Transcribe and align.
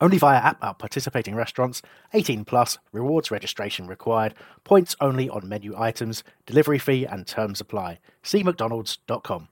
Only 0.00 0.18
via 0.18 0.38
app 0.38 0.64
at 0.64 0.78
participating 0.78 1.34
restaurants. 1.34 1.82
18 2.14 2.44
plus. 2.44 2.78
Rewards 2.92 3.30
registration 3.30 3.86
required. 3.86 4.34
Points 4.64 4.96
only 5.00 5.28
on 5.28 5.48
menu 5.48 5.74
items. 5.76 6.24
Delivery 6.46 6.78
fee 6.78 7.04
and 7.04 7.26
terms 7.26 7.60
apply. 7.60 7.98
See 8.22 8.42
mcdonalds.com. 8.42 9.48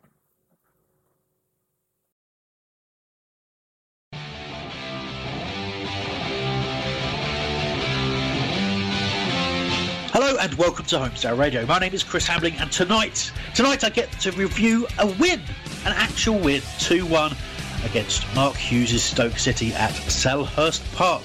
Hello 10.10 10.36
and 10.40 10.54
welcome 10.54 10.84
to 10.86 10.96
Holmesdale 10.96 11.38
Radio. 11.38 11.64
My 11.66 11.78
name 11.78 11.92
is 11.92 12.02
Chris 12.02 12.26
Hambling, 12.26 12.54
and 12.56 12.72
tonight, 12.72 13.30
tonight 13.54 13.84
I 13.84 13.90
get 13.90 14.10
to 14.20 14.32
review 14.32 14.86
a 14.98 15.06
win, 15.06 15.40
an 15.84 15.92
actual 15.94 16.38
win, 16.40 16.60
two-one 16.80 17.36
against 17.84 18.24
Mark 18.34 18.56
Hughes' 18.56 19.02
Stoke 19.02 19.38
City 19.38 19.72
at 19.74 19.92
Selhurst 19.92 20.82
Park. 20.94 21.22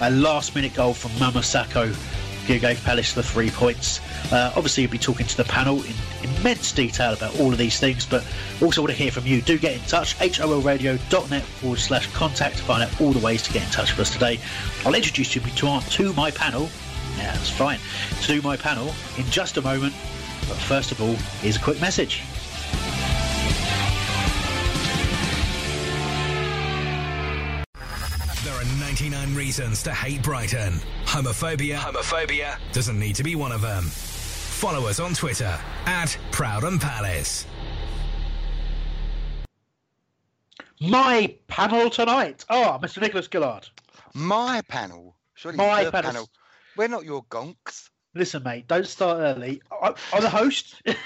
A 0.00 0.10
last-minute 0.10 0.74
goal 0.74 0.94
from 0.94 1.10
Mamadou 1.12 1.42
Sakho 1.42 1.94
gave 2.56 2.82
Palace 2.84 3.12
the 3.12 3.22
three 3.22 3.50
points. 3.50 4.00
Uh, 4.32 4.52
obviously, 4.56 4.82
you'll 4.82 4.92
be 4.92 4.96
talking 4.98 5.26
to 5.26 5.36
the 5.36 5.44
panel 5.44 5.82
in 5.82 5.92
immense 6.22 6.72
detail 6.72 7.12
about 7.12 7.38
all 7.38 7.52
of 7.52 7.58
these 7.58 7.78
things, 7.78 8.06
but 8.06 8.24
also 8.62 8.80
want 8.80 8.90
to 8.90 8.96
hear 8.96 9.10
from 9.10 9.26
you. 9.26 9.42
Do 9.42 9.58
get 9.58 9.74
in 9.74 9.80
touch, 9.80 10.16
holradio.net 10.18 11.42
forward 11.42 11.78
slash 11.78 12.10
contact 12.14 12.56
to 12.56 12.62
find 12.62 12.82
out 12.82 13.00
all 13.00 13.12
the 13.12 13.18
ways 13.18 13.42
to 13.42 13.52
get 13.52 13.64
in 13.64 13.70
touch 13.70 13.90
with 13.90 14.00
us 14.00 14.12
today. 14.12 14.40
I'll 14.86 14.94
introduce 14.94 15.34
you 15.34 15.42
to, 15.42 15.80
to 15.80 16.12
my 16.14 16.30
panel. 16.30 16.70
Yeah, 17.18 17.32
that's 17.32 17.50
fine. 17.50 17.80
To 18.22 18.40
my 18.40 18.56
panel 18.56 18.94
in 19.18 19.24
just 19.26 19.58
a 19.58 19.62
moment. 19.62 19.92
But 20.48 20.56
first 20.56 20.92
of 20.92 21.02
all, 21.02 21.14
here's 21.42 21.56
a 21.56 21.60
quick 21.60 21.80
message. 21.80 22.22
99 29.00 29.34
reasons 29.36 29.82
to 29.84 29.94
hate 29.94 30.20
Brighton. 30.24 30.72
Homophobia, 31.04 31.76
homophobia 31.76 32.58
doesn't 32.72 32.98
need 32.98 33.14
to 33.14 33.22
be 33.22 33.36
one 33.36 33.52
of 33.52 33.60
them. 33.60 33.84
Follow 33.84 34.88
us 34.88 34.98
on 34.98 35.14
Twitter 35.14 35.56
at 35.86 36.18
Proud 36.32 36.64
and 36.64 36.80
Palace. 36.80 37.46
My 40.80 41.32
panel 41.46 41.90
tonight. 41.90 42.44
Ah, 42.50 42.74
oh, 42.76 42.84
Mr. 42.84 43.00
Nicholas 43.00 43.28
Gillard. 43.30 43.68
My 44.14 44.62
panel. 44.66 45.14
Surely 45.34 45.58
My 45.58 45.84
panel. 45.84 46.02
panel. 46.02 46.28
We're 46.76 46.88
not 46.88 47.04
your 47.04 47.22
gonks. 47.26 47.90
Listen, 48.16 48.42
mate, 48.42 48.66
don't 48.66 48.86
start 48.86 49.18
early. 49.20 49.62
I, 49.70 49.94
I'm 50.12 50.22
the 50.22 50.28
host. 50.30 50.74
and 50.86 50.96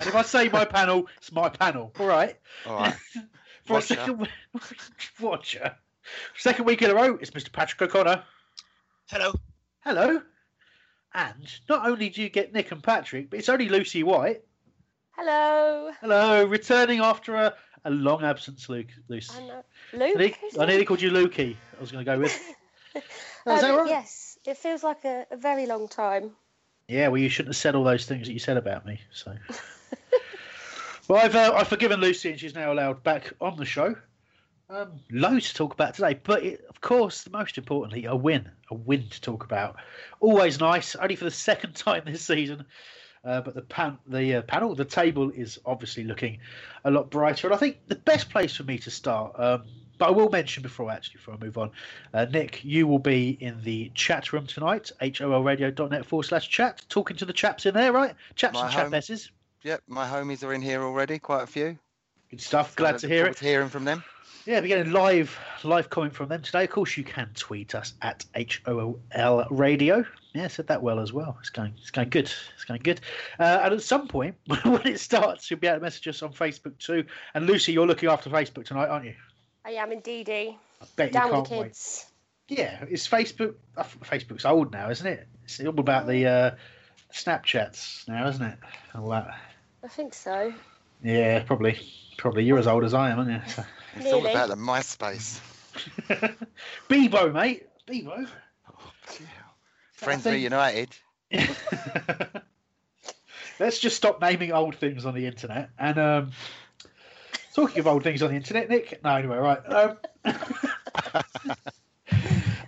if 0.00 0.14
I 0.14 0.22
say 0.22 0.48
my 0.48 0.64
panel, 0.64 1.06
it's 1.18 1.30
my 1.30 1.50
panel. 1.50 1.92
All 2.00 2.06
right. 2.06 2.38
All 2.66 2.76
right. 2.76 2.94
For 3.66 3.72
a 3.72 3.74
Watcher. 3.74 3.94
second, 3.96 4.28
watcher. 5.20 5.76
Second 6.36 6.64
week 6.64 6.82
in 6.82 6.90
a 6.90 6.94
row, 6.94 7.18
it's 7.20 7.30
Mr. 7.30 7.50
Patrick 7.52 7.82
O'Connor. 7.82 8.22
Hello. 9.06 9.32
Hello. 9.80 10.20
And 11.14 11.58
not 11.68 11.86
only 11.88 12.10
do 12.10 12.22
you 12.22 12.28
get 12.28 12.52
Nick 12.52 12.70
and 12.72 12.82
Patrick, 12.82 13.30
but 13.30 13.38
it's 13.38 13.48
only 13.48 13.68
Lucy 13.68 14.02
White. 14.02 14.42
Hello. 15.12 15.90
Hello, 16.00 16.44
returning 16.44 17.00
after 17.00 17.34
a, 17.34 17.54
a 17.84 17.90
long 17.90 18.22
absence, 18.22 18.68
Luke. 18.68 18.88
Lucy. 19.08 19.32
I 19.36 19.46
know. 19.46 19.64
I, 19.94 19.96
Luke. 19.96 20.16
nearly, 20.16 20.34
I 20.58 20.62
it? 20.62 20.66
nearly 20.68 20.84
called 20.84 21.00
you 21.00 21.10
Lukey. 21.10 21.56
I 21.76 21.80
was 21.80 21.90
going 21.90 22.04
to 22.04 22.10
go 22.12 22.18
with. 22.20 22.38
Oh, 23.46 23.54
is 23.54 23.62
that 23.62 23.70
Um, 23.70 23.76
right? 23.78 23.88
Yes, 23.88 24.38
it 24.46 24.58
feels 24.58 24.82
like 24.82 25.04
a, 25.04 25.24
a 25.30 25.36
very 25.36 25.64
long 25.66 25.88
time. 25.88 26.32
Yeah, 26.88 27.08
well, 27.08 27.18
you 27.20 27.28
shouldn't 27.28 27.54
have 27.54 27.60
said 27.60 27.74
all 27.74 27.84
those 27.84 28.04
things 28.04 28.26
that 28.26 28.32
you 28.32 28.38
said 28.40 28.56
about 28.56 28.84
me. 28.84 29.00
So, 29.12 29.32
well, 31.08 31.24
I've 31.24 31.34
uh, 31.34 31.52
I've 31.54 31.68
forgiven 31.68 32.00
Lucy, 32.00 32.30
and 32.30 32.38
she's 32.40 32.54
now 32.54 32.72
allowed 32.72 33.02
back 33.02 33.32
on 33.40 33.56
the 33.56 33.64
show. 33.64 33.94
Um, 34.70 35.00
loads 35.10 35.48
to 35.48 35.54
talk 35.54 35.72
about 35.72 35.94
today, 35.94 36.20
but 36.22 36.42
it, 36.42 36.66
of 36.68 36.82
course, 36.82 37.26
most 37.30 37.56
importantly, 37.56 38.04
a 38.04 38.14
win, 38.14 38.50
a 38.70 38.74
win 38.74 39.08
to 39.08 39.20
talk 39.20 39.44
about. 39.44 39.76
Always 40.20 40.60
nice, 40.60 40.94
only 40.94 41.16
for 41.16 41.24
the 41.24 41.30
second 41.30 41.74
time 41.74 42.02
this 42.04 42.22
season. 42.22 42.66
Uh, 43.24 43.40
but 43.40 43.54
the 43.54 43.62
pan, 43.62 43.98
the 44.06 44.36
uh, 44.36 44.42
panel, 44.42 44.74
the 44.74 44.84
table 44.84 45.30
is 45.30 45.58
obviously 45.64 46.04
looking 46.04 46.38
a 46.84 46.90
lot 46.90 47.10
brighter. 47.10 47.46
And 47.46 47.54
I 47.54 47.58
think 47.58 47.78
the 47.86 47.96
best 47.96 48.28
place 48.28 48.54
for 48.54 48.62
me 48.62 48.78
to 48.78 48.90
start, 48.90 49.32
um, 49.40 49.64
but 49.96 50.08
I 50.08 50.10
will 50.10 50.28
mention 50.28 50.62
before 50.62 50.90
I 50.90 50.94
actually 50.94 51.14
before 51.16 51.34
I 51.34 51.38
move 51.38 51.56
on, 51.56 51.70
uh, 52.12 52.26
Nick, 52.26 52.62
you 52.62 52.86
will 52.86 53.00
be 53.00 53.38
in 53.40 53.62
the 53.64 53.90
chat 53.94 54.34
room 54.34 54.46
tonight, 54.46 54.92
holradio.net 55.00 56.04
forward 56.04 56.24
slash 56.24 56.48
chat, 56.48 56.84
talking 56.90 57.16
to 57.16 57.24
the 57.24 57.32
chaps 57.32 57.64
in 57.64 57.72
there, 57.72 57.92
right? 57.92 58.14
Chaps 58.34 58.54
My 58.54 58.66
and 58.66 58.74
home. 58.74 58.92
chapesses. 58.92 59.30
Yep, 59.64 59.82
my 59.88 60.06
homies 60.06 60.46
are 60.46 60.52
in 60.52 60.62
here 60.62 60.82
already, 60.82 61.18
quite 61.18 61.42
a 61.42 61.46
few. 61.46 61.78
Good 62.30 62.40
stuff. 62.42 62.76
Glad 62.76 62.92
look 62.92 63.00
to 63.00 63.08
hear 63.08 63.26
it. 63.26 63.38
hearing 63.38 63.70
from 63.70 63.84
them. 63.84 64.04
Yeah, 64.48 64.60
we're 64.60 64.68
getting 64.68 64.92
live 64.94 65.38
live 65.62 65.90
comment 65.90 66.14
from 66.14 66.30
them 66.30 66.40
today. 66.40 66.64
Of 66.64 66.70
course, 66.70 66.96
you 66.96 67.04
can 67.04 67.28
tweet 67.34 67.74
us 67.74 67.92
at 68.00 68.24
HOL 68.34 69.46
Radio. 69.50 70.06
Yeah, 70.32 70.44
I 70.44 70.48
said 70.48 70.68
that 70.68 70.82
well 70.82 71.00
as 71.00 71.12
well. 71.12 71.36
It's 71.40 71.50
going, 71.50 71.74
it's 71.76 71.90
going 71.90 72.08
good. 72.08 72.32
It's 72.54 72.64
going 72.64 72.80
good. 72.82 73.02
Uh, 73.38 73.60
and 73.62 73.74
at 73.74 73.82
some 73.82 74.08
point, 74.08 74.36
when 74.64 74.86
it 74.86 75.00
starts, 75.00 75.50
you'll 75.50 75.60
be 75.60 75.66
able 75.66 75.80
to 75.80 75.82
message 75.82 76.08
us 76.08 76.22
on 76.22 76.32
Facebook 76.32 76.78
too. 76.78 77.04
And 77.34 77.46
Lucy, 77.46 77.72
you're 77.72 77.86
looking 77.86 78.08
after 78.08 78.30
Facebook 78.30 78.64
tonight, 78.64 78.88
aren't 78.88 79.04
you? 79.04 79.12
I 79.66 79.72
am 79.72 79.92
indeed. 79.92 80.30
eh? 80.30 80.52
I 80.80 80.84
bet 80.96 81.12
Down 81.12 81.26
you 81.26 81.28
with 81.28 81.34
can't 81.34 81.48
the 81.50 81.58
wait. 81.58 81.66
kids. 81.66 82.06
Yeah, 82.48 82.84
it's 82.88 83.06
Facebook. 83.06 83.54
uh, 83.76 83.84
Facebook's 84.02 84.46
old 84.46 84.72
now, 84.72 84.88
isn't 84.88 85.06
it? 85.06 85.28
It's 85.44 85.60
all 85.60 85.78
about 85.78 86.06
the 86.06 86.24
uh, 86.26 86.50
Snapchats 87.12 88.08
now, 88.08 88.26
isn't 88.28 88.42
it? 88.46 88.58
All 88.94 89.10
that. 89.10 89.28
I 89.84 89.88
think 89.88 90.14
so. 90.14 90.54
Yeah, 91.04 91.42
probably. 91.42 91.78
Probably. 92.16 92.44
You're 92.44 92.58
as 92.58 92.66
old 92.66 92.84
as 92.84 92.94
I 92.94 93.10
am, 93.10 93.18
aren't 93.18 93.30
you? 93.30 93.64
It's 93.96 94.12
all 94.12 94.26
about 94.26 94.48
the 94.48 94.56
MySpace. 94.56 95.40
Bebo, 96.88 97.32
mate. 97.32 97.66
Bebo. 97.86 98.28
Friends 99.92 100.22
think- 100.22 100.34
reunited. 100.34 100.90
Let's 103.60 103.80
just 103.80 103.96
stop 103.96 104.20
naming 104.20 104.52
old 104.52 104.76
things 104.76 105.04
on 105.04 105.14
the 105.14 105.26
internet. 105.26 105.70
And 105.78 105.98
um, 105.98 106.30
talking 107.54 107.80
of 107.80 107.88
old 107.88 108.04
things 108.04 108.22
on 108.22 108.30
the 108.30 108.36
internet, 108.36 108.68
Nick. 108.68 109.00
No, 109.02 109.16
anyway, 109.16 109.36
right. 109.36 109.58
Um, 109.66 109.96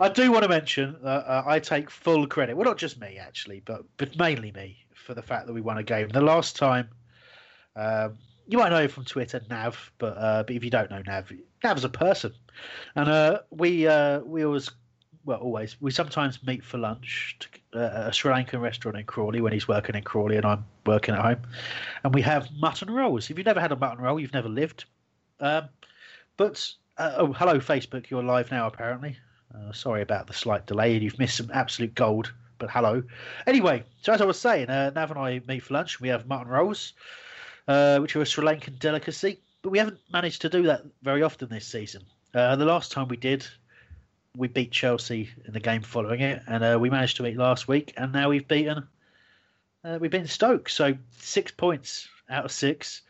I 0.01 0.09
do 0.09 0.33
want 0.33 0.43
to 0.43 0.49
mention 0.49 0.97
that 1.03 1.27
uh, 1.27 1.45
I 1.47 1.61
take 1.61 1.91
full 1.91 2.27
credit. 2.27 2.57
Well, 2.57 2.65
not 2.65 2.79
just 2.79 3.01
me 3.01 3.19
actually, 3.19 3.61
but 3.65 3.85
but 3.99 4.19
mainly 4.19 4.51
me 4.51 4.79
for 4.95 5.15
the 5.15 5.23
fact 5.23 5.47
that 5.47 5.53
we 5.53 5.61
won 5.61 5.79
a 5.79 5.83
game. 5.83 6.09
The 6.09 6.21
last 6.21 6.57
time, 6.57 6.89
um, 7.77 8.19
you 8.51 8.59
might 8.59 8.71
know 8.71 8.83
him 8.83 8.91
from 8.91 9.05
Twitter, 9.05 9.41
Nav. 9.49 9.93
But 9.99 10.19
uh, 10.19 10.43
but 10.43 10.55
if 10.55 10.65
you 10.65 10.71
don't 10.71 10.91
know 10.91 11.03
Nav, 11.07 11.33
Nav's 11.63 11.85
a 11.85 11.89
person, 11.89 12.33
and 12.97 13.09
uh, 13.09 13.41
we 13.51 13.87
uh, 13.87 14.21
we 14.21 14.45
always 14.45 14.71
well, 15.25 15.39
always. 15.39 15.81
We 15.81 15.91
sometimes 15.91 16.43
meet 16.45 16.65
for 16.65 16.79
lunch 16.79 17.39
uh, 17.75 17.79
a 17.79 18.13
Sri 18.13 18.33
Lankan 18.33 18.61
restaurant 18.61 18.99
in 18.99 19.05
Crawley 19.05 19.41
when 19.41 19.53
he's 19.53 19.69
working 19.69 19.95
in 19.95 20.03
Crawley 20.03 20.37
and 20.37 20.47
I'm 20.47 20.65
working 20.87 21.15
at 21.15 21.21
home. 21.21 21.43
And 22.05 22.15
we 22.15 22.23
have 22.23 22.49
mutton 22.59 22.91
rolls. 22.91 23.31
If 23.31 23.37
you've 23.37 23.47
never 23.47 23.61
had 23.61 23.73
a 23.73 23.77
mutton 23.77 24.03
roll, 24.03 24.19
you've 24.19 24.33
never 24.33 24.49
lived. 24.49 24.87
Um, 25.39 25.69
but, 26.37 26.67
uh, 26.97 27.15
oh, 27.19 27.33
hello, 27.33 27.59
Facebook. 27.59 28.09
You're 28.09 28.23
live 28.23 28.51
now, 28.51 28.67
apparently. 28.67 29.17
Uh, 29.55 29.73
sorry 29.73 30.03
about 30.03 30.27
the 30.27 30.33
slight 30.33 30.67
delay. 30.67 30.95
and 30.95 31.03
You've 31.03 31.19
missed 31.19 31.37
some 31.37 31.51
absolute 31.53 31.95
gold, 31.95 32.33
but 32.59 32.71
hello. 32.71 33.03
Anyway, 33.47 33.85
so 34.01 34.13
as 34.13 34.21
I 34.21 34.25
was 34.25 34.41
saying, 34.41 34.69
Nav 34.69 35.11
and 35.11 35.19
I 35.19 35.43
meet 35.47 35.63
for 35.63 35.75
lunch. 35.75 36.01
We 36.01 36.09
have 36.09 36.27
mutton 36.27 36.49
rolls. 36.49 36.95
Uh, 37.71 38.01
which 38.01 38.17
are 38.17 38.21
a 38.21 38.27
Sri 38.27 38.45
Lankan 38.45 38.79
delicacy. 38.81 39.39
But 39.63 39.71
we 39.71 39.79
haven't 39.79 40.01
managed 40.13 40.43
to 40.43 40.49
do 40.49 40.65
that 40.65 40.83
very 41.03 41.23
often 41.23 41.49
this 41.49 41.67
season. 41.67 42.03
Uh, 42.35 42.57
the 42.57 42.65
last 42.65 42.91
time 42.91 43.07
we 43.07 43.17
did, 43.17 43.47
we 44.37 44.49
beat 44.49 44.73
Chelsea 44.73 45.31
in 45.47 45.53
the 45.53 45.61
game 45.61 45.83
following 45.83 46.21
it, 46.21 46.43
and 46.49 46.65
uh, 46.65 46.79
we 46.81 46.91
managed 46.91 47.17
to 47.19 47.23
beat 47.23 47.37
last 47.37 47.69
week, 47.69 47.95
and 47.97 48.13
now 48.13 48.29
we've 48.29 48.49
beaten 48.49 48.89
uh, 49.85 49.99
we've 50.01 50.11
beaten 50.11 50.27
Stoke. 50.27 50.69
So 50.69 50.97
six 51.19 51.53
points 51.53 52.09
out 52.29 52.45
of 52.45 52.51
six, 52.51 53.03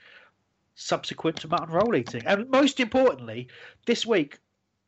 subsequent 0.74 1.38
to 1.38 1.48
mutton 1.48 1.70
roll 1.70 1.96
eating, 1.96 2.26
and 2.26 2.50
most 2.50 2.80
importantly, 2.80 3.48
this 3.86 4.04
week 4.04 4.38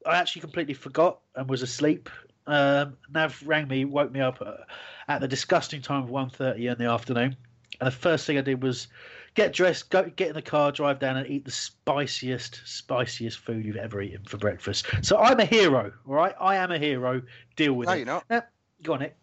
I 0.04 0.18
actually 0.18 0.42
completely 0.42 0.74
forgot 0.74 1.20
and 1.34 1.48
was 1.48 1.62
asleep. 1.62 2.10
Um, 2.46 2.98
Nav 3.10 3.42
rang 3.46 3.68
me, 3.68 3.86
woke 3.86 4.12
me 4.12 4.20
up 4.20 4.42
uh, 4.44 4.64
at 5.08 5.20
the 5.22 5.28
disgusting 5.28 5.80
time 5.80 6.02
of 6.02 6.10
1.30 6.10 6.72
in 6.72 6.78
the 6.78 6.90
afternoon, 6.90 7.36
and 7.80 7.86
the 7.86 7.90
first 7.90 8.26
thing 8.26 8.36
I 8.36 8.42
did 8.42 8.62
was 8.62 8.88
get 9.34 9.52
dressed, 9.52 9.90
go 9.90 10.04
get 10.16 10.28
in 10.28 10.34
the 10.34 10.42
car, 10.42 10.72
drive 10.72 10.98
down, 10.98 11.16
and 11.16 11.26
eat 11.28 11.44
the 11.44 11.50
spiciest, 11.50 12.60
spiciest 12.64 13.38
food 13.38 13.64
you've 13.64 13.76
ever 13.76 14.02
eaten 14.02 14.24
for 14.24 14.36
breakfast. 14.36 14.86
So 15.02 15.18
I'm 15.18 15.40
a 15.40 15.44
hero, 15.44 15.92
all 16.06 16.14
right? 16.14 16.34
I 16.40 16.56
am 16.56 16.70
a 16.70 16.78
hero. 16.78 17.22
Deal 17.56 17.72
with 17.74 17.88
No, 17.88 17.94
it. 17.94 17.96
you're 17.98 18.06
not. 18.06 18.24
Now, 18.30 18.42
go 18.82 18.94
on, 18.94 19.00
Nick. 19.00 19.16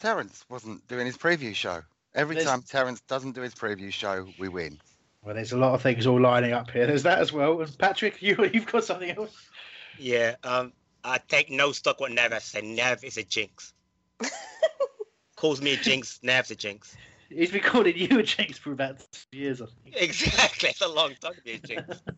Terence 0.00 0.44
wasn't 0.48 0.86
doing 0.88 1.06
his 1.06 1.16
preview 1.16 1.54
show. 1.54 1.82
Every 2.14 2.34
There's- 2.36 2.50
time 2.50 2.62
Terence 2.62 3.00
doesn't 3.02 3.32
do 3.32 3.40
his 3.42 3.54
preview 3.54 3.92
show, 3.92 4.26
we 4.38 4.48
win. 4.48 4.78
Well, 5.24 5.36
there's 5.36 5.52
a 5.52 5.56
lot 5.56 5.72
of 5.74 5.82
things 5.82 6.06
all 6.06 6.20
lining 6.20 6.52
up 6.52 6.68
here. 6.70 6.84
There's 6.86 7.04
that 7.04 7.20
as 7.20 7.32
well. 7.32 7.60
And 7.60 7.78
Patrick, 7.78 8.20
you 8.20 8.36
you've 8.52 8.66
got 8.66 8.82
something 8.84 9.10
else. 9.10 9.34
Yeah, 9.98 10.34
um, 10.42 10.72
I 11.04 11.18
take 11.28 11.48
no 11.50 11.70
stock 11.70 12.00
with 12.00 12.10
Nev. 12.12 12.32
I 12.32 12.38
say 12.40 12.60
Nev 12.60 13.04
is 13.04 13.16
a 13.18 13.22
jinx. 13.22 13.72
Calls 15.36 15.62
me 15.62 15.74
a 15.74 15.76
jinx. 15.76 16.18
Nev's 16.22 16.50
a 16.50 16.56
jinx. 16.56 16.96
He's 17.34 17.50
been 17.50 17.62
calling 17.62 17.96
you 17.96 18.18
a 18.18 18.22
jinx 18.22 18.58
for 18.58 18.72
about 18.72 18.98
two 18.98 19.38
years. 19.38 19.60
I 19.62 19.66
think. 19.84 19.96
Exactly. 19.96 20.70
It's 20.70 20.80
a 20.80 20.88
long 20.88 21.14
time 21.20 21.34
to 21.34 21.42
be 21.42 21.52
a 21.52 21.58
jinx. 21.58 22.00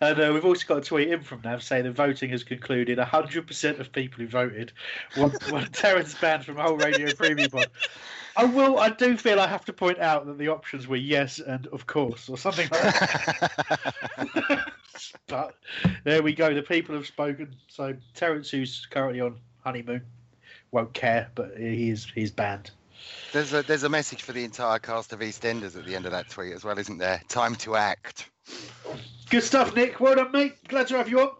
And 0.00 0.20
uh, 0.20 0.32
we've 0.34 0.44
also 0.44 0.66
got 0.66 0.78
a 0.78 0.80
tweet 0.80 1.10
in 1.10 1.22
from 1.22 1.42
Nav 1.44 1.62
saying 1.62 1.84
the 1.84 1.92
voting 1.92 2.30
has 2.30 2.42
concluded. 2.42 2.98
100% 2.98 3.78
of 3.78 3.92
people 3.92 4.18
who 4.18 4.26
voted 4.26 4.72
want, 5.16 5.34
want 5.52 5.72
Terence 5.72 6.12
banned 6.14 6.44
from 6.44 6.56
whole 6.56 6.76
radio 6.76 7.06
preview 7.10 7.50
pod. 7.50 7.68
I 8.36 8.44
will. 8.44 8.80
I 8.80 8.90
do 8.90 9.16
feel 9.16 9.38
I 9.38 9.46
have 9.46 9.64
to 9.66 9.72
point 9.72 10.00
out 10.00 10.26
that 10.26 10.38
the 10.38 10.48
options 10.48 10.88
were 10.88 10.96
yes 10.96 11.38
and 11.38 11.68
of 11.68 11.86
course 11.86 12.28
or 12.28 12.36
something 12.36 12.68
like 12.72 12.82
that. 12.82 14.72
but 15.28 15.54
there 16.02 16.22
we 16.22 16.34
go. 16.34 16.52
The 16.52 16.62
people 16.62 16.96
have 16.96 17.06
spoken. 17.06 17.54
So 17.68 17.94
Terence, 18.14 18.50
who's 18.50 18.86
currently 18.90 19.20
on 19.20 19.38
honeymoon, 19.60 20.02
won't 20.72 20.94
care, 20.94 21.30
but 21.36 21.56
he 21.56 21.90
is 21.90 22.06
he's 22.12 22.32
banned. 22.32 22.72
There's 23.32 23.52
a 23.52 23.62
there's 23.62 23.82
a 23.82 23.88
message 23.88 24.22
for 24.22 24.32
the 24.32 24.44
entire 24.44 24.78
cast 24.78 25.12
of 25.12 25.20
EastEnders 25.20 25.76
at 25.76 25.86
the 25.86 25.96
end 25.96 26.06
of 26.06 26.12
that 26.12 26.28
tweet 26.28 26.52
as 26.52 26.64
well, 26.64 26.78
isn't 26.78 26.98
there? 26.98 27.20
Time 27.28 27.54
to 27.56 27.76
act. 27.76 28.30
Good 29.30 29.42
stuff, 29.42 29.74
Nick. 29.74 30.00
Well 30.00 30.16
done, 30.16 30.32
mate. 30.32 30.56
Glad 30.68 30.88
to 30.88 30.98
have 30.98 31.08
you 31.08 31.20
on. 31.20 31.30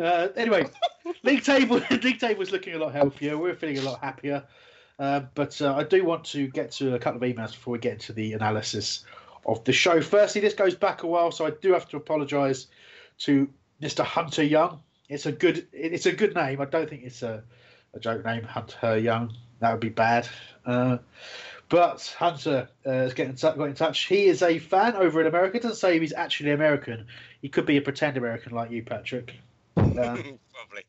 Uh, 0.00 0.28
anyway, 0.36 0.66
league 1.22 1.42
table 1.42 1.80
league 2.02 2.20
table's 2.20 2.50
looking 2.50 2.74
a 2.74 2.78
lot 2.78 2.92
healthier. 2.92 3.38
We're 3.38 3.54
feeling 3.54 3.78
a 3.78 3.82
lot 3.82 4.00
happier. 4.00 4.44
Uh, 4.98 5.20
but 5.34 5.60
uh, 5.62 5.74
I 5.74 5.84
do 5.84 6.04
want 6.04 6.24
to 6.26 6.48
get 6.48 6.72
to 6.72 6.94
a 6.94 6.98
couple 6.98 7.22
of 7.22 7.36
emails 7.36 7.52
before 7.52 7.72
we 7.72 7.78
get 7.78 7.94
into 7.94 8.12
the 8.12 8.32
analysis 8.32 9.04
of 9.46 9.62
the 9.64 9.72
show. 9.72 10.00
Firstly, 10.00 10.40
this 10.40 10.54
goes 10.54 10.74
back 10.74 11.04
a 11.04 11.06
while, 11.06 11.30
so 11.30 11.46
I 11.46 11.50
do 11.62 11.72
have 11.72 11.88
to 11.90 11.96
apologise 11.96 12.66
to 13.18 13.48
Mr. 13.80 14.04
Hunter 14.04 14.42
Young. 14.42 14.80
It's 15.08 15.26
a 15.26 15.32
good 15.32 15.66
it's 15.72 16.06
a 16.06 16.12
good 16.12 16.34
name. 16.34 16.60
I 16.60 16.66
don't 16.66 16.88
think 16.88 17.04
it's 17.04 17.22
a, 17.22 17.42
a 17.94 18.00
joke 18.00 18.24
name, 18.24 18.42
Hunter 18.42 18.98
Young. 18.98 19.32
That 19.60 19.72
would 19.72 19.80
be 19.80 19.88
bad. 19.88 20.28
Uh, 20.64 20.98
but 21.68 22.14
Hunter 22.18 22.68
uh, 22.86 22.90
has 22.90 23.14
get 23.14 23.28
in 23.28 23.34
t- 23.34 23.42
got 23.42 23.60
in 23.60 23.74
touch. 23.74 24.06
He 24.06 24.24
is 24.26 24.42
a 24.42 24.58
fan 24.58 24.96
over 24.96 25.20
in 25.20 25.26
America. 25.26 25.60
Doesn't 25.60 25.76
say 25.76 25.98
he's 25.98 26.12
actually 26.12 26.52
American. 26.52 27.06
He 27.42 27.48
could 27.48 27.66
be 27.66 27.76
a 27.76 27.82
pretend 27.82 28.16
American 28.16 28.52
like 28.52 28.70
you, 28.70 28.82
Patrick. 28.82 29.34
Um, 29.76 29.86
Probably. 30.54 30.84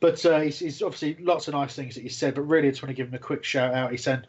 but 0.00 0.24
uh, 0.24 0.40
he's, 0.40 0.58
he's 0.58 0.82
obviously 0.82 1.16
lots 1.22 1.48
of 1.48 1.54
nice 1.54 1.74
things 1.74 1.96
that 1.96 2.02
he 2.02 2.08
said. 2.08 2.34
But 2.34 2.42
really, 2.42 2.68
I 2.68 2.70
just 2.70 2.82
want 2.82 2.90
to 2.90 2.94
give 2.94 3.08
him 3.08 3.14
a 3.14 3.18
quick 3.18 3.44
shout 3.44 3.74
out. 3.74 3.90
He 3.90 3.98
said, 3.98 4.26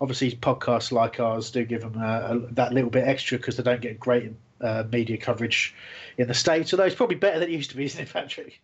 obviously, 0.00 0.32
podcasts 0.32 0.90
like 0.90 1.20
ours 1.20 1.52
do 1.52 1.64
give 1.64 1.84
him 1.84 1.94
uh, 1.96 2.04
a, 2.04 2.38
that 2.54 2.72
little 2.72 2.90
bit 2.90 3.06
extra 3.06 3.38
because 3.38 3.56
they 3.56 3.62
don't 3.62 3.80
get 3.80 4.00
great 4.00 4.32
uh, 4.60 4.82
media 4.90 5.16
coverage 5.16 5.76
in 6.16 6.26
the 6.26 6.34
states. 6.34 6.72
Although 6.72 6.84
it's 6.84 6.96
probably 6.96 7.16
better 7.16 7.38
than 7.38 7.50
it 7.50 7.52
used 7.52 7.70
to 7.70 7.76
be, 7.76 7.84
isn't 7.84 8.00
it, 8.00 8.12
Patrick? 8.12 8.60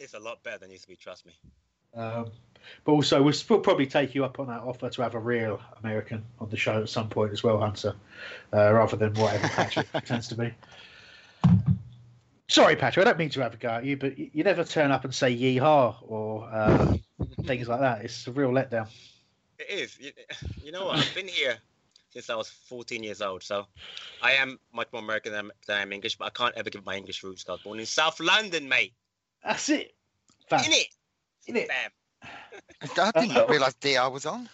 It's 0.00 0.14
a 0.14 0.20
lot 0.20 0.42
better 0.42 0.58
than 0.58 0.70
it 0.70 0.72
used 0.72 0.84
to 0.84 0.88
be. 0.88 0.96
Trust 0.96 1.26
me. 1.26 1.32
Um, 1.94 2.32
but 2.84 2.92
also, 2.92 3.22
we'll, 3.22 3.34
we'll 3.48 3.60
probably 3.60 3.86
take 3.86 4.14
you 4.14 4.24
up 4.24 4.38
on 4.38 4.46
that 4.48 4.60
offer 4.60 4.88
to 4.88 5.02
have 5.02 5.14
a 5.14 5.18
real 5.18 5.60
American 5.82 6.24
on 6.40 6.48
the 6.50 6.56
show 6.56 6.82
at 6.82 6.88
some 6.88 7.08
point 7.08 7.32
as 7.32 7.42
well, 7.42 7.58
Hunter, 7.58 7.94
uh, 8.52 8.72
rather 8.72 8.96
than 8.96 9.14
whatever 9.14 9.48
Patrick 9.48 9.86
tends 10.04 10.28
to 10.28 10.34
be. 10.34 10.52
Sorry, 12.48 12.76
Patrick, 12.76 13.06
I 13.06 13.10
don't 13.10 13.18
mean 13.18 13.30
to 13.30 13.40
have 13.40 13.54
a 13.54 13.56
go 13.56 13.68
at 13.68 13.84
you, 13.84 13.96
but 13.96 14.18
you, 14.18 14.30
you 14.32 14.44
never 14.44 14.62
turn 14.62 14.92
up 14.92 15.04
and 15.04 15.14
say 15.14 15.36
yeehaw 15.36 15.96
or 16.02 16.48
uh, 16.48 16.96
things 17.44 17.68
like 17.68 17.80
that. 17.80 18.04
It's 18.04 18.26
a 18.26 18.32
real 18.32 18.50
letdown. 18.50 18.88
It 19.58 19.70
is. 19.70 19.98
You, 19.98 20.12
you 20.62 20.72
know 20.72 20.86
what? 20.86 20.98
I've 20.98 21.14
been 21.14 21.28
here 21.28 21.56
since 22.10 22.30
I 22.30 22.36
was 22.36 22.48
14 22.48 23.02
years 23.02 23.20
old, 23.20 23.42
so 23.42 23.66
I 24.22 24.32
am 24.32 24.58
much 24.72 24.88
more 24.92 25.02
American 25.02 25.32
than, 25.32 25.50
than 25.66 25.80
I'm 25.82 25.92
English, 25.92 26.16
but 26.16 26.26
I 26.26 26.30
can't 26.30 26.54
ever 26.56 26.70
give 26.70 26.84
my 26.86 26.96
English 26.96 27.22
roots. 27.24 27.44
I 27.48 27.52
was 27.52 27.62
born 27.62 27.80
in 27.80 27.86
South 27.86 28.20
London, 28.20 28.68
mate. 28.68 28.94
That's 29.44 29.68
it. 29.68 29.94
Fam. 30.48 30.64
In 30.64 30.72
it. 30.72 30.86
In 31.46 31.56
it. 31.56 31.68
Bam. 31.68 31.90
I 32.98 33.10
didn't 33.14 33.48
realise 33.48 33.74
DR 33.74 34.10
was 34.10 34.26
on. 34.26 34.48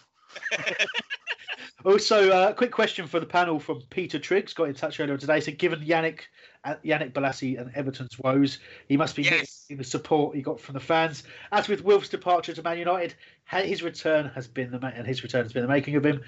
Also, 1.85 2.29
a 2.29 2.33
uh, 2.33 2.53
quick 2.53 2.71
question 2.71 3.07
for 3.07 3.19
the 3.19 3.25
panel 3.25 3.59
from 3.59 3.81
Peter 3.89 4.17
Triggs. 4.17 4.53
Got 4.53 4.69
in 4.69 4.75
touch 4.75 4.99
earlier 5.01 5.17
today. 5.17 5.41
So, 5.41 5.51
given 5.51 5.81
Yannick, 5.81 6.21
uh, 6.63 6.75
Yannick 6.85 7.11
Bolasie 7.11 7.59
and 7.59 7.75
Everton's 7.75 8.17
woes, 8.17 8.59
he 8.87 8.95
must 8.95 9.17
be 9.17 9.23
Yes. 9.23 9.65
getting 9.67 9.79
the 9.79 9.83
support 9.83 10.33
he 10.33 10.41
got 10.41 10.61
from 10.61 10.73
the 10.73 10.79
fans. 10.79 11.23
As 11.51 11.67
with 11.67 11.83
Wilf's 11.83 12.07
departure 12.07 12.53
to 12.53 12.63
Man 12.63 12.77
United, 12.77 13.15
his 13.45 13.83
return 13.83 14.31
has 14.33 14.47
been 14.47 14.71
the 14.71 14.79
ma- 14.79 14.91
and 14.95 15.05
his 15.05 15.23
return 15.23 15.43
has 15.43 15.51
been 15.51 15.63
the 15.63 15.67
making 15.67 15.95
of 15.95 16.05
him. 16.05 16.21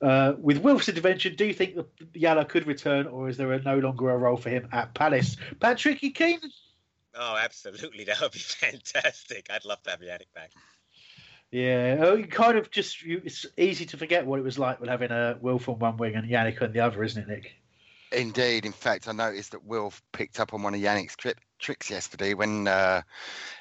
Uh, 0.00 0.34
with 0.38 0.58
Wilf's 0.58 0.88
intervention, 0.88 1.34
do 1.34 1.44
you 1.44 1.54
think 1.54 1.74
that 1.74 2.12
Yala 2.12 2.48
could 2.48 2.68
return, 2.68 3.08
or 3.08 3.28
is 3.28 3.36
there 3.36 3.52
a, 3.52 3.60
no 3.60 3.78
longer 3.78 4.10
a 4.10 4.16
role 4.16 4.36
for 4.36 4.48
him 4.48 4.68
at 4.70 4.94
Palace? 4.94 5.36
Patrick, 5.58 6.04
you 6.04 6.12
keen? 6.12 6.38
Oh, 7.16 7.36
absolutely. 7.36 8.04
That 8.10 8.20
would 8.20 8.32
be 8.32 8.38
fantastic. 8.38 9.48
I'd 9.50 9.64
love 9.64 9.82
to 9.82 9.90
have 9.90 10.00
Yannick 10.00 10.32
back. 10.34 10.52
Yeah, 11.52 11.96
oh, 12.00 12.14
you 12.14 12.26
kind 12.26 12.56
of 12.56 12.70
just 12.70 13.02
you, 13.02 13.20
it's 13.24 13.44
easy 13.56 13.84
to 13.86 13.96
forget 13.96 14.24
what 14.24 14.38
it 14.38 14.42
was 14.42 14.58
like 14.58 14.80
with 14.80 14.88
having 14.88 15.10
a 15.10 15.36
Wilf 15.40 15.68
on 15.68 15.78
one 15.80 15.96
wing 15.96 16.14
and 16.14 16.28
Yannick 16.28 16.62
on 16.62 16.72
the 16.72 16.80
other, 16.80 17.02
isn't 17.02 17.22
it, 17.22 17.28
Nick? 17.28 17.52
Indeed. 18.12 18.66
In 18.66 18.72
fact, 18.72 19.08
I 19.08 19.12
noticed 19.12 19.52
that 19.52 19.64
Wilf 19.64 20.02
picked 20.12 20.38
up 20.40 20.54
on 20.54 20.62
one 20.62 20.74
of 20.74 20.80
Yannick's 20.80 21.16
tri- 21.16 21.34
tricks 21.58 21.90
yesterday 21.90 22.34
when 22.34 22.66
uh, 22.68 23.02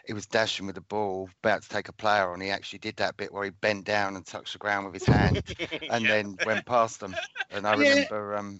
he 0.05 0.13
was 0.13 0.25
dashing 0.27 0.65
with 0.65 0.75
the 0.75 0.81
ball, 0.81 1.29
about 1.43 1.63
to 1.63 1.69
take 1.69 1.87
a 1.87 1.93
player 1.93 2.31
on. 2.31 2.41
He 2.41 2.49
actually 2.49 2.79
did 2.79 2.95
that 2.97 3.17
bit 3.17 3.31
where 3.33 3.43
he 3.43 3.49
bent 3.51 3.85
down 3.85 4.15
and 4.15 4.25
touched 4.25 4.53
the 4.53 4.59
ground 4.59 4.85
with 4.85 4.95
his 4.95 5.05
hand 5.05 5.43
and 5.89 6.03
Yeah. 6.05 6.07
then 6.07 6.37
went 6.45 6.65
past 6.65 6.99
them. 6.99 7.15
And 7.51 7.67
I 7.67 7.75
Yeah. 7.75 7.89
remember 7.89 8.35
um, 8.35 8.59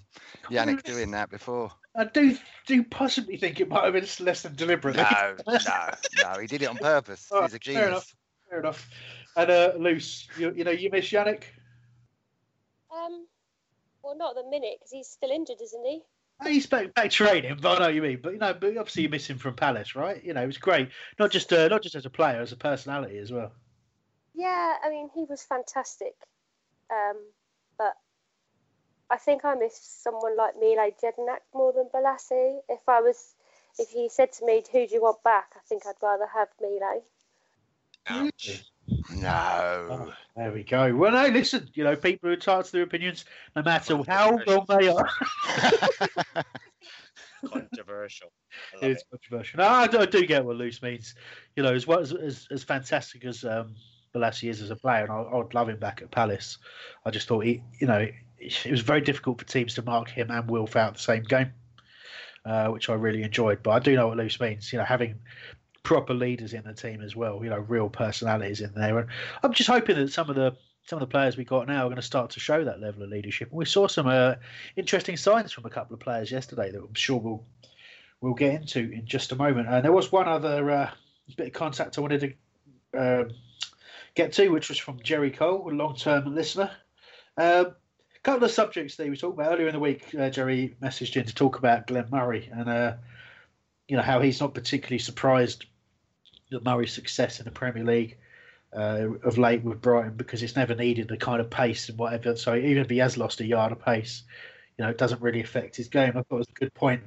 Yannick 0.49 0.83
doing 0.83 1.11
that 1.11 1.29
before. 1.29 1.71
I 1.95 2.05
do 2.05 2.37
do 2.67 2.83
possibly 2.83 3.37
think 3.37 3.59
it 3.59 3.67
might 3.67 3.83
have 3.83 3.93
been 3.93 4.25
less 4.25 4.43
than 4.43 4.55
deliberate. 4.55 4.95
No, 4.95 5.35
no, 5.47 5.89
no. 6.23 6.39
He 6.39 6.47
did 6.47 6.61
it 6.61 6.69
on 6.69 6.77
purpose. 6.77 7.27
He's 7.41 7.53
a 7.53 7.59
genius. 7.59 7.79
fair 7.81 7.87
enough. 7.89 8.15
Fair 8.49 8.59
enough. 8.59 8.89
And 9.35 9.51
uh, 9.51 9.73
Luce, 9.77 10.27
you, 10.37 10.51
you 10.53 10.63
know, 10.63 10.71
you 10.71 10.89
miss 10.91 11.09
Yannick. 11.11 11.43
Um, 12.91 13.27
well, 14.03 14.17
not 14.17 14.35
at 14.35 14.43
the 14.43 14.49
minute 14.49 14.77
because 14.79 14.91
he's 14.91 15.07
still 15.07 15.29
injured, 15.29 15.61
isn't 15.61 15.85
he? 15.85 16.01
He's 16.45 16.67
back, 16.67 16.93
back 16.93 17.11
training, 17.11 17.57
but 17.61 17.75
I 17.75 17.79
know 17.79 17.85
what 17.85 17.93
you 17.95 18.01
mean. 18.01 18.19
But 18.21 18.33
you 18.33 18.39
know, 18.39 18.53
but 18.53 18.77
obviously 18.77 19.03
you 19.03 19.09
miss 19.09 19.27
him 19.27 19.37
from 19.37 19.55
Palace, 19.55 19.95
right? 19.95 20.23
You 20.23 20.33
know, 20.33 20.41
it 20.41 20.47
was 20.47 20.57
great. 20.57 20.89
Not 21.19 21.31
just 21.31 21.51
uh, 21.51 21.67
not 21.67 21.83
just 21.83 21.95
as 21.95 22.05
a 22.05 22.09
player, 22.09 22.41
as 22.41 22.53
a 22.53 22.57
personality 22.57 23.17
as 23.17 23.31
well. 23.31 23.51
Yeah, 24.33 24.75
I 24.83 24.89
mean, 24.89 25.09
he 25.13 25.25
was 25.25 25.43
fantastic. 25.43 26.15
Um, 26.89 27.17
but 27.77 27.93
I 29.09 29.17
think 29.17 29.43
I 29.43 29.55
miss 29.55 29.77
someone 29.77 30.37
like 30.37 30.55
Mile 30.55 30.91
Jedinak 31.03 31.39
more 31.53 31.73
than 31.73 31.89
Bolasie. 31.93 32.59
If 32.69 32.87
I 32.87 33.01
was, 33.01 33.35
if 33.77 33.89
he 33.89 34.07
said 34.07 34.31
to 34.33 34.45
me, 34.45 34.63
"Who 34.71 34.87
do 34.87 34.93
you 34.93 35.01
want 35.01 35.21
back?" 35.23 35.51
I 35.55 35.59
think 35.67 35.83
I'd 35.85 36.01
rather 36.01 36.27
have 36.27 36.47
Mile. 36.61 37.03
Ouch. 38.07 38.63
No. 39.15 40.11
There 40.35 40.51
we 40.51 40.63
go. 40.63 40.95
Well, 40.95 41.11
no, 41.11 41.27
listen. 41.27 41.69
You 41.73 41.83
know, 41.83 41.95
people 41.95 42.27
who 42.27 42.29
are 42.29 42.33
entitled 42.33 42.65
to 42.65 42.71
their 42.71 42.83
opinions, 42.83 43.25
no 43.55 43.63
matter 43.63 43.99
how 44.07 44.39
wrong 44.47 44.65
they 44.67 44.87
are. 44.87 45.09
Controversial. 47.45 48.31
It's 48.81 49.01
it. 49.01 49.07
controversial. 49.09 49.59
No, 49.59 49.67
I 49.67 49.87
do, 49.87 49.99
I 49.99 50.05
do 50.05 50.25
get 50.25 50.43
what 50.43 50.57
Luce 50.57 50.81
means. 50.81 51.15
You 51.55 51.63
know, 51.63 51.73
as 51.73 51.87
well 51.87 51.99
as 51.99 52.13
as, 52.13 52.47
as 52.51 52.63
fantastic 52.63 53.23
as 53.25 53.45
um, 53.45 53.75
Bolasie 54.13 54.49
is 54.49 54.61
as 54.61 54.71
a 54.71 54.75
player, 54.75 55.03
and 55.03 55.11
I, 55.11 55.21
I 55.21 55.37
would 55.37 55.53
love 55.53 55.69
him 55.69 55.79
back 55.79 56.01
at 56.01 56.11
Palace. 56.11 56.57
I 57.05 57.11
just 57.11 57.27
thought 57.27 57.45
he, 57.45 57.63
you 57.79 57.87
know, 57.87 57.99
it, 58.39 58.65
it 58.65 58.71
was 58.71 58.81
very 58.81 59.01
difficult 59.01 59.39
for 59.39 59.45
teams 59.45 59.73
to 59.75 59.81
mark 59.81 60.09
him 60.09 60.31
and 60.31 60.49
Wilf 60.49 60.75
out 60.75 60.95
the 60.95 60.99
same 60.99 61.23
game, 61.23 61.53
uh, 62.45 62.67
which 62.67 62.89
I 62.89 62.93
really 62.93 63.23
enjoyed. 63.23 63.63
But 63.63 63.71
I 63.71 63.79
do 63.79 63.95
know 63.95 64.07
what 64.07 64.17
Luce 64.17 64.39
means. 64.39 64.71
You 64.73 64.79
know, 64.79 64.85
having 64.85 65.15
proper 65.89 66.13
leaders 66.13 66.53
in 66.53 66.63
the 66.65 66.73
team 66.73 67.01
as 67.01 67.15
well. 67.15 67.43
You 67.43 67.49
know, 67.49 67.57
real 67.57 67.89
personalities 67.89 68.61
in 68.61 68.71
there, 68.75 68.99
and 68.99 69.09
I'm 69.41 69.53
just 69.53 69.67
hoping 69.67 69.95
that 69.95 70.13
some 70.13 70.29
of 70.29 70.35
the 70.35 70.55
some 70.85 70.97
of 70.97 71.01
the 71.01 71.11
players 71.11 71.35
we 71.35 71.43
got 71.43 71.67
now 71.67 71.81
are 71.81 71.89
going 71.89 71.95
to 71.95 72.03
start 72.03 72.29
to 72.29 72.39
show 72.39 72.63
that 72.63 72.79
level 72.79 73.01
of 73.01 73.09
leadership. 73.09 73.49
And 73.49 73.57
we 73.57 73.65
saw 73.65 73.87
some 73.87 74.05
uh, 74.05 74.35
interesting 74.75 75.17
signs 75.17 75.51
from 75.51 75.65
a 75.65 75.69
couple 75.71 75.95
of 75.95 75.99
players 75.99 76.31
yesterday 76.31 76.69
that 76.69 76.77
I'm 76.77 76.93
sure 76.93 77.17
we'll 77.17 77.43
we'll 78.21 78.35
get 78.35 78.53
into 78.53 78.91
in 78.91 79.07
just 79.07 79.31
a 79.31 79.35
moment. 79.35 79.67
And 79.67 79.83
there 79.83 79.91
was 79.91 80.11
one 80.11 80.27
other 80.27 80.69
uh, 80.69 80.91
bit 81.35 81.47
of 81.47 81.53
contact 81.53 81.97
I 81.97 82.01
wanted 82.01 82.37
to 82.93 83.23
um, 83.23 83.31
get 84.13 84.31
to, 84.33 84.49
which 84.49 84.69
was 84.69 84.77
from 84.77 84.99
Jerry 85.01 85.31
Cole, 85.31 85.67
a 85.67 85.73
long-term 85.73 86.35
listener. 86.35 86.69
Um, 87.35 87.65
a 88.15 88.19
couple 88.21 88.43
of 88.43 88.51
subjects 88.51 88.95
that 88.97 89.09
we 89.09 89.17
talked 89.17 89.39
about 89.39 89.53
earlier 89.53 89.69
in 89.69 89.73
the 89.73 89.79
week. 89.79 90.13
Uh, 90.13 90.29
Jerry 90.29 90.75
messaged 90.83 91.15
in 91.15 91.25
to 91.25 91.33
talk 91.33 91.57
about 91.57 91.87
Glenn 91.87 92.09
Murray 92.11 92.47
and 92.53 92.69
uh, 92.69 92.93
you 93.87 93.97
know 93.97 94.03
how 94.03 94.21
he's 94.21 94.39
not 94.39 94.53
particularly 94.53 94.99
surprised 94.99 95.65
Murray's 96.51 96.93
success 96.93 97.39
in 97.39 97.45
the 97.45 97.51
Premier 97.51 97.83
League 97.83 98.17
uh, 98.73 99.07
of 99.23 99.37
late 99.37 99.63
with 99.63 99.81
Brighton 99.81 100.15
because 100.15 100.43
it's 100.43 100.55
never 100.55 100.75
needed 100.75 101.07
the 101.07 101.17
kind 101.17 101.41
of 101.41 101.49
pace 101.49 101.89
and 101.89 101.97
whatever. 101.97 102.35
So 102.35 102.55
even 102.55 102.77
if 102.77 102.89
he 102.89 102.97
has 102.97 103.17
lost 103.17 103.41
a 103.41 103.45
yard 103.45 103.71
of 103.71 103.83
pace, 103.83 104.23
you 104.77 104.85
know, 104.85 104.91
it 104.91 104.97
doesn't 104.97 105.21
really 105.21 105.41
affect 105.41 105.75
his 105.75 105.87
game. 105.87 106.09
I 106.09 106.21
thought 106.21 106.25
it 106.31 106.35
was 106.35 106.47
a 106.49 106.59
good 106.59 106.73
point 106.73 107.03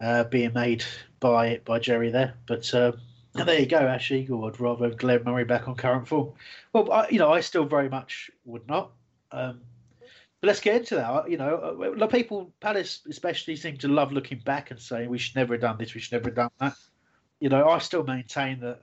uh, 0.00 0.24
being 0.24 0.52
made 0.52 0.84
by 1.18 1.60
by 1.64 1.78
Jerry 1.78 2.10
there. 2.10 2.34
But 2.46 2.72
um, 2.74 3.00
there 3.34 3.60
you 3.60 3.66
go, 3.66 3.78
Ash 3.78 4.10
Eagle 4.10 4.40
would 4.42 4.60
rather 4.60 4.86
have 4.86 4.98
Glenn 4.98 5.22
Murray 5.24 5.44
back 5.44 5.68
on 5.68 5.76
current 5.76 6.08
form. 6.08 6.32
Well, 6.72 6.90
I, 6.90 7.08
you 7.10 7.18
know, 7.18 7.32
I 7.32 7.40
still 7.40 7.64
very 7.64 7.88
much 7.88 8.30
would 8.44 8.66
not. 8.68 8.90
Um, 9.32 9.60
but 10.40 10.48
let's 10.48 10.60
get 10.60 10.76
into 10.76 10.96
that. 10.96 11.30
You 11.30 11.36
know, 11.36 11.54
of 11.54 12.10
people, 12.10 12.52
Palace 12.60 13.02
especially, 13.08 13.56
seem 13.56 13.76
to 13.78 13.88
love 13.88 14.10
looking 14.12 14.38
back 14.38 14.70
and 14.70 14.80
saying 14.80 15.08
we 15.08 15.18
should 15.18 15.36
never 15.36 15.54
have 15.54 15.60
done 15.60 15.76
this, 15.78 15.94
we 15.94 16.00
should 16.00 16.12
never 16.12 16.28
have 16.28 16.34
done 16.34 16.50
that. 16.58 16.74
You 17.40 17.48
know, 17.48 17.68
I 17.68 17.78
still 17.78 18.04
maintain 18.04 18.60
that. 18.60 18.82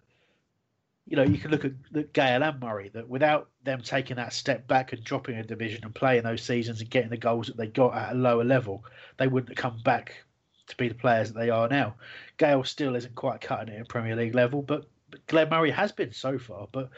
You 1.09 1.15
know, 1.15 1.23
you 1.23 1.37
can 1.37 1.51
look 1.51 1.63
at, 1.63 1.71
at 1.95 2.11
Gayle 2.11 2.43
and 2.43 2.59
Murray 2.59 2.89
that 2.89 3.07
without 3.07 3.47
them 3.63 3.81
taking 3.81 4.17
that 4.17 4.33
step 4.33 4.67
back 4.67 4.91
and 4.91 5.01
dropping 5.01 5.37
a 5.37 5.43
division 5.43 5.85
and 5.85 5.95
playing 5.95 6.23
those 6.23 6.41
seasons 6.41 6.81
and 6.81 6.89
getting 6.89 7.09
the 7.09 7.15
goals 7.15 7.47
that 7.47 7.55
they 7.55 7.67
got 7.67 7.95
at 7.95 8.11
a 8.11 8.15
lower 8.17 8.43
level, 8.43 8.83
they 9.15 9.27
wouldn't 9.27 9.57
have 9.57 9.57
come 9.57 9.79
back 9.85 10.25
to 10.67 10.75
be 10.75 10.89
the 10.89 10.95
players 10.95 11.31
that 11.31 11.39
they 11.39 11.49
are 11.49 11.69
now. 11.69 11.95
Gayle 12.37 12.65
still 12.65 12.95
isn't 12.95 13.15
quite 13.15 13.39
cutting 13.39 13.73
it 13.73 13.79
at 13.79 13.87
Premier 13.87 14.17
League 14.17 14.35
level, 14.35 14.61
but, 14.61 14.85
Glenn 15.27 15.49
Murray 15.49 15.71
has 15.71 15.93
been 15.93 16.11
so 16.11 16.37
far. 16.37 16.67
But 16.69 16.89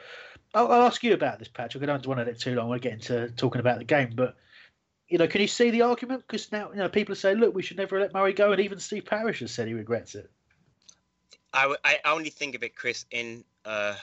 I'll, 0.56 0.72
I'll 0.72 0.88
ask 0.88 1.04
you 1.04 1.14
about 1.14 1.38
this, 1.38 1.48
Patrick. 1.48 1.84
I 1.84 1.86
don't 1.86 2.08
want 2.08 2.20
to 2.20 2.28
it 2.28 2.40
too 2.40 2.56
long. 2.56 2.66
I 2.66 2.70
want 2.70 2.82
to 2.82 2.90
get 2.90 2.96
into 2.98 3.30
talking 3.36 3.60
about 3.60 3.78
the 3.78 3.84
game, 3.84 4.14
but 4.16 4.36
you 5.08 5.18
know, 5.18 5.28
can 5.28 5.42
you 5.42 5.48
see 5.48 5.70
the 5.70 5.84
argument? 5.84 6.24
Because 6.26 6.52
now, 6.52 6.72
you 6.72 6.78
know, 6.78 6.90
people 6.90 7.16
saying, 7.16 7.38
look, 7.38 7.54
we 7.54 7.62
should 7.62 7.78
never 7.78 8.00
let 8.00 8.14
Murray 8.14 8.34
go, 8.34 8.52
and 8.52 8.62
even 8.62 8.80
Steve 8.80 9.06
Parish 9.06 9.40
has 9.40 9.52
said 9.52 9.68
he 9.68 9.76
regrets 9.76 10.16
it. 10.16 10.30
I, 11.54 11.62
w- 11.64 11.80
I 11.84 12.00
only 12.06 12.30
think 12.30 12.56
of 12.56 12.64
it, 12.64 12.76
Chris, 12.76 13.06
in 13.12 13.44
uh, 13.66 13.96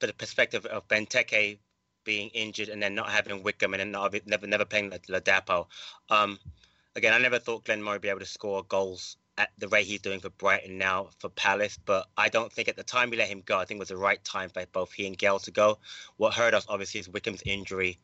the 0.00 0.12
perspective 0.12 0.66
of 0.66 0.88
Benteke 0.88 1.58
being 2.04 2.30
injured 2.30 2.68
and 2.68 2.82
then 2.82 2.94
not 2.94 3.10
having 3.10 3.42
Wickham 3.42 3.74
and 3.74 3.80
then 3.80 3.90
not, 3.90 4.14
never 4.26 4.46
never 4.46 4.64
playing 4.64 4.90
Ladapo. 4.90 5.66
Um, 6.08 6.38
again, 6.96 7.12
I 7.12 7.18
never 7.18 7.38
thought 7.38 7.64
Glenn 7.64 7.82
Murray 7.82 7.94
would 7.94 8.02
be 8.02 8.08
able 8.08 8.20
to 8.20 8.26
score 8.26 8.64
goals 8.64 9.16
at 9.38 9.50
the 9.58 9.68
rate 9.68 9.86
he's 9.86 10.00
doing 10.00 10.20
for 10.20 10.30
Brighton 10.30 10.78
now 10.78 11.08
for 11.18 11.28
Palace, 11.30 11.78
but 11.84 12.06
I 12.16 12.28
don't 12.28 12.52
think 12.52 12.68
at 12.68 12.76
the 12.76 12.82
time 12.82 13.10
we 13.10 13.16
let 13.16 13.28
him 13.28 13.42
go, 13.44 13.58
I 13.58 13.64
think 13.64 13.78
it 13.78 13.80
was 13.80 13.88
the 13.88 13.96
right 13.96 14.22
time 14.24 14.50
for 14.50 14.64
both 14.72 14.92
he 14.92 15.06
and 15.06 15.16
Gayle 15.16 15.38
to 15.40 15.50
go. 15.50 15.78
What 16.16 16.34
hurt 16.34 16.54
us, 16.54 16.66
obviously, 16.68 17.00
is 17.00 17.08
Wickham's 17.08 17.42
injury 17.46 17.98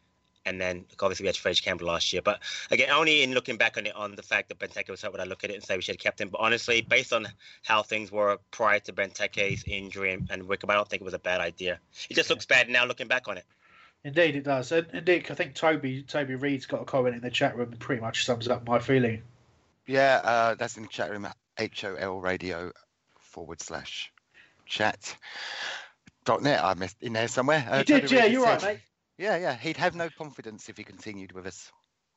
and 0.46 0.60
then 0.60 0.84
obviously 1.00 1.24
we 1.24 1.28
had 1.28 1.34
Fraizer 1.34 1.62
Campbell 1.62 1.88
last 1.88 2.12
year. 2.12 2.22
But 2.22 2.40
again, 2.70 2.90
only 2.90 3.22
in 3.22 3.32
looking 3.32 3.56
back 3.56 3.76
on 3.76 3.84
it, 3.84 3.94
on 3.94 4.14
the 4.14 4.22
fact 4.22 4.48
that 4.48 4.58
Benteke 4.58 4.88
was 4.88 5.02
hurt, 5.02 5.12
would 5.12 5.20
I 5.20 5.24
look 5.24 5.44
at 5.44 5.50
it 5.50 5.54
and 5.54 5.64
say 5.64 5.76
we 5.76 5.82
should 5.82 5.96
have 5.96 6.00
kept 6.00 6.20
him. 6.20 6.28
But 6.28 6.40
honestly, 6.40 6.80
based 6.80 7.12
on 7.12 7.26
how 7.64 7.82
things 7.82 8.10
were 8.10 8.38
prior 8.52 8.78
to 8.80 8.92
Benteke's 8.92 9.64
injury 9.66 10.12
and, 10.12 10.28
and 10.30 10.44
Wickham, 10.44 10.70
I 10.70 10.74
don't 10.74 10.88
think 10.88 11.02
it 11.02 11.04
was 11.04 11.14
a 11.14 11.18
bad 11.18 11.40
idea. 11.40 11.80
It 12.08 12.14
just 12.14 12.30
looks 12.30 12.46
bad 12.46 12.68
now 12.68 12.86
looking 12.86 13.08
back 13.08 13.28
on 13.28 13.36
it. 13.36 13.44
Indeed, 14.04 14.36
it 14.36 14.44
does. 14.44 14.70
And, 14.70 14.86
and 14.92 15.04
Dick, 15.04 15.32
I 15.32 15.34
think 15.34 15.54
Toby 15.54 16.02
Toby 16.04 16.36
Reed's 16.36 16.64
got 16.64 16.80
a 16.80 16.84
comment 16.84 17.16
in 17.16 17.22
the 17.22 17.30
chat 17.30 17.56
room 17.56 17.72
and 17.72 17.80
pretty 17.80 18.00
much 18.00 18.24
sums 18.24 18.46
up 18.46 18.66
my 18.66 18.78
feeling. 18.78 19.22
Yeah, 19.86 20.20
uh, 20.22 20.54
that's 20.54 20.76
in 20.76 20.84
the 20.84 20.88
chat 20.88 21.10
room. 21.10 21.26
At 21.26 21.36
HOL 21.80 22.20
radio 22.20 22.70
forward 23.18 23.60
slash 23.60 24.12
chat 24.64 25.16
dot 26.24 26.42
net. 26.42 26.62
I 26.62 26.74
missed 26.74 27.02
in 27.02 27.14
there 27.14 27.26
somewhere. 27.26 27.66
Uh, 27.68 27.78
you 27.78 27.84
did, 27.84 28.10
yeah. 28.12 28.26
You're 28.26 28.44
right, 28.44 28.62
mate. 28.62 28.80
Yeah, 29.18 29.36
yeah. 29.36 29.56
He'd 29.56 29.76
have 29.78 29.94
no 29.94 30.08
confidence 30.10 30.68
if 30.68 30.76
he 30.76 30.84
continued 30.84 31.32
with 31.32 31.46
us, 31.46 31.72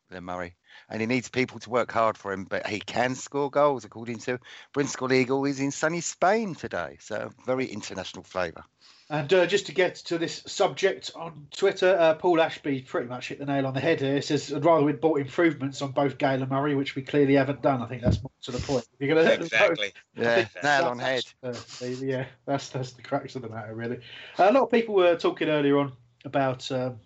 Glenn 0.10 0.24
Murray. 0.24 0.56
And 0.90 1.00
he 1.00 1.08
needs 1.08 1.30
people 1.30 1.60
to 1.60 1.70
work 1.70 1.92
hard 1.92 2.18
for 2.18 2.32
him, 2.34 2.44
but 2.44 2.68
he 2.68 2.80
can 2.80 3.16
score 3.16 3.50
goals, 3.50 3.86
according 3.86 4.20
to 4.20 4.40
Bristol 4.74 5.14
Eagle. 5.14 5.44
He's 5.44 5.60
in 5.60 5.72
sunny 5.72 6.02
Spain 6.02 6.56
today. 6.56 6.98
So, 7.00 7.32
very 7.46 7.66
international 7.66 8.24
flavour. 8.24 8.64
And 9.12 9.34
uh, 9.34 9.48
just 9.48 9.66
to 9.66 9.72
get 9.72 9.96
to 9.96 10.20
this 10.20 10.44
subject 10.46 11.12
on 11.16 11.48
Twitter, 11.50 11.98
uh, 11.98 12.14
Paul 12.14 12.40
Ashby 12.40 12.82
pretty 12.82 13.08
much 13.08 13.30
hit 13.30 13.40
the 13.40 13.46
nail 13.46 13.66
on 13.66 13.74
the 13.74 13.80
head 13.80 14.02
here. 14.02 14.16
He 14.16 14.22
says, 14.22 14.54
I'd 14.54 14.64
rather 14.64 14.84
we'd 14.84 15.02
bought 15.02 15.20
improvements 15.20 15.82
on 15.82 15.94
both 15.94 16.20
Gayle 16.20 16.44
and 16.44 16.50
Murray, 16.50 16.76
which 16.76 16.96
we 16.96 17.02
clearly 17.02 17.34
haven't 17.34 17.64
done. 17.64 17.82
I 17.82 17.88
think 17.88 18.04
that's 18.04 18.22
more 18.22 18.32
to 18.44 18.52
the 18.52 18.60
point. 18.60 18.86
You're 19.00 19.16
gonna 19.16 19.28
exactly. 19.32 19.94
yeah, 20.16 20.46
nail 20.62 20.86
on 20.86 21.00
head. 21.00 21.24
Uh, 21.42 21.56
yeah, 21.82 22.26
that's, 22.46 22.70
that's 22.70 22.92
the 22.92 23.02
crux 23.02 23.36
of 23.36 23.42
the 23.42 23.50
matter, 23.50 23.74
really. 23.74 24.00
a 24.38 24.52
lot 24.52 24.64
of 24.64 24.72
people 24.72 24.94
were 24.94 25.16
talking 25.16 25.50
earlier 25.50 25.80
on 25.80 25.94
about 26.26 26.72
um, 26.72 27.00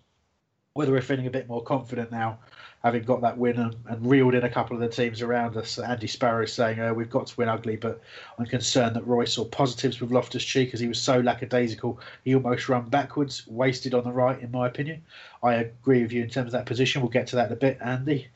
whether 0.74 0.90
we're 0.90 1.02
feeling 1.02 1.26
a 1.26 1.30
bit 1.30 1.48
more 1.48 1.62
confident 1.62 2.10
now, 2.10 2.38
having 2.82 3.02
got 3.04 3.20
that 3.22 3.38
win 3.38 3.58
and, 3.58 3.76
and 3.86 4.10
reeled 4.10 4.34
in 4.34 4.42
a 4.44 4.50
couple 4.50 4.76
of 4.76 4.80
the 4.82 4.88
teams 4.88 5.22
around 5.22 5.56
us. 5.56 5.78
Andy 5.78 6.08
Sparrow 6.08 6.44
saying, 6.46 6.80
uh, 6.80 6.92
We've 6.92 7.08
got 7.08 7.28
to 7.28 7.36
win 7.36 7.48
ugly, 7.48 7.76
but 7.76 8.00
I'm 8.38 8.46
concerned 8.46 8.96
that 8.96 9.06
Roy 9.06 9.24
saw 9.24 9.44
positives 9.44 10.00
with 10.00 10.10
Loftus 10.10 10.44
Cheek 10.44 10.74
as 10.74 10.80
he 10.80 10.88
was 10.88 11.00
so 11.00 11.20
lackadaisical. 11.20 12.00
He 12.24 12.34
almost 12.34 12.68
ran 12.68 12.88
backwards, 12.88 13.46
wasted 13.46 13.94
on 13.94 14.04
the 14.04 14.12
right, 14.12 14.40
in 14.40 14.50
my 14.50 14.66
opinion. 14.66 15.02
I 15.42 15.54
agree 15.54 16.02
with 16.02 16.12
you 16.12 16.22
in 16.22 16.28
terms 16.28 16.48
of 16.48 16.52
that 16.52 16.66
position. 16.66 17.02
We'll 17.02 17.10
get 17.10 17.28
to 17.28 17.36
that 17.36 17.46
in 17.46 17.52
a 17.52 17.56
bit, 17.56 17.78
Andy. 17.80 18.28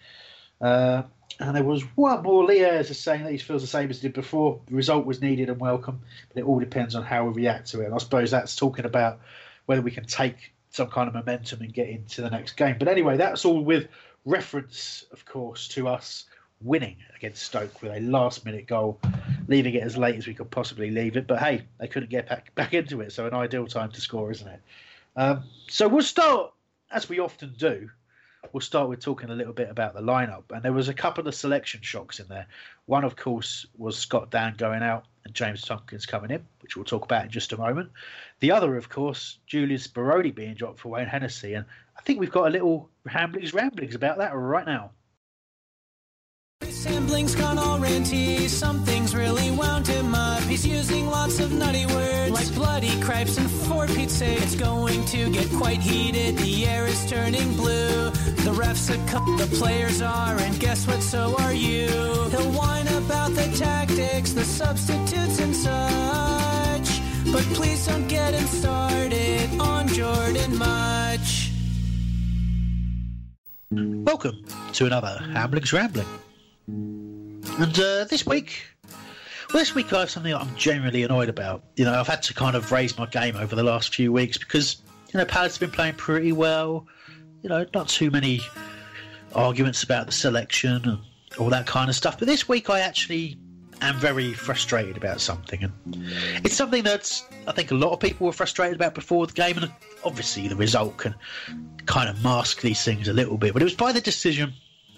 Uh, 0.61 1.03
and 1.41 1.57
there 1.57 1.65
was 1.65 1.83
one 1.97 2.23
more. 2.23 2.45
Lee 2.45 2.61
is 2.61 2.99
saying 2.99 3.25
that 3.25 3.33
he 3.33 3.39
feels 3.39 3.63
the 3.63 3.69
same 3.69 3.91
as 3.91 4.01
he 4.01 4.09
did 4.09 4.15
before. 4.15 4.61
The 4.67 4.75
result 4.75 5.07
was 5.07 5.21
needed 5.21 5.51
and 5.51 5.61
welcome, 5.61 6.01
but 6.29 6.41
it 6.41 6.47
all 6.47 6.59
depends 6.59 6.95
on 6.95 7.03
how 7.03 7.27
we 7.27 7.43
react 7.43 7.69
to 7.71 7.83
it. 7.83 7.87
And 7.87 7.95
I 7.95 7.99
suppose 7.99 8.31
that's 8.31 8.57
talking 8.57 8.85
about 8.85 9.21
whether 9.67 9.83
we 9.83 9.91
can 9.91 10.05
take 10.05 10.53
some 10.71 10.89
kind 10.89 11.09
of 11.09 11.15
momentum 11.15 11.61
and 11.63 11.73
get 11.73 11.89
into 11.89 12.23
the 12.23 12.31
next 12.31 12.53
game. 12.53 12.77
But 12.79 12.89
anyway, 12.89 13.17
that's 13.17 13.45
all 13.45 13.63
with 13.63 13.89
reference, 14.25 15.07
of 15.13 15.25
course, 15.25 15.69
to 15.69 15.89
us 15.89 16.25
winning 16.61 16.97
against 17.17 17.43
Stoke 17.43 17.83
with 17.83 17.93
a 17.93 18.01
last 18.01 18.45
minute 18.45 18.67
goal, 18.67 19.01
leaving 19.47 19.75
it 19.75 19.83
as 19.83 19.97
late 19.97 20.17
as 20.17 20.27
we 20.27 20.35
could 20.35 20.51
possibly 20.51 20.91
leave 20.91 21.17
it. 21.17 21.27
But 21.27 21.39
hey, 21.39 21.65
they 21.79 21.89
couldn't 21.89 22.11
get 22.11 22.29
back, 22.29 22.55
back 22.55 22.75
into 22.75 23.01
it, 23.01 23.13
so 23.13 23.27
an 23.27 23.35
ideal 23.35 23.67
time 23.67 23.91
to 23.93 24.01
score, 24.01 24.31
isn't 24.31 24.49
it? 24.49 24.61
Um, 25.17 25.45
so 25.69 25.89
we'll 25.89 26.03
start, 26.03 26.53
as 26.91 27.09
we 27.09 27.19
often 27.21 27.55
do, 27.57 27.89
we'll 28.53 28.61
start 28.61 28.89
with 28.89 29.01
talking 29.01 29.31
a 29.31 29.35
little 29.35 29.53
bit 29.53 29.71
about 29.71 29.95
the 29.95 30.01
lineup. 30.01 30.45
And 30.51 30.63
there 30.63 30.73
was 30.73 30.89
a 30.89 30.95
couple 30.95 31.27
of 31.27 31.35
selection 31.35 31.81
shocks 31.83 32.21
in 32.21 32.29
there. 32.29 32.47
One, 32.87 33.05
of 33.05 33.17
course, 33.17 33.67
was 33.77 33.97
Scott 33.97 34.31
Dann 34.31 34.55
going 34.57 34.83
out 34.83 35.07
and 35.29 35.35
James 35.35 35.63
Tomkins 35.63 36.07
coming 36.07 36.31
in, 36.31 36.45
which 36.63 36.75
we'll 36.75 36.85
talk 36.85 37.05
about 37.05 37.25
in 37.25 37.31
just 37.31 37.53
a 37.53 37.57
moment. 37.57 37.91
The 38.41 38.51
other, 38.51 38.77
of 38.77 38.89
course, 38.89 39.39
Julian 39.47 39.79
Speroni 39.79 40.35
being 40.35 40.55
dropped 40.55 40.81
for 40.81 40.89
Wayne 40.89 41.07
Hennessy. 41.07 41.55
And 41.55 41.67
I 41.97 42.01
think 42.03 42.19
we've 42.19 42.33
got 42.33 42.49
a 42.49 42.51
little 42.51 42.89
ramblings, 43.05 43.55
ramblings 43.55 43.95
about 43.95 44.19
that 44.19 44.35
right 44.35 44.67
now. 44.67 44.91
Something's 48.49 49.15
really 49.15 49.51
wound 49.51 49.87
him 49.87 50.15
up. 50.15 50.43
He's 50.43 50.67
using 50.67 51.07
lots 51.07 51.39
of 51.41 51.53
nutty 51.53 51.87
words, 51.87 52.33
like 52.33 52.55
bloody 52.55 53.01
cripes 53.01 53.37
and 53.39 53.49
for 53.51 53.87
Pete's 53.87 54.15
sake. 54.15 54.41
It's 54.43 54.55
going 54.55 55.05
to 55.07 55.31
get 55.31 55.49
quite 55.51 55.81
heated, 55.81 56.37
the 56.39 56.67
air 56.67 56.87
is 56.87 57.09
turning 57.09 57.55
blue. 57.55 58.11
The 58.11 58.55
refs 58.55 58.89
a 58.89 59.11
cup, 59.11 59.25
the 59.39 59.47
players 59.57 60.01
are, 60.01 60.37
and 60.39 60.59
guess 60.59 60.87
what, 60.87 61.03
so 61.03 61.37
are 61.39 61.53
you. 61.53 61.89
He'll 62.31 62.53
whine 62.53 62.88
about 63.29 63.45
the 63.45 63.59
tactics, 63.59 64.33
the 64.33 64.45
substitutes 64.45 65.41
and 65.41 65.55
such. 65.55 67.01
But 67.33 67.43
please 67.55 67.87
don't 67.87 68.09
get 68.09 68.35
him 68.35 68.47
started 68.47 69.61
on 69.61 69.89
Jordan 69.89 70.57
much. 70.57 71.53
Welcome 73.71 74.45
to 74.73 74.87
another 74.87 75.19
Hamblings 75.33 75.73
Rambling. 75.73 76.07
And 76.67 77.79
uh, 77.79 78.05
this 78.05 78.25
week, 78.25 78.63
well, 79.53 79.59
this 79.61 79.75
week 79.75 79.93
I 79.93 80.01
have 80.01 80.11
something 80.11 80.35
I'm 80.35 80.55
generally 80.57 81.03
annoyed 81.03 81.29
about. 81.29 81.65
You 81.77 81.85
know, 81.85 81.99
I've 81.99 82.07
had 82.07 82.23
to 82.25 82.35
kind 82.35 82.57
of 82.57 82.73
raise 82.73 82.97
my 82.97 83.07
game 83.07 83.37
over 83.37 83.55
the 83.55 83.63
last 83.63 83.95
few 83.95 84.13
weeks 84.13 84.39
because, 84.39 84.79
you 85.13 85.19
know, 85.19 85.27
Palace 85.27 85.59
have 85.59 85.61
been 85.61 85.77
playing 85.77 85.95
pretty 85.95 86.33
well. 86.33 86.87
You 87.43 87.51
know, 87.51 87.67
not 87.75 87.89
too 87.89 88.11
many 88.11 88.41
arguments 89.35 89.83
about 89.83 90.07
the 90.07 90.13
selection 90.13 90.89
and 90.89 90.99
all 91.39 91.51
that 91.51 91.67
kind 91.67 91.89
of 91.89 91.97
stuff. 91.97 92.19
But 92.19 92.27
this 92.27 92.49
week 92.49 92.71
I 92.71 92.81
actually 92.81 93.39
am 93.81 93.97
very 93.99 94.33
frustrated 94.33 94.97
about 94.97 95.21
something. 95.21 95.63
And 95.63 95.73
it's 96.45 96.57
something 96.57 96.83
that 96.85 97.23
I 97.47 97.53
think 97.53 97.71
a 97.71 97.75
lot 97.75 97.93
of 97.93 98.01
people 98.01 98.27
were 98.27 98.33
frustrated 98.33 98.77
about 98.77 98.95
before 98.95 99.27
the 99.27 99.33
game. 99.33 99.57
And 99.59 99.73
obviously 100.05 100.49
the 100.49 100.57
result 100.57 100.97
can 100.99 101.15
kind 101.87 102.09
of 102.09 102.23
mask 102.23 102.61
these 102.61 102.83
things 102.85 103.09
a 103.09 103.13
little 103.13 103.39
bit. 103.39 103.53
But 103.53 103.63
it 103.63 103.65
was 103.67 103.75
by 103.75 103.93
the 103.93 104.01
decision 104.01 104.53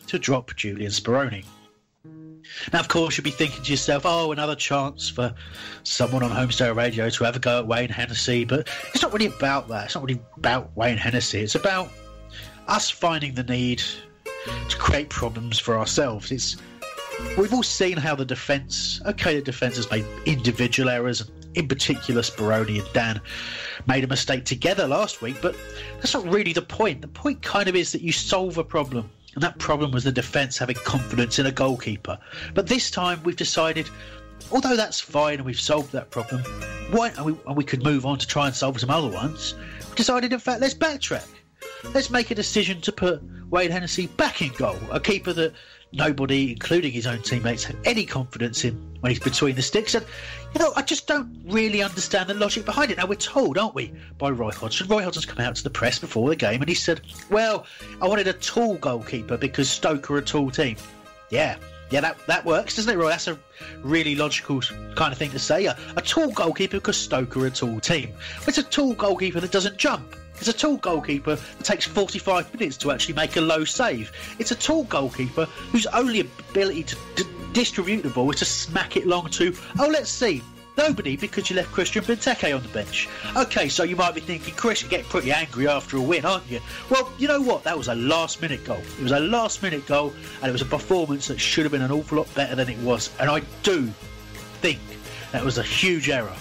to 0.06 0.18
drop 0.18 0.54
Julian 0.56 0.90
Speroni. 0.90 1.44
Now, 2.73 2.80
of 2.80 2.88
course, 2.88 3.16
you'll 3.16 3.25
be 3.25 3.30
thinking 3.30 3.62
to 3.62 3.70
yourself, 3.70 4.02
oh, 4.04 4.32
another 4.32 4.56
chance 4.56 5.09
for 5.09 5.32
someone 5.85 6.23
on 6.23 6.30
Holmesdale 6.30 6.75
Radio 6.75 7.09
to 7.09 7.25
have 7.25 7.37
a 7.37 7.38
go 7.38 7.61
at 7.61 7.66
Wayne 7.66 7.90
Hennessy. 7.90 8.44
But 8.44 8.68
it's 8.92 9.02
not 9.02 9.12
really 9.12 9.26
about 9.26 9.68
that. 9.68 9.85
It's 9.85 9.94
not 9.94 10.04
really 10.04 10.20
about 10.37 10.76
Wayne 10.76 10.97
Hennessy. 10.97 11.40
It's 11.40 11.54
about 11.54 11.90
us 12.66 12.90
finding 12.90 13.35
the 13.35 13.44
need 13.44 13.82
to 14.68 14.76
create 14.76 15.09
problems 15.09 15.59
for 15.59 15.78
ourselves. 15.78 16.30
It's 16.32 16.56
We've 17.37 17.52
all 17.52 17.62
seen 17.62 17.97
how 17.97 18.14
the 18.14 18.25
defence, 18.25 19.00
okay, 19.06 19.37
the 19.37 19.42
defence 19.42 19.76
has 19.76 19.90
made 19.90 20.04
individual 20.26 20.88
errors, 20.88 21.20
and 21.20 21.30
in 21.54 21.68
particular, 21.68 22.23
Speroni 22.23 22.78
and 22.78 22.92
Dann 22.92 23.20
made 23.87 24.04
a 24.04 24.06
mistake 24.06 24.44
together 24.44 24.87
last 24.87 25.23
week, 25.23 25.37
but 25.40 25.56
that's 25.97 26.14
not 26.14 26.25
really 26.25 26.52
the 26.52 26.62
point. 26.62 27.02
The 27.02 27.09
point 27.09 27.42
kind 27.42 27.68
of 27.68 27.76
is 27.76 27.92
that 27.92 28.02
you 28.02 28.12
solve 28.12 28.59
a 28.59 28.64
problem, 28.64 29.11
and 29.35 29.42
that 29.42 29.59
problem 29.59 29.90
was 29.90 30.04
the 30.04 30.12
defence 30.12 30.59
having 30.59 30.76
confidence 30.76 31.38
in 31.38 31.47
a 31.47 31.52
goalkeeper. 31.52 32.18
But 32.54 32.66
this 32.66 32.90
time 32.90 33.23
we've 33.23 33.37
decided, 33.37 33.88
although 34.50 34.76
that's 34.76 35.00
fine 35.00 35.35
and 35.35 35.44
we've 35.44 35.61
solved 35.61 35.92
that 35.92 36.11
problem, 36.11 36.42
why, 36.90 37.09
and 37.11 37.26
we, 37.26 37.37
and 37.47 37.56
we 37.56 37.64
could 37.64 37.85
move 37.85 38.06
on 38.06 38.18
to 38.18 38.26
try 38.26 38.47
and 38.47 38.54
solve 38.54 38.80
some 38.80 38.90
other 38.90 39.11
ones, 39.11 39.54
we 39.88 39.94
decided, 39.94 40.32
in 40.32 40.40
fact, 40.40 40.61
let's 40.61 40.75
backtrack. 40.75 41.26
Let's 41.95 42.11
make 42.11 42.31
a 42.31 42.35
decision 42.35 42.81
to 42.83 42.93
put 42.93 43.23
Wayne 43.50 43.71
Hennessy 43.71 44.07
back 44.07 44.43
in 44.43 44.52
goal, 44.52 44.79
a 44.90 45.00
keeper 45.00 45.33
that 45.33 45.52
nobody, 45.93 46.52
including 46.52 46.93
his 46.93 47.07
own 47.07 47.23
teammates, 47.23 47.64
had 47.64 47.76
any 47.85 48.07
confidence 48.07 48.64
in 48.64 48.75
when 49.00 49.11
he's 49.11 49.21
between 49.21 49.57
the 49.57 49.62
sticks. 49.62 49.95
And, 49.95 50.05
you 50.55 50.61
know, 50.61 50.73
I 50.76 50.83
just 50.83 51.07
don't 51.07 51.43
really 51.47 51.83
understand 51.83 52.29
the 52.29 52.35
logic 52.35 52.64
behind 52.64 52.90
it. 52.90 52.99
Now, 52.99 53.07
we're 53.07 53.17
told, 53.17 53.59
aren't 53.59 53.75
we, 53.75 53.93
by 54.19 54.31
Roy 54.31 54.52
Hodgson. 54.52 54.88
Roy 54.88 55.02
Hodgson's 55.02 55.26
come 55.26 55.45
out 55.45 55.57
to 55.57 55.64
the 55.64 55.71
press 55.71 55.99
before 55.99 56.29
the 56.29 56.37
game 56.37 56.61
and 56.61 56.69
he 56.69 56.75
said, 56.75 57.00
Well, 57.31 57.67
I 58.00 58.09
wanted 58.09 58.29
a 58.29 58.35
tall 58.35 58.76
goalkeeper 58.76 59.37
because 59.37 59.69
Stoke 59.69 60.11
are 60.11 60.19
a 60.19 60.23
tall 60.23 60.50
team. 60.50 60.76
Yeah. 61.31 61.57
Yeah, 61.90 62.02
that, 62.02 62.25
that 62.29 62.45
works, 62.45 62.76
doesn't 62.76 62.93
it, 62.93 62.97
Roy? 62.97 63.09
That's 63.09 63.26
a 63.26 63.37
really 63.83 64.14
logical 64.14 64.61
kind 64.95 65.12
of 65.12 65.19
thing 65.19 65.31
to 65.33 65.40
say. 65.40 65.67
A, 65.67 65.76
a 65.97 66.02
tall 66.02 66.31
goalkeeper 66.31 66.76
because 66.76 66.97
Stoke 66.97 67.37
are 67.37 67.47
a 67.47 67.50
tall 67.50 67.81
team. 67.81 68.12
It's 68.47 68.59
a 68.59 68.62
tall 68.62 68.95
goalkeeper 68.95 69.40
that 69.40 69.50
doesn't 69.50 69.76
jump. 69.76 70.14
It's 70.40 70.49
a 70.49 70.54
tall 70.54 70.78
goalkeeper 70.78 71.37
that 71.37 71.64
takes 71.64 71.85
45 71.85 72.52
minutes 72.54 72.78
to 72.78 72.90
actually 72.90 73.14
make 73.14 73.37
a 73.37 73.42
low 73.42 73.64
save. 73.64 74.11
It's 74.38 74.50
a 74.50 74.54
tall 74.54 74.85
goalkeeper 74.85 75.44
whose 75.70 75.87
only 75.87 76.20
ability 76.20 76.85
to 76.85 76.97
d- 77.14 77.25
distribute 77.52 78.02
the 78.02 78.09
ball 78.09 78.30
is 78.30 78.38
to 78.38 78.47
smack 78.47 78.97
it 78.97 79.06
long 79.06 79.28
to, 79.30 79.54
oh, 79.78 79.88
let's 79.88 80.11
see, 80.11 80.42
Nobody 80.76 81.14
because 81.14 81.50
you 81.50 81.56
left 81.56 81.73
Christian 81.73 82.02
Benteke 82.02 82.56
on 82.56 82.62
the 82.62 82.68
bench. 82.68 83.06
Okay, 83.37 83.68
so 83.68 83.82
you 83.82 83.97
might 83.97 84.14
be 84.14 84.20
thinking, 84.23 84.54
Chris, 84.54 84.82
you 84.82 84.88
get 84.88 85.04
pretty 85.04 85.30
angry 85.30 85.68
after 85.68 85.99
a 85.99 86.00
win, 86.00 86.25
aren't 86.25 86.49
you? 86.49 86.59
Well, 86.88 87.12
you 87.18 87.28
know 87.28 87.42
what? 87.42 87.64
That 87.64 87.76
was 87.76 87.88
a 87.88 87.94
last 87.94 88.40
minute 88.40 88.64
goal. 88.64 88.80
It 88.99 89.02
was 89.02 89.12
a 89.12 89.20
last 89.20 89.62
minute 89.62 89.85
goal, 89.87 90.14
and 90.40 90.49
it 90.49 90.52
was 90.52 90.62
a 90.62 90.66
performance 90.66 91.28
that 91.28 91.38
should 91.38 91.64
have 91.64 91.73
been 91.73 91.82
an 91.82 91.90
awful 91.90 92.16
lot 92.16 92.35
better 92.35 92.54
than 92.54 92.70
it 92.70 92.78
was. 92.78 93.11
And 93.20 93.28
I 93.28 93.42
do 93.62 93.88
think 94.62 94.80
that 95.32 95.44
was 95.44 95.59
a 95.59 95.62
huge 95.62 96.09
error 96.09 96.35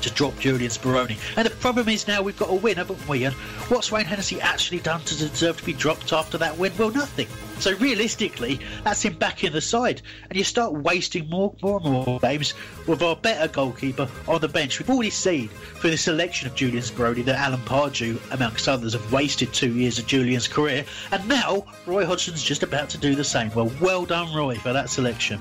to 0.00 0.10
drop 0.10 0.38
Julian 0.38 0.70
Speroni. 0.70 1.18
And 1.36 1.46
the 1.46 1.50
problem 1.56 1.88
is 1.88 2.08
now 2.08 2.22
we've 2.22 2.36
got 2.36 2.50
a 2.50 2.54
winner, 2.54 2.84
but 2.84 3.08
we 3.08 3.24
and 3.24 3.34
what's 3.68 3.92
Wayne 3.92 4.04
Hennessy 4.04 4.40
actually 4.40 4.80
done 4.80 5.00
to 5.02 5.16
deserve 5.16 5.58
to 5.58 5.64
be 5.64 5.72
dropped 5.72 6.12
after 6.12 6.38
that 6.38 6.56
win? 6.58 6.72
Well, 6.78 6.90
nothing. 6.90 7.28
So 7.60 7.76
realistically, 7.76 8.58
that's 8.84 9.02
him 9.02 9.18
back 9.18 9.44
in 9.44 9.52
the 9.52 9.60
side, 9.60 10.00
and 10.28 10.38
you 10.38 10.44
start 10.44 10.72
wasting 10.72 11.28
more, 11.28 11.54
more 11.62 11.78
and 11.84 11.92
more 11.92 12.18
games 12.20 12.54
with 12.86 13.02
our 13.02 13.14
better 13.14 13.48
goalkeeper 13.48 14.08
on 14.26 14.40
the 14.40 14.48
bench. 14.48 14.78
We've 14.78 14.88
already 14.88 15.10
seen 15.10 15.48
through 15.48 15.90
the 15.90 15.98
selection 15.98 16.48
of 16.48 16.54
Julian 16.54 16.82
Speroni 16.82 17.22
that 17.26 17.38
Alan 17.38 17.60
Pardew, 17.60 18.18
amongst 18.32 18.66
others, 18.66 18.94
have 18.94 19.12
wasted 19.12 19.52
two 19.52 19.74
years 19.74 19.98
of 19.98 20.06
Julian's 20.06 20.48
career, 20.48 20.86
and 21.12 21.28
now 21.28 21.66
Roy 21.86 22.06
Hodgson's 22.06 22.42
just 22.42 22.62
about 22.62 22.88
to 22.90 22.98
do 22.98 23.14
the 23.14 23.24
same. 23.24 23.50
Well, 23.54 23.70
well 23.78 24.06
done, 24.06 24.34
Roy, 24.34 24.54
for 24.56 24.72
that 24.72 24.88
selection. 24.88 25.38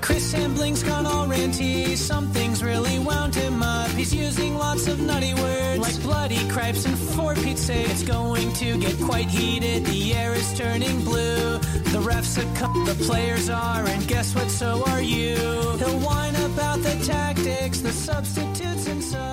Chris 0.00 0.32
Hambling's 0.32 0.82
gone 0.82 1.06
all 1.06 1.26
ranty. 1.26 1.96
Something's 1.96 2.62
really 2.62 2.98
wound 2.98 3.34
him 3.34 3.62
up. 3.62 3.90
He's 3.90 4.14
using 4.14 4.56
lots 4.56 4.86
of 4.86 5.00
nutty 5.00 5.34
words 5.34 5.78
like 5.80 6.02
bloody 6.02 6.48
cripes 6.48 6.84
and 6.84 6.96
for 6.98 7.34
Pete's 7.34 7.62
sake, 7.62 7.88
it's 7.88 8.02
going 8.02 8.52
to 8.54 8.78
get 8.78 8.98
quite 9.00 9.28
heated. 9.28 9.84
The 9.86 10.14
air 10.14 10.32
is 10.34 10.56
turning 10.58 11.02
blue. 11.04 11.58
The 11.94 12.00
refs 12.00 12.36
have 12.36 12.54
come, 12.56 12.84
the 12.84 12.94
players 13.04 13.48
are, 13.48 13.84
and 13.84 14.06
guess 14.06 14.34
what? 14.34 14.50
So 14.50 14.82
are 14.86 15.02
you. 15.02 15.36
He'll 15.78 16.00
whine 16.00 16.36
about 16.36 16.80
the 16.82 16.94
tactics, 17.04 17.80
the 17.80 17.92
substitutes, 17.92 18.86
and 18.86 19.02
such. 19.02 19.29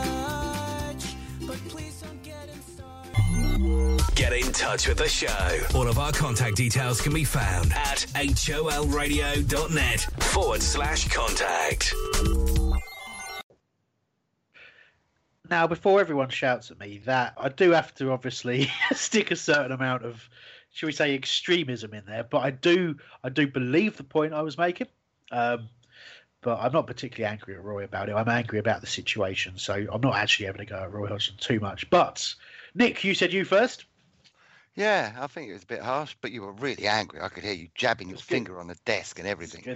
Get 4.15 4.33
in 4.33 4.51
touch 4.51 4.87
with 4.87 4.99
the 4.99 5.07
show. 5.07 5.59
All 5.75 5.87
of 5.87 5.97
our 5.97 6.11
contact 6.11 6.57
details 6.57 7.01
can 7.01 7.11
be 7.13 7.23
found 7.23 7.73
at 7.73 8.05
holradio.net 8.13 9.99
forward 10.23 10.61
slash 10.61 11.07
contact. 11.07 11.93
Now, 15.49 15.65
before 15.65 15.99
everyone 16.01 16.29
shouts 16.29 16.69
at 16.69 16.79
me, 16.79 16.99
that 17.05 17.33
I 17.37 17.49
do 17.49 17.71
have 17.71 17.95
to 17.95 18.11
obviously 18.11 18.69
stick 18.93 19.31
a 19.31 19.35
certain 19.35 19.71
amount 19.71 20.03
of, 20.03 20.29
should 20.71 20.85
we 20.85 20.91
say, 20.91 21.15
extremism 21.15 21.95
in 21.95 22.03
there. 22.05 22.23
But 22.23 22.39
I 22.39 22.51
do, 22.51 22.97
I 23.23 23.29
do 23.29 23.47
believe 23.47 23.97
the 23.97 24.03
point 24.03 24.33
I 24.33 24.43
was 24.43 24.57
making. 24.57 24.87
Um, 25.31 25.69
but 26.41 26.59
I'm 26.59 26.73
not 26.73 26.85
particularly 26.85 27.31
angry 27.31 27.55
at 27.55 27.63
Roy 27.63 27.83
about 27.83 28.09
it. 28.09 28.13
I'm 28.13 28.29
angry 28.29 28.59
about 28.59 28.81
the 28.81 28.87
situation, 28.87 29.57
so 29.57 29.73
I'm 29.91 30.01
not 30.01 30.15
actually 30.15 30.45
having 30.45 30.59
to 30.59 30.71
go 30.71 30.75
at 30.75 30.93
Roy 30.93 31.07
Hodgson 31.07 31.35
too 31.39 31.59
much. 31.59 31.89
But 31.89 32.35
Nick, 32.77 33.03
you 33.03 33.15
said 33.15 33.33
you 33.33 33.43
first. 33.43 33.85
Yeah, 34.75 35.11
I 35.19 35.25
think 35.25 35.49
it 35.49 35.53
was 35.53 35.63
a 35.63 35.67
bit 35.67 35.81
harsh, 35.81 36.15
but 36.21 36.31
you 36.31 36.43
were 36.43 36.51
really 36.51 36.87
angry. 36.87 37.19
I 37.19 37.29
could 37.29 37.43
hear 37.43 37.53
you 37.53 37.69
jabbing 37.73 38.09
your 38.09 38.19
finger 38.19 38.59
on 38.59 38.67
the 38.67 38.77
desk 38.85 39.17
and 39.17 39.27
everything. 39.27 39.75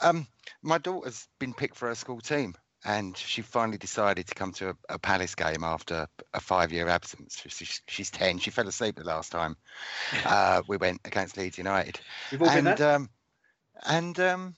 Um, 0.00 0.26
my 0.60 0.78
daughter's 0.78 1.28
been 1.38 1.54
picked 1.54 1.76
for 1.76 1.86
her 1.86 1.94
school 1.94 2.20
team, 2.20 2.56
and 2.84 3.16
she 3.16 3.42
finally 3.42 3.78
decided 3.78 4.26
to 4.26 4.34
come 4.34 4.50
to 4.54 4.70
a, 4.70 4.74
a 4.88 4.98
Palace 4.98 5.36
game 5.36 5.62
after 5.62 6.08
a 6.34 6.40
five-year 6.40 6.88
absence. 6.88 7.40
She's, 7.46 7.80
she's 7.86 8.10
ten. 8.10 8.40
She 8.40 8.50
fell 8.50 8.66
asleep 8.66 8.96
the 8.96 9.04
last 9.04 9.30
time 9.30 9.56
uh, 10.26 10.62
we 10.66 10.78
went 10.78 11.00
against 11.04 11.36
Leeds 11.36 11.58
United, 11.58 12.00
We've 12.32 12.42
all 12.42 12.48
been 12.48 12.64
and 12.64 12.76
there. 12.76 12.94
um, 12.96 13.10
and 13.86 14.18
um, 14.18 14.56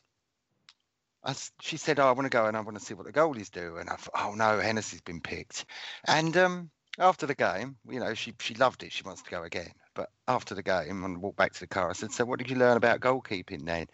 I 1.22 1.34
she 1.60 1.76
said, 1.76 2.00
"Oh, 2.00 2.08
I 2.08 2.12
want 2.12 2.24
to 2.24 2.30
go 2.30 2.46
and 2.46 2.56
I 2.56 2.60
want 2.60 2.78
to 2.78 2.84
see 2.84 2.94
what 2.94 3.04
the 3.04 3.12
goalies 3.12 3.50
do." 3.50 3.76
And 3.76 3.90
I 3.90 3.96
thought, 3.96 4.14
"Oh 4.16 4.34
no, 4.34 4.58
Hennessy's 4.60 5.02
been 5.02 5.20
picked." 5.20 5.66
And 6.06 6.34
um, 6.38 6.70
after 6.98 7.26
the 7.26 7.34
game, 7.34 7.76
you 7.88 8.00
know, 8.00 8.14
she 8.14 8.34
she 8.40 8.54
loved 8.54 8.82
it. 8.82 8.92
She 8.92 9.02
wants 9.02 9.22
to 9.22 9.30
go 9.30 9.42
again. 9.42 9.72
But 9.94 10.10
after 10.28 10.54
the 10.54 10.62
game, 10.62 11.04
and 11.04 11.20
walked 11.20 11.36
back 11.36 11.52
to 11.54 11.60
the 11.60 11.66
car, 11.66 11.90
I 11.90 11.92
said, 11.92 12.12
"So 12.12 12.24
what 12.24 12.38
did 12.38 12.50
you 12.50 12.56
learn 12.56 12.76
about 12.76 13.00
goalkeeping 13.00 13.64
then?" 13.64 13.86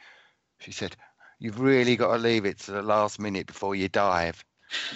She 0.58 0.72
said, 0.72 0.96
"You've 1.38 1.60
really 1.60 1.96
got 1.96 2.12
to 2.12 2.18
leave 2.18 2.44
it 2.44 2.58
to 2.60 2.72
the 2.72 2.82
last 2.82 3.18
minute 3.18 3.46
before 3.46 3.74
you 3.74 3.88
dive." 3.88 4.42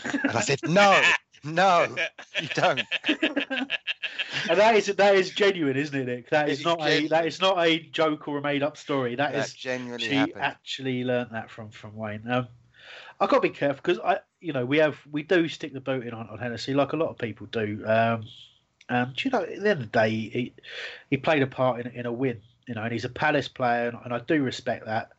and 0.04 0.36
I 0.36 0.40
said, 0.40 0.60
"No, 0.64 1.02
no, 1.44 1.96
you 2.40 2.48
don't." 2.54 2.82
and 3.08 3.68
that 4.48 4.74
is 4.76 4.86
that 4.86 5.14
is 5.14 5.30
genuine, 5.30 5.76
isn't 5.76 5.98
it, 5.98 6.06
Nick? 6.06 6.30
That 6.30 6.48
is 6.48 6.58
It's 6.58 6.66
not 6.66 6.80
a 6.82 7.06
that 7.08 7.26
is 7.26 7.40
not 7.40 7.58
a 7.58 7.78
joke 7.78 8.28
or 8.28 8.38
a 8.38 8.42
made 8.42 8.62
up 8.62 8.76
story. 8.76 9.16
That 9.16 9.32
That 9.32 9.46
is 9.46 9.54
genuinely 9.54 10.06
she 10.06 10.14
happened. 10.14 10.42
actually 10.42 11.04
learnt 11.04 11.32
that 11.32 11.50
from 11.50 11.70
from 11.70 11.96
Wayne. 11.96 12.28
Um, 12.30 12.48
I've 13.20 13.29
got 13.29 13.37
to 13.37 13.48
be 13.48 13.50
careful 13.50 13.81
because 13.83 13.98
I, 14.00 14.18
you 14.40 14.53
know, 14.53 14.64
we 14.64 14.79
have 14.79 14.98
we 15.11 15.22
do 15.22 15.48
stick 15.48 15.72
the 15.72 15.81
boot 15.81 16.07
in 16.07 16.14
on, 16.14 16.29
on 16.29 16.38
Hennessy 16.38 16.74
like 16.74 16.92
a 16.92 16.96
lot 16.96 17.11
of 17.11 17.18
people 17.18 17.46
do. 17.46 17.83
Um, 17.87 18.24
um, 18.88 19.12
do 19.16 19.29
you 19.29 19.31
know, 19.31 19.42
at 19.42 19.48
the 19.48 19.70
end 19.70 19.83
of 19.83 19.92
the 19.92 19.98
day, 19.98 20.11
he 20.11 20.53
he 21.11 21.16
played 21.16 21.42
a 21.42 21.46
part 21.46 21.81
in 21.81 21.92
in 21.92 22.07
a 22.07 22.12
win. 22.12 22.40
You 22.66 22.74
know, 22.74 22.83
and 22.83 22.92
he's 22.92 23.05
a 23.05 23.11
Palace 23.11 23.48
player, 23.48 23.88
and, 23.88 23.98
and 24.05 24.14
I 24.14 24.18
do 24.20 24.42
respect 24.42 24.87
that. 24.87 25.11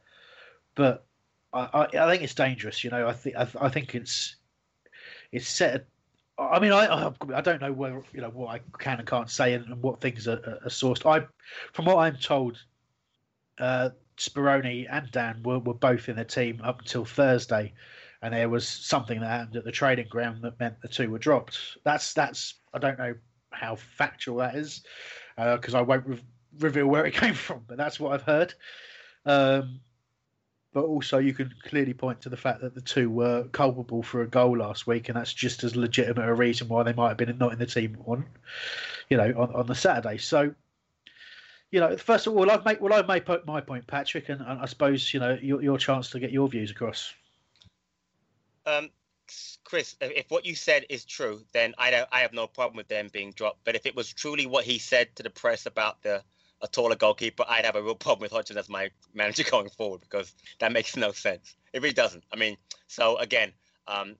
But 0.73 1.05
I, 1.53 1.69
I, 1.73 1.81
I 1.83 2.11
think 2.11 2.23
it's 2.23 2.33
dangerous. 2.33 2.83
You 2.83 2.89
know, 2.89 3.07
I 3.07 3.13
think 3.13 3.35
I, 3.35 3.47
I 3.61 3.69
think 3.69 3.95
it's 3.95 4.35
it's 5.31 5.47
set. 5.47 5.85
I 6.37 6.59
mean, 6.59 6.71
I 6.71 6.85
I 6.85 7.11
I 7.33 7.41
don't 7.41 7.61
know 7.61 7.71
whether 7.71 8.03
you 8.13 8.21
know 8.21 8.29
what 8.29 8.49
I 8.49 8.61
can 8.77 8.99
and 8.99 9.07
can't 9.07 9.29
say 9.29 9.53
and, 9.53 9.65
and 9.65 9.81
what 9.81 10.01
things 10.01 10.27
are, 10.27 10.59
are 10.63 10.69
sourced. 10.69 11.05
I, 11.05 11.25
from 11.73 11.85
what 11.85 11.97
I'm 11.97 12.17
told, 12.17 12.57
uh, 13.57 13.89
Speroni 14.17 14.87
and 14.89 15.11
Dann 15.11 15.43
were, 15.43 15.59
were 15.59 15.73
both 15.73 16.09
in 16.09 16.15
the 16.15 16.25
team 16.25 16.61
up 16.63 16.79
until 16.79 17.05
Thursday, 17.05 17.73
and 18.21 18.33
there 18.33 18.49
was 18.49 18.67
something 18.67 19.19
that 19.19 19.27
happened 19.27 19.55
at 19.57 19.65
the 19.65 19.71
training 19.71 20.07
ground 20.09 20.43
that 20.43 20.59
meant 20.59 20.81
the 20.81 20.87
two 20.87 21.09
were 21.09 21.19
dropped. 21.19 21.77
That's 21.83 22.13
that's 22.13 22.55
I 22.73 22.79
don't 22.79 22.97
know 22.97 23.15
how 23.51 23.75
factual 23.75 24.37
that 24.37 24.55
is 24.55 24.83
because 25.37 25.75
I 25.75 25.81
won't 25.81 26.07
re- 26.07 26.23
reveal 26.59 26.87
where 26.87 27.05
it 27.05 27.13
came 27.15 27.33
from, 27.33 27.63
but 27.67 27.77
that's 27.77 27.99
what 27.99 28.13
I've 28.13 28.23
heard. 28.23 28.53
Um, 29.25 29.79
but 30.75 30.83
also, 30.83 31.19
you 31.19 31.33
can 31.33 31.53
clearly 31.63 31.93
point 31.93 32.19
to 32.21 32.29
the 32.29 32.35
fact 32.35 32.59
that 32.59 32.75
the 32.75 32.81
two 32.81 33.09
were 33.09 33.45
culpable 33.53 34.03
for 34.03 34.23
a 34.23 34.27
goal 34.27 34.57
last 34.57 34.85
week, 34.85 35.07
and 35.07 35.15
that's 35.15 35.33
just 35.33 35.63
as 35.63 35.73
legitimate 35.73 36.27
a 36.27 36.33
reason 36.33 36.67
why 36.67 36.83
they 36.83 36.91
might 36.91 37.07
have 37.07 37.17
been 37.17 37.37
not 37.37 37.53
in 37.53 37.59
the 37.59 37.65
team 37.65 37.97
on, 38.05 38.25
you 39.09 39.15
know, 39.15 39.33
on, 39.37 39.55
on 39.55 39.67
the 39.67 39.73
Saturday. 39.73 40.17
So, 40.17 40.53
you 41.75 41.81
know, 41.81 41.97
first 41.97 42.25
of 42.25 42.37
all, 42.37 42.49
I've 42.49 42.63
made 42.63 42.79
well, 42.79 42.93
I've 42.93 43.05
made 43.05 43.27
my 43.45 43.59
point, 43.59 43.85
Patrick, 43.85 44.29
and, 44.29 44.39
and 44.39 44.61
I 44.61 44.65
suppose 44.65 45.13
you 45.13 45.19
know 45.19 45.37
your, 45.41 45.61
your 45.61 45.77
chance 45.77 46.09
to 46.11 46.19
get 46.21 46.31
your 46.31 46.47
views 46.47 46.71
across. 46.71 47.13
Um, 48.65 48.91
Chris, 49.65 49.97
if 49.99 50.31
what 50.31 50.45
you 50.45 50.55
said 50.55 50.85
is 50.89 51.03
true, 51.03 51.41
then 51.51 51.73
I 51.77 51.91
don't, 51.91 52.07
I 52.13 52.21
have 52.21 52.31
no 52.31 52.47
problem 52.47 52.77
with 52.77 52.87
them 52.87 53.09
being 53.11 53.33
dropped. 53.33 53.65
But 53.65 53.75
if 53.75 53.85
it 53.85 53.93
was 53.93 54.13
truly 54.13 54.45
what 54.45 54.63
he 54.63 54.79
said 54.79 55.13
to 55.17 55.23
the 55.23 55.29
press 55.29 55.65
about 55.65 56.01
the 56.01 56.23
a 56.61 56.67
taller 56.69 56.95
goalkeeper, 56.95 57.43
I'd 57.45 57.65
have 57.65 57.75
a 57.75 57.83
real 57.83 57.93
problem 57.93 58.21
with 58.21 58.31
Hodgson 58.31 58.57
as 58.57 58.69
my 58.69 58.89
manager 59.13 59.43
going 59.43 59.67
forward 59.67 59.99
because 59.99 60.33
that 60.59 60.71
makes 60.71 60.95
no 60.95 61.11
sense. 61.11 61.57
It 61.73 61.81
really 61.81 61.93
doesn't. 61.93 62.23
I 62.31 62.37
mean, 62.37 62.55
so 62.87 63.17
again, 63.17 63.51
um, 63.89 64.15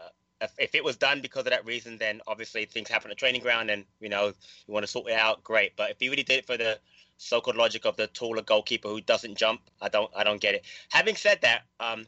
uh, 0.00 0.10
if, 0.42 0.52
if 0.58 0.74
it 0.76 0.84
was 0.84 0.96
done 0.96 1.22
because 1.22 1.40
of 1.40 1.50
that 1.50 1.66
reason, 1.66 1.98
then 1.98 2.20
obviously 2.28 2.66
things 2.66 2.88
happen 2.88 3.10
at 3.10 3.16
training 3.16 3.42
ground, 3.42 3.68
and 3.68 3.84
you 3.98 4.08
know 4.08 4.26
you 4.28 4.72
want 4.72 4.84
to 4.84 4.86
sort 4.86 5.10
it 5.10 5.14
out, 5.14 5.42
great. 5.42 5.72
But 5.76 5.90
if 5.90 5.96
he 5.98 6.08
really 6.08 6.22
did 6.22 6.38
it 6.38 6.46
for 6.46 6.56
the 6.56 6.78
so-called 7.20 7.56
logic 7.56 7.84
of 7.84 7.96
the 7.96 8.06
taller 8.08 8.42
goalkeeper 8.42 8.88
who 8.88 9.00
doesn't 9.00 9.36
jump, 9.36 9.60
I 9.80 9.88
don't, 9.88 10.10
I 10.16 10.24
don't 10.24 10.40
get 10.40 10.54
it. 10.54 10.64
Having 10.88 11.16
said 11.16 11.38
that, 11.42 11.62
um, 11.78 12.06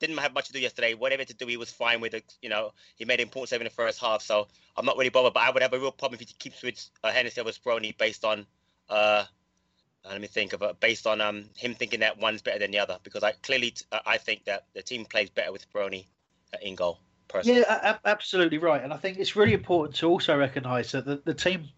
didn't 0.00 0.18
have 0.18 0.34
much 0.34 0.48
to 0.48 0.52
do 0.52 0.58
yesterday. 0.58 0.94
Whatever 0.94 1.24
to 1.24 1.34
do, 1.34 1.46
he 1.46 1.56
was 1.56 1.70
fine 1.70 2.00
with 2.00 2.12
it. 2.12 2.34
You 2.42 2.50
know, 2.50 2.72
he 2.96 3.04
made 3.04 3.20
an 3.20 3.26
important 3.26 3.48
save 3.48 3.60
in 3.60 3.64
the 3.64 3.70
first 3.70 4.00
half, 4.00 4.20
so 4.20 4.48
I'm 4.76 4.84
not 4.84 4.96
really 4.96 5.08
bothered. 5.08 5.32
But 5.32 5.44
I 5.44 5.50
would 5.50 5.62
have 5.62 5.72
a 5.72 5.78
real 5.78 5.92
problem 5.92 6.20
if 6.20 6.28
he 6.28 6.34
keeps 6.34 6.62
with 6.62 6.90
uh, 7.02 7.10
Hennessy 7.10 7.40
over 7.40 7.50
Speroni 7.50 7.96
based 7.96 8.24
on, 8.24 8.46
uh, 8.90 9.24
let 10.04 10.20
me 10.20 10.26
think 10.26 10.52
of 10.52 10.62
it, 10.62 10.78
based 10.78 11.06
on 11.06 11.20
um 11.20 11.48
him 11.56 11.74
thinking 11.74 12.00
that 12.00 12.18
one's 12.18 12.42
better 12.42 12.58
than 12.58 12.70
the 12.70 12.78
other. 12.78 12.98
Because 13.02 13.22
I 13.22 13.32
clearly, 13.42 13.74
uh, 13.92 14.00
I 14.04 14.18
think 14.18 14.44
that 14.44 14.66
the 14.74 14.82
team 14.82 15.06
plays 15.06 15.30
better 15.30 15.52
with 15.52 15.64
Speroni 15.72 16.04
in 16.60 16.74
goal. 16.74 17.00
Personally. 17.28 17.60
Yeah, 17.60 17.96
a- 18.04 18.08
absolutely 18.08 18.58
right. 18.58 18.84
And 18.84 18.92
I 18.92 18.98
think 18.98 19.18
it's 19.18 19.36
really 19.36 19.54
important 19.54 19.96
to 19.96 20.08
also 20.08 20.36
recognise 20.36 20.92
that 20.92 21.06
the, 21.06 21.22
the 21.24 21.34
team 21.34 21.68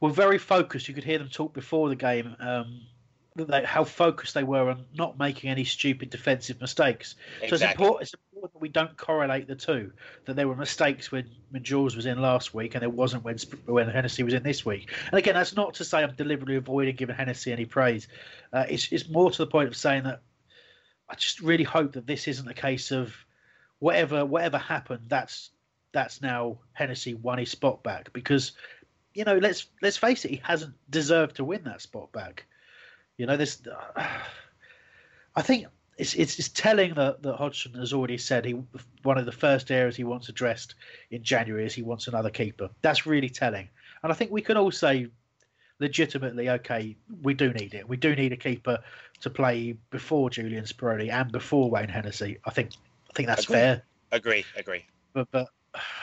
were 0.00 0.10
very 0.10 0.38
focused. 0.38 0.88
You 0.88 0.94
could 0.94 1.04
hear 1.04 1.18
them 1.18 1.28
talk 1.28 1.54
before 1.54 1.88
the 1.88 1.96
game. 1.96 2.36
Um, 2.40 2.80
they, 3.36 3.64
how 3.64 3.82
focused 3.82 4.34
they 4.34 4.44
were 4.44 4.70
on 4.70 4.84
not 4.96 5.18
making 5.18 5.50
any 5.50 5.64
stupid 5.64 6.10
defensive 6.10 6.60
mistakes. 6.60 7.16
So 7.48 7.56
it's 7.56 7.62
important, 7.62 8.02
it's 8.02 8.14
important 8.14 8.52
that 8.52 8.60
we 8.60 8.68
don't 8.68 8.96
correlate 8.96 9.48
the 9.48 9.56
two. 9.56 9.92
That 10.26 10.36
there 10.36 10.46
were 10.46 10.54
mistakes 10.54 11.10
when, 11.10 11.28
when 11.50 11.64
Jules 11.64 11.96
was 11.96 12.06
in 12.06 12.22
last 12.22 12.54
week, 12.54 12.74
and 12.74 12.82
there 12.82 12.90
wasn't 12.90 13.24
when 13.24 13.36
when 13.66 13.88
Hennessy 13.88 14.22
was 14.22 14.34
in 14.34 14.44
this 14.44 14.64
week. 14.64 14.92
And 15.10 15.18
again, 15.18 15.34
that's 15.34 15.56
not 15.56 15.74
to 15.74 15.84
say 15.84 16.02
I'm 16.02 16.14
deliberately 16.14 16.56
avoiding 16.56 16.94
giving 16.94 17.16
Hennessy 17.16 17.52
any 17.52 17.64
praise. 17.64 18.06
Uh, 18.52 18.66
it's, 18.68 18.92
it's 18.92 19.08
more 19.08 19.32
to 19.32 19.38
the 19.38 19.48
point 19.48 19.68
of 19.68 19.76
saying 19.76 20.04
that 20.04 20.20
I 21.08 21.16
just 21.16 21.40
really 21.40 21.64
hope 21.64 21.94
that 21.94 22.06
this 22.06 22.28
isn't 22.28 22.48
a 22.48 22.54
case 22.54 22.92
of 22.92 23.14
whatever 23.80 24.24
whatever 24.24 24.58
happened. 24.58 25.06
That's 25.08 25.50
that's 25.92 26.22
now 26.22 26.58
Hennessy 26.72 27.14
won 27.14 27.38
his 27.38 27.50
spot 27.50 27.82
back 27.82 28.12
because 28.12 28.52
you 29.14 29.24
know 29.24 29.38
let's 29.38 29.66
let's 29.80 29.96
face 29.96 30.24
it, 30.24 30.30
he 30.30 30.40
hasn't 30.42 30.74
deserved 30.90 31.36
to 31.36 31.44
win 31.44 31.64
that 31.64 31.80
spot 31.80 32.12
back. 32.12 32.44
You 33.16 33.26
know, 33.26 33.36
this. 33.36 33.62
I 35.36 35.42
think 35.42 35.66
it's, 35.96 36.14
it's 36.14 36.38
it's 36.38 36.48
telling 36.48 36.94
that 36.94 37.22
that 37.22 37.36
Hodgson 37.36 37.74
has 37.74 37.92
already 37.92 38.18
said 38.18 38.44
he 38.44 38.60
one 39.02 39.18
of 39.18 39.26
the 39.26 39.32
first 39.32 39.70
areas 39.70 39.96
he 39.96 40.04
wants 40.04 40.28
addressed 40.28 40.74
in 41.10 41.22
January 41.22 41.64
is 41.64 41.74
he 41.74 41.82
wants 41.82 42.08
another 42.08 42.30
keeper. 42.30 42.68
That's 42.82 43.06
really 43.06 43.30
telling, 43.30 43.68
and 44.02 44.12
I 44.12 44.14
think 44.14 44.30
we 44.30 44.42
can 44.42 44.56
all 44.56 44.70
say 44.70 45.08
legitimately, 45.80 46.48
okay, 46.50 46.96
we 47.22 47.34
do 47.34 47.52
need 47.52 47.74
it. 47.74 47.88
We 47.88 47.96
do 47.96 48.14
need 48.14 48.32
a 48.32 48.36
keeper 48.36 48.78
to 49.20 49.30
play 49.30 49.76
before 49.90 50.30
Julian 50.30 50.64
Speroni 50.64 51.10
and 51.10 51.30
before 51.30 51.70
Wayne 51.70 51.88
Hennessy. 51.88 52.38
I 52.44 52.50
think 52.50 52.70
I 53.10 53.12
think 53.14 53.28
that's 53.28 53.44
Agree. 53.44 53.54
fair. 53.54 53.82
Agree, 54.12 54.44
agree. 54.56 54.84
But 55.12 55.28
but 55.30 55.48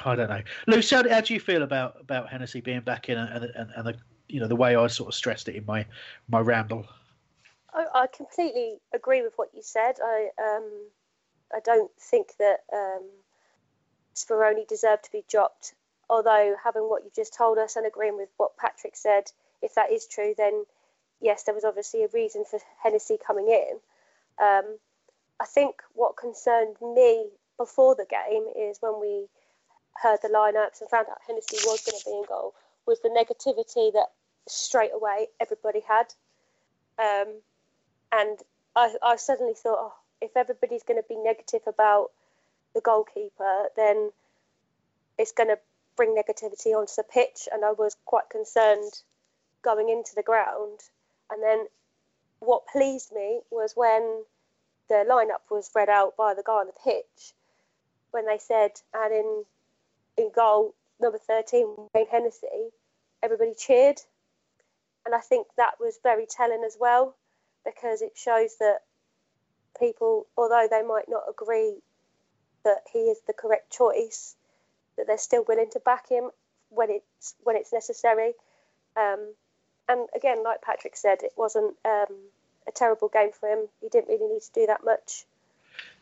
I 0.05 0.15
don't 0.15 0.29
know, 0.29 0.41
Lucy. 0.67 0.95
How, 0.95 1.07
how 1.07 1.21
do 1.21 1.33
you 1.33 1.39
feel 1.39 1.63
about 1.63 1.97
about 1.99 2.29
Hennessy 2.29 2.61
being 2.61 2.81
back 2.81 3.09
in 3.09 3.17
and 3.17 3.45
and, 3.45 3.71
and 3.75 3.87
the 3.87 3.95
you 4.27 4.39
know 4.39 4.47
the 4.47 4.55
way 4.55 4.75
I 4.75 4.87
sort 4.87 5.09
of 5.09 5.15
stressed 5.15 5.47
it 5.47 5.55
in 5.55 5.65
my 5.65 5.85
my 6.29 6.39
ramble? 6.39 6.85
I, 7.73 7.85
I 7.93 8.07
completely 8.07 8.79
agree 8.93 9.21
with 9.21 9.33
what 9.35 9.49
you 9.53 9.61
said. 9.61 9.95
I 10.03 10.29
um, 10.41 10.69
I 11.53 11.59
don't 11.63 11.91
think 11.99 12.33
that 12.39 12.59
um, 12.73 13.09
deserved 14.67 15.05
to 15.05 15.11
be 15.11 15.23
dropped. 15.29 15.73
Although 16.09 16.55
having 16.61 16.83
what 16.83 17.05
you 17.05 17.11
just 17.15 17.33
told 17.33 17.57
us 17.57 17.77
and 17.77 17.85
agreeing 17.85 18.17
with 18.17 18.29
what 18.35 18.57
Patrick 18.57 18.97
said, 18.97 19.31
if 19.61 19.75
that 19.75 19.93
is 19.93 20.07
true, 20.07 20.33
then 20.37 20.65
yes, 21.21 21.43
there 21.43 21.55
was 21.55 21.63
obviously 21.63 22.03
a 22.03 22.09
reason 22.13 22.43
for 22.43 22.59
Hennessy 22.83 23.17
coming 23.25 23.47
in. 23.47 23.79
Um, 24.43 24.77
I 25.39 25.45
think 25.45 25.75
what 25.93 26.17
concerned 26.17 26.75
me 26.81 27.29
before 27.57 27.95
the 27.95 28.05
game 28.09 28.45
is 28.57 28.77
when 28.81 28.99
we 28.99 29.27
heard 30.01 30.19
the 30.21 30.29
lineups 30.29 30.81
and 30.81 30.89
found 30.89 31.07
out 31.09 31.19
Hennessy 31.27 31.57
was 31.65 31.81
going 31.81 31.97
to 31.99 32.05
be 32.05 32.11
in 32.11 32.23
goal 32.27 32.53
was 32.85 32.99
the 33.01 33.09
negativity 33.09 33.93
that 33.93 34.07
straight 34.47 34.91
away 34.93 35.27
everybody 35.39 35.81
had. 35.87 36.13
Um, 36.99 37.27
and 38.11 38.39
I, 38.75 38.95
I 39.03 39.15
suddenly 39.15 39.53
thought, 39.53 39.77
oh, 39.79 39.93
if 40.21 40.35
everybody's 40.35 40.83
going 40.83 41.01
to 41.01 41.07
be 41.07 41.15
negative 41.15 41.61
about 41.67 42.09
the 42.73 42.81
goalkeeper, 42.81 43.69
then 43.75 44.11
it's 45.17 45.31
going 45.31 45.49
to 45.49 45.59
bring 45.95 46.15
negativity 46.15 46.73
onto 46.73 46.93
the 46.97 47.03
pitch. 47.03 47.47
And 47.51 47.63
I 47.63 47.71
was 47.71 47.95
quite 48.05 48.29
concerned 48.29 48.93
going 49.61 49.89
into 49.89 50.15
the 50.15 50.23
ground. 50.23 50.79
And 51.29 51.41
then 51.41 51.67
what 52.39 52.67
pleased 52.67 53.11
me 53.13 53.41
was 53.51 53.73
when 53.75 54.23
the 54.89 55.05
lineup 55.09 55.49
was 55.49 55.71
read 55.73 55.89
out 55.89 56.17
by 56.17 56.33
the 56.33 56.43
guy 56.43 56.53
on 56.53 56.67
the 56.67 56.73
pitch, 56.83 57.33
when 58.11 58.25
they 58.25 58.37
said, 58.37 58.71
and 58.93 59.13
in 59.13 59.45
in 60.21 60.31
goal 60.33 60.75
number 60.99 61.17
13, 61.17 61.67
Wayne 61.93 62.07
Hennessy, 62.09 62.47
everybody 63.21 63.53
cheered. 63.57 63.99
And 65.05 65.15
I 65.15 65.19
think 65.19 65.47
that 65.57 65.79
was 65.79 65.99
very 66.03 66.25
telling 66.29 66.63
as 66.65 66.77
well, 66.79 67.15
because 67.65 68.01
it 68.01 68.13
shows 68.15 68.55
that 68.59 68.79
people, 69.79 70.27
although 70.37 70.67
they 70.69 70.83
might 70.83 71.09
not 71.09 71.23
agree 71.29 71.75
that 72.63 72.83
he 72.93 72.99
is 72.99 73.19
the 73.25 73.33
correct 73.33 73.71
choice, 73.71 74.35
that 74.97 75.07
they're 75.07 75.17
still 75.17 75.43
willing 75.47 75.71
to 75.71 75.79
back 75.79 76.07
him 76.07 76.29
when 76.69 76.89
it's 76.91 77.35
when 77.43 77.55
it's 77.55 77.73
necessary. 77.73 78.33
Um, 78.95 79.33
and 79.89 80.07
again, 80.15 80.43
like 80.43 80.61
Patrick 80.61 80.95
said, 80.95 81.23
it 81.23 81.33
wasn't 81.35 81.75
um, 81.83 82.15
a 82.67 82.71
terrible 82.73 83.07
game 83.07 83.31
for 83.37 83.49
him. 83.49 83.67
He 83.81 83.89
didn't 83.89 84.09
really 84.09 84.33
need 84.33 84.41
to 84.43 84.51
do 84.53 84.67
that 84.67 84.85
much. 84.85 85.25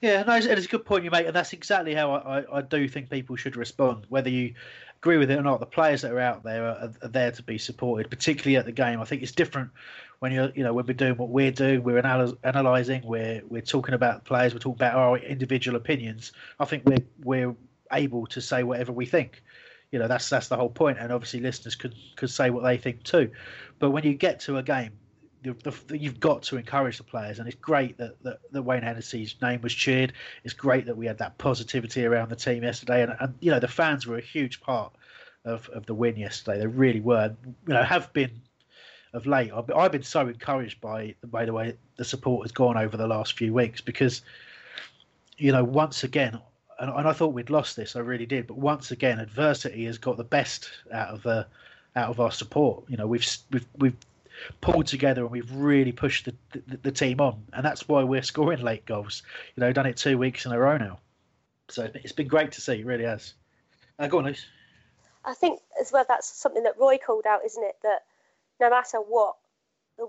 Yeah, 0.02 0.24
no, 0.24 0.36
it's, 0.36 0.46
a 0.48 0.70
good 0.70 0.86
point 0.86 1.04
you 1.04 1.12
make, 1.12 1.28
and 1.28 1.36
that's 1.36 1.52
exactly 1.52 1.94
how 1.94 2.14
I, 2.14 2.40
I, 2.40 2.58
I 2.60 2.62
do 2.62 2.88
think 2.88 3.10
people 3.10 3.36
should 3.36 3.58
respond, 3.58 4.06
whether 4.08 4.30
you 4.30 4.54
agree 5.02 5.18
with 5.18 5.30
it 5.30 5.38
or 5.38 5.44
not. 5.44 5.60
The 5.60 5.66
players 5.66 6.02
that 6.04 6.12
are 6.12 6.20
out 6.20 6.44
there 6.44 6.66
are, 6.66 6.92
are 7.02 7.08
there 7.10 7.32
to 7.32 7.44
be 7.44 7.58
supported, 7.58 8.10
particularly 8.10 8.56
at 8.56 8.66
the 8.66 8.72
game. 8.72 9.02
I 9.02 9.06
think 9.06 9.24
it's 9.24 9.34
different 9.34 9.72
when 10.20 10.32
you're, 10.32 10.52
you 10.56 10.64
know, 10.64 10.74
when 10.74 10.86
we're 10.86 10.94
doing 10.94 11.18
what 11.18 11.30
we're 11.30 11.52
doing, 11.52 11.84
we're 11.84 12.02
analy- 12.02 12.38
analysing, 12.44 13.02
we're 13.06 13.42
we're 13.50 13.62
talking 13.62 13.94
about 13.94 14.26
players, 14.26 14.54
we're 14.54 14.60
talking 14.60 14.78
about 14.78 14.96
our 14.96 15.18
individual 15.18 15.76
opinions. 15.76 16.32
I 16.60 16.66
think 16.66 16.84
we're 16.86 17.06
we're 17.24 17.56
able 17.92 18.28
to 18.28 18.42
say 18.42 18.64
whatever 18.64 18.92
we 18.92 19.06
think. 19.06 19.42
You 19.92 20.00
know, 20.00 20.08
that's 20.08 20.30
that's 20.30 20.50
the 20.50 20.56
whole 20.56 20.70
point, 20.70 20.98
and 21.00 21.12
obviously 21.12 21.40
listeners 21.40 21.76
could 21.76 21.96
could 22.16 22.30
say 22.30 22.50
what 22.50 22.64
they 22.64 22.78
think 22.78 23.04
too. 23.04 23.32
But 23.80 23.92
when 23.92 24.04
you 24.04 24.14
get 24.14 24.42
to 24.42 24.58
a 24.58 24.64
game, 24.64 24.92
the, 25.44 25.54
the, 25.88 25.98
you've 25.98 26.20
got 26.20 26.44
to 26.44 26.58
encourage 26.58 26.98
the 26.98 27.04
players, 27.04 27.40
and 27.40 27.48
it's 27.48 27.58
great 27.58 27.98
that, 27.98 28.22
that, 28.24 28.40
that 28.52 28.62
Wayne 28.62 28.82
Hennessy's 28.82 29.36
name 29.42 29.62
was 29.62 29.74
cheered. 29.74 30.14
It's 30.44 30.54
great 30.54 30.86
that 30.86 30.98
we 30.98 31.06
had 31.06 31.18
that 31.20 31.38
positivity 31.38 32.06
around 32.06 32.30
the 32.30 32.36
team 32.36 32.64
yesterday, 32.64 33.04
and, 33.04 33.16
and 33.20 33.34
you 33.40 33.52
know 33.52 33.60
the 33.60 33.68
fans 33.68 34.06
were 34.06 34.18
a 34.18 34.22
huge 34.22 34.62
part 34.62 34.92
of, 35.46 35.70
of 35.70 35.86
the 35.86 35.94
win 35.94 36.18
yesterday. 36.18 36.60
They 36.60 36.68
really 36.68 37.02
were. 37.02 37.36
You 37.68 37.74
know, 37.74 37.84
have 37.84 38.12
been 38.14 38.42
of 39.14 39.26
late. 39.26 39.52
I've, 39.54 39.72
I've 39.76 39.92
been 39.92 40.04
so 40.04 40.28
encouraged 40.28 40.82
by 40.82 41.16
by 41.24 41.46
the 41.46 41.54
way 41.54 41.76
the 41.96 42.06
support 42.06 42.46
has 42.46 42.52
gone 42.52 42.78
over 42.78 42.98
the 42.98 43.08
last 43.08 43.38
few 43.38 43.54
weeks 43.54 43.82
because 43.82 44.22
you 45.38 45.52
know 45.52 45.64
once 45.64 46.04
again. 46.04 46.40
And, 46.80 46.90
and 46.92 47.10
I 47.10 47.12
thought 47.12 47.34
we'd 47.34 47.50
lost 47.50 47.76
this. 47.76 47.98
I 47.98 48.00
really 48.00 48.26
did. 48.26 48.48
But 48.48 48.58
once 48.58 48.92
again, 48.92 49.20
adversity 49.20 49.84
has 49.86 49.98
got 49.98 50.16
the 50.16 50.24
best 50.24 50.70
out 50.94 51.10
of 51.10 51.24
the 51.24 51.46
out 51.96 52.10
of 52.10 52.20
our 52.20 52.32
support. 52.32 52.86
You 52.88 52.98
know, 52.98 53.08
we've 53.08 53.26
we've 53.52 53.68
we've 53.78 53.98
pulled 54.62 54.88
together 54.88 55.22
and 55.22 55.32
we've 55.32 55.52
really 55.54 55.92
pushed 55.92 56.26
the, 56.26 56.36
the, 56.52 56.78
the 56.84 56.92
team 56.92 57.20
on, 57.22 57.44
and 57.54 57.66
that's 57.66 57.88
why 57.88 58.04
we're 58.04 58.22
scoring 58.22 58.62
late 58.62 58.86
goals. 58.86 59.24
You 59.56 59.62
know, 59.62 59.72
done 59.72 59.86
it 59.86 59.98
two 59.98 60.18
weeks 60.18 60.46
in 60.46 60.52
a 60.52 60.60
row 60.60 60.78
now, 60.78 61.00
so 61.70 61.90
it's 61.96 62.12
been 62.14 62.28
great 62.28 62.52
to 62.54 62.62
see. 62.62 62.80
It 62.80 62.86
really 62.86 63.06
has. 63.06 63.34
Uh, 63.98 64.08
go 64.08 64.20
on, 64.20 64.26
Luce. 64.26 64.46
I 65.26 65.34
think 65.34 65.60
as 65.80 65.92
well 65.92 66.06
that's 66.08 66.30
something 66.30 66.64
that 66.64 66.80
Roy 66.80 66.98
called 66.98 67.26
out, 67.28 67.42
isn't 67.46 67.64
it? 67.64 67.76
That 67.84 68.04
no 68.60 68.70
matter 68.70 68.98
what, 68.98 69.36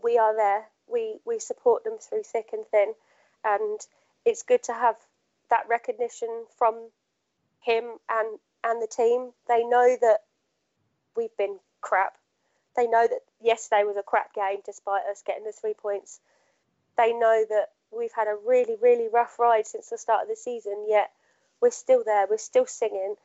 we 0.02 0.18
are 0.18 0.34
there. 0.34 0.66
We 0.86 1.18
we 1.24 1.38
support 1.38 1.84
them 1.84 1.98
through 1.98 2.22
thick 2.22 2.50
and 2.52 2.64
thin, 2.70 2.94
and 3.44 3.80
it's 4.24 4.42
good 4.42 4.62
to 4.64 4.72
have 4.72 4.96
that 5.50 5.68
recognition 5.68 6.44
from 6.56 6.90
him 7.60 7.84
and 8.08 8.38
and 8.64 8.82
the 8.82 8.86
team. 8.86 9.30
They 9.48 9.64
know 9.64 9.96
that 10.00 10.18
we've 11.16 11.36
been 11.36 11.58
crap. 11.80 12.16
They 12.76 12.86
know 12.86 13.06
that 13.06 13.20
yesterday 13.40 13.84
was 13.84 13.96
a 13.96 14.02
crap 14.02 14.34
game 14.34 14.58
despite 14.64 15.02
us 15.10 15.22
getting 15.26 15.44
the 15.44 15.52
three 15.52 15.74
points. 15.74 16.20
They 16.96 17.12
know 17.12 17.44
that 17.48 17.68
we've 17.96 18.12
had 18.14 18.28
a 18.28 18.36
really, 18.46 18.76
really 18.80 19.08
rough 19.08 19.38
ride 19.38 19.66
since 19.66 19.88
the 19.88 19.98
start 19.98 20.22
of 20.22 20.28
the 20.28 20.36
season, 20.36 20.86
yet 20.88 21.10
we're 21.60 21.70
still 21.70 22.02
there. 22.04 22.26
We're 22.28 22.38
still 22.38 22.66
singing. 22.66 23.16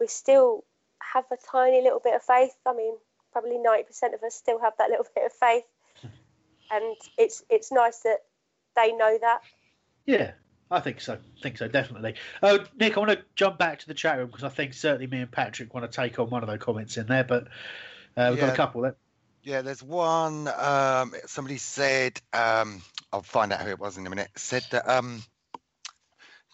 We 0.00 0.06
still 0.06 0.64
have 1.00 1.24
a 1.30 1.36
tiny 1.50 1.82
little 1.82 2.00
bit 2.00 2.14
of 2.14 2.22
faith. 2.22 2.54
I 2.66 2.74
mean, 2.74 2.94
probably 3.32 3.58
90% 3.58 4.14
of 4.14 4.22
us 4.22 4.34
still 4.34 4.60
have 4.60 4.74
that 4.78 4.90
little 4.90 5.06
bit 5.14 5.26
of 5.26 5.32
faith. 5.32 5.64
And 6.70 6.96
it's 7.18 7.44
it's 7.50 7.70
nice 7.70 7.98
that 8.00 8.20
they 8.74 8.92
know 8.92 9.18
that. 9.20 9.40
Yeah, 10.06 10.32
I 10.70 10.80
think 10.80 11.00
so. 11.00 11.14
I 11.14 11.40
think 11.42 11.58
so, 11.58 11.68
definitely. 11.68 12.14
Uh, 12.42 12.58
Nick, 12.80 12.96
I 12.96 13.00
want 13.00 13.12
to 13.12 13.22
jump 13.36 13.58
back 13.58 13.80
to 13.80 13.86
the 13.86 13.94
chat 13.94 14.18
room 14.18 14.28
because 14.28 14.44
I 14.44 14.48
think 14.48 14.72
certainly 14.72 15.06
me 15.06 15.20
and 15.20 15.30
Patrick 15.30 15.74
want 15.74 15.90
to 15.90 15.94
take 15.94 16.18
on 16.18 16.30
one 16.30 16.42
of 16.42 16.48
those 16.48 16.58
comments 16.58 16.96
in 16.96 17.06
there, 17.06 17.22
but 17.22 17.48
uh, 18.16 18.28
we've 18.30 18.40
got 18.40 18.50
a 18.50 18.56
couple 18.56 18.82
there. 18.82 18.96
Yeah, 19.42 19.62
there's 19.62 19.82
one. 19.82 20.48
Um, 20.48 21.14
somebody 21.26 21.58
said, 21.58 22.20
um, 22.32 22.82
I'll 23.12 23.22
find 23.22 23.52
out 23.52 23.60
who 23.60 23.70
it 23.70 23.78
was 23.78 23.98
in 23.98 24.06
a 24.06 24.10
minute. 24.10 24.30
Said 24.36 24.64
that 24.70 24.88
um, 24.88 25.22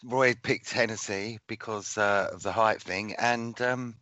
Roy 0.02 0.34
picked 0.34 0.72
Hennessy 0.72 1.38
because 1.46 1.96
uh, 1.96 2.30
of 2.32 2.42
the 2.42 2.52
height 2.52 2.82
thing, 2.82 3.14
and 3.14 3.60
um, 3.60 3.94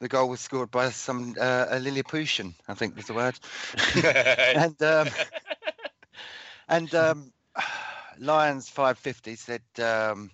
the 0.00 0.08
goal 0.08 0.28
was 0.28 0.40
scored 0.40 0.70
by 0.70 0.90
some 0.90 1.36
uh, 1.40 1.66
a 1.70 1.78
Lilliputian, 1.78 2.54
I 2.66 2.74
think 2.74 2.96
was 2.96 3.06
the 3.06 3.14
word. 3.14 3.38
and 4.04 4.82
um, 4.82 5.08
and 6.68 6.94
um, 6.94 7.32
Lions 8.18 8.68
550 8.68 9.36
said 9.36 9.62
um, 9.82 10.30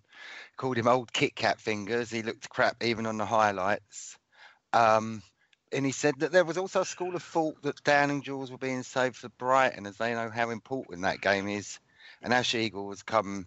called 0.57 0.79
him 0.79 0.89
old 0.89 1.13
Kit 1.13 1.35
Kat 1.35 1.61
fingers. 1.61 2.11
He 2.11 2.23
looked 2.23 2.49
crap 2.49 2.83
even 2.83 3.07
on 3.07 3.19
the 3.19 3.27
highlights. 3.27 4.17
Um, 4.73 5.23
and 5.73 5.87
he 5.87 5.93
said 5.93 6.15
that 6.19 6.33
there 6.33 6.45
was 6.45 6.59
also 6.59 6.83
a 6.83 6.87
school 6.87 7.17
of 7.17 7.23
thought 7.23 7.63
that 7.63 7.83
Downing 7.85 8.23
Jules 8.23 8.51
were 8.51 8.59
being 8.59 8.83
saved 8.83 9.17
for 9.17 9.29
Brighton, 9.31 9.87
as 9.87 9.97
they 9.97 10.15
know 10.15 10.31
how 10.31 10.51
important 10.51 11.03
that 11.03 11.21
game 11.21 11.49
is. 11.49 11.79
And 12.23 12.33
Ash 12.33 12.55
Eagle 12.55 12.91
has 12.91 13.03
come 13.03 13.47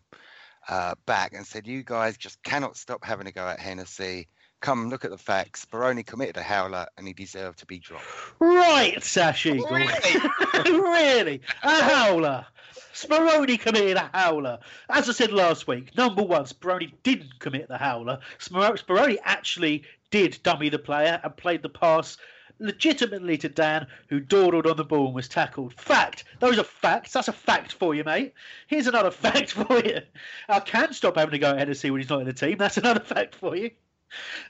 uh, 0.68 0.96
back 1.06 1.34
and 1.34 1.46
said, 1.46 1.68
"You 1.68 1.84
guys 1.84 2.18
just 2.18 2.42
cannot 2.44 2.78
stop 2.78 3.04
having 3.04 3.28
a 3.28 3.32
go 3.32 3.48
at 3.48 3.60
Hennessy. 3.60 4.28
Come 4.62 4.90
look 4.90 5.06
at 5.06 5.12
the 5.12 5.18
facts. 5.18 5.66
Baroni 5.66 6.04
committed 6.04 6.38
a 6.38 6.44
howler, 6.44 6.88
and 6.98 7.08
he 7.08 7.14
deserved 7.14 7.60
to 7.60 7.66
be 7.66 7.80
dropped." 7.80 8.06
Right, 8.40 9.02
Sash 9.04 9.46
Eagle. 9.46 9.70
Really? 9.70 10.22
really? 10.66 11.42
A 11.64 11.84
howler. 11.84 12.46
Speroni 12.94 13.60
committed 13.60 13.98
a 13.98 14.10
howler. 14.14 14.60
As 14.90 15.10
I 15.10 15.12
said 15.12 15.34
last 15.34 15.68
week, 15.68 15.96
number 15.98 16.24
one, 16.24 16.46
Speroni 16.46 16.94
didn't 17.04 17.40
commit 17.40 17.68
the 17.68 17.78
howler. 17.78 18.20
Speroni 18.40 19.18
actually 19.24 19.84
did 20.12 20.40
dummy 20.44 20.70
the 20.70 20.80
player 20.80 21.20
and 21.24 21.36
played 21.36 21.62
the 21.62 21.70
pass 21.70 22.18
legitimately 22.60 23.38
to 23.38 23.50
Dann, 23.50 23.88
who 24.08 24.20
dawdled 24.20 24.68
on 24.68 24.78
the 24.78 24.84
ball 24.84 25.08
and 25.08 25.16
was 25.16 25.28
tackled. 25.28 25.74
Fact. 25.74 26.24
Those 26.40 26.58
are 26.58 26.64
facts. 26.64 27.14
That's 27.14 27.28
a 27.28 27.34
fact 27.34 27.74
for 27.74 27.96
you, 27.96 28.04
mate. 28.04 28.34
Here's 28.68 28.88
another 28.88 29.12
fact 29.12 29.52
for 29.52 29.80
you. 29.80 30.00
I 30.48 30.60
can 30.60 30.94
stop 30.94 31.18
having 31.18 31.32
to 31.32 31.40
go 31.40 31.52
at 31.52 31.60
Hennessy 31.60 31.92
when 31.92 32.02
he's 32.02 32.10
not 32.10 32.22
in 32.22 32.28
the 32.28 32.34
team. 32.34 32.58
That's 32.58 32.78
another 32.78 33.00
fact 33.04 33.36
for 33.36 33.56
you. 33.56 33.72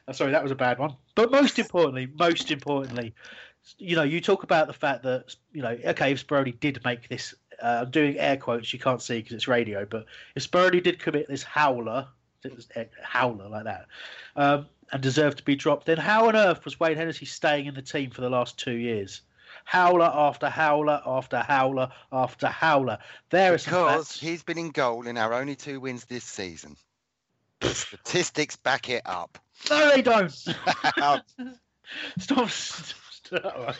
Oh, 0.07 0.11
sorry, 0.11 0.31
that 0.31 0.43
was 0.43 0.51
a 0.51 0.55
bad 0.55 0.77
one. 0.77 0.95
But 1.15 1.31
most 1.31 1.57
importantly, 1.57 2.07
most 2.19 2.51
importantly, 2.51 3.15
you 3.77 3.95
know, 3.95 4.03
you 4.03 4.21
talk 4.21 4.43
about 4.43 4.67
the 4.67 4.73
fact 4.73 5.03
that, 5.03 5.35
you 5.51 5.61
know, 5.61 5.77
okay, 5.85 6.11
if 6.11 6.25
Speroni 6.25 6.59
did 6.59 6.83
make 6.85 7.09
this, 7.09 7.33
uh, 7.61 7.79
I'm 7.81 7.91
doing 7.91 8.17
air 8.19 8.37
quotes, 8.37 8.71
you 8.73 8.79
can't 8.79 9.01
see 9.01 9.19
because 9.19 9.33
it's 9.33 9.47
radio, 9.47 9.85
but 9.85 10.05
if 10.35 10.49
Speroni 10.49 10.83
did 10.83 10.99
commit 10.99 11.27
this 11.27 11.41
howler, 11.41 12.07
howler 13.01 13.49
like 13.49 13.63
that, 13.63 13.87
um, 14.35 14.67
and 14.91 15.01
deserved 15.01 15.37
to 15.39 15.43
be 15.43 15.55
dropped, 15.55 15.85
then 15.85 15.97
how 15.97 16.27
on 16.27 16.35
earth 16.35 16.65
was 16.65 16.79
Wayne 16.79 16.97
Hennessy 16.97 17.25
staying 17.25 17.65
in 17.65 17.73
the 17.73 17.81
team 17.81 18.11
for 18.11 18.21
the 18.21 18.29
last 18.29 18.57
two 18.57 18.75
years? 18.75 19.21
Howler 19.65 20.11
after 20.13 20.49
howler 20.49 21.01
after 21.05 21.39
howler 21.39 21.91
after 22.11 22.47
howler. 22.47 22.99
There 23.31 23.55
is 23.55 23.65
because 23.65 24.11
he's 24.11 24.43
been 24.43 24.59
in 24.59 24.69
goal 24.69 25.07
in 25.07 25.17
our 25.17 25.33
only 25.33 25.55
two 25.55 25.79
wins 25.79 26.05
this 26.05 26.23
season. 26.23 26.77
Statistics 27.61 28.55
back 28.55 28.89
it 28.89 29.01
up. 29.05 29.39
No, 29.69 29.89
they 29.89 30.01
don't. 30.01 30.31
Stop. 32.19 32.49
Stop. 32.49 33.75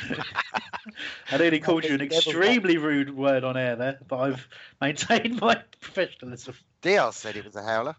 I 1.30 1.38
nearly 1.38 1.60
called 1.60 1.84
you 1.84 1.94
an 1.94 2.00
extremely 2.00 2.76
rude 2.78 3.14
word 3.14 3.44
on 3.44 3.56
air 3.56 3.76
there, 3.76 3.98
but 4.08 4.18
I've 4.18 4.48
maintained 4.80 5.40
my 5.40 5.54
professionalism. 5.80 6.54
Diaz 6.82 7.16
said 7.16 7.34
he 7.36 7.40
was 7.40 7.56
a 7.56 7.62
howler. 7.62 7.96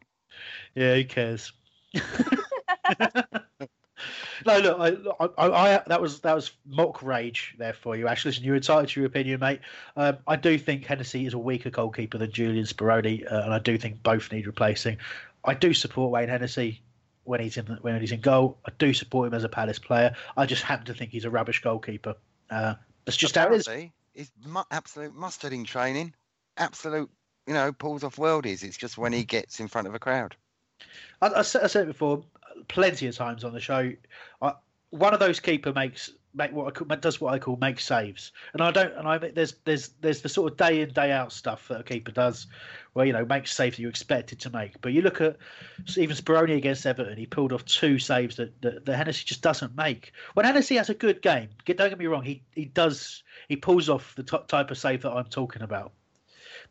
Yeah, 0.73 0.95
who 0.95 1.05
cares? 1.05 1.51
No, 4.45 4.59
look, 4.59 5.15
I, 5.19 5.25
I, 5.37 5.75
I, 5.75 5.83
that 5.87 6.01
was 6.01 6.19
that 6.21 6.35
was 6.35 6.51
mock 6.65 7.01
rage 7.01 7.55
there 7.57 7.73
for 7.73 7.95
you, 7.95 8.07
Ash. 8.07 8.25
Listen, 8.25 8.43
you're 8.43 8.55
entitled 8.55 8.89
to 8.89 8.99
your 8.99 9.07
opinion, 9.07 9.39
mate. 9.39 9.61
Um, 9.95 10.17
I 10.27 10.35
do 10.35 10.57
think 10.57 10.85
Hennessy 10.85 11.25
is 11.25 11.33
a 11.33 11.37
weaker 11.37 11.69
goalkeeper 11.69 12.17
than 12.17 12.31
Julian 12.31 12.65
Speroni, 12.65 13.31
uh, 13.31 13.41
and 13.43 13.53
I 13.53 13.59
do 13.59 13.77
think 13.77 14.03
both 14.03 14.31
need 14.31 14.47
replacing. 14.47 14.97
I 15.43 15.53
do 15.53 15.73
support 15.73 16.11
Wayne 16.11 16.29
Hennessy 16.29 16.81
when 17.23 17.39
he's 17.39 17.57
in 17.57 17.65
when 17.81 17.99
he's 17.99 18.11
in 18.11 18.21
goal. 18.21 18.57
I 18.65 18.71
do 18.77 18.93
support 18.93 19.27
him 19.27 19.33
as 19.33 19.43
a 19.43 19.49
Palace 19.49 19.79
player. 19.79 20.15
I 20.37 20.45
just 20.45 20.63
happen 20.63 20.85
to 20.87 20.93
think 20.93 21.11
he's 21.11 21.25
a 21.25 21.29
rubbish 21.29 21.61
goalkeeper. 21.61 22.15
Uh, 22.49 22.75
that's 23.05 23.17
just 23.17 23.35
Apparently, 23.35 23.63
how 23.65 23.79
it 23.79 23.91
is. 24.15 24.31
He's 24.43 24.53
absolute 24.71 25.13
mustard 25.13 25.53
in 25.53 25.65
training. 25.65 26.13
Absolute, 26.57 27.09
you 27.47 27.53
know, 27.53 27.71
pulls 27.73 28.03
off 28.03 28.15
worldies. 28.15 28.63
It's 28.63 28.77
just 28.77 28.97
when 28.97 29.11
he 29.11 29.25
gets 29.25 29.59
in 29.59 29.67
front 29.67 29.87
of 29.87 29.95
a 29.95 29.99
crowd. 29.99 30.35
I, 31.21 31.27
I, 31.27 31.41
said, 31.41 31.63
I 31.63 31.67
said 31.67 31.83
it 31.83 31.87
before 31.87 32.23
plenty 32.67 33.07
of 33.07 33.15
times 33.15 33.43
on 33.43 33.53
the 33.53 33.59
show. 33.59 33.91
I, 34.41 34.53
one 34.91 35.13
of 35.13 35.19
those 35.19 35.39
keeper 35.39 35.73
makes 35.73 36.11
make 36.35 36.51
what 36.51 36.67
I 36.67 36.71
call, 36.71 36.87
does 36.97 37.21
what 37.21 37.33
I 37.33 37.39
call 37.39 37.57
make 37.57 37.79
saves, 37.79 38.31
and 38.53 38.61
I 38.61 38.71
don't. 38.71 38.93
And 38.93 39.07
I 39.07 39.17
there's 39.17 39.53
there's 39.65 39.89
there's 40.01 40.21
the 40.21 40.29
sort 40.29 40.51
of 40.51 40.57
day 40.57 40.81
in 40.81 40.89
day 40.89 41.11
out 41.11 41.31
stuff 41.31 41.67
that 41.69 41.79
a 41.79 41.83
keeper 41.83 42.11
does, 42.11 42.47
where 42.93 43.05
you 43.05 43.13
know 43.13 43.25
makes 43.25 43.53
saves 43.53 43.77
that 43.77 43.81
you 43.81 43.89
expected 43.89 44.39
to 44.41 44.49
make. 44.49 44.79
But 44.81 44.93
you 44.93 45.01
look 45.01 45.21
at 45.21 45.37
even 45.97 46.15
Speroni 46.15 46.57
against 46.57 46.85
Everton, 46.85 47.17
he 47.17 47.25
pulled 47.25 47.53
off 47.53 47.65
two 47.65 47.99
saves 47.99 48.35
that, 48.35 48.61
that, 48.61 48.85
that 48.85 48.95
Hennessy 48.95 49.23
just 49.25 49.41
doesn't 49.41 49.75
make. 49.75 50.11
When 50.33 50.45
Hennessy 50.45 50.75
has 50.75 50.89
a 50.89 50.93
good 50.93 51.21
game, 51.21 51.49
don't 51.65 51.77
get 51.77 51.97
me 51.97 52.07
wrong, 52.07 52.23
he 52.23 52.43
he 52.53 52.65
does 52.65 53.23
he 53.47 53.55
pulls 53.55 53.89
off 53.89 54.15
the 54.15 54.23
t- 54.23 54.37
type 54.47 54.71
of 54.71 54.77
save 54.77 55.01
that 55.03 55.11
I'm 55.11 55.25
talking 55.25 55.61
about. 55.61 55.93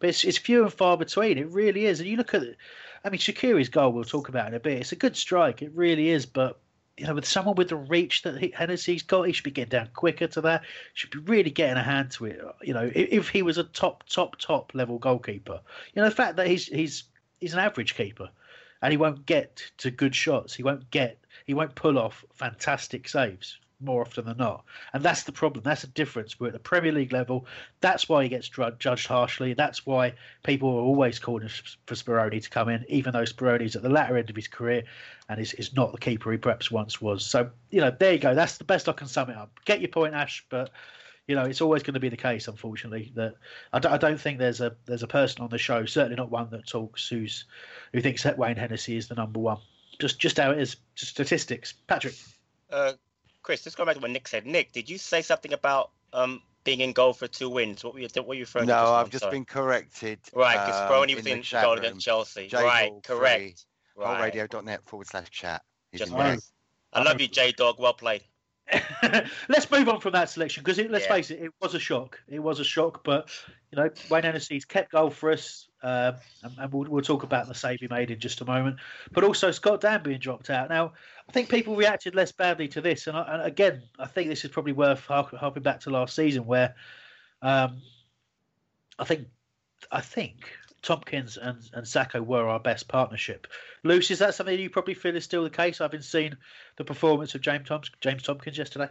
But 0.05 0.11
it's, 0.11 0.25
it's 0.25 0.37
few 0.37 0.65
and 0.65 0.71
far 0.71 0.99
between. 0.99 1.39
It 1.39 1.49
really 1.49 1.87
is. 1.87 1.99
And 1.99 2.07
you 2.07 2.19
look 2.19 2.35
at, 2.35 2.43
it, 2.43 2.59
I 3.07 3.09
mean, 3.09 3.19
Shaqiri's 3.19 3.71
goal 3.71 3.91
we'll 3.91 4.05
talk 4.05 4.29
about 4.29 4.49
in 4.49 4.53
a 4.53 4.61
bit. 4.61 4.81
It's 4.81 4.93
a 4.93 4.97
good 4.97 5.17
strike. 5.17 5.63
It 5.63 5.73
really 5.75 6.11
is. 6.11 6.27
But 6.27 6.61
you 6.99 7.07
know, 7.07 7.15
with 7.15 7.25
someone 7.25 7.55
with 7.55 7.71
the 7.71 7.77
reach 7.77 8.21
that 8.25 8.53
Hennessy's 8.53 9.03
got, 9.03 9.23
he 9.23 9.33
should 9.33 9.45
be 9.45 9.51
getting 9.51 9.71
down 9.71 9.89
quicker 9.95 10.27
to 10.27 10.43
that. 10.43 10.65
Should 10.93 11.09
be 11.09 11.21
really 11.21 11.49
getting 11.49 11.79
a 11.79 11.83
hand 11.83 12.11
to 12.11 12.27
it. 12.27 12.39
You 12.61 12.75
know, 12.75 12.91
if, 12.95 13.09
if 13.13 13.29
he 13.31 13.41
was 13.41 13.57
a 13.57 13.65
top, 13.65 14.07
top, 14.07 14.37
top 14.37 14.73
level 14.75 14.99
goalkeeper, 14.99 15.59
you 15.95 16.03
know, 16.03 16.09
the 16.11 16.15
fact 16.15 16.37
that 16.37 16.49
he's 16.49 16.67
he's 16.67 17.05
he's 17.41 17.55
an 17.55 17.61
average 17.61 17.95
keeper, 17.95 18.29
and 18.83 18.93
he 18.93 18.99
won't 18.99 19.25
get 19.25 19.63
to 19.79 19.91
good 19.91 20.15
shots. 20.15 20.53
He 20.53 20.63
won't 20.63 20.91
get. 20.91 21.19
He 21.47 21.55
won't 21.55 21.77
pull 21.77 21.99
off 21.99 22.27
fantastic 22.35 23.09
saves 23.09 23.57
more 23.85 24.03
often 24.03 24.25
than 24.25 24.37
not. 24.37 24.65
And 24.93 25.03
that's 25.03 25.25
the 25.25 25.33
problem. 25.33 25.63
That's 25.63 25.83
the 25.83 25.89
difference. 25.89 26.39
We're 26.39 26.49
at 26.49 26.53
the 26.53 26.59
Premier 26.59 26.93
League 26.93 27.13
level. 27.13 27.47
That's 27.81 28.09
why 28.09 28.23
he 28.23 28.29
gets 28.29 28.49
judged 28.49 29.07
harshly. 29.07 29.55
That's 29.55 29.87
why 29.87 30.15
people 30.43 30.69
are 30.71 30.83
always 30.83 31.19
calling 31.19 31.49
for 31.49 31.95
Speroni 31.95 32.43
to 32.43 32.51
come 32.51 32.69
in, 32.69 32.85
even 32.89 33.13
though 33.13 33.25
Speroni's 33.25 33.77
at 33.77 33.83
the 33.83 33.89
latter 33.89 34.17
end 34.17 34.31
of 34.31 34.37
his 34.37 34.49
career 34.49 34.85
and 35.29 35.41
is, 35.41 35.55
is 35.55 35.75
not 35.75 35.93
the 35.93 35.99
keeper 35.99 36.33
he 36.33 36.39
perhaps 36.39 36.71
once 36.71 37.01
was. 37.01 37.25
So, 37.25 37.51
you 37.71 37.81
know, 37.81 37.91
there 37.91 38.13
you 38.13 38.19
go. 38.19 38.35
That's 38.35 38.59
the 38.59 38.65
best 38.65 38.89
I 38.89 38.93
can 38.93 39.09
sum 39.09 39.31
it 39.31 39.37
up. 39.37 39.51
Get 39.65 39.81
your 39.81 39.89
point, 39.89 40.15
Ash, 40.15 40.45
but 40.49 40.71
you 41.27 41.35
know 41.35 41.43
it's 41.43 41.61
always 41.61 41.83
going 41.83 41.95
to 41.95 42.01
be 42.01 42.09
the 42.09 42.17
case 42.17 42.49
unfortunately 42.49 43.13
that 43.15 43.35
I 43.73 43.79
don't, 43.79 43.93
I 43.93 43.97
don't 43.97 44.21
think 44.21 44.39
there's 44.39 44.61
a 44.61 44.77
there's 44.87 45.03
a 45.03 45.09
person 45.09 45.43
on 45.43 45.51
the 45.51 45.59
show 45.59 45.85
certainly 45.87 46.17
not 46.17 46.31
one 46.31 46.51
that 46.51 46.67
talks 46.67 47.09
who's 47.09 47.47
who 47.93 48.01
thinks 48.01 48.23
that 48.25 48.39
Wayne 48.39 48.57
Hennessy 48.57 48.97
is 48.97 49.09
the 49.09 49.15
number 49.15 49.41
one 49.41 49.59
just 49.99 50.19
just 50.19 50.39
how 50.39 50.51
it 50.51 50.59
is 50.59 50.77
just 50.95 51.13
statistics 51.13 51.73
Patrick 51.87 52.15
uh, 52.71 52.93
Chris, 53.45 53.63
just 53.63 53.77
going 53.77 53.87
back 53.87 53.95
to 53.95 54.03
what 54.03 54.11
Nick 54.11 54.27
said. 54.27 54.47
Nick, 54.47 54.73
did 54.73 54.91
you 54.91 54.99
say 54.99 55.23
something 55.23 55.53
about 55.53 55.91
um, 56.13 56.43
being 56.65 56.81
in 56.81 56.93
goal 56.93 57.13
for 57.13 57.29
two 57.29 57.51
wins? 57.51 57.85
What 57.85 57.95
were 57.95 58.01
you, 58.01 58.09
what 58.15 58.27
were 58.27 58.35
you 58.35 58.41
referring 58.41 58.67
no, 58.67 58.75
to? 58.75 58.83
No, 58.83 58.93
I've 58.95 59.11
just 59.11 59.31
been 59.31 59.45
corrected. 59.45 60.19
Right, 60.35 60.55
because 60.55 60.81
um, 60.81 60.89
Speroni 60.89 61.15
was 61.15 61.27
in, 61.27 61.39
in 61.39 61.45
goal 61.63 61.75
against 61.75 62.05
Chelsea. 62.05 62.49
J 62.49 62.65
right, 62.65 62.93
correct. 63.05 63.67
Right. 63.97 64.25
Radio.net 64.25 64.81
forward 64.87 65.07
slash 65.07 65.31
chat. 65.31 65.63
Just 65.95 66.11
right. 66.11 66.41
I 66.93 67.03
love 67.03 67.21
you, 67.21 67.29
J 67.29 67.53
Dog. 67.53 67.77
Well 67.79 67.93
played. 67.93 68.23
let's 69.49 69.71
move 69.71 69.89
on 69.91 70.01
from 70.01 70.13
that 70.13 70.31
selection 70.31 70.63
because 70.63 70.79
let's 70.91 71.05
yeah. 71.05 71.13
face 71.13 71.31
it, 71.31 71.39
it 71.43 71.51
was 71.61 71.75
a 71.75 71.79
shock. 71.79 72.19
It 72.29 72.39
was 72.39 72.61
a 72.61 72.65
shock, 72.65 73.05
but 73.05 73.29
you 73.71 73.77
know 73.77 73.91
Wayne 74.09 74.23
Hennessy's 74.23 74.65
kept 74.65 74.91
goal 74.91 75.11
for 75.11 75.33
us, 75.33 75.69
uh, 75.83 76.13
and, 76.43 76.53
and 76.59 76.73
we'll, 76.73 76.89
we'll, 76.89 77.03
talk 77.03 77.25
about 77.25 77.47
the 77.47 77.55
save 77.55 77.81
he 77.81 77.89
made 77.89 78.11
in 78.11 78.19
just 78.19 78.41
a 78.41 78.47
moment. 78.47 78.77
But 79.13 79.23
also 79.23 79.51
Scott 79.51 79.83
Dann 79.83 80.03
being 80.03 80.19
dropped 80.19 80.49
out. 80.49 80.71
Now, 80.71 80.95
I 81.29 81.33
think 81.33 81.49
people 81.49 81.75
reacted 81.75 82.15
less 82.15 82.33
badly 82.33 82.69
to 82.69 82.81
this, 82.81 83.07
and, 83.07 83.17
I, 83.17 83.23
and 83.35 83.43
again, 83.43 83.83
I 83.99 84.07
think 84.07 84.29
this 84.29 84.45
is 84.45 84.51
probably 84.51 84.73
worth 84.73 85.07
harping 85.07 85.63
back 85.63 85.81
to 85.81 85.91
last 85.91 86.15
season, 86.15 86.47
where 86.47 86.75
um, 87.43 87.81
I 88.99 89.05
think 89.05 89.29
I 89.91 90.01
think 90.01 90.37
Tomkins 90.83 91.37
and, 91.37 91.59
and 91.73 91.87
Sakho 91.87 92.21
were 92.21 92.47
our 92.47 92.61
best 92.61 92.89
partnership. 92.89 93.47
Luce, 93.83 94.11
is 94.11 94.19
that 94.19 94.35
something 94.35 94.59
you 94.59 94.71
probably 94.71 94.95
feel 94.95 95.17
is 95.17 95.25
still 95.25 95.43
the 95.43 95.51
case? 95.51 95.81
I've 95.81 95.91
been 95.91 96.03
seeing 96.03 96.37
the 96.77 96.85
performance 96.85 97.35
of 97.35 97.41
James, 97.41 97.69
James 98.01 98.23
Tomkins 98.23 98.59
yesterday. 98.59 98.89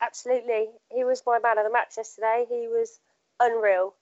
Absolutely. 0.00 0.68
He 0.94 1.04
was 1.04 1.22
my 1.26 1.38
man 1.38 1.58
of 1.58 1.64
the 1.64 1.72
match 1.72 1.94
yesterday. 1.96 2.46
He 2.48 2.68
was 2.68 2.98
unreal. 3.38 3.94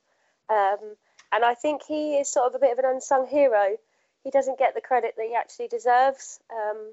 Um, 0.49 0.97
and 1.33 1.45
I 1.45 1.55
think 1.55 1.83
he 1.87 2.17
is 2.17 2.29
sort 2.29 2.47
of 2.47 2.55
a 2.55 2.59
bit 2.59 2.73
of 2.73 2.79
an 2.79 2.85
unsung 2.87 3.27
hero. 3.27 3.77
He 4.23 4.31
doesn't 4.31 4.59
get 4.59 4.75
the 4.75 4.81
credit 4.81 5.15
that 5.17 5.27
he 5.27 5.35
actually 5.35 5.69
deserves. 5.69 6.41
Um, 6.51 6.93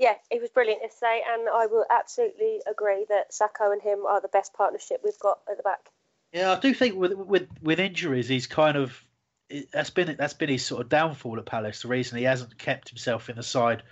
yeah, 0.00 0.14
it 0.30 0.40
was 0.40 0.48
brilliant 0.48 0.80
yesterday, 0.80 1.20
and 1.30 1.46
I 1.46 1.66
will 1.66 1.84
absolutely 1.90 2.60
agree 2.68 3.04
that 3.10 3.32
Sakho 3.32 3.70
and 3.70 3.82
him 3.82 4.06
are 4.08 4.20
the 4.20 4.28
best 4.28 4.54
partnership 4.54 5.02
we've 5.04 5.18
got 5.18 5.40
at 5.48 5.58
the 5.58 5.62
back. 5.62 5.90
Yeah, 6.32 6.52
I 6.52 6.58
do 6.58 6.72
think 6.72 6.96
with 6.96 7.12
with 7.12 7.48
with 7.60 7.78
injuries, 7.78 8.26
he's 8.26 8.46
kind 8.46 8.78
of 8.78 9.04
that's 9.72 9.90
been 9.90 10.16
that's 10.16 10.32
been 10.32 10.48
his 10.48 10.64
sort 10.64 10.80
of 10.80 10.88
downfall 10.88 11.38
at 11.38 11.44
Palace. 11.44 11.82
The 11.82 11.88
reason 11.88 12.16
he 12.16 12.24
hasn't 12.24 12.56
kept 12.56 12.88
himself 12.88 13.28
in 13.28 13.36
the 13.36 13.42
side 13.42 13.82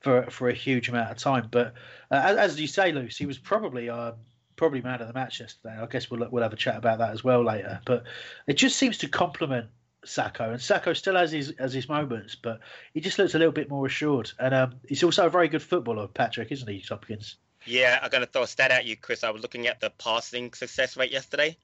for 0.00 0.30
for 0.30 0.48
a 0.48 0.54
huge 0.54 0.88
amount 0.88 1.10
of 1.10 1.18
time. 1.18 1.48
But 1.50 1.74
uh, 2.10 2.36
as 2.38 2.58
you 2.58 2.66
say, 2.66 2.92
Luce, 2.92 3.18
he 3.18 3.26
was 3.26 3.36
probably 3.36 3.90
um, 3.90 4.14
probably 4.56 4.80
man 4.80 5.02
of 5.02 5.08
the 5.08 5.14
match 5.14 5.40
yesterday. 5.40 5.76
I 5.78 5.84
guess 5.86 6.10
we'll 6.10 6.26
we'll 6.30 6.42
have 6.42 6.54
a 6.54 6.56
chat 6.56 6.76
about 6.76 7.00
that 7.00 7.10
as 7.10 7.22
well 7.22 7.44
later. 7.44 7.80
But 7.84 8.04
it 8.46 8.54
just 8.54 8.78
seems 8.78 8.96
to 8.98 9.08
complement 9.08 9.66
Sakho, 10.04 10.50
and 10.50 10.58
Sakho 10.58 10.96
still 10.96 11.16
has 11.16 11.32
his 11.32 11.52
has 11.58 11.74
his 11.74 11.88
moments, 11.88 12.34
but 12.34 12.60
he 12.94 13.00
just 13.00 13.18
looks 13.18 13.34
a 13.34 13.38
little 13.38 13.52
bit 13.52 13.68
more 13.68 13.86
assured. 13.86 14.32
And 14.38 14.54
um, 14.54 14.74
he's 14.88 15.02
also 15.02 15.26
a 15.26 15.30
very 15.30 15.48
good 15.48 15.62
footballer, 15.62 16.06
Patrick, 16.06 16.50
isn't 16.50 16.68
he, 16.68 16.80
Tomkins? 16.80 17.36
Yeah, 17.66 17.98
I'm 18.02 18.10
going 18.10 18.24
to 18.24 18.30
throw 18.30 18.42
a 18.42 18.46
stat 18.46 18.70
at 18.70 18.86
you, 18.86 18.96
Chris. 18.96 19.22
I 19.22 19.30
was 19.30 19.42
looking 19.42 19.66
at 19.66 19.80
the 19.80 19.90
passing 19.90 20.52
success 20.54 20.96
rate 20.96 21.12
yesterday. 21.12 21.56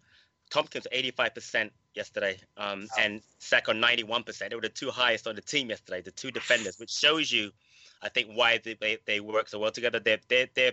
Tomkins 0.51 0.87
85% 0.93 1.71
yesterday, 1.95 2.39
um, 2.57 2.87
and 2.99 3.21
Sakho 3.41 3.75
91%. 3.75 4.49
They 4.49 4.55
were 4.55 4.61
the 4.61 4.69
two 4.69 4.91
highest 4.91 5.27
on 5.27 5.35
the 5.35 5.41
team 5.41 5.71
yesterday, 5.71 6.03
the 6.03 6.13
two 6.13 6.31
defenders, 6.31 6.79
which 6.79 6.93
shows 6.93 7.33
you, 7.33 7.51
I 8.03 8.11
think, 8.11 8.29
why 8.33 8.59
they, 8.63 8.75
they, 8.75 8.99
they 9.07 9.21
work 9.21 9.49
so 9.49 9.59
well 9.59 9.73
together. 9.73 9.99
Their, 9.99 10.19
their, 10.29 10.47
their 10.55 10.73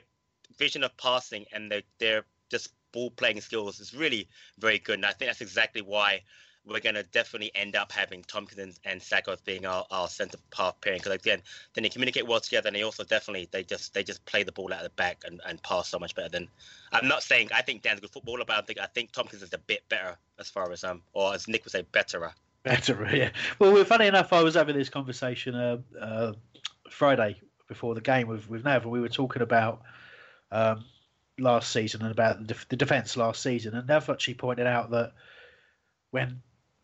vision 0.60 0.84
of 0.84 0.96
passing 0.98 1.46
and 1.54 1.72
their, 1.72 1.82
their 1.98 2.26
just 2.52 2.70
ball 2.92 3.10
playing 3.10 3.42
skills 3.42 3.80
is 3.80 3.96
really 3.96 4.28
very 4.60 4.78
good. 4.78 4.96
And 4.96 5.06
I 5.06 5.14
think 5.14 5.30
that's 5.30 5.42
exactly 5.42 5.82
why 5.82 6.22
we're 6.66 6.80
going 6.80 6.96
to 6.96 7.04
definitely 7.04 7.52
end 7.56 7.76
up 7.76 7.92
having 7.92 8.24
Tomkins 8.24 8.80
and 8.86 9.02
Sakho 9.02 9.38
being 9.44 9.66
our, 9.66 9.86
our 9.92 10.08
centre 10.08 10.38
half 10.56 10.80
pairing 10.82 11.00
because 11.00 11.14
again, 11.14 11.42
then 11.74 11.84
they 11.84 11.90
communicate 11.90 12.26
well 12.26 12.40
together 12.40 12.68
and 12.68 12.76
they 12.76 12.84
also 12.84 13.04
definitely 13.04 13.50
they 13.52 13.64
just 13.64 13.94
they 13.94 14.04
just 14.04 14.24
play 14.26 14.44
the 14.44 14.52
ball 14.52 14.72
out 14.74 14.80
of 14.80 14.84
the 14.84 14.90
back 14.92 15.24
and, 15.26 15.42
and 15.46 15.62
pass 15.64 15.90
so 15.90 16.00
much 16.00 16.16
better 16.16 16.30
than. 16.30 16.48
I'm 16.92 17.08
not 17.08 17.24
saying 17.24 17.50
I 17.54 17.62
think 17.62 17.82
Dann's 17.82 18.00
a 18.00 18.02
good 18.02 18.12
footballer, 18.12 18.46
but 18.46 18.58
I 18.58 18.62
think 18.62 18.80
I 18.80 18.86
think 18.86 19.12
Tomkins 19.12 19.44
is 19.44 19.54
a 19.54 19.58
bit 19.58 19.84
better 19.90 20.18
as 20.40 20.50
far 20.50 20.72
as 20.72 20.84
um 20.84 21.02
or 21.14 21.34
as 21.34 21.48
Nick 21.48 21.66
would 21.66 21.72
say, 21.72 21.84
betterer. 21.92 22.34
Better, 22.64 23.10
yeah. 23.14 23.32
Well, 23.60 23.84
funny 23.84 24.08
enough, 24.08 24.32
I 24.32 24.42
was 24.42 24.56
having 24.56 24.78
this 24.78 24.90
conversation 24.90 25.56
uh, 25.56 25.78
uh, 26.00 26.34
Friday 26.90 27.42
before 27.68 27.94
the 27.94 28.02
game 28.02 28.28
with 28.28 28.50
with 28.50 28.64
Nav, 28.64 28.84
and 28.84 28.92
we 28.92 29.02
were 29.02 29.10
talking 29.10 29.42
about 29.42 29.82
um, 30.50 30.86
last 31.38 31.72
season 31.72 32.04
and 32.04 32.12
about 32.12 32.48
the, 32.48 32.56
the 32.70 32.78
defence 32.78 33.18
last 33.18 33.42
season, 33.42 33.76
and 33.76 33.88
Nav 33.88 34.10
actually 34.10 34.36
pointed 34.36 34.66
out 34.66 34.92
that 34.92 35.12
when 36.12 36.42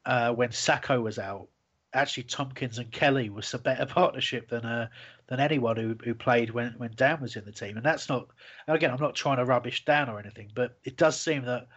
uh, 0.10 0.34
when 0.34 0.50
Sakho 0.50 1.04
was 1.04 1.20
out, 1.20 1.48
actually 1.94 2.24
Tomkins 2.24 2.80
and 2.80 2.92
Kelly 2.92 3.30
was 3.30 3.54
a 3.54 3.60
better 3.60 3.86
partnership 4.00 4.50
than 4.50 4.66
uh, 4.66 4.88
than 5.28 5.40
anyone 5.40 5.78
who, 5.78 5.96
who 6.04 6.16
played 6.16 6.50
when 6.50 6.74
when 6.78 6.92
Dann 6.96 7.22
was 7.22 7.36
in 7.36 7.46
the 7.46 7.52
team. 7.52 7.78
And 7.78 7.86
that's 7.86 8.10
not 8.10 8.28
again, 8.68 8.90
I'm 8.90 9.00
not 9.00 9.14
trying 9.14 9.38
to 9.38 9.46
rubbish 9.46 9.86
Dann 9.86 10.10
or 10.10 10.20
anything, 10.20 10.50
but 10.56 10.80
it 10.84 10.98
does 10.98 11.20
seem 11.20 11.46
that 11.46 11.68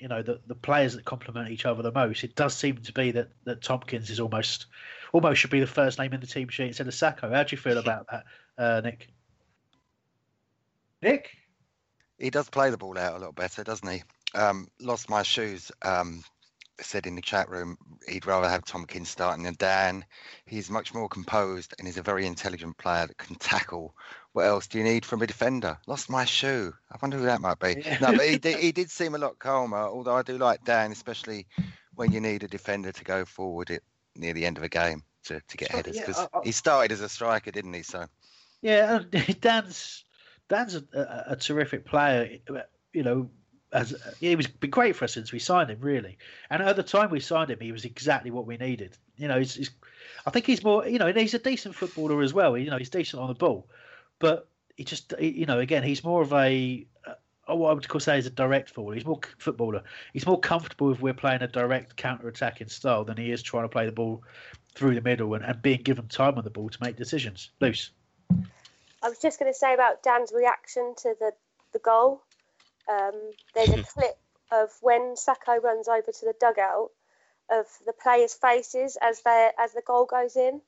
you 0.00 0.08
know 0.08 0.22
the 0.22 0.40
the 0.48 0.56
players 0.56 0.94
that 0.96 1.04
complement 1.04 1.50
each 1.50 1.64
other 1.64 1.82
the 1.82 1.92
most. 1.92 2.24
It 2.24 2.34
does 2.34 2.56
seem 2.56 2.78
to 2.78 2.92
be 2.92 3.12
that 3.12 3.30
that 3.44 3.62
Tomkins 3.62 4.10
is 4.10 4.18
almost 4.18 4.66
almost 5.12 5.40
should 5.40 5.50
be 5.50 5.60
the 5.60 5.66
first 5.68 6.00
name 6.00 6.12
in 6.12 6.20
the 6.20 6.26
team 6.26 6.48
sheet 6.48 6.66
instead 6.66 6.88
of 6.88 6.94
Sakho. 6.94 7.32
How 7.32 7.44
do 7.44 7.54
you 7.54 7.62
feel 7.62 7.78
about 7.78 8.08
that, 8.10 8.24
uh, 8.58 8.80
Nick? 8.80 9.08
Nick, 11.00 11.30
he 12.18 12.30
does 12.30 12.50
play 12.50 12.70
the 12.70 12.78
ball 12.78 12.98
out 12.98 13.14
a 13.14 13.18
little 13.18 13.32
better, 13.32 13.62
doesn't 13.62 13.88
he? 13.88 14.02
Um, 14.34 14.66
lost 14.80 15.08
my 15.08 15.22
shoes. 15.22 15.70
Um, 15.82 16.24
said 16.80 17.06
in 17.06 17.14
the 17.14 17.22
chat 17.22 17.48
room 17.48 17.76
he'd 18.08 18.26
rather 18.26 18.48
have 18.48 18.64
Tomkins 18.64 19.08
starting 19.08 19.44
than 19.44 19.54
Dann. 19.58 20.04
He's 20.46 20.70
much 20.70 20.94
more 20.94 21.08
composed 21.08 21.74
and 21.78 21.86
he's 21.86 21.98
a 21.98 22.02
very 22.02 22.26
intelligent 22.26 22.76
player 22.78 23.06
that 23.06 23.18
can 23.18 23.36
tackle. 23.36 23.94
What 24.32 24.46
else 24.46 24.66
do 24.66 24.78
you 24.78 24.84
need 24.84 25.04
from 25.04 25.22
a 25.22 25.26
defender? 25.26 25.78
Lost 25.86 26.10
my 26.10 26.24
shoe. 26.24 26.72
I 26.90 26.96
wonder 27.00 27.18
who 27.18 27.24
that 27.24 27.40
might 27.40 27.58
be. 27.58 27.82
Yeah. 27.84 27.98
No, 28.00 28.16
but 28.16 28.26
he 28.26 28.38
did, 28.38 28.58
he 28.58 28.72
did 28.72 28.90
seem 28.90 29.14
a 29.14 29.18
lot 29.18 29.38
calmer. 29.38 29.86
Although 29.86 30.16
I 30.16 30.22
do 30.22 30.38
like 30.38 30.64
Dann, 30.64 30.92
especially 30.92 31.46
when 31.94 32.12
you 32.12 32.20
need 32.20 32.42
a 32.42 32.48
defender 32.48 32.92
to 32.92 33.04
go 33.04 33.24
forward 33.24 33.70
it 33.70 33.82
near 34.16 34.32
the 34.32 34.46
end 34.46 34.56
of 34.56 34.62
a 34.62 34.68
game 34.68 35.02
to, 35.24 35.40
to 35.48 35.56
get 35.56 35.70
headers 35.70 35.98
because 35.98 36.18
yeah, 36.18 36.40
he 36.44 36.52
started 36.52 36.92
as 36.92 37.00
a 37.00 37.08
striker, 37.08 37.50
didn't 37.50 37.72
he? 37.72 37.82
So 37.82 38.06
yeah, 38.60 39.00
Dann's 39.40 40.04
Dann's 40.48 40.74
a, 40.74 40.84
a, 40.94 41.32
a 41.32 41.36
terrific 41.36 41.84
player. 41.84 42.38
You 42.92 43.02
know, 43.02 43.30
as 43.72 43.94
he 44.20 44.36
was 44.36 44.46
been 44.46 44.70
great 44.70 44.96
for 44.96 45.04
us 45.04 45.14
since 45.14 45.32
we 45.32 45.38
signed 45.38 45.70
him, 45.70 45.80
really. 45.80 46.18
And 46.50 46.62
at 46.62 46.76
the 46.76 46.82
time 46.82 47.10
we 47.10 47.20
signed 47.20 47.50
him, 47.50 47.58
he 47.60 47.72
was 47.72 47.84
exactly 47.84 48.30
what 48.30 48.46
we 48.46 48.56
needed. 48.56 48.96
You 49.16 49.28
know, 49.28 49.38
he's, 49.38 49.54
he's 49.54 49.70
I 50.26 50.30
think 50.30 50.46
he's 50.46 50.62
more, 50.62 50.86
you 50.86 50.98
know, 50.98 51.12
he's 51.12 51.34
a 51.34 51.38
decent 51.38 51.74
footballer 51.74 52.22
as 52.22 52.34
well. 52.34 52.56
You 52.56 52.70
know, 52.70 52.76
he's 52.76 52.90
decent 52.90 53.22
on 53.22 53.28
the 53.28 53.34
ball, 53.34 53.66
but 54.18 54.48
he 54.76 54.84
just, 54.84 55.14
you 55.18 55.46
know, 55.46 55.58
again, 55.58 55.82
he's 55.82 56.04
more 56.04 56.22
of 56.22 56.32
a, 56.32 56.86
uh, 57.06 57.54
what 57.54 57.70
I 57.70 57.72
would 57.72 58.02
say 58.02 58.18
is 58.18 58.26
a 58.26 58.30
direct 58.30 58.70
forward. 58.70 58.94
He's 58.94 59.06
more 59.06 59.20
footballer. 59.38 59.82
He's 60.12 60.26
more 60.26 60.38
comfortable 60.38 60.92
if 60.92 61.00
we're 61.00 61.14
playing 61.14 61.42
a 61.42 61.48
direct 61.48 61.96
counter-attacking 61.96 62.68
style 62.68 63.04
than 63.04 63.16
he 63.16 63.32
is 63.32 63.42
trying 63.42 63.64
to 63.64 63.68
play 63.68 63.86
the 63.86 63.92
ball 63.92 64.22
through 64.74 64.94
the 64.94 65.00
middle 65.00 65.34
and, 65.34 65.44
and 65.44 65.60
being 65.60 65.82
given 65.82 66.08
time 66.08 66.38
on 66.38 66.44
the 66.44 66.50
ball 66.50 66.68
to 66.68 66.78
make 66.82 66.96
decisions. 66.96 67.50
Loose. 67.60 67.90
I 69.02 69.08
was 69.08 69.18
just 69.18 69.38
going 69.40 69.52
to 69.52 69.58
say 69.58 69.74
about 69.74 70.02
Dann's 70.02 70.32
reaction 70.34 70.94
to 70.98 71.14
the 71.18 71.32
the 71.72 71.78
goal. 71.78 72.22
Um, 72.88 73.32
there's 73.54 73.70
a 73.70 73.82
clip 73.94 74.18
of 74.50 74.70
when 74.80 75.14
Sakho 75.14 75.62
runs 75.62 75.88
over 75.88 76.12
to 76.12 76.24
the 76.24 76.34
dugout 76.40 76.90
of 77.50 77.66
the 77.86 77.92
players' 77.92 78.34
faces 78.34 78.96
as 79.00 79.22
they 79.22 79.50
as 79.58 79.72
the 79.72 79.82
goal 79.86 80.04
goes 80.04 80.36
in, 80.36 80.60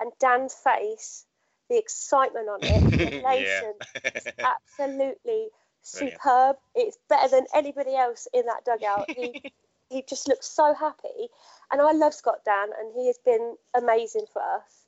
and 0.00 0.12
Dann's 0.18 0.54
face, 0.54 1.24
the 1.68 1.78
excitement 1.78 2.48
on 2.48 2.58
it, 2.62 2.90
the 2.90 3.18
elation, 3.20 3.74
is 4.14 4.26
absolutely 4.38 5.48
superb. 5.82 6.56
It's 6.74 6.98
better 7.08 7.28
than 7.28 7.46
anybody 7.54 7.94
else 7.96 8.28
in 8.32 8.46
that 8.46 8.64
dugout. 8.64 9.10
He 9.10 9.52
he 9.90 10.02
just 10.08 10.28
looks 10.28 10.46
so 10.46 10.74
happy, 10.74 11.28
and 11.70 11.80
I 11.80 11.92
love 11.92 12.14
Scott 12.14 12.44
Dann, 12.44 12.70
and 12.78 12.92
he 12.94 13.06
has 13.08 13.18
been 13.18 13.56
amazing 13.74 14.26
for 14.32 14.42
us. 14.42 14.86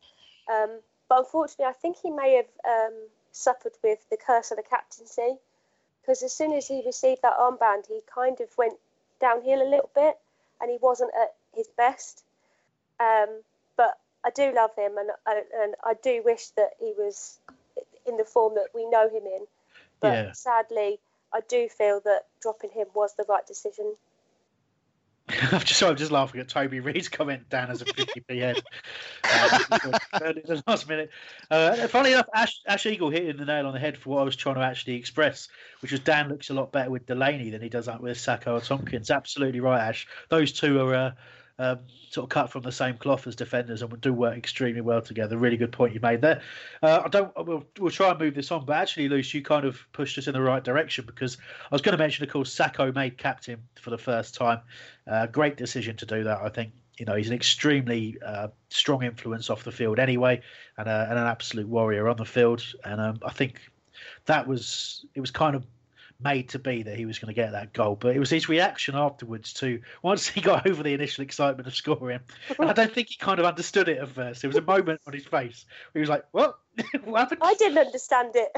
Um, 0.53 0.81
but 1.09 1.20
unfortunately, 1.20 1.66
I 1.66 1.73
think 1.73 1.97
he 2.03 2.11
may 2.11 2.37
have 2.37 2.47
um, 2.66 2.94
suffered 3.33 3.73
with 3.83 3.99
the 4.11 4.16
curse 4.16 4.51
of 4.51 4.57
the 4.57 4.62
captaincy 4.62 5.38
because 6.05 6.23
as 6.23 6.33
soon 6.33 6.53
as 6.53 6.69
he 6.69 6.83
received 6.85 7.23
that 7.23 7.38
armband, 7.38 7.87
he 7.88 8.01
kind 8.12 8.40
of 8.40 8.49
went 8.59 8.75
downhill 9.21 9.62
a 9.62 9.69
little 9.69 9.90
bit, 9.95 10.19
and 10.61 10.71
he 10.71 10.79
wasn't 10.81 11.11
at 11.19 11.35
his 11.55 11.69
best. 11.77 12.23
Um, 13.01 13.40
but 13.77 13.99
I 14.25 14.31
do 14.31 14.53
love 14.55 14.71
him, 14.77 14.99
and 14.99 15.11
and 15.27 15.75
I 15.83 15.95
do 15.95 16.23
wish 16.25 16.49
that 16.57 16.71
he 16.79 16.93
was 16.97 17.38
in 18.07 18.17
the 18.17 18.25
form 18.25 18.55
that 18.57 18.69
we 18.75 18.88
know 18.88 19.09
him 19.09 19.25
in. 19.25 19.47
But 20.01 20.12
yeah. 20.12 20.33
sadly, 20.33 20.99
I 21.33 21.40
do 21.49 21.69
feel 21.69 22.01
that 22.05 22.27
dropping 22.40 22.71
him 22.71 22.88
was 22.95 23.14
the 23.14 23.25
right 23.29 23.47
decision. 23.47 23.95
I'm 25.53 25.61
just 25.61 25.83
I'm 25.83 25.97
just 25.97 26.11
laughing 26.11 26.41
at 26.41 26.49
Toby 26.49 26.81
Reed's 26.81 27.09
comment 27.09 27.49
down 27.49 27.71
as 27.71 27.81
a 27.81 27.87
50p 27.87 28.41
head 28.41 28.63
uh, 29.25 29.59
the 30.13 30.63
last 30.67 30.87
minute. 30.87 31.11
Uh, 31.51 31.89
funny 31.89 32.13
enough, 32.13 32.27
Ash, 32.35 32.61
Ash 32.67 32.85
Eagle 32.85 33.09
hit 33.09 33.39
the 33.39 33.45
nail 33.47 33.67
on 33.67 33.73
the 33.73 33.79
head 33.79 33.97
for 33.97 34.11
what 34.11 34.21
I 34.21 34.25
was 34.25 34.37
trying 34.37 34.57
to 34.57 34.61
actually 34.61 34.97
express, 34.97 35.49
which 35.81 35.93
was 35.93 36.01
Dann 36.01 36.29
looks 36.29 36.51
a 36.51 36.55
lot 36.55 36.73
better 36.73 36.91
with 36.91 37.07
Delaney 37.07 37.49
than 37.49 37.63
he 37.63 37.71
does 37.71 37.89
with 38.01 38.19
Sakho 38.19 38.59
or 38.59 38.61
Tomkins. 38.61 39.11
Absolutely 39.11 39.61
right, 39.61 39.81
Ash. 39.81 40.07
Those 40.29 40.53
two 40.53 40.81
are 40.81 40.95
uh, 40.95 41.11
um, 41.59 41.81
sort 42.11 42.25
of 42.25 42.31
cut 42.31 42.51
from 42.51 42.62
the 42.62 42.73
same 42.73 42.97
cloth 42.97 43.27
as 43.27 43.37
defenders 43.37 43.83
and 43.83 44.01
do 44.01 44.12
work 44.12 44.37
extremely 44.37 44.81
well 44.81 45.01
together. 45.01 45.37
Really 45.37 45.57
good 45.57 45.73
point 45.73 45.95
you 45.95 46.01
made 46.01 46.21
there. 46.21 46.43
Uh, 46.83 47.03
I 47.05 47.09
don't. 47.09 47.33
We'll, 47.47 47.64
we'll 47.79 47.90
try 47.90 48.11
and 48.11 48.19
move 48.19 48.35
this 48.35 48.51
on, 48.51 48.64
but 48.64 48.77
actually, 48.77 49.09
Luce, 49.09 49.33
you 49.35 49.43
kind 49.43 49.64
of 49.64 49.81
pushed 49.93 50.19
us 50.19 50.27
in 50.27 50.33
the 50.33 50.40
right 50.40 50.62
direction 50.62 51.05
because 51.07 51.37
I 51.71 51.75
was 51.75 51.83
going 51.83 51.97
to 51.97 52.03
mention, 52.03 52.25
of 52.25 52.31
course, 52.31 52.55
Sakho 52.55 52.95
made 52.95 53.19
captain 53.19 53.62
for 53.81 53.90
the 53.90 53.99
first 53.99 54.35
time. 54.35 54.61
Uh, 55.07 55.27
great 55.27 55.57
decision 55.57 55.97
to 55.97 56.07
do 56.07 56.25
that, 56.25 56.38
I 56.43 56.49
think. 56.49 56.73
You 56.99 57.07
know, 57.07 57.14
he's 57.14 57.29
an 57.29 57.35
extremely 57.35 58.17
uh, 58.25 58.49
strong 58.69 59.03
influence 59.03 59.51
off 59.51 59.64
the 59.64 59.73
field 59.73 59.99
anyway, 59.99 60.40
and, 60.79 60.88
uh, 60.88 61.07
and 61.09 61.19
an 61.19 61.27
absolute 61.27 61.69
warrior 61.69 62.09
on 62.09 62.17
the 62.17 62.25
field. 62.25 62.64
And 62.85 63.01
um, 63.01 63.19
I 63.25 63.33
think 63.33 63.61
that 64.27 64.47
was 64.47 65.05
it 65.14 65.21
was 65.21 65.31
kind 65.31 65.57
of 65.57 65.64
made 66.22 66.48
to 66.50 66.59
be 66.59 66.83
that 66.83 66.96
he 66.96 67.07
was 67.07 67.18
going 67.18 67.33
to 67.33 67.40
get 67.40 67.53
that 67.53 67.72
goal. 67.72 67.96
But 67.96 68.16
it 68.16 68.18
was 68.18 68.31
his 68.31 68.48
reaction 68.48 68.94
afterwards 68.94 69.53
to 69.55 69.81
once 70.03 70.29
he 70.29 70.40
got 70.40 70.66
over 70.70 70.83
the 70.83 70.94
initial 70.94 71.22
excitement 71.22 71.66
of 71.66 71.74
scoring. 71.74 72.20
And 72.59 72.70
I 72.70 72.72
don't 72.72 72.92
think 72.92 73.09
he 73.09 73.16
kind 73.16 73.38
of 73.38 73.46
understood 73.46 73.88
it 73.88 73.98
at 73.98 74.09
first. 74.09 74.42
There 74.42 74.48
was 74.48 74.57
a 74.57 74.62
moment 74.62 75.00
on 75.07 75.12
his 75.12 75.27
face 75.27 75.66
where 75.92 76.00
he 76.00 76.00
was 76.00 76.09
like, 76.09 76.24
"What? 76.33 76.59
what 77.05 77.20
happened?" 77.20 77.40
I 77.42 77.55
didn't 77.55 77.79
understand 77.79 78.31
it. 78.35 78.50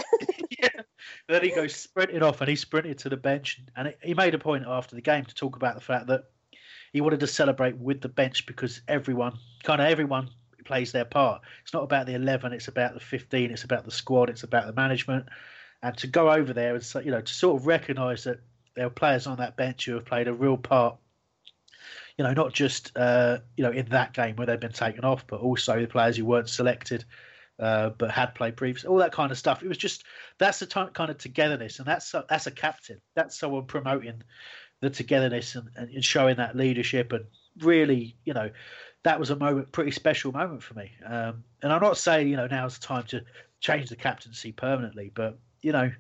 yeah. 0.61 0.83
Then 1.29 1.43
he 1.43 1.51
goes 1.51 1.75
sprinting 1.75 2.23
off, 2.23 2.41
and 2.41 2.49
he 2.49 2.57
sprinted 2.57 2.99
to 2.99 3.09
the 3.09 3.17
bench, 3.17 3.61
and 3.77 3.95
he 4.03 4.15
made 4.15 4.35
a 4.35 4.39
point 4.39 4.65
after 4.67 4.95
the 4.95 5.03
game 5.03 5.25
to 5.25 5.35
talk 5.35 5.57
about 5.57 5.75
the 5.75 5.81
fact 5.81 6.07
that 6.09 6.25
he 6.93 7.01
wanted 7.01 7.21
to 7.21 7.27
celebrate 7.27 7.77
with 7.77 8.01
the 8.01 8.09
bench 8.09 8.47
because 8.47 8.81
everyone, 8.89 9.39
kind 9.65 9.81
of 9.81 9.89
everyone 9.89 10.31
plays 10.65 10.93
their 10.93 11.05
part. 11.05 11.43
It's 11.63 11.73
not 11.73 11.83
about 11.83 12.07
the 12.07 12.15
11, 12.15 12.53
it's 12.53 12.69
about 12.69 12.95
the 12.95 13.01
15, 13.01 13.51
it's 13.51 13.65
about 13.65 13.85
the 13.85 13.91
squad, 13.91 14.31
it's 14.31 14.43
about 14.43 14.67
the 14.67 14.73
management 14.73 15.27
and 15.83 15.97
to 15.99 16.07
go 16.07 16.31
over 16.31 16.53
there 16.53 16.75
and 16.75 17.05
you 17.05 17.11
know 17.11 17.21
to 17.21 17.33
sort 17.33 17.61
of 17.61 17.67
recognise 17.67 18.25
that 18.25 18.41
there 18.75 18.87
are 18.87 18.91
players 18.91 19.27
on 19.27 19.39
that 19.39 19.57
bench 19.57 19.87
who 19.87 19.95
have 19.95 20.05
played 20.05 20.29
a 20.29 20.35
real 20.35 20.57
part. 20.57 20.97
You 22.19 22.25
know, 22.25 22.33
not 22.33 22.53
just 22.53 22.97
uh, 22.97 23.39
you 23.57 23.65
know 23.65 23.73
in 23.73 23.87
that 23.87 24.13
game 24.13 24.37
where 24.37 24.47
they've 24.47 24.61
been 24.61 24.73
taken 24.73 25.05
off, 25.05 25.27
but 25.27 25.41
also 25.41 25.81
the 25.81 25.87
players 25.87 26.17
who 26.17 26.25
weren't 26.25 26.49
selected 26.49 27.05
uh, 27.59 27.91
but 27.91 28.11
had 28.11 28.35
played 28.35 28.57
previously. 28.57 28.89
All 28.89 28.99
that 28.99 29.13
kind 29.13 29.31
of 29.31 29.39
stuff. 29.39 29.63
It 29.63 29.69
was 29.69 29.79
just 29.79 30.05
that's 30.39 30.59
the 30.59 30.67
t- 30.67 30.93
kind 30.93 31.11
of 31.11 31.19
togetherness, 31.19 31.79
and 31.79 31.87
that's 31.87 32.15
that's 32.29 32.47
a 32.47 32.51
captain. 32.51 33.01
That's 33.15 33.39
someone 33.39 33.67
promoting 33.67 34.23
the 34.81 34.91
togetherness 34.91 35.55
and, 35.55 35.69
and 35.77 36.05
showing 36.05 36.37
that 36.37 36.57
leadership 36.57 37.13
and 37.13 37.25
really, 37.61 38.17
you 38.25 38.35
know, 38.35 38.51
that 39.05 39.19
was 39.19 39.31
a 39.31 39.37
moment, 39.37 39.73
pretty 39.73 39.91
special 39.91 40.33
moment 40.33 40.63
for 40.63 40.75
me. 40.75 40.93
Um, 41.05 41.45
and 41.63 41.73
I'm 41.73 41.81
not 41.81 41.97
saying, 41.97 42.29
you 42.29 42.37
know, 42.37 42.47
now's 42.47 42.79
the 42.79 42.87
time 42.87 43.05
to 43.05 43.25
change 43.61 43.89
the 43.89 43.97
captaincy 43.97 44.53
permanently, 44.53 45.11
but 45.15 45.39
you 45.67 45.73
know, 45.73 45.91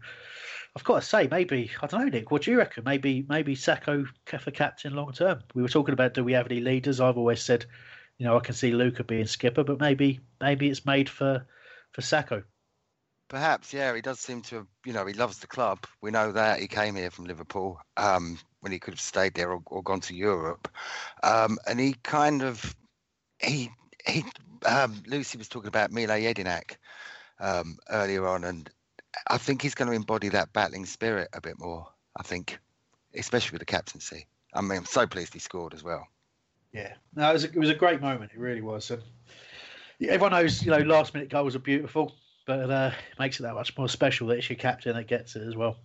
I've 0.76 0.84
got 0.84 1.02
to 1.02 1.06
say, 1.06 1.26
maybe 1.28 1.72
I 1.82 1.88
don't 1.88 2.00
know, 2.00 2.08
Nick. 2.08 2.30
What 2.30 2.42
do 2.42 2.52
you 2.52 2.58
reckon? 2.58 2.84
Maybe 2.84 3.26
maybe 3.28 3.56
Sakho 3.56 4.06
for 4.26 4.50
captain 4.52 4.94
long 4.94 5.12
term. 5.12 5.42
We 5.54 5.62
were 5.62 5.68
talking 5.68 5.92
about 5.92 6.14
do 6.14 6.22
we 6.22 6.34
have 6.34 6.46
any 6.46 6.60
leaders? 6.60 7.00
I've 7.00 7.18
always 7.18 7.42
said, 7.42 7.66
you 8.18 8.26
know, 8.26 8.36
I 8.36 8.40
can 8.40 8.54
see 8.54 8.70
Luca 8.70 9.02
being 9.02 9.26
skipper, 9.26 9.64
but 9.64 9.80
maybe 9.80 10.20
maybe 10.40 10.70
it's 10.70 10.86
made 10.86 11.08
for 11.08 11.44
for 11.90 12.00
Sakho. 12.00 12.44
Perhaps, 13.28 13.72
yeah. 13.72 13.92
He 13.92 14.00
does 14.02 14.20
seem 14.20 14.40
to, 14.42 14.68
you 14.84 14.92
know, 14.92 15.04
he 15.04 15.12
loves 15.12 15.40
the 15.40 15.48
club. 15.48 15.84
We 16.00 16.12
know 16.12 16.30
that 16.30 16.60
he 16.60 16.68
came 16.68 16.94
here 16.94 17.10
from 17.10 17.24
Liverpool 17.24 17.80
um, 17.96 18.38
when 18.60 18.70
he 18.70 18.78
could 18.78 18.94
have 18.94 19.00
stayed 19.00 19.34
there 19.34 19.50
or, 19.50 19.60
or 19.66 19.82
gone 19.82 20.00
to 20.02 20.14
Europe, 20.14 20.68
um, 21.24 21.58
and 21.66 21.80
he 21.80 21.94
kind 22.04 22.42
of 22.42 22.76
he 23.40 23.70
he. 24.06 24.24
Um, 24.64 25.02
Lucy 25.06 25.38
was 25.38 25.48
talking 25.48 25.68
about 25.68 25.90
Mile 25.90 26.08
Jedinak 26.08 26.76
um, 27.40 27.78
earlier 27.90 28.26
on, 28.26 28.44
and 28.44 28.70
I 29.28 29.38
think 29.38 29.62
he's 29.62 29.74
going 29.74 29.90
to 29.90 29.96
embody 29.96 30.28
that 30.30 30.52
battling 30.52 30.86
spirit 30.86 31.28
a 31.32 31.40
bit 31.40 31.58
more. 31.58 31.86
I 32.18 32.22
think, 32.22 32.58
especially 33.14 33.56
with 33.56 33.60
the 33.60 33.66
captaincy. 33.66 34.26
I 34.54 34.60
mean, 34.62 34.78
I'm 34.78 34.84
so 34.86 35.06
pleased 35.06 35.34
he 35.34 35.38
scored 35.38 35.74
as 35.74 35.84
well. 35.84 36.06
Yeah, 36.72 36.94
no, 37.14 37.30
it 37.30 37.32
was 37.32 37.44
a, 37.44 37.48
it 37.48 37.56
was 37.56 37.70
a 37.70 37.74
great 37.74 38.00
moment. 38.00 38.32
It 38.34 38.40
really 38.40 38.62
was. 38.62 38.90
And 38.90 39.02
everyone 40.00 40.32
knows, 40.32 40.62
you 40.62 40.70
know, 40.70 40.78
last 40.78 41.14
minute 41.14 41.28
goals 41.28 41.54
are 41.54 41.60
beautiful, 41.60 42.14
but 42.46 42.70
uh, 42.70 42.90
it 43.12 43.18
makes 43.18 43.38
it 43.38 43.44
that 43.44 43.54
much 43.54 43.76
more 43.76 43.88
special 43.88 44.28
that 44.28 44.38
it's 44.38 44.48
your 44.48 44.56
captain 44.56 44.96
that 44.96 45.06
gets 45.06 45.36
it 45.36 45.46
as 45.46 45.56
well. 45.56 45.76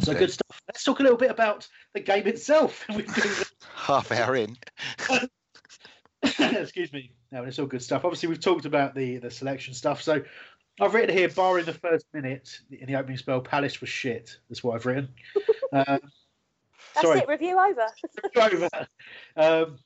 So 0.00 0.14
good 0.14 0.32
stuff. 0.32 0.60
Let's 0.68 0.82
talk 0.82 1.00
a 1.00 1.02
little 1.02 1.18
bit 1.18 1.30
about 1.30 1.68
the 1.94 2.00
game 2.00 2.26
itself. 2.26 2.84
Half 3.74 4.10
hour 4.12 4.36
in. 4.36 4.56
Excuse 6.22 6.92
me. 6.92 7.12
No, 7.30 7.44
it's 7.44 7.58
all 7.58 7.66
good 7.66 7.82
stuff. 7.82 8.04
Obviously, 8.04 8.28
we've 8.28 8.40
talked 8.40 8.64
about 8.64 8.94
the 8.94 9.18
the 9.18 9.30
selection 9.30 9.74
stuff. 9.74 10.02
So 10.02 10.22
I've 10.80 10.94
written 10.94 11.16
here, 11.16 11.28
barring 11.28 11.66
the 11.66 11.74
first 11.74 12.06
minute 12.12 12.60
in 12.70 12.86
the 12.86 12.96
opening 12.96 13.18
spell, 13.18 13.40
Palace 13.40 13.80
was 13.80 13.90
shit. 13.90 14.38
That's 14.48 14.64
what 14.64 14.74
I've 14.74 14.86
written. 14.86 15.08
Uh, 15.72 15.98
That's 16.94 17.06
sorry. 17.06 17.20
it. 17.20 17.28
Review 17.28 17.58
over. 17.58 17.86
over. 18.36 18.68
Um, 19.36 19.78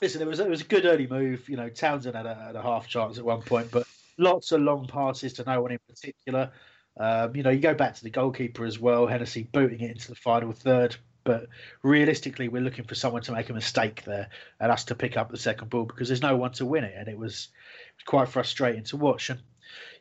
listen, 0.00 0.22
it 0.22 0.26
was 0.26 0.40
it 0.40 0.48
was 0.48 0.60
a 0.60 0.64
good 0.64 0.86
early 0.86 1.06
move. 1.06 1.48
You 1.48 1.56
know, 1.56 1.68
Townsend 1.68 2.16
had 2.16 2.26
a, 2.26 2.34
had 2.34 2.56
a 2.56 2.62
half 2.62 2.88
chance 2.88 3.18
at 3.18 3.24
one 3.24 3.42
point, 3.42 3.70
but 3.70 3.86
lots 4.18 4.52
of 4.52 4.60
long 4.60 4.86
passes 4.86 5.34
to 5.34 5.44
no 5.44 5.62
one 5.62 5.72
in 5.72 5.78
particular. 5.88 6.50
Um, 6.98 7.34
you 7.34 7.42
know, 7.42 7.50
you 7.50 7.60
go 7.60 7.74
back 7.74 7.94
to 7.94 8.02
the 8.02 8.10
goalkeeper 8.10 8.64
as 8.64 8.78
well, 8.78 9.06
Hennessy 9.06 9.44
booting 9.44 9.80
it 9.80 9.92
into 9.92 10.08
the 10.08 10.14
final 10.14 10.52
third. 10.52 10.96
But 11.24 11.46
realistically, 11.84 12.48
we're 12.48 12.62
looking 12.62 12.84
for 12.84 12.96
someone 12.96 13.22
to 13.22 13.32
make 13.32 13.48
a 13.48 13.54
mistake 13.54 14.02
there 14.04 14.28
and 14.58 14.72
us 14.72 14.84
to 14.86 14.96
pick 14.96 15.16
up 15.16 15.30
the 15.30 15.38
second 15.38 15.70
ball 15.70 15.84
because 15.84 16.08
there's 16.08 16.22
no 16.22 16.36
one 16.36 16.52
to 16.54 16.66
win 16.66 16.82
it, 16.84 16.94
and 16.96 17.08
it 17.08 17.16
was, 17.16 17.48
it 17.88 17.96
was 17.98 18.04
quite 18.04 18.28
frustrating 18.28 18.82
to 18.84 18.96
watch. 18.96 19.30
And 19.30 19.40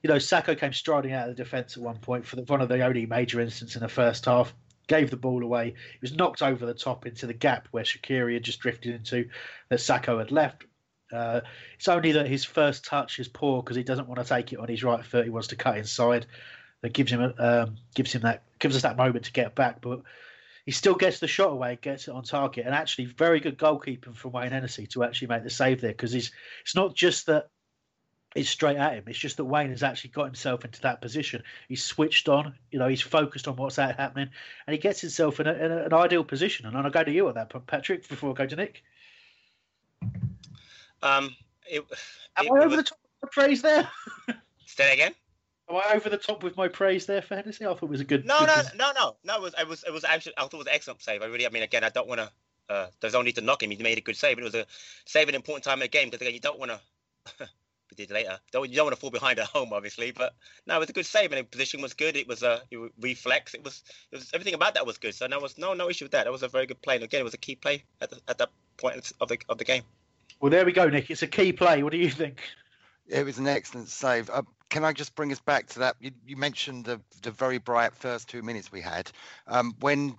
you 0.02 0.10
know, 0.10 0.18
Sakho 0.18 0.58
came 0.58 0.74
striding 0.74 1.14
out 1.14 1.30
of 1.30 1.36
the 1.36 1.44
defence 1.44 1.78
at 1.78 1.84
one 1.84 1.98
point 1.98 2.26
for 2.26 2.36
the, 2.36 2.44
one 2.44 2.62
of 2.62 2.70
the 2.70 2.82
only 2.86 3.06
major 3.06 3.40
incidents 3.40 3.76
in 3.76 3.82
the 3.82 3.90
first 3.90 4.26
half. 4.26 4.54
Gave 4.88 5.10
the 5.10 5.18
ball 5.18 5.44
away. 5.44 5.70
He 5.70 5.98
was 6.02 6.14
knocked 6.14 6.42
over 6.42 6.66
the 6.66 6.74
top 6.74 7.06
into 7.06 7.26
the 7.26 7.34
gap 7.34 7.68
where 7.72 7.84
Shaqiri 7.84 8.34
had 8.34 8.44
just 8.44 8.60
drifted 8.60 8.94
into, 8.94 9.30
that 9.70 9.80
Sakho 9.80 10.20
had 10.20 10.32
left. 10.32 10.66
Uh, 11.14 11.42
it's 11.76 11.88
only 11.88 12.14
that 12.14 12.28
his 12.28 12.44
first 12.44 12.86
touch 12.86 13.20
is 13.20 13.28
poor 13.28 13.62
because 13.62 13.78
he 13.78 13.84
doesn't 13.84 14.08
want 14.08 14.22
to 14.22 14.28
take 14.28 14.52
it 14.54 14.60
on 14.60 14.68
his 14.68 14.84
right 14.84 15.06
foot. 15.06 15.26
He 15.26 15.30
wants 15.30 15.50
to 15.50 15.56
cut 15.56 15.78
inside. 15.78 16.26
That 16.82 16.94
gives 16.94 17.12
him 17.12 17.34
um, 17.38 17.78
gives 17.94 18.12
him 18.12 18.24
that 18.24 18.44
gives 18.58 18.76
us 18.76 18.82
that 18.82 18.98
moment 18.98 19.26
to 19.26 19.32
get 19.32 19.54
back, 19.54 19.82
but 19.82 20.02
he 20.66 20.72
still 20.72 20.96
gets 20.96 21.20
the 21.20 21.28
shot 21.28 21.52
away, 21.52 21.78
gets 21.82 22.08
it 22.08 22.12
on 22.12 22.24
target, 22.24 22.66
and 22.66 22.74
actually 22.74 23.06
very 23.06 23.40
good 23.40 23.58
goalkeeping 23.58 24.16
from 24.16 24.32
Wayne 24.32 24.52
Hennessy 24.52 24.88
to 24.88 25.04
actually 25.04 25.28
make 25.28 25.44
the 25.44 25.50
save 25.50 25.82
there 25.82 25.92
because 25.92 26.12
he's 26.12 26.32
it's 26.62 26.76
not 26.76 26.96
just 26.96 27.28
that 27.28 27.50
it's 28.36 28.50
straight 28.50 28.78
at 28.78 28.94
him. 28.94 29.04
It's 29.08 29.18
just 29.20 29.38
that 29.38 29.46
Wayne 29.46 29.72
has 29.72 29.84
actually 29.84 30.12
got 30.12 30.26
himself 30.26 30.64
into 30.64 30.82
that 30.82 31.02
position. 31.02 31.44
He's 31.68 31.84
switched 31.84 32.30
on, 32.30 32.56
you 32.72 32.80
know, 32.80 32.88
he's 32.88 33.02
focused 33.02 33.48
on 33.48 33.56
what's 33.58 33.76
happening, 33.76 34.30
and 34.68 34.74
he 34.74 34.78
gets 34.80 35.02
himself 35.02 35.40
in, 35.40 35.48
a, 35.48 35.54
in 35.54 35.72
a, 35.72 35.78
an 35.86 35.94
ideal 35.94 36.24
position. 36.24 36.66
And 36.66 36.78
I'll 36.78 36.90
go 36.90 37.04
to 37.04 37.12
you 37.12 37.28
on 37.28 37.34
that, 37.36 37.52
Patrick, 37.68 38.08
before 38.08 38.30
I 38.32 38.34
go 38.34 38.46
to 38.46 38.56
Nick. 38.56 38.84
Um, 41.04 41.36
it, 41.70 41.84
Am 42.38 42.46
it- 42.46 42.52
I 42.52 42.58
over 42.60 42.68
was- 42.70 42.78
the 42.78 42.84
top 42.84 43.00
with 43.22 43.22
my 43.24 43.30
praise 43.32 43.62
there? 43.62 43.88
Say 44.66 44.86
that 44.86 44.94
again. 44.94 45.14
Am 45.70 45.76
I 45.78 45.94
over 45.96 46.10
the 46.10 46.18
top 46.18 46.44
with 46.44 46.58
my 46.58 46.68
praise 46.68 47.06
there 47.06 47.22
for 47.22 47.36
Hennessy? 47.36 47.66
I 47.66 47.70
thought 47.70 47.84
it 47.84 47.90
was 47.90 48.02
a 48.02 48.06
good. 48.06 48.26
No, 48.26 48.40
good 48.40 48.48
no, 48.76 48.92
no, 48.92 48.92
no, 48.94 49.16
no. 49.24 49.36
It 49.36 49.42
was, 49.42 49.54
it 49.60 49.68
was, 49.68 49.84
it 49.88 49.92
was 49.94 50.04
actually. 50.04 50.34
I 50.38 50.42
thought 50.42 50.54
it 50.56 50.58
was 50.58 50.68
an 50.68 50.74
excellent 50.74 51.02
save. 51.02 51.22
I 51.22 51.26
really, 51.28 51.46
I 51.46 51.50
mean, 51.50 51.64
again, 51.64 51.84
I 51.84 51.90
don't 51.90 52.08
want 52.08 52.20
to. 52.20 52.32
Uh, 52.70 52.88
there's 53.00 53.14
no 53.14 53.22
need 53.22 53.36
to 53.36 53.42
knock 53.42 53.64
him. 53.64 53.72
He 53.72 53.78
made 53.82 53.98
a 53.98 54.02
good 54.02 54.16
save. 54.18 54.38
It 54.38 54.44
was 54.44 54.56
a 54.56 54.66
save 55.06 55.24
at 55.24 55.30
an 55.30 55.36
important 55.36 55.64
time 55.64 55.76
in 55.76 55.82
the 55.82 55.88
game 55.88 56.10
because 56.10 56.22
again, 56.22 56.34
you 56.34 56.40
don't 56.42 56.60
want 56.60 56.72
to. 56.72 57.50
we 57.92 57.96
did 57.96 58.12
later. 58.12 58.40
Don't 58.52 58.70
you 58.70 58.76
don't 58.76 58.86
want 58.86 58.96
to 58.96 59.00
fall 59.00 59.12
behind 59.12 59.40
at 59.40 59.48
home, 59.48 59.70
obviously. 59.74 60.12
But 60.12 60.34
no, 60.66 60.78
it 60.78 60.80
was 60.80 60.90
a 60.90 60.94
good 60.94 61.06
save, 61.06 61.32
and 61.32 61.40
the 61.40 61.44
position 61.44 61.82
was 61.82 61.94
good. 61.94 62.16
It 62.16 62.28
was 62.28 62.42
a 62.42 62.62
uh, 62.74 62.88
reflex. 63.00 63.54
It 63.54 63.64
was, 63.64 63.84
it 64.12 64.16
was 64.16 64.32
everything 64.34 64.54
about 64.54 64.74
that 64.76 64.86
was 64.86 64.98
good. 64.98 65.14
So 65.14 65.28
there 65.28 65.40
was 65.40 65.58
no 65.58 65.74
no 65.74 65.90
issue 65.90 66.06
with 66.06 66.14
that. 66.14 66.26
It 66.26 66.32
was 66.32 66.44
a 66.44 66.48
very 66.48 66.66
good 66.66 66.82
play. 66.82 66.96
And 66.96 67.04
again, 67.04 67.22
it 67.22 67.26
was 67.26 67.34
a 67.34 67.38
key 67.38 67.56
play 67.56 67.84
at 68.00 68.10
the, 68.10 68.20
at 68.28 68.38
that 68.38 68.50
point 68.78 69.12
of 69.20 69.28
the 69.28 69.38
of 69.50 69.58
the 69.58 69.66
game. 69.66 69.84
Well, 70.40 70.50
there 70.50 70.66
we 70.66 70.72
go, 70.72 70.90
Nick. 70.90 71.12
It's 71.12 71.22
a 71.22 71.28
key 71.28 71.54
play. 71.54 71.84
What 71.84 71.92
do 71.92 72.00
you 72.00 72.10
think? 72.10 72.42
It 73.08 73.26
was 73.26 73.38
an 73.38 73.48
excellent 73.48 73.90
save. 73.90 74.30
Uh, 74.30 74.44
can 74.70 74.86
I 74.86 74.94
just 74.94 75.16
bring 75.16 75.32
us 75.32 75.40
back 75.40 75.68
to 75.68 75.80
that? 75.80 75.98
You, 76.00 76.12
you 76.26 76.38
mentioned 76.38 76.86
the, 76.86 77.02
the 77.22 77.32
very 77.32 77.58
bright 77.58 77.94
first 77.94 78.30
two 78.30 78.42
minutes 78.42 78.72
we 78.72 78.82
had. 78.82 79.12
Um, 79.48 79.76
when 79.82 80.16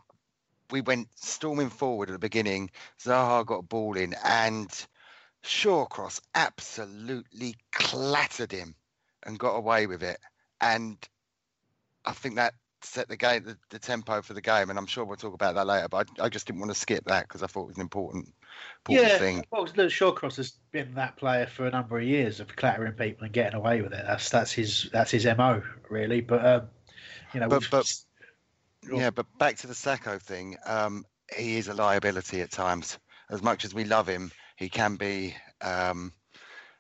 we 0.71 0.81
went 0.81 1.09
storming 1.15 1.71
forward 1.71 2.11
at 2.11 2.13
the 2.13 2.19
beginning, 2.19 2.71
Zaha 3.01 3.47
got 3.47 3.59
a 3.61 3.63
ball 3.63 3.97
in 3.97 4.15
and 4.25 4.87
Shawcross 5.45 6.21
absolutely 6.35 7.57
clattered 7.73 8.53
him 8.53 8.75
and 9.25 9.39
got 9.39 9.55
away 9.55 9.87
with 9.87 10.03
it. 10.03 10.19
And 10.61 10.97
I 12.05 12.13
think 12.13 12.37
that 12.37 12.55
set 12.83 13.09
the 13.09 13.17
game, 13.17 13.45
the, 13.45 13.57
the 13.71 13.79
tempo 13.79 14.23
for 14.23 14.35
the 14.35 14.41
game. 14.41 14.71
And 14.71 14.79
I'm 14.79 14.87
sure 14.87 15.05
we'll 15.05 15.17
talk 15.17 15.35
about 15.35 15.55
that 15.55 15.67
later. 15.67 15.89
But 15.89 16.09
I, 16.19 16.25
I 16.25 16.29
just 16.29 16.47
didn't 16.47 16.61
want 16.61 16.73
to 16.73 16.79
skip 16.79 17.05
that 17.07 17.29
because 17.29 17.43
I 17.43 17.47
thought 17.47 17.65
it 17.65 17.69
was 17.69 17.77
an 17.77 17.83
important, 17.83 18.33
important 18.87 19.13
yeah, 19.13 19.19
thing. 19.19 19.45
well, 19.51 19.69
look, 19.77 19.91
Shawcross 19.91 20.37
has 20.37 20.53
been 20.71 20.95
that 20.95 21.17
player 21.17 21.47
for 21.47 21.67
a 21.67 21.71
number 21.71 21.99
of 21.99 22.05
years 22.05 22.41
of 22.41 22.55
clattering 22.57 22.93
people 22.93 23.25
and 23.25 23.33
getting 23.33 23.55
away 23.59 23.83
with 23.83 23.93
it. 23.93 24.05
That's 24.07 24.31
that's 24.31 24.53
his 24.53 24.89
that's 24.93 25.11
his 25.11 25.25
mo 25.25 25.63
really. 25.89 26.21
But 26.21 26.45
um, 26.45 26.69
you 27.35 27.41
know, 27.41 27.49
But- 27.49 27.69
but- 27.71 27.95
Yeah, 28.93 29.11
but 29.11 29.27
back 29.39 29.57
to 29.59 29.69
the 29.69 29.75
Sakho 29.75 30.21
thing. 30.21 30.57
Um, 30.67 31.05
he 31.37 31.57
is 31.57 31.69
a 31.69 31.75
liability 31.75 32.41
at 32.41 32.51
times. 32.51 32.99
As 33.31 33.43
much 33.43 33.65
as 33.65 33.73
we 33.73 33.85
love 33.85 34.09
him, 34.09 34.33
he 34.57 34.69
can 34.69 34.97
be 34.97 35.35
um, 35.61 36.13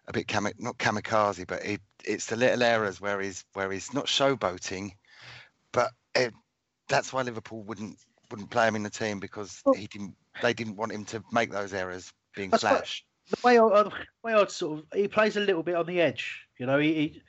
a 0.06 0.12
bit 0.12 0.30
not 0.58 0.78
kamikaze, 0.78 1.46
but 1.46 1.64
it, 1.64 1.80
it's 2.04 2.26
the 2.26 2.36
little 2.36 2.62
errors 2.62 3.00
where 3.00 3.20
he's 3.20 3.44
where 3.52 3.70
he's 3.70 3.92
not 3.94 4.06
showboating, 4.06 4.92
but 5.72 5.90
it, 6.14 6.34
that's 6.88 7.12
why 7.12 7.22
Liverpool 7.22 7.62
wouldn't 7.62 7.98
wouldn't 8.30 8.50
play 8.50 8.66
him 8.66 8.76
in 8.76 8.82
the 8.82 8.90
team 8.90 9.20
because 9.20 9.62
he 9.76 9.86
didn't. 9.86 10.14
They 10.40 10.54
didn't 10.54 10.76
want 10.76 10.92
him 10.92 11.04
to 11.06 11.22
make 11.30 11.52
those 11.52 11.72
errors 11.72 12.12
being 12.34 12.50
flash. 12.50 13.04
the 13.30 13.36
way 13.44 13.58
I, 13.58 13.82
the 13.82 13.92
way 14.22 14.34
I'd 14.34 14.50
sort 14.50 14.80
of 14.80 14.84
he 14.94 15.08
plays 15.08 15.36
a 15.36 15.40
little 15.40 15.62
bit 15.62 15.76
on 15.76 15.86
the 15.86 16.00
edge. 16.00 16.46
You 16.58 16.66
know, 16.66 16.78
he 16.78 17.22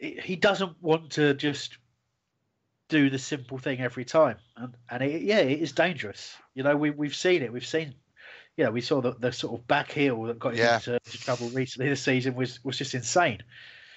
he, 0.00 0.20
he 0.22 0.36
doesn't 0.36 0.80
want 0.82 1.12
to 1.12 1.34
just 1.34 1.78
do 2.88 3.10
the 3.10 3.18
simple 3.18 3.58
thing 3.58 3.80
every 3.80 4.04
time, 4.04 4.36
and 4.56 4.74
and 4.90 5.02
it, 5.02 5.22
yeah, 5.22 5.38
it 5.38 5.60
is 5.60 5.72
dangerous. 5.72 6.36
You 6.54 6.62
know, 6.62 6.76
we 6.76 6.90
we've 6.90 7.16
seen 7.16 7.42
it. 7.42 7.52
We've 7.52 7.66
seen. 7.66 7.94
You 8.58 8.64
know, 8.64 8.72
we 8.72 8.80
saw 8.80 9.00
the, 9.00 9.12
the 9.12 9.30
sort 9.30 9.58
of 9.60 9.68
back 9.68 9.92
heel 9.92 10.20
that 10.24 10.40
got 10.40 10.54
him 10.54 10.58
Yeah. 10.58 10.74
into, 10.76 10.94
into 10.94 11.18
trouble 11.18 11.48
recently 11.50 11.88
this 11.88 12.02
season 12.02 12.34
was 12.34 12.62
was 12.64 12.76
just 12.76 12.92
insane. 12.92 13.40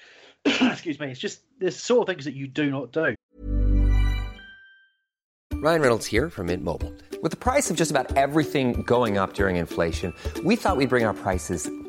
Excuse 0.45 0.99
me. 0.99 1.07
It's 1.07 1.19
just 1.19 1.41
the 1.59 1.71
sort 1.71 2.07
of 2.07 2.13
things 2.13 2.25
that 2.25 2.35
you 2.35 2.47
do 2.47 2.69
not 2.69 2.91
do. 2.91 3.15
Ryan 5.53 5.81
Reynolds 5.81 6.05
here 6.05 6.29
from 6.29 6.45
Mint 6.47 6.63
Mobile. 6.63 6.93
With 7.23 7.31
the 7.31 7.37
price 7.37 7.71
of 7.71 7.75
just 7.75 7.89
about 7.89 8.15
everything 8.15 8.83
going 8.83 9.17
up 9.17 9.33
during 9.33 9.55
inflation, 9.55 10.13
we 10.43 10.55
thought 10.55 10.77
we'd 10.77 10.89
bring 10.89 11.05
our 11.05 11.13
prices 11.15 11.67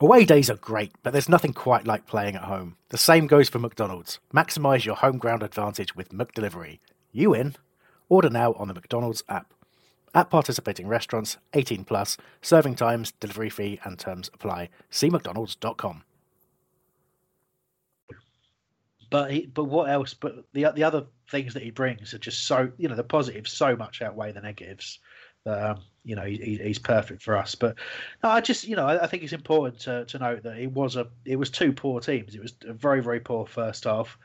Away 0.00 0.24
days 0.24 0.48
are 0.48 0.54
great, 0.54 0.92
but 1.02 1.12
there's 1.12 1.28
nothing 1.28 1.52
quite 1.52 1.84
like 1.84 2.06
playing 2.06 2.36
at 2.36 2.44
home. 2.44 2.76
The 2.90 2.96
same 2.96 3.26
goes 3.26 3.48
for 3.48 3.58
McDonald's. 3.58 4.20
Maximise 4.32 4.84
your 4.84 4.94
home 4.94 5.18
ground 5.18 5.42
advantage 5.42 5.96
with 5.96 6.10
McDelivery. 6.10 6.78
You 7.10 7.34
in? 7.34 7.56
Order 8.08 8.30
now 8.30 8.52
on 8.52 8.68
the 8.68 8.74
McDonald's 8.74 9.24
app. 9.28 9.52
At 10.14 10.30
participating 10.30 10.86
restaurants, 10.86 11.36
18 11.52 11.82
plus, 11.82 12.16
serving 12.40 12.76
times, 12.76 13.12
delivery 13.18 13.50
fee, 13.50 13.80
and 13.82 13.98
terms 13.98 14.30
apply. 14.32 14.68
See 14.88 15.10
McDonald's.com. 15.10 16.04
But 19.10 19.32
he, 19.32 19.46
but 19.46 19.64
what 19.64 19.90
else? 19.90 20.14
But 20.14 20.44
the 20.52 20.70
the 20.74 20.84
other 20.84 21.06
things 21.30 21.54
that 21.54 21.62
he 21.62 21.70
brings 21.70 22.14
are 22.14 22.18
just 22.18 22.46
so 22.46 22.70
you 22.76 22.88
know 22.88 22.94
the 22.94 23.02
positives 23.02 23.52
so 23.52 23.74
much 23.74 24.02
outweigh 24.02 24.32
the 24.32 24.42
negatives 24.42 25.00
um, 25.46 25.80
you 26.08 26.16
know 26.16 26.24
he, 26.24 26.58
he's 26.62 26.78
perfect 26.78 27.22
for 27.22 27.36
us. 27.36 27.54
But 27.54 27.76
no, 28.24 28.30
I 28.30 28.40
just 28.40 28.66
you 28.66 28.74
know 28.74 28.86
I, 28.86 29.04
I, 29.04 29.06
think 29.06 29.22
it's 29.22 29.34
important 29.34 29.78
to, 29.80 30.06
to 30.06 30.18
note 30.18 30.42
that 30.42 30.56
it 30.58 30.72
was 30.72 30.96
a 30.96 31.06
it 31.26 31.36
was 31.36 31.50
two 31.50 31.70
poor 31.72 32.00
teams. 32.00 32.34
It 32.34 32.40
was 32.40 32.54
a 32.66 32.72
very 32.72 33.02
very 33.02 33.20
poor 33.20 33.46
first 33.46 33.84
half, 33.84 34.16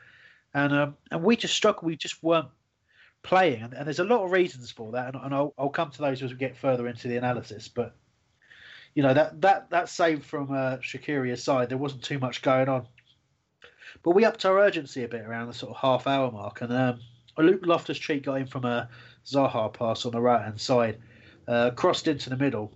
and 0.54 0.72
um, 0.72 0.96
and 1.10 1.22
we 1.22 1.36
just 1.36 1.54
struggled. 1.54 1.84
We 1.84 1.96
just 1.96 2.22
weren't 2.22 2.48
playing, 3.22 3.62
and, 3.62 3.74
and 3.74 3.86
there's 3.86 3.98
a 3.98 4.04
lot 4.04 4.24
of 4.24 4.32
reasons 4.32 4.70
for 4.70 4.92
that, 4.92 5.14
and, 5.14 5.22
and 5.22 5.34
I'll, 5.34 5.52
I'll 5.58 5.68
come 5.68 5.90
to 5.90 5.98
those 5.98 6.22
as 6.22 6.30
we 6.30 6.38
get 6.38 6.56
further 6.56 6.88
into 6.88 7.06
the 7.06 7.18
analysis. 7.18 7.68
But 7.68 7.94
you 8.94 9.02
know 9.02 9.12
that 9.12 9.42
that 9.42 9.68
that 9.68 9.90
save 9.90 10.24
from 10.24 10.52
uh, 10.52 10.78
side, 11.36 11.68
there 11.68 11.78
wasn't 11.78 12.02
too 12.02 12.18
much 12.18 12.40
going 12.40 12.70
on. 12.70 12.86
But 14.02 14.12
we 14.12 14.24
upped 14.24 14.44
our 14.46 14.58
urgency 14.58 15.04
a 15.04 15.08
bit 15.08 15.26
around 15.26 15.48
the 15.48 15.54
sort 15.54 15.70
of 15.70 15.76
half 15.76 16.06
hour 16.06 16.30
mark, 16.30 16.62
and 16.62 16.72
um, 16.72 17.00
Luke 17.36 17.66
Loftus 17.66 17.98
Cheek 17.98 18.24
got 18.24 18.36
in 18.36 18.46
from 18.46 18.64
a 18.64 18.88
Zaha 19.26 19.72
pass 19.72 20.06
on 20.06 20.12
the 20.12 20.20
right 20.20 20.42
hand 20.42 20.60
side, 20.60 20.98
uh, 21.48 21.70
crossed 21.70 22.08
into 22.08 22.30
the 22.30 22.36
middle, 22.36 22.72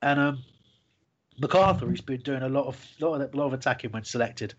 and 0.00 0.18
um, 0.20 0.44
McArthur, 1.40 1.80
who's 1.80 2.00
been 2.00 2.20
doing 2.20 2.42
a 2.42 2.48
lot 2.48 2.66
of 2.66 2.86
lot 3.00 3.20
of, 3.20 3.34
lot 3.34 3.46
of 3.46 3.52
attacking 3.54 3.90
when 3.90 4.04
selected 4.04 4.54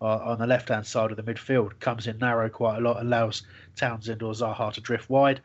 uh, 0.00 0.18
on 0.18 0.38
the 0.38 0.46
left 0.46 0.68
hand 0.68 0.86
side 0.86 1.10
of 1.10 1.16
the 1.16 1.22
midfield, 1.22 1.78
comes 1.80 2.06
in 2.06 2.18
narrow 2.18 2.48
quite 2.48 2.78
a 2.78 2.80
lot, 2.80 3.00
allows 3.00 3.42
Townsend 3.76 4.22
or 4.22 4.32
Zaha 4.32 4.72
to 4.72 4.80
drift 4.80 5.08
wide, 5.08 5.40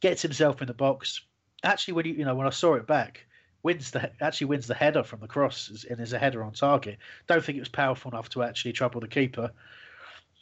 gets 0.00 0.22
himself 0.22 0.60
in 0.60 0.66
the 0.66 0.74
box. 0.74 1.20
Actually, 1.62 1.94
when 1.94 2.06
you 2.06 2.14
you 2.14 2.24
know 2.24 2.34
when 2.34 2.46
I 2.46 2.50
saw 2.50 2.74
it 2.74 2.86
back, 2.86 3.26
wins 3.62 3.90
the 3.90 4.10
actually 4.20 4.48
wins 4.48 4.66
the 4.66 4.74
header 4.74 5.02
from 5.02 5.20
the 5.20 5.28
cross 5.28 5.84
and 5.88 6.00
is 6.00 6.12
a 6.12 6.18
header 6.18 6.42
on 6.42 6.52
target. 6.52 6.98
Don't 7.26 7.44
think 7.44 7.56
it 7.56 7.62
was 7.62 7.68
powerful 7.68 8.10
enough 8.10 8.28
to 8.30 8.42
actually 8.42 8.72
trouble 8.72 9.00
the 9.00 9.08
keeper 9.08 9.50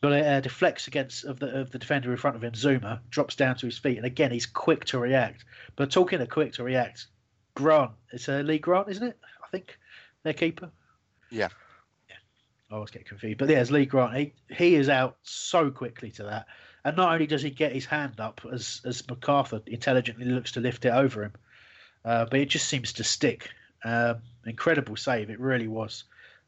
but 0.01 0.13
it 0.13 0.27
uh, 0.27 0.41
deflects 0.41 0.87
against 0.87 1.25
of 1.25 1.39
the 1.39 1.61
of 1.61 1.71
the 1.71 1.79
defender 1.79 2.11
in 2.11 2.17
front 2.17 2.37
of 2.37 2.45
him. 2.45 2.53
Zouma 2.53 3.01
drops 3.11 3.35
down 3.35 3.57
to 3.57 3.67
his 3.67 3.79
feet, 3.79 3.97
and 3.97 4.07
again 4.07 4.31
he's 4.31 4.47
quick 4.47 4.85
to 4.87 4.99
react. 4.99 5.45
But 5.77 5.91
talking 5.91 6.21
of 6.21 6.29
quick 6.29 6.53
to 6.55 6.65
react, 6.65 7.07
Grant, 7.55 7.93
it's 8.13 8.29
a 8.29 8.41
uh, 8.41 8.43
Lee 8.43 8.59
Grant, 8.59 8.89
isn't 8.89 9.07
it? 9.07 9.19
I 9.45 9.49
think 9.49 9.79
their 10.23 10.33
keeper. 10.33 10.71
Yeah. 11.31 11.49
Yeah. 12.09 12.17
I 12.71 12.75
always 12.75 12.91
get 12.91 13.07
confused, 13.07 13.39
but 13.39 13.49
yeah, 13.49 13.61
it's 13.61 13.71
Lee 13.71 13.87
Grant. 13.87 14.17
He 14.17 14.33
he 14.51 14.75
is 14.75 14.89
out 14.89 15.17
so 15.23 15.71
quickly 15.71 16.11
to 16.13 16.25
that, 16.25 16.47
and 16.85 16.97
not 16.97 17.13
only 17.13 17.27
does 17.27 17.43
he 17.43 17.51
get 17.51 17.73
his 17.73 17.85
hand 17.85 18.21
up 18.21 18.41
as 18.53 18.81
as 18.85 19.03
McArthur 19.03 19.67
intelligently 19.67 20.27
looks 20.27 20.53
to 20.53 20.61
lift 20.61 20.85
it 20.85 20.93
over 20.93 21.25
him, 21.25 21.33
uh, 22.05 22.27
but 22.27 22.41
it 22.41 22.49
just 22.49 22.69
seems 22.69 22.93
to 22.95 23.05
stick. 23.05 23.51
Um, 23.85 24.17
incredible 24.45 24.97
save, 24.97 25.31
it 25.31 25.39
really 25.39 25.69
was. 25.69 26.05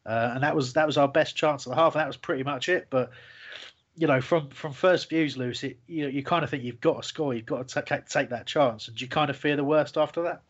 Uh, 0.06 0.32
and 0.34 0.42
that 0.42 0.56
was 0.56 0.72
that 0.72 0.86
was 0.86 0.96
our 0.96 1.08
best 1.08 1.36
chance 1.36 1.66
of 1.66 1.70
the 1.70 1.76
half. 1.76 1.94
And 1.94 2.00
that 2.00 2.06
was 2.06 2.16
pretty 2.16 2.42
much 2.42 2.68
it. 2.68 2.86
But 2.90 3.10
you 3.96 4.06
know, 4.06 4.20
from 4.20 4.50
from 4.50 4.72
first 4.72 5.08
views, 5.08 5.36
Lucy, 5.36 5.78
you 5.86 6.04
know, 6.04 6.08
you 6.08 6.22
kind 6.22 6.44
of 6.44 6.50
think 6.50 6.64
you've 6.64 6.80
got 6.80 7.02
to 7.02 7.08
score, 7.08 7.34
you've 7.34 7.46
got 7.46 7.68
to 7.68 7.82
take, 7.82 8.06
take 8.06 8.30
that 8.30 8.46
chance, 8.46 8.88
and 8.88 8.96
do 8.96 9.04
you 9.04 9.08
kind 9.08 9.30
of 9.30 9.36
fear 9.36 9.56
the 9.56 9.64
worst 9.64 9.96
after 9.96 10.22
that? 10.22 10.42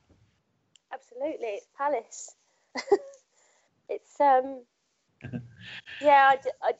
Absolutely, 0.92 1.48
it's 1.48 1.66
Palace. 1.76 2.34
it's 3.88 4.20
um, 4.20 4.62
yeah, 6.00 6.32
I, 6.32 6.38
I, 6.62 6.72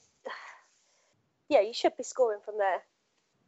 yeah, 1.48 1.60
you 1.60 1.72
should 1.72 1.96
be 1.96 2.04
scoring 2.04 2.40
from 2.44 2.58
there. 2.58 2.82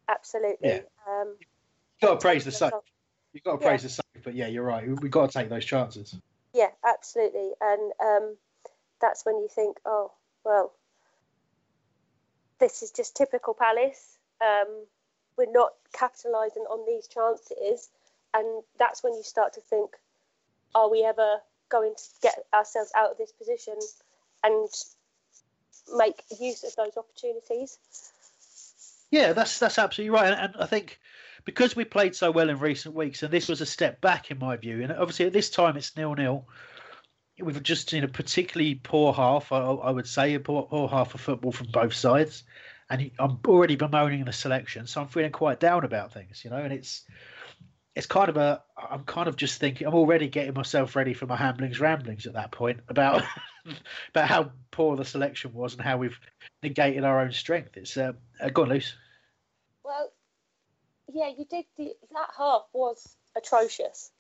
Absolutely. 0.09 0.69
Yeah. 0.69 0.81
Um, 1.09 1.37
you 1.41 2.09
got 2.09 2.15
to 2.15 2.21
praise 2.21 2.45
the 2.45 2.53
save. 2.53 2.73
You've 3.33 3.45
got 3.45 3.53
to 3.53 3.59
praise 3.59 3.83
yeah. 3.83 3.89
the 3.89 3.89
save, 3.89 4.25
but 4.25 4.35
yeah, 4.35 4.49
you're 4.49 4.65
right. 4.65 4.87
We've 4.87 5.11
got 5.11 5.31
to 5.31 5.39
take 5.39 5.49
those 5.49 5.65
chances. 5.65 6.15
Yeah, 6.53 6.69
absolutely, 6.85 7.53
and 7.61 7.93
um, 8.05 8.37
that's 9.01 9.25
when 9.25 9.37
you 9.37 9.49
think, 9.49 9.79
oh, 9.87 10.13
well, 10.45 10.75
this 12.63 12.83
is 12.83 12.93
just 12.93 13.17
typical 13.17 13.55
Palace. 13.55 14.17
Um, 14.41 14.87
we're 15.37 15.51
not 15.51 15.73
capitalising 15.93 16.65
on 16.71 16.87
these 16.87 17.09
chances, 17.09 17.91
and 18.33 18.63
that's 18.79 19.03
when 19.03 19.15
you 19.15 19.25
start 19.25 19.55
to 19.55 19.61
think, 19.61 19.91
are 20.75 20.89
we 20.89 21.03
ever 21.03 21.41
going 21.69 21.93
to 21.97 22.03
get 22.23 22.47
ourselves 22.55 22.93
out 22.97 23.11
of 23.11 23.19
this 23.19 23.33
position 23.33 23.75
and 24.45 24.69
make 25.97 26.23
use 26.41 26.63
of 26.63 26.77
those 26.77 26.97
opportunities? 26.97 27.79
Yeah, 29.11 29.33
that's 29.33 29.59
that's 29.59 29.79
absolutely 29.79 30.17
right, 30.17 30.33
and, 30.33 30.55
and 30.55 30.63
I 30.63 30.67
think 30.67 31.01
because 31.45 31.75
we 31.75 31.85
played 31.85 32.15
so 32.15 32.31
well 32.31 32.49
in 32.49 32.61
recent 32.61 32.95
weeks, 32.95 33.25
and 33.25 33.33
this 33.33 33.49
was 33.49 33.61
a 33.61 33.67
step 33.67 34.01
back 34.01 34.31
in 34.31 34.39
my 34.39 34.57
view, 34.57 34.83
and 34.83 34.93
obviously 34.93 35.27
at 35.27 35.33
this 35.33 35.51
time 35.51 35.77
it's 35.77 35.97
nil 35.97 36.15
nil 36.15 36.47
we've 37.41 37.63
just 37.63 37.91
seen 37.91 38.05
a 38.05 38.09
particularly 38.09 38.75
poor 38.75 39.13
half. 39.13 39.53
I, 39.53 39.59
I 39.61 39.91
would 39.91 40.07
say 40.07 40.35
a 40.35 40.41
poor, 40.41 40.65
poor, 40.65 40.89
half 40.89 41.15
of 41.15 41.21
football 41.21 41.53
from 41.53 41.69
both 41.73 41.95
sides, 41.95 42.45
and 42.91 43.11
I'm 43.19 43.39
already 43.47 43.77
bemoaning 43.77 44.25
the 44.25 44.33
selection, 44.33 44.87
so 44.87 45.01
I'm 45.01 45.09
feeling 45.09 45.33
quite 45.33 45.61
down 45.61 45.85
about 45.85 46.13
things, 46.13 46.45
you 46.45 46.51
know. 46.51 46.57
And 46.57 46.73
it's 46.73 47.03
it's 47.95 48.07
kind 48.07 48.29
of 48.29 48.37
a 48.37 48.63
I'm 48.77 49.05
kind 49.05 49.29
of 49.29 49.37
just 49.37 49.59
thinking 49.59 49.87
I'm 49.87 49.95
already 49.95 50.29
getting 50.29 50.55
myself 50.55 50.97
ready 50.97 51.15
for 51.15 51.27
my 51.27 51.37
hamblings 51.37 51.81
ramblings 51.81 52.27
at 52.27 52.35
that 52.35 52.51
point 52.51 52.81
about 52.89 53.23
about 54.11 54.29
how 54.29 54.53
poor 54.71 54.97
the 54.97 55.05
selection 55.05 55.53
was 55.53 55.75
and 55.75 55.83
how 55.83 55.99
we've 55.99 56.19
negated 56.63 57.05
our 57.05 57.21
own 57.21 57.33
strength. 57.33 57.77
It's 57.77 57.97
uh, 57.97 58.13
uh 58.41 58.49
go 58.51 58.63
on, 58.63 58.69
Luce. 58.69 58.95
Well, 59.85 60.11
yeah, 61.13 61.29
you 61.37 61.45
did. 61.45 61.65
The, 61.77 61.93
that 62.13 62.31
half 62.37 62.63
was 62.73 63.17
atrocious, 63.37 64.11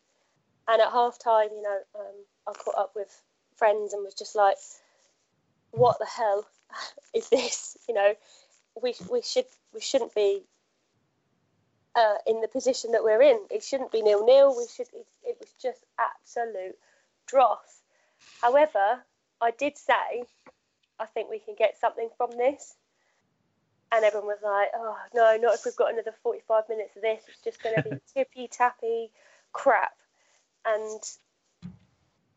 and 0.66 0.80
at 0.80 0.90
half 0.90 1.18
time, 1.18 1.48
you 1.54 1.62
know. 1.62 1.78
Um, 1.98 2.14
I 2.46 2.52
caught 2.52 2.78
up 2.78 2.92
with 2.94 3.22
friends 3.56 3.92
and 3.92 4.04
was 4.04 4.14
just 4.14 4.34
like, 4.34 4.56
"What 5.70 5.98
the 5.98 6.06
hell 6.06 6.46
is 7.14 7.28
this?" 7.28 7.76
You 7.88 7.94
know, 7.94 8.14
we 8.80 8.94
we 9.10 9.22
should 9.22 9.46
we 9.74 9.80
shouldn't 9.80 10.14
be 10.14 10.42
uh, 11.94 12.16
in 12.26 12.40
the 12.40 12.48
position 12.48 12.92
that 12.92 13.04
we're 13.04 13.22
in. 13.22 13.40
It 13.50 13.62
shouldn't 13.62 13.92
be 13.92 14.02
nil 14.02 14.24
nil. 14.24 14.56
We 14.56 14.66
should. 14.74 14.88
It, 14.94 15.06
it 15.24 15.36
was 15.40 15.50
just 15.60 15.84
absolute 15.98 16.76
dross. 17.26 17.82
However, 18.40 19.02
I 19.40 19.50
did 19.50 19.76
say 19.76 20.24
I 21.02 21.06
think 21.06 21.28
we 21.28 21.40
can 21.40 21.54
get 21.58 21.78
something 21.80 22.08
from 22.16 22.30
this. 22.36 22.76
And 23.90 24.04
everyone 24.04 24.28
was 24.28 24.38
like, 24.42 24.68
oh, 24.74 24.96
no, 25.12 25.36
not 25.36 25.54
if 25.54 25.64
we've 25.64 25.76
got 25.76 25.92
another 25.92 26.14
45 26.22 26.68
minutes 26.68 26.96
of 26.96 27.02
this. 27.02 27.24
It's 27.28 27.42
just 27.42 27.62
going 27.62 27.74
to 27.76 27.82
be 27.82 27.96
tippy 28.14 28.48
tappy 28.48 29.10
crap. 29.52 29.92
And 30.64 31.02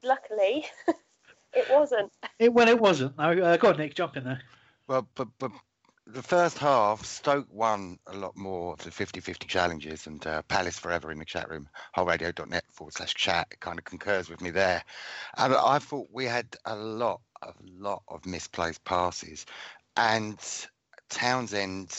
luckily, 0.06 0.66
it 1.54 1.68
wasn't. 1.70 2.12
It, 2.40 2.54
well, 2.54 2.70
it 2.70 2.80
wasn't. 2.80 3.18
No, 3.18 3.32
uh, 3.32 3.58
go 3.58 3.70
on, 3.70 3.78
Nick, 3.78 3.96
jump 3.96 4.16
in 4.16 4.24
there. 4.24 4.42
Well, 4.88 5.08
but 5.16 5.28
but 5.40 5.52
the 6.08 6.22
first 6.22 6.60
half, 6.60 7.04
Stoke 7.04 7.48
won 7.52 7.98
a 8.08 8.16
lot 8.16 8.38
more 8.38 8.74
of 8.74 8.80
the 8.80 8.92
50-50 8.92 9.48
challenges, 9.48 10.06
and 10.08 10.26
uh, 10.28 10.44
Palace 10.44 10.78
Forever 10.78 11.12
in 11.12 11.18
the 11.18 11.26
chat 11.26 11.50
room, 11.50 11.68
wholeradio.net 11.98 12.64
forward 12.72 12.94
slash 12.94 13.16
chat, 13.16 13.60
kind 13.60 13.80
of 13.80 13.86
concurs 13.86 14.30
with 14.30 14.42
me 14.42 14.52
there. 14.52 14.84
And 15.38 15.56
I 15.56 15.80
thought 15.80 16.08
we 16.12 16.26
had 16.26 16.56
a 16.66 16.76
lot, 16.76 17.22
a 17.42 17.54
lot 17.80 18.04
of 18.08 18.26
misplaced 18.26 18.84
passes, 18.84 19.46
and 19.98 20.38
Townsend, 21.10 21.98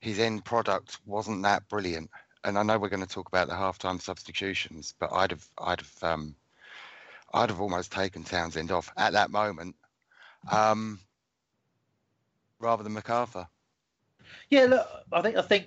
his 0.00 0.18
end 0.18 0.44
product 0.44 0.98
wasn't 1.04 1.42
that 1.42 1.68
brilliant. 1.68 2.10
And 2.44 2.58
I 2.58 2.62
know 2.62 2.78
we're 2.78 2.90
going 2.90 3.00
to 3.00 3.08
talk 3.08 3.28
about 3.28 3.48
the 3.48 3.54
halftime 3.54 4.00
substitutions, 4.00 4.94
but 4.98 5.12
I'd 5.12 5.30
have, 5.30 5.48
I'd 5.58 5.80
have 5.80 6.02
um, 6.02 6.36
I'd 7.34 7.50
have 7.50 7.60
almost 7.60 7.90
taken 7.90 8.22
Townsend 8.22 8.70
off 8.70 8.92
at 8.96 9.12
that 9.14 9.30
moment, 9.30 9.74
um, 10.50 11.00
rather 12.60 12.84
than 12.84 12.94
McArthur. 12.94 13.48
Yeah, 14.50 14.66
look, 14.66 14.88
I 15.12 15.20
think 15.20 15.36
I 15.36 15.42
think 15.42 15.66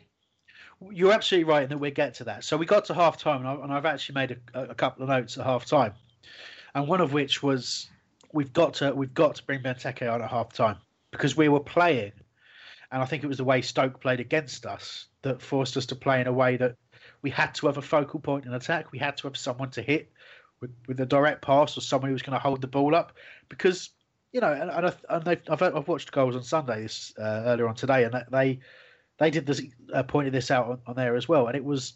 you're 0.91 1.11
absolutely 1.11 1.43
right 1.51 1.63
in 1.63 1.69
that 1.69 1.77
we'll 1.77 1.91
get 1.91 2.13
to 2.15 2.23
that. 2.23 2.45
So 2.45 2.55
we 2.55 2.65
got 2.65 2.85
to 2.85 2.93
half 2.93 3.17
time, 3.17 3.45
and, 3.45 3.71
I, 3.71 3.75
have 3.75 3.85
actually 3.85 4.15
made 4.15 4.39
a, 4.53 4.69
a, 4.69 4.75
couple 4.75 5.03
of 5.03 5.09
notes 5.09 5.37
at 5.37 5.45
half 5.45 5.65
time, 5.65 5.93
and 6.73 6.87
one 6.87 7.01
of 7.01 7.11
which 7.11 7.43
was 7.43 7.89
we've 8.31 8.53
got 8.53 8.75
to 8.75 8.95
we've 8.95 9.13
got 9.13 9.35
to 9.35 9.43
bring 9.43 9.61
Benteke 9.61 10.11
on 10.11 10.21
at 10.21 10.29
half 10.29 10.53
time 10.53 10.77
because 11.11 11.35
we 11.35 11.49
were 11.49 11.59
playing, 11.59 12.13
and 12.93 13.03
I 13.03 13.05
think 13.05 13.25
it 13.25 13.27
was 13.27 13.37
the 13.37 13.43
way 13.43 13.61
Stoke 13.61 13.99
played 13.99 14.21
against 14.21 14.65
us 14.65 15.07
that 15.23 15.41
forced 15.41 15.75
us 15.75 15.85
to 15.87 15.95
play 15.95 16.21
in 16.21 16.27
a 16.27 16.33
way 16.33 16.55
that 16.55 16.77
we 17.21 17.29
had 17.29 17.53
to 17.55 17.67
have 17.67 17.77
a 17.77 17.81
focal 17.81 18.21
point 18.21 18.45
in 18.45 18.53
attack. 18.53 18.93
We 18.93 18.99
had 18.99 19.17
to 19.17 19.27
have 19.27 19.35
someone 19.35 19.71
to 19.71 19.81
hit 19.81 20.09
with, 20.59 20.71
with 20.87 20.99
a 20.99 21.05
direct 21.05 21.41
pass 21.41 21.77
or 21.77 21.81
someone 21.81 22.11
who's 22.11 22.21
going 22.21 22.37
to 22.37 22.39
hold 22.39 22.61
the 22.61 22.67
ball 22.67 22.95
up. 22.95 23.13
Because 23.49 23.89
you 24.31 24.41
know 24.41 24.51
and, 24.51 24.69
and, 24.69 24.87
I, 25.29 25.37
I've, 25.49 25.61
I've 25.61 25.87
watched 25.87 26.11
goals 26.11 26.35
on 26.35 26.43
Sunday 26.43 26.83
this 26.83 27.13
uh, 27.17 27.43
earlier 27.45 27.67
on 27.67 27.75
today 27.75 28.03
and 28.03 28.23
they 28.31 28.59
they 29.17 29.31
did 29.31 29.45
this 29.45 29.61
uh, 29.93 30.03
pointed 30.03 30.33
this 30.33 30.51
out 30.51 30.67
on, 30.67 30.79
on, 30.85 30.95
there 30.95 31.15
as 31.15 31.27
well. 31.27 31.47
And 31.47 31.55
it 31.55 31.63
was 31.63 31.93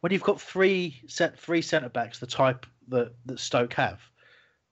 when 0.00 0.12
you've 0.12 0.22
got 0.22 0.40
three 0.40 1.00
set 1.06 1.38
three 1.38 1.62
centre 1.62 1.88
backs 1.88 2.18
the 2.18 2.26
type 2.26 2.66
that 2.88 3.14
that 3.26 3.40
Stoke 3.40 3.74
have 3.74 4.00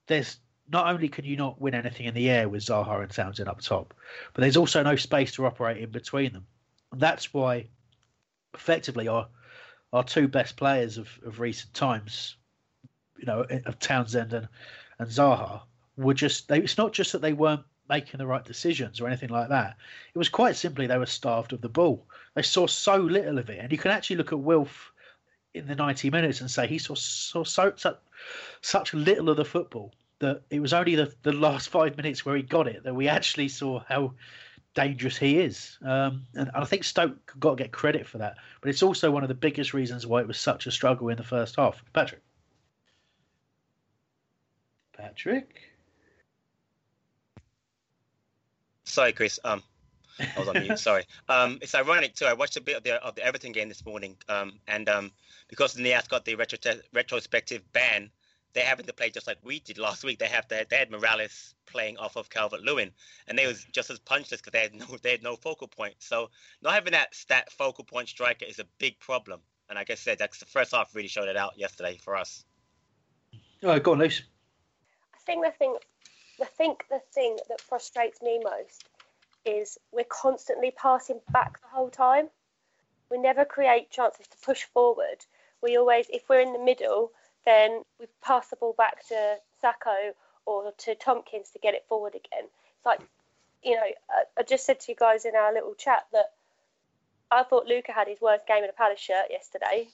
there's 0.07 0.39
not 0.71 0.87
only 0.87 1.09
can 1.09 1.25
you 1.25 1.37
not 1.37 1.61
win 1.61 1.75
anything 1.75 2.07
in 2.07 2.15
the 2.15 2.31
air 2.31 2.49
with 2.49 2.63
Zaha 2.63 3.03
and 3.03 3.11
Townsend 3.11 3.49
up 3.49 3.61
top 3.61 3.95
but 4.35 4.43
there's 4.43 4.57
also 4.57 4.83
no 4.83 4.97
space 4.97 5.33
to 5.33 5.47
operate 5.47 5.79
in 5.79 5.91
between 5.91 6.33
them. 6.33 6.47
And 6.93 7.01
that's 7.01 7.33
why 7.33 7.69
effectively 8.55 9.09
our 9.09 9.29
our 9.93 10.05
two 10.05 10.29
best 10.29 10.57
players 10.57 10.99
of, 10.99 11.09
of 11.25 11.41
recent 11.41 11.73
times 11.75 12.37
you 13.23 13.27
know 13.27 13.47
of 13.65 13.79
Townsend 13.79 14.35
and 14.35 14.49
and 14.99 15.09
Zaha 15.09 15.63
were 15.97 16.15
just 16.15 16.49
they. 16.49 16.59
It's 16.59 16.77
not 16.77 16.93
just 16.93 17.13
that 17.13 17.23
they 17.23 17.33
weren't 17.33 17.65
making 17.89 18.19
the 18.19 18.27
right 18.27 18.45
decisions 18.45 19.01
or 19.01 19.07
anything 19.07 19.31
like 19.31 19.49
that. 19.49 19.77
It 20.15 20.19
was 20.19 20.29
quite 20.29 20.57
simply 20.57 20.87
they 20.87 20.99
were 20.99 21.07
starved 21.07 21.53
of 21.53 21.61
the 21.61 21.69
ball. 21.69 22.07
They 22.35 22.43
saw 22.43 22.67
so 22.67 22.97
little 22.97 23.39
of 23.39 23.49
it, 23.51 23.59
and 23.61 23.73
you 23.73 23.79
can 23.79 23.91
actually 23.91 24.17
look 24.17 24.33
at 24.33 24.39
Wilf 24.39 24.93
in 25.55 25.67
the 25.67 25.75
90 25.75 26.11
minutes 26.11 26.41
and 26.41 26.51
say 26.51 26.67
he 26.67 26.79
saw, 26.79 26.95
saw 26.95 27.45
so, 27.45 27.73
such, 27.77 27.99
such 28.63 28.95
little 28.95 29.29
of 29.29 29.37
the 29.37 29.45
football 29.45 29.93
that 30.21 30.43
it 30.51 30.61
was 30.61 30.73
only 30.73 30.95
the, 30.95 31.13
the 31.25 31.33
last 31.33 31.69
five 31.69 31.97
minutes 31.97 32.25
where 32.25 32.37
he 32.37 32.43
got 32.43 32.67
it 32.67 32.85
that 32.85 32.95
we 32.95 33.09
actually 33.09 33.49
saw 33.49 33.83
how 33.89 34.15
dangerous 34.75 35.19
he 35.19 35.39
is. 35.39 35.79
Um, 35.85 36.23
and 36.35 36.51
I 36.55 36.65
think 36.65 36.85
Stoke 36.85 37.35
got 37.39 37.59
to 37.59 37.65
get 37.65 37.73
credit 37.73 38.07
for 38.07 38.19
that. 38.19 38.37
But 38.61 38.71
it's 38.71 38.83
also 38.83 39.11
one 39.11 39.23
of 39.23 39.29
the 39.29 39.35
biggest 39.35 39.75
reasons 39.75 40.07
why 40.07 40.21
it 40.21 40.27
was 40.27 40.39
such 40.39 40.67
a 40.67 40.71
struggle 40.71 41.09
in 41.09 41.17
the 41.17 41.25
first 41.25 41.57
half. 41.57 41.83
Patrick. 41.93 42.23
Patrick. 45.03 45.61
Sorry, 48.85 49.13
Chris. 49.13 49.41
Um, 49.43 49.61
I 50.21 50.39
was 50.39 50.47
on 50.47 50.61
mute. 50.61 50.79
Sorry. 50.79 51.05
Um, 51.29 51.59
it's 51.61 51.75
ironic 51.75 52.15
too. 52.15 52.27
I 52.27 52.35
watched 52.35 52.57
a 52.57 52.61
bit 52.61 52.77
of 52.77 52.85
the 52.85 53.03
of 53.03 53.17
the 53.17 53.25
Everton 53.25 53.51
game 53.51 53.69
this 53.69 53.85
morning. 53.85 54.17
Um, 54.29 54.61
and 54.69 54.89
um, 54.89 55.11
because 55.49 55.75
the 55.75 55.83
Niasse 55.83 56.09
got 56.09 56.25
the 56.25 56.37
retro- 56.37 56.81
retrospective 56.93 57.63
ban, 57.73 58.11
they're 58.53 58.65
having 58.65 58.87
to 58.87 58.93
play 58.93 59.11
just 59.11 59.27
like 59.27 59.39
we 59.43 59.59
did 59.61 59.79
last 59.79 60.05
week. 60.05 60.21
They 60.21 60.29
have 60.29 60.47
to, 60.49 60.67
they 60.69 60.77
had 60.77 60.91
Morales 60.91 61.55
playing 61.67 61.97
off 61.97 62.17
of 62.17 62.31
Calvert 62.31 62.61
Lewin, 62.61 62.93
and 63.27 63.37
they 63.37 63.47
was 63.47 63.65
just 63.73 63.91
as 63.91 63.99
punchless 63.99 64.41
because 64.41 64.53
they 64.53 64.61
had 64.61 64.75
no 64.75 64.87
they 65.03 65.11
had 65.11 65.23
no 65.25 65.35
focal 65.35 65.67
point. 65.67 65.95
So 65.99 66.31
not 66.61 66.75
having 66.75 66.93
that 66.93 67.17
that 67.29 67.51
focal 67.51 67.83
point 67.83 68.09
striker 68.09 68.45
is 68.45 68.61
a 68.61 68.67
big 68.79 69.01
problem. 69.01 69.41
And 69.69 69.77
like 69.77 69.91
I 69.91 69.97
said, 69.97 70.19
that's 70.19 70.39
the 70.39 70.47
first 70.47 70.73
half 70.73 70.95
really 70.95 71.09
showed 71.09 71.29
it 71.29 71.37
out 71.37 71.59
yesterday 71.59 71.99
for 72.01 72.15
us. 72.15 72.45
Right, 73.63 73.83
go 73.83 73.93
on, 73.93 73.99
Luce. 73.99 74.23
I 75.23 75.25
think 75.25 75.45
the 75.45 75.53
thing, 75.53 75.77
I 76.41 76.45
think 76.47 76.85
the 76.91 77.01
thing 77.13 77.39
that 77.49 77.61
frustrates 77.61 78.21
me 78.23 78.41
most 78.43 78.85
is 79.45 79.79
we're 79.93 80.05
constantly 80.05 80.73
passing 80.73 81.21
back 81.33 81.61
the 81.61 81.69
whole 81.69 81.91
time. 81.91 82.29
We 83.11 83.19
never 83.19 83.45
create 83.45 83.91
chances 83.91 84.27
to 84.27 84.37
push 84.45 84.65
forward. 84.65 85.25
We 85.63 85.77
always, 85.77 86.07
if 86.11 86.29
we're 86.29 86.41
in 86.41 86.53
the 86.53 86.59
middle, 86.59 87.13
then 87.45 87.83
we 88.01 88.07
pass 88.23 88.49
the 88.49 88.57
ball 88.57 88.75
back 88.77 89.07
to 89.09 89.37
Sakho 89.63 90.13
or 90.45 90.73
to 90.79 90.95
Tomkins 90.97 91.51
to 91.51 91.59
get 91.59 91.75
it 91.75 91.85
forward 91.89 92.15
again. 92.15 92.49
It's 92.77 92.87
like, 92.87 93.01
you 93.63 93.77
know, 93.77 93.83
I, 93.83 94.23
I 94.39 94.43
just 94.43 94.67
said 94.67 94.81
to 94.81 94.93
you 94.93 94.97
guys 94.97 95.25
in 95.25 95.37
our 95.37 95.53
little 95.53 95.75
chat 95.75 96.07
that 96.13 96.33
I 97.31 97.45
thought 97.45 97.67
Luca 97.67 97.93
had 97.93 98.09
his 98.09 98.21
worst 98.21 98.47
game 98.47 98.65
in 98.65 98.71
a 98.71 98.73
Palace 98.73 99.01
shirt 99.01 99.27
yesterday. 99.31 99.87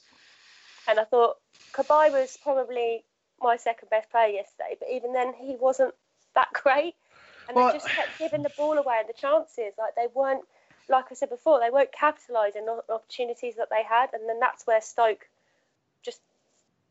And 0.88 0.98
I 0.98 1.04
thought 1.04 1.36
Cabaye 1.72 2.12
was 2.12 2.38
probably 2.42 3.04
my 3.40 3.56
second 3.56 3.90
best 3.90 4.10
player 4.10 4.28
yesterday, 4.28 4.76
but 4.78 4.88
even 4.90 5.12
then 5.12 5.32
he 5.34 5.56
wasn't 5.56 5.94
that 6.34 6.52
great. 6.52 6.94
And 7.48 7.56
well, 7.56 7.68
they 7.68 7.74
just 7.74 7.88
kept 7.88 8.18
giving 8.18 8.42
the 8.42 8.52
ball 8.56 8.76
away 8.76 8.96
and 9.00 9.08
the 9.08 9.18
chances. 9.18 9.72
Like 9.78 9.94
they 9.96 10.06
weren't, 10.14 10.44
like 10.88 11.06
I 11.10 11.14
said 11.14 11.30
before, 11.30 11.60
they 11.60 11.70
weren't 11.70 11.92
capitalising 11.92 12.68
on 12.68 12.80
opportunities 12.88 13.56
that 13.56 13.68
they 13.70 13.82
had. 13.82 14.12
And 14.12 14.28
then 14.28 14.38
that's 14.38 14.66
where 14.66 14.80
Stoke 14.80 15.26
just 16.02 16.20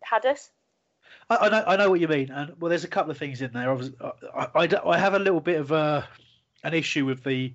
had 0.01 0.25
us. 0.25 0.49
I, 1.29 1.37
I, 1.37 1.49
know, 1.49 1.63
I 1.67 1.75
know 1.75 1.89
what 1.89 1.99
you 1.99 2.07
mean, 2.07 2.31
and 2.31 2.53
well, 2.59 2.69
there's 2.69 2.83
a 2.83 2.89
couple 2.89 3.11
of 3.11 3.17
things 3.17 3.41
in 3.41 3.51
there. 3.53 3.71
I, 4.35 4.47
I, 4.55 4.69
I 4.85 4.97
have 4.97 5.13
a 5.13 5.19
little 5.19 5.39
bit 5.39 5.59
of 5.59 5.71
a, 5.71 6.07
an 6.63 6.73
issue 6.73 7.05
with 7.05 7.23
the 7.23 7.53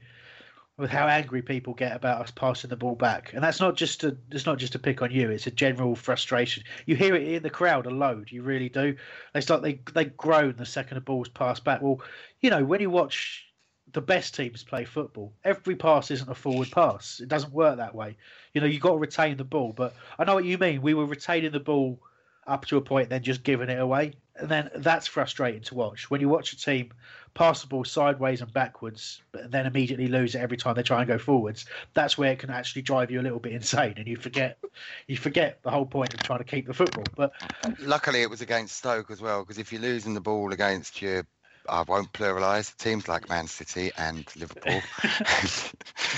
with 0.79 0.91
how 0.91 1.07
angry 1.07 1.43
people 1.43 1.75
get 1.75 1.95
about 1.95 2.23
us 2.23 2.31
passing 2.31 2.70
the 2.70 2.77
ball 2.77 2.95
back, 2.95 3.33
and 3.35 3.45
that's 3.45 3.61
not 3.61 3.77
just 3.77 4.05
a 4.05 4.16
it's 4.31 4.47
not 4.47 4.59
just 4.59 4.75
a 4.75 4.79
pick 4.79 5.03
on 5.03 5.11
you. 5.11 5.31
It's 5.31 5.47
a 5.47 5.51
general 5.51 5.95
frustration. 5.95 6.64
You 6.87 6.97
hear 6.97 7.14
it 7.14 7.29
in 7.29 7.43
the 7.43 7.51
crowd 7.51 7.87
a 7.87 7.91
load. 7.91 8.31
You 8.31 8.43
really 8.43 8.68
do. 8.68 8.97
It's 9.35 9.51
like 9.51 9.62
they 9.62 9.81
they 9.93 10.07
groan 10.07 10.57
the 10.57 10.66
second 10.66 10.97
the 10.97 11.01
ball's 11.03 11.29
passed 11.29 11.64
back. 11.64 11.83
Well, 11.83 12.01
you 12.41 12.51
know 12.51 12.64
when 12.64 12.81
you 12.81 12.91
watch 12.91 13.47
the 13.93 14.01
best 14.01 14.35
teams 14.35 14.62
play 14.62 14.85
football. 14.85 15.35
Every 15.45 15.77
pass 15.77 16.11
isn't 16.11 16.31
a 16.31 16.35
forward 16.35 16.70
pass. 16.70 17.20
It 17.20 17.29
doesn't 17.29 17.53
work 17.53 17.77
that 17.77 17.95
way. 17.95 18.16
You 18.55 18.61
know, 18.61 18.66
you've 18.66 18.81
got 18.81 18.93
to 18.93 18.97
retain 18.97 19.37
the 19.37 19.45
ball. 19.45 19.75
But 19.77 19.95
I 20.18 20.25
know 20.25 20.35
what 20.35 20.45
you 20.45 20.57
mean. 20.57 20.83
We 20.83 20.95
were 20.95 21.05
retaining 21.05 21.53
the 21.53 21.61
ball 21.61 22.01
up 22.47 22.66
to 22.66 22.76
a 22.76 22.80
point, 22.80 23.11
then 23.11 23.22
just 23.22 23.43
giving 23.43 23.68
it 23.68 23.80
away. 23.80 24.14
And 24.36 24.49
then 24.49 24.70
that's 24.74 25.07
frustrating 25.07 25.62
to 25.62 25.74
watch. 25.74 26.11
When 26.11 26.20
you 26.20 26.28
watch 26.28 26.53
a 26.53 26.57
team 26.57 26.93
pass 27.34 27.61
the 27.61 27.66
ball 27.66 27.84
sideways 27.84 28.40
and 28.40 28.53
backwards, 28.53 29.20
but 29.30 29.51
then 29.51 29.66
immediately 29.66 30.09
lose 30.09 30.34
it 30.34 30.38
every 30.40 30.57
time 30.57 30.74
they 30.74 30.82
try 30.82 30.99
and 30.99 31.09
go 31.09 31.18
forwards, 31.18 31.66
that's 31.95 32.16
where 32.16 32.32
it 32.32 32.38
can 32.38 32.51
actually 32.51 32.82
drive 32.82 33.11
you 33.11 33.20
a 33.20 33.22
little 33.22 33.38
bit 33.38 33.53
insane, 33.61 33.95
and 33.97 34.07
you 34.07 34.16
forget 34.16 34.59
you 35.07 35.16
forget 35.16 35.62
the 35.62 35.70
whole 35.70 35.86
point 35.86 36.14
of 36.14 36.22
trying 36.22 36.38
to 36.38 36.45
keep 36.45 36.66
the 36.66 36.74
football. 36.74 37.05
But 37.14 37.32
luckily, 37.78 38.22
it 38.22 38.30
was 38.30 38.40
against 38.40 38.76
Stoke 38.76 39.11
as 39.11 39.20
well, 39.20 39.43
because 39.43 39.59
if 39.59 39.72
you're 39.72 39.82
losing 39.82 40.14
the 40.14 40.20
ball 40.20 40.53
against 40.53 41.03
your 41.03 41.26
I 41.68 41.82
won't 41.82 42.12
pluralise 42.12 42.72
teams 42.76 43.09
like 43.09 43.28
Man 43.28 43.47
City 43.47 43.93
and 43.97 44.26
Liverpool, 44.36 44.80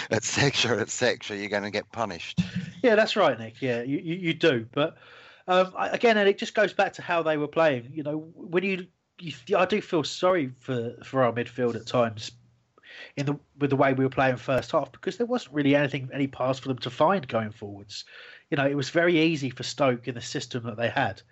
etc., 0.11 0.81
etc. 0.81 1.37
You're 1.37 1.49
going 1.49 1.64
to 1.64 1.70
get 1.70 1.91
punished. 1.93 2.41
Yeah, 2.83 2.95
that's 2.95 3.16
right, 3.16 3.39
Nick. 3.39 3.61
Yeah, 3.61 3.83
you, 3.83 3.99
you, 3.99 4.14
you 4.14 4.35
do. 4.35 4.66
But 4.72 4.97
um, 5.47 5.73
again, 5.77 6.17
and 6.17 6.29
it 6.29 6.39
just 6.39 6.55
goes 6.55 6.73
back 6.73 6.93
to 6.95 7.03
how 7.03 7.23
they 7.23 7.37
were 7.37 7.49
playing. 7.49 7.91
You 7.93 8.03
know, 8.03 8.33
when 8.35 8.65
you, 8.65 8.87
you, 9.21 9.57
I 9.57 9.67
do 9.67 9.81
feel 9.81 10.05
sorry 10.05 10.53
for 10.59 10.95
for 11.05 11.23
our 11.23 11.33
midfield 11.33 11.77
at 11.77 11.87
times 11.87 12.33
in 13.17 13.27
the 13.27 13.39
with 13.59 13.71
the 13.71 13.77
way 13.77 13.93
we 13.93 14.05
were 14.05 14.11
playing 14.11 14.37
first 14.37 14.73
half 14.73 14.93
because 14.93 15.17
there 15.17 15.27
wasn't 15.27 15.55
really 15.55 15.75
anything 15.75 16.09
any 16.13 16.27
pass 16.27 16.59
for 16.59 16.69
them 16.69 16.79
to 16.79 16.91
find 16.91 17.27
going 17.29 17.51
forwards. 17.51 18.05
You 18.51 18.57
know, 18.57 18.67
it 18.67 18.77
was 18.77 18.91
very 18.91 19.19
easy 19.19 19.51
for 19.51 19.63
Stoke 19.63 20.09
in 20.09 20.15
the 20.15 20.21
system 20.21 20.65
that 20.65 20.77
they 20.77 20.89
had 20.89 21.23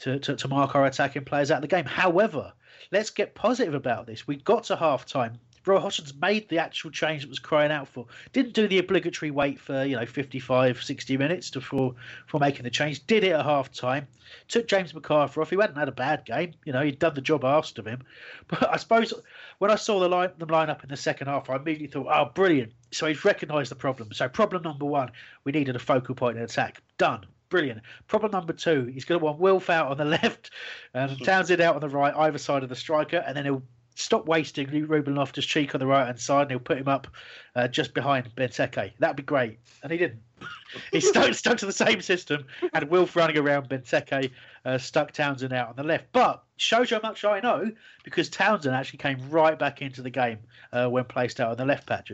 to, 0.00 0.18
to, 0.18 0.36
to 0.36 0.48
mark 0.48 0.74
our 0.74 0.84
attacking 0.84 1.24
players 1.24 1.50
out 1.50 1.56
of 1.56 1.62
the 1.62 1.68
game. 1.68 1.84
However, 1.84 2.52
let's 2.90 3.10
get 3.10 3.34
positive 3.34 3.74
about 3.74 4.06
this. 4.06 4.26
We 4.26 4.36
got 4.36 4.64
to 4.64 4.76
half 4.76 5.06
time 5.06 5.38
Roy 5.66 5.78
Hodgson's 5.78 6.14
made 6.14 6.48
the 6.48 6.58
actual 6.58 6.90
change 6.90 7.22
that 7.22 7.28
was 7.28 7.38
crying 7.38 7.72
out 7.72 7.88
for. 7.88 8.06
Didn't 8.32 8.52
do 8.52 8.68
the 8.68 8.78
obligatory 8.78 9.30
wait 9.30 9.58
for, 9.58 9.84
you 9.84 9.96
know, 9.96 10.06
55, 10.06 10.82
60 10.82 11.16
minutes 11.16 11.50
before, 11.50 11.94
for 12.26 12.38
making 12.38 12.64
the 12.64 12.70
change. 12.70 13.06
Did 13.06 13.24
it 13.24 13.32
at 13.32 13.44
half 13.44 13.72
time. 13.72 14.06
Took 14.48 14.68
James 14.68 14.92
McArthur 14.92 15.40
off. 15.40 15.50
He 15.50 15.56
hadn't 15.56 15.76
had 15.76 15.88
a 15.88 15.92
bad 15.92 16.24
game. 16.24 16.54
You 16.64 16.72
know, 16.72 16.82
he'd 16.82 16.98
done 16.98 17.14
the 17.14 17.20
job 17.20 17.44
asked 17.44 17.78
of 17.78 17.86
him. 17.86 18.02
But 18.48 18.70
I 18.70 18.76
suppose 18.76 19.14
when 19.58 19.70
I 19.70 19.76
saw 19.76 20.00
the 20.00 20.08
line, 20.08 20.30
them 20.36 20.48
line 20.48 20.68
up 20.68 20.82
in 20.82 20.90
the 20.90 20.96
second 20.96 21.28
half, 21.28 21.48
I 21.48 21.56
immediately 21.56 21.86
thought, 21.86 22.08
oh, 22.10 22.30
brilliant. 22.34 22.72
So 22.90 23.06
he's 23.06 23.24
recognised 23.24 23.70
the 23.70 23.76
problem. 23.76 24.12
So 24.12 24.28
problem 24.28 24.62
number 24.62 24.84
one, 24.84 25.12
we 25.44 25.52
needed 25.52 25.76
a 25.76 25.78
focal 25.78 26.14
point 26.14 26.36
in 26.36 26.42
attack. 26.42 26.82
Done 26.98 27.26
brilliant. 27.54 27.80
Problem 28.08 28.32
number 28.32 28.52
two, 28.52 28.86
he's 28.86 29.04
going 29.04 29.20
to 29.20 29.24
want 29.24 29.38
Wilf 29.38 29.70
out 29.70 29.88
on 29.88 29.96
the 29.96 30.04
left 30.22 30.50
and 30.92 31.16
Townsend 31.24 31.60
out 31.60 31.76
on 31.76 31.80
the 31.80 31.88
right, 31.88 32.12
either 32.12 32.38
side 32.38 32.64
of 32.64 32.68
the 32.68 32.74
striker, 32.74 33.22
and 33.24 33.36
then 33.36 33.44
he'll 33.44 33.62
stop 33.94 34.26
wasting 34.26 34.68
Ruben 34.86 35.14
Loftus 35.14 35.46
Cheek 35.46 35.74
on 35.74 35.78
the 35.78 35.86
right 35.86 36.06
hand 36.06 36.18
side 36.18 36.42
and 36.42 36.50
he'll 36.50 36.60
put 36.60 36.78
him 36.78 36.88
up 36.88 37.08
uh, 37.54 37.68
just 37.68 37.94
behind 37.94 38.34
Benteke. 38.34 38.92
That'd 38.98 39.16
be 39.16 39.22
great. 39.22 39.58
And 39.82 39.92
he 39.92 39.98
didn't. 39.98 40.20
he 40.92 41.00
stuck, 41.00 41.32
stuck 41.34 41.58
to 41.58 41.66
the 41.66 41.72
same 41.72 42.00
system 42.00 42.44
and 42.72 42.90
Wilf 42.90 43.14
running 43.16 43.38
around 43.38 43.68
Benteke, 43.68 44.30
uh, 44.64 44.78
stuck 44.78 45.12
Townsend 45.12 45.52
out 45.52 45.68
on 45.68 45.76
the 45.76 45.84
left. 45.84 46.06
But 46.12 46.42
shows 46.56 46.90
you 46.90 46.98
how 47.00 47.08
much 47.08 47.24
I 47.24 47.40
know 47.40 47.70
because 48.04 48.28
Townsend 48.28 48.74
actually 48.74 48.98
came 48.98 49.18
right 49.30 49.58
back 49.58 49.80
into 49.82 50.02
the 50.02 50.10
game 50.10 50.38
uh, 50.72 50.88
when 50.88 51.04
placed 51.04 51.40
out 51.40 51.50
on 51.50 51.56
the 51.56 51.64
left 51.64 51.86
patch. 51.86 52.12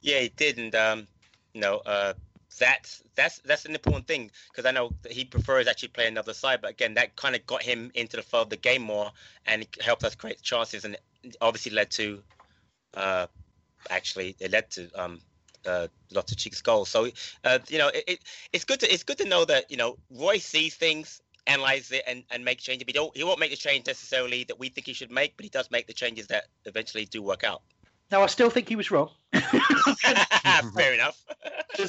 Yeah, 0.00 0.20
he 0.20 0.28
did. 0.30 0.58
And, 0.58 0.74
um, 0.74 1.06
you 1.54 1.60
know, 1.60 1.78
uh, 1.86 2.14
that's 2.58 3.02
that's 3.14 3.38
that's 3.40 3.64
an 3.64 3.74
important 3.74 4.06
thing 4.06 4.30
because 4.50 4.66
I 4.66 4.70
know 4.70 4.90
he 5.10 5.24
prefers 5.24 5.66
actually 5.66 5.88
playing 5.88 6.12
another 6.12 6.34
side. 6.34 6.60
But 6.62 6.70
again, 6.70 6.94
that 6.94 7.16
kind 7.16 7.34
of 7.34 7.46
got 7.46 7.62
him 7.62 7.90
into 7.94 8.16
the 8.16 8.22
flow 8.22 8.42
of 8.42 8.50
the 8.50 8.56
game 8.56 8.82
more 8.82 9.10
and 9.46 9.66
helped 9.80 10.04
us 10.04 10.14
create 10.14 10.42
chances, 10.42 10.84
and 10.84 10.96
obviously 11.40 11.72
led 11.72 11.90
to, 11.92 12.22
uh, 12.94 13.26
actually 13.90 14.36
it 14.38 14.50
led 14.50 14.70
to 14.72 14.90
um, 14.94 15.20
uh, 15.66 15.88
Loftus 16.12 16.36
Cheek's 16.36 16.62
goals. 16.62 16.88
So 16.88 17.08
uh, 17.44 17.58
you 17.68 17.78
know, 17.78 17.88
it, 17.88 18.04
it, 18.06 18.18
it's 18.52 18.64
good 18.64 18.80
to 18.80 18.92
it's 18.92 19.02
good 19.02 19.18
to 19.18 19.28
know 19.28 19.44
that 19.44 19.70
you 19.70 19.76
know 19.76 19.98
Roy 20.10 20.38
sees 20.38 20.74
things, 20.74 21.20
analyzes 21.46 21.92
it, 21.92 22.04
and, 22.06 22.24
and 22.30 22.44
make 22.44 22.58
changes. 22.58 22.84
He 22.86 22.92
don't 22.92 23.16
he 23.16 23.24
won't 23.24 23.40
make 23.40 23.50
the 23.50 23.56
change 23.56 23.86
necessarily 23.86 24.44
that 24.44 24.58
we 24.58 24.68
think 24.68 24.86
he 24.86 24.92
should 24.92 25.10
make, 25.10 25.36
but 25.36 25.44
he 25.44 25.50
does 25.50 25.70
make 25.70 25.86
the 25.86 25.94
changes 25.94 26.28
that 26.28 26.44
eventually 26.64 27.04
do 27.04 27.22
work 27.22 27.44
out. 27.44 27.62
Now, 28.10 28.22
I 28.22 28.26
still 28.26 28.50
think 28.50 28.68
he 28.68 28.76
was 28.76 28.90
wrong. 28.90 29.10
Fair 29.32 30.94
enough. 30.94 31.22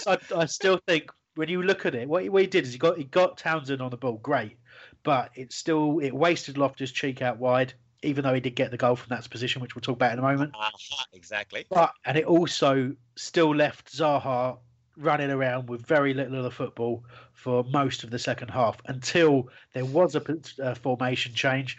I, 0.07 0.18
I, 0.36 0.45
still 0.45 0.80
think 0.88 1.11
when 1.36 1.49
you 1.49 1.61
look 1.61 1.86
at 1.86 1.95
it, 1.95 2.07
what 2.07 2.24
he, 2.24 2.30
what 2.30 2.41
he, 2.41 2.47
did 2.47 2.65
is 2.65 2.74
he 2.74 2.80
got 2.80 2.97
he 2.97 3.03
got 3.03 3.38
Townsend 3.38 3.82
on 3.82 3.91
the 3.91 3.97
ball, 3.97 4.18
great, 4.18 4.57
but 5.03 5.32
it 5.36 5.53
still 5.53 5.99
it 5.99 6.13
wasted 6.13 6.57
Loftus 6.57 6.91
Cheek 6.91 7.22
out 7.22 7.38
wide, 7.38 7.74
even 8.03 8.24
though 8.24 8.34
he 8.34 8.39
did 8.39 8.55
get 8.55 8.72
the 8.72 8.78
goal 8.78 8.95
from 8.95 9.15
that 9.15 9.30
position, 9.30 9.61
which 9.61 9.76
we'll 9.76 9.82
talk 9.82 9.95
about 9.95 10.13
in 10.13 10.20
a 10.20 10.24
moment. 10.24 10.53
Uh-huh, 10.55 11.03
exactly. 11.13 11.65
But 11.70 11.93
and 12.05 12.18
it 12.18 12.26
also 12.26 12.93
still 13.15 13.55
left 13.55 13.95
Zaha 13.95 14.57
running 14.97 15.30
around 15.30 15.70
with 15.70 15.86
very 15.86 16.13
little 16.13 16.38
of 16.38 16.43
the 16.43 16.51
football 16.51 17.05
for 17.34 17.63
most 17.65 18.03
of 18.03 18.09
the 18.09 18.20
second 18.20 18.49
half 18.49 18.82
until 18.88 19.47
there 19.74 19.86
was 19.86 20.15
a, 20.15 20.24
a 20.59 20.76
formation 20.76 21.34
change 21.34 21.78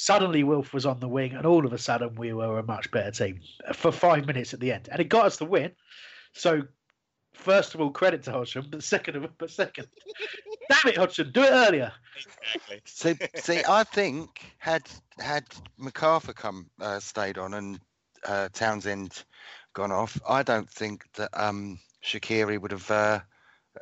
Suddenly, 0.00 0.44
Wilf 0.44 0.72
was 0.72 0.86
on 0.86 0.98
the 0.98 1.08
wing, 1.08 1.34
and 1.34 1.44
all 1.44 1.66
of 1.66 1.74
a 1.74 1.78
sudden, 1.78 2.14
we 2.14 2.32
were 2.32 2.58
a 2.58 2.62
much 2.62 2.90
better 2.90 3.10
team 3.10 3.40
for 3.74 3.92
five 3.92 4.26
minutes 4.26 4.54
at 4.54 4.60
the 4.60 4.72
end, 4.72 4.88
and 4.90 4.98
it 4.98 5.10
got 5.10 5.26
us 5.26 5.36
the 5.36 5.44
win. 5.44 5.72
So, 6.32 6.62
first 7.34 7.74
of 7.74 7.82
all, 7.82 7.90
credit 7.90 8.22
to 8.22 8.32
Hodgson, 8.32 8.64
but 8.70 8.82
second 8.82 9.16
of 9.16 9.36
but 9.36 9.50
second, 9.50 9.88
damn 10.70 10.92
it, 10.92 10.96
Hodgson, 10.96 11.30
do 11.32 11.42
it 11.42 11.50
earlier. 11.50 11.92
Exactly. 12.16 12.80
See, 12.86 13.14
see, 13.34 13.62
I 13.68 13.84
think 13.84 14.40
had 14.56 14.88
had 15.18 15.44
McArthur 15.78 16.34
come 16.34 16.70
uh, 16.80 16.98
stayed 16.98 17.36
on 17.36 17.52
and 17.52 17.78
uh, 18.26 18.48
Townsend 18.54 19.22
gone 19.74 19.92
off, 19.92 20.18
I 20.26 20.42
don't 20.42 20.70
think 20.70 21.04
that 21.16 21.28
um, 21.34 21.78
Shaqiri 22.02 22.58
would 22.58 22.72
have 22.72 22.90
uh, 22.90 23.20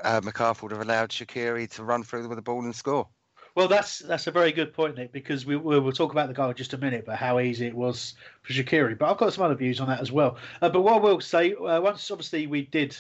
uh, 0.02 0.20
McArthur 0.20 0.62
would 0.62 0.72
have 0.72 0.80
allowed 0.80 1.10
Shaqiri 1.10 1.70
to 1.76 1.84
run 1.84 2.02
through 2.02 2.26
with 2.26 2.38
the 2.38 2.42
ball 2.42 2.64
and 2.64 2.74
score. 2.74 3.08
Well, 3.58 3.66
that's 3.66 3.98
that's 3.98 4.28
a 4.28 4.30
very 4.30 4.52
good 4.52 4.72
point, 4.72 4.96
Nick, 4.96 5.10
because 5.10 5.44
we, 5.44 5.56
we 5.56 5.80
will 5.80 5.90
talk 5.90 6.12
about 6.12 6.28
the 6.28 6.32
goal 6.32 6.50
in 6.50 6.54
just 6.54 6.74
a 6.74 6.78
minute, 6.78 7.04
but 7.04 7.16
how 7.16 7.40
easy 7.40 7.66
it 7.66 7.74
was 7.74 8.14
for 8.42 8.52
Shaqiri. 8.52 8.96
But 8.96 9.10
I've 9.10 9.18
got 9.18 9.32
some 9.32 9.42
other 9.42 9.56
views 9.56 9.80
on 9.80 9.88
that 9.88 9.98
as 10.00 10.12
well. 10.12 10.36
Uh, 10.62 10.68
but 10.68 10.82
what 10.82 10.94
I 10.94 10.98
will 10.98 11.20
say, 11.20 11.54
uh, 11.54 11.80
once 11.80 12.08
obviously 12.12 12.46
we 12.46 12.66
did 12.66 12.96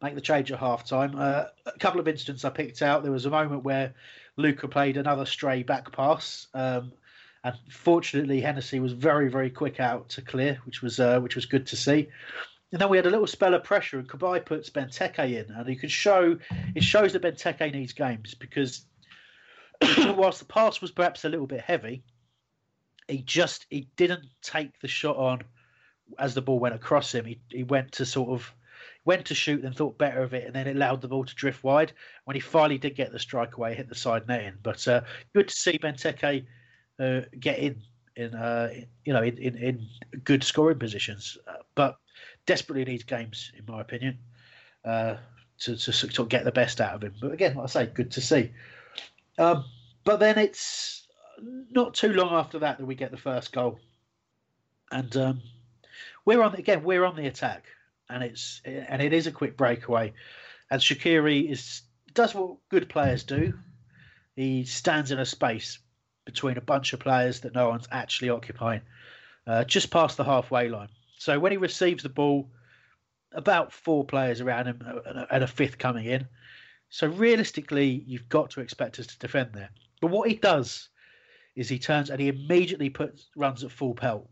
make 0.00 0.14
the 0.14 0.20
change 0.20 0.52
at 0.52 0.60
half 0.60 0.86
time, 0.86 1.16
uh, 1.18 1.46
a 1.66 1.78
couple 1.80 1.98
of 1.98 2.06
incidents 2.06 2.44
I 2.44 2.50
picked 2.50 2.80
out. 2.80 3.02
There 3.02 3.10
was 3.10 3.26
a 3.26 3.30
moment 3.30 3.64
where 3.64 3.92
Luca 4.36 4.68
played 4.68 4.96
another 4.96 5.26
stray 5.26 5.64
back 5.64 5.90
pass. 5.90 6.46
Um, 6.54 6.92
and 7.42 7.56
fortunately, 7.68 8.40
Hennessy 8.40 8.78
was 8.78 8.92
very, 8.92 9.28
very 9.28 9.50
quick 9.50 9.80
out 9.80 10.10
to 10.10 10.22
clear, 10.22 10.60
which 10.64 10.80
was 10.80 11.00
uh, 11.00 11.18
which 11.18 11.34
was 11.34 11.44
good 11.44 11.66
to 11.66 11.76
see. 11.76 12.08
And 12.70 12.80
then 12.80 12.88
we 12.88 12.96
had 12.96 13.06
a 13.06 13.10
little 13.10 13.26
spell 13.26 13.54
of 13.54 13.64
pressure, 13.64 13.98
and 13.98 14.08
Cabaye 14.08 14.46
puts 14.46 14.70
Benteke 14.70 15.44
in, 15.44 15.52
and 15.52 15.68
you 15.68 15.74
can 15.74 15.88
show 15.88 16.38
it 16.76 16.84
shows 16.84 17.14
that 17.14 17.22
Benteke 17.22 17.72
needs 17.72 17.92
games 17.92 18.34
because 18.34 18.84
whilst 19.80 20.40
the 20.40 20.46
pass 20.46 20.80
was 20.80 20.90
perhaps 20.90 21.24
a 21.24 21.28
little 21.28 21.46
bit 21.46 21.60
heavy, 21.60 22.02
he 23.06 23.22
just 23.22 23.66
he 23.70 23.88
didn't 23.96 24.26
take 24.42 24.78
the 24.80 24.88
shot 24.88 25.16
on 25.16 25.42
as 26.18 26.34
the 26.34 26.42
ball 26.42 26.58
went 26.58 26.74
across 26.74 27.14
him. 27.14 27.24
He 27.24 27.40
he 27.50 27.62
went 27.62 27.92
to 27.92 28.06
sort 28.06 28.30
of 28.30 28.52
went 29.04 29.26
to 29.26 29.34
shoot, 29.34 29.62
then 29.62 29.72
thought 29.72 29.98
better 29.98 30.22
of 30.22 30.34
it, 30.34 30.46
and 30.46 30.54
then 30.54 30.66
it 30.66 30.76
allowed 30.76 31.00
the 31.00 31.08
ball 31.08 31.24
to 31.24 31.34
drift 31.34 31.64
wide. 31.64 31.92
When 32.24 32.34
he 32.34 32.40
finally 32.40 32.78
did 32.78 32.94
get 32.94 33.12
the 33.12 33.18
strike 33.18 33.56
away, 33.56 33.74
hit 33.74 33.88
the 33.88 33.94
side 33.94 34.28
netting. 34.28 34.58
But 34.62 34.86
uh, 34.86 35.02
good 35.34 35.48
to 35.48 35.54
see 35.54 35.78
Benteke 35.78 36.44
uh, 36.98 37.20
get 37.38 37.58
in 37.58 37.82
in 38.16 38.34
uh, 38.34 38.70
you 39.04 39.12
know 39.12 39.22
in, 39.22 39.38
in, 39.38 39.56
in 39.56 39.86
good 40.24 40.44
scoring 40.44 40.78
positions, 40.78 41.38
uh, 41.46 41.62
but 41.74 41.98
desperately 42.46 42.84
needs 42.84 43.04
games 43.04 43.52
in 43.56 43.64
my 43.66 43.80
opinion 43.80 44.18
uh, 44.84 45.16
to, 45.60 45.76
to 45.76 46.22
of 46.22 46.28
get 46.28 46.44
the 46.44 46.52
best 46.52 46.80
out 46.80 46.94
of 46.94 47.02
him. 47.02 47.14
But 47.20 47.32
again, 47.32 47.54
like 47.56 47.64
I 47.64 47.68
say, 47.68 47.86
good 47.86 48.10
to 48.12 48.20
see. 48.20 48.52
Um, 49.38 49.64
but 50.04 50.18
then 50.18 50.38
it's 50.38 51.06
not 51.70 51.94
too 51.94 52.12
long 52.12 52.32
after 52.32 52.58
that 52.60 52.78
that 52.78 52.86
we 52.86 52.94
get 52.94 53.10
the 53.10 53.16
first 53.16 53.52
goal, 53.52 53.78
and 54.90 55.16
um, 55.16 55.42
we're 56.24 56.42
on 56.42 56.54
again. 56.54 56.82
We're 56.82 57.04
on 57.04 57.16
the 57.16 57.26
attack, 57.26 57.66
and 58.08 58.22
it's 58.22 58.60
and 58.64 59.00
it 59.00 59.12
is 59.12 59.26
a 59.26 59.32
quick 59.32 59.56
breakaway, 59.56 60.12
and 60.70 60.80
Shaqiri 60.80 61.50
is 61.50 61.82
does 62.14 62.34
what 62.34 62.56
good 62.68 62.88
players 62.88 63.24
do. 63.24 63.54
He 64.34 64.64
stands 64.64 65.10
in 65.10 65.18
a 65.18 65.24
space 65.24 65.78
between 66.24 66.58
a 66.58 66.62
bunch 66.62 66.92
of 66.92 67.00
players 67.00 67.40
that 67.40 67.54
no 67.54 67.68
one's 67.68 67.88
actually 67.90 68.30
occupying, 68.30 68.82
uh, 69.46 69.64
just 69.64 69.90
past 69.90 70.16
the 70.16 70.24
halfway 70.24 70.68
line. 70.68 70.88
So 71.18 71.38
when 71.38 71.52
he 71.52 71.58
receives 71.58 72.02
the 72.02 72.08
ball, 72.08 72.50
about 73.32 73.72
four 73.72 74.04
players 74.04 74.40
around 74.40 74.66
him 74.66 74.82
uh, 74.86 75.24
and 75.30 75.44
a 75.44 75.46
fifth 75.46 75.78
coming 75.78 76.06
in. 76.06 76.26
So 76.90 77.06
realistically, 77.08 78.04
you've 78.06 78.28
got 78.28 78.50
to 78.50 78.60
expect 78.60 78.98
us 78.98 79.06
to 79.08 79.18
defend 79.18 79.50
there. 79.52 79.70
But 80.00 80.10
what 80.10 80.28
he 80.28 80.36
does 80.36 80.88
is 81.54 81.68
he 81.68 81.78
turns 81.78 82.10
and 82.10 82.20
he 82.20 82.28
immediately 82.28 82.88
puts 82.88 83.26
runs 83.36 83.64
at 83.64 83.70
full 83.70 83.94
pelt. 83.94 84.28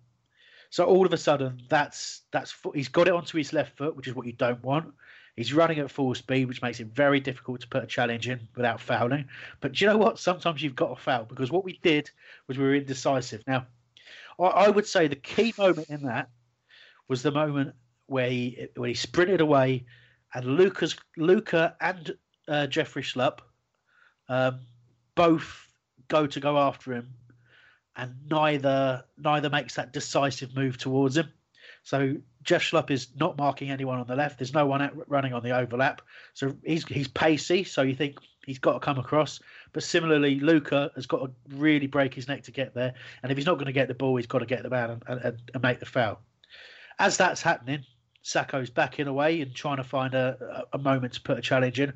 So 0.70 0.84
all 0.84 1.06
of 1.06 1.12
a 1.12 1.16
sudden, 1.16 1.62
that's 1.68 2.22
that's 2.32 2.54
he's 2.74 2.88
got 2.88 3.08
it 3.08 3.14
onto 3.14 3.38
his 3.38 3.52
left 3.52 3.76
foot, 3.76 3.96
which 3.96 4.08
is 4.08 4.14
what 4.14 4.26
you 4.26 4.32
don't 4.32 4.62
want. 4.62 4.92
He's 5.36 5.52
running 5.52 5.78
at 5.80 5.90
full 5.90 6.14
speed, 6.14 6.46
which 6.46 6.62
makes 6.62 6.80
it 6.80 6.86
very 6.88 7.20
difficult 7.20 7.60
to 7.60 7.68
put 7.68 7.84
a 7.84 7.86
challenge 7.86 8.28
in 8.28 8.48
without 8.56 8.80
fouling. 8.80 9.26
But 9.60 9.80
you 9.80 9.86
know 9.86 9.98
what? 9.98 10.18
Sometimes 10.18 10.62
you've 10.62 10.74
got 10.74 10.96
to 10.96 11.02
foul 11.02 11.24
because 11.24 11.50
what 11.50 11.64
we 11.64 11.78
did 11.82 12.10
was 12.48 12.56
we 12.56 12.64
were 12.64 12.74
indecisive. 12.74 13.42
Now, 13.46 13.66
I 14.38 14.70
would 14.70 14.86
say 14.86 15.08
the 15.08 15.16
key 15.16 15.52
moment 15.58 15.90
in 15.90 16.04
that 16.04 16.30
was 17.08 17.22
the 17.22 17.30
moment 17.30 17.74
where 18.06 18.30
he 18.30 18.68
when 18.76 18.88
he 18.88 18.94
sprinted 18.94 19.40
away, 19.40 19.84
and 20.34 20.56
Lucas 20.56 20.96
Luca 21.16 21.76
and 21.80 22.16
uh, 22.48 22.66
Jeffrey 22.66 23.02
Schlupp 23.02 23.40
um, 24.28 24.60
both 25.14 25.66
go 26.08 26.26
to 26.26 26.40
go 26.40 26.58
after 26.58 26.92
him, 26.92 27.14
and 27.96 28.14
neither 28.30 29.04
neither 29.18 29.50
makes 29.50 29.74
that 29.74 29.92
decisive 29.92 30.54
move 30.54 30.78
towards 30.78 31.16
him. 31.16 31.32
So 31.82 32.16
Jeff 32.42 32.62
Schlupp 32.62 32.90
is 32.90 33.08
not 33.18 33.38
marking 33.38 33.70
anyone 33.70 33.98
on 33.98 34.06
the 34.06 34.16
left. 34.16 34.38
There's 34.38 34.54
no 34.54 34.66
one 34.66 34.90
running 35.06 35.32
on 35.32 35.42
the 35.42 35.56
overlap. 35.56 36.02
So 36.34 36.56
he's 36.64 36.84
he's 36.86 37.08
pacey. 37.08 37.64
So 37.64 37.82
you 37.82 37.94
think 37.94 38.18
he's 38.44 38.58
got 38.58 38.72
to 38.74 38.80
come 38.80 38.98
across. 38.98 39.40
But 39.72 39.82
similarly, 39.82 40.40
Luca 40.40 40.90
has 40.94 41.06
got 41.06 41.18
to 41.24 41.30
really 41.56 41.86
break 41.86 42.14
his 42.14 42.28
neck 42.28 42.44
to 42.44 42.50
get 42.50 42.74
there. 42.74 42.94
And 43.22 43.30
if 43.30 43.38
he's 43.38 43.46
not 43.46 43.54
going 43.54 43.66
to 43.66 43.72
get 43.72 43.88
the 43.88 43.94
ball, 43.94 44.16
he's 44.16 44.26
got 44.26 44.38
to 44.38 44.46
get 44.46 44.62
the 44.62 44.70
man 44.70 44.90
and, 44.90 45.02
and, 45.06 45.42
and 45.52 45.62
make 45.62 45.80
the 45.80 45.86
foul. 45.86 46.20
As 46.98 47.16
that's 47.18 47.42
happening, 47.42 47.84
Sakho's 48.24 48.70
backing 48.70 49.06
away 49.06 49.40
and 49.40 49.54
trying 49.54 49.76
to 49.76 49.84
find 49.84 50.14
a, 50.14 50.64
a 50.72 50.78
moment 50.78 51.12
to 51.14 51.20
put 51.20 51.38
a 51.38 51.42
challenge 51.42 51.78
in. 51.78 51.92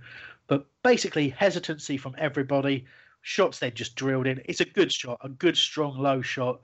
But 0.50 0.66
basically, 0.82 1.30
hesitancy 1.30 1.96
from 1.96 2.14
everybody. 2.18 2.84
Shots 3.22 3.58
then 3.58 3.72
just 3.74 3.96
drilled 3.96 4.26
in. 4.26 4.42
It's 4.44 4.60
a 4.60 4.66
good 4.66 4.92
shot, 4.92 5.18
a 5.22 5.30
good, 5.30 5.56
strong, 5.56 5.96
low 5.96 6.20
shot 6.20 6.60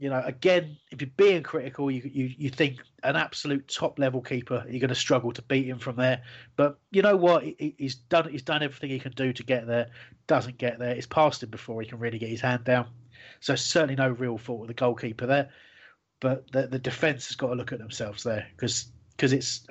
you 0.00 0.08
know, 0.08 0.22
again, 0.24 0.78
if 0.90 1.02
you're 1.02 1.10
being 1.18 1.42
critical, 1.42 1.90
you 1.90 2.00
you, 2.10 2.34
you 2.38 2.48
think 2.48 2.78
an 3.02 3.16
absolute 3.16 3.68
top 3.68 3.98
level 3.98 4.22
keeper, 4.22 4.64
you're 4.66 4.80
going 4.80 4.88
to 4.88 4.94
struggle 4.94 5.30
to 5.30 5.42
beat 5.42 5.66
him 5.66 5.78
from 5.78 5.96
there. 5.96 6.22
But 6.56 6.78
you 6.90 7.02
know 7.02 7.16
what? 7.16 7.44
He, 7.44 7.74
he's 7.76 7.96
done 7.96 8.30
he's 8.30 8.42
done 8.42 8.62
everything 8.62 8.88
he 8.88 8.98
can 8.98 9.12
do 9.12 9.34
to 9.34 9.42
get 9.44 9.66
there. 9.66 9.90
Doesn't 10.26 10.56
get 10.56 10.78
there. 10.78 10.92
It's 10.92 11.06
past 11.06 11.42
him 11.42 11.50
before 11.50 11.82
he 11.82 11.86
can 11.86 11.98
really 11.98 12.18
get 12.18 12.30
his 12.30 12.40
hand 12.40 12.64
down. 12.64 12.86
So 13.40 13.54
certainly 13.54 13.94
no 13.94 14.08
real 14.08 14.38
fault 14.38 14.60
with 14.60 14.68
the 14.68 14.74
goalkeeper 14.74 15.26
there. 15.26 15.50
But 16.20 16.50
the 16.50 16.66
the 16.66 16.78
defence 16.78 17.28
has 17.28 17.36
got 17.36 17.48
to 17.48 17.54
look 17.54 17.72
at 17.72 17.78
themselves 17.78 18.22
there 18.22 18.46
because 18.56 18.90
because 19.10 19.34
it's 19.34 19.66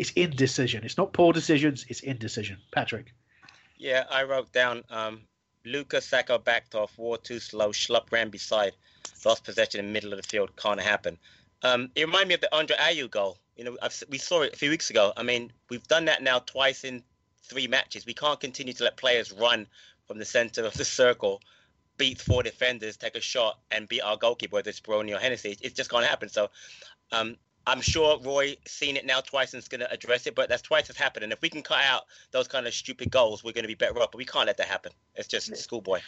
it's 0.00 0.12
indecision. 0.12 0.82
It's 0.82 0.96
not 0.96 1.12
poor 1.12 1.30
decisions. 1.34 1.84
It's 1.90 2.00
indecision. 2.00 2.56
Patrick. 2.72 3.12
Yeah, 3.76 4.04
I 4.10 4.22
wrote 4.22 4.50
down 4.50 4.82
um, 4.88 5.20
Lucas 5.66 6.08
Sakho 6.08 6.42
backed 6.42 6.74
off, 6.74 6.96
war 6.96 7.18
too 7.18 7.38
slow, 7.38 7.68
Schlupp 7.68 8.10
ran 8.10 8.30
beside 8.30 8.72
lost 9.26 9.44
possession 9.44 9.80
in 9.80 9.86
the 9.86 9.92
middle 9.92 10.10
of 10.14 10.16
the 10.16 10.26
field 10.26 10.56
can't 10.56 10.80
happen. 10.80 11.18
Um, 11.62 11.90
it 11.94 12.06
reminded 12.06 12.28
me 12.28 12.34
of 12.34 12.40
the 12.40 12.56
Andre 12.56 12.76
Ayew 12.78 13.10
goal. 13.10 13.36
You 13.56 13.64
know, 13.64 13.76
I've, 13.82 14.02
we 14.08 14.16
saw 14.16 14.40
it 14.40 14.54
a 14.54 14.56
few 14.56 14.70
weeks 14.70 14.88
ago. 14.88 15.12
I 15.18 15.22
mean, 15.22 15.52
we've 15.68 15.86
done 15.86 16.06
that 16.06 16.22
now 16.22 16.38
twice 16.38 16.84
in 16.84 17.02
three 17.42 17.66
matches. 17.66 18.06
We 18.06 18.14
can't 18.14 18.40
continue 18.40 18.72
to 18.72 18.84
let 18.84 18.96
players 18.96 19.30
run 19.32 19.66
from 20.06 20.16
the 20.16 20.24
center 20.24 20.64
of 20.64 20.72
the 20.72 20.84
circle, 20.86 21.42
beat 21.98 22.22
four 22.22 22.42
defenders, 22.42 22.96
take 22.96 23.16
a 23.16 23.20
shot, 23.20 23.58
and 23.70 23.86
beat 23.86 24.00
our 24.00 24.16
goalkeeper, 24.16 24.54
whether 24.54 24.70
it's 24.70 24.80
Speroni 24.80 25.14
or 25.14 25.18
Hennessy. 25.18 25.58
It's 25.60 25.74
just 25.74 25.90
can't 25.90 26.06
happen. 26.06 26.30
So 26.30 26.48
um, 27.12 27.36
I'm 27.70 27.80
sure 27.80 28.18
Roy 28.20 28.56
seen 28.66 28.96
it 28.96 29.06
now 29.06 29.20
twice 29.20 29.54
and 29.54 29.62
is 29.62 29.68
going 29.68 29.80
to 29.80 29.90
address 29.92 30.26
it, 30.26 30.34
but 30.34 30.48
that's 30.48 30.62
twice 30.62 30.90
it's 30.90 30.98
happened. 30.98 31.22
And 31.22 31.32
if 31.32 31.40
we 31.40 31.48
can 31.48 31.62
cut 31.62 31.84
out 31.84 32.02
those 32.32 32.48
kind 32.48 32.66
of 32.66 32.74
stupid 32.74 33.12
goals, 33.12 33.44
we're 33.44 33.52
going 33.52 33.62
to 33.62 33.68
be 33.68 33.74
better 33.74 33.96
off. 34.00 34.10
But 34.10 34.18
we 34.18 34.24
can't 34.24 34.48
let 34.48 34.56
that 34.56 34.66
happen. 34.66 34.90
It's 35.14 35.28
just 35.28 35.56
schoolboy. 35.56 36.00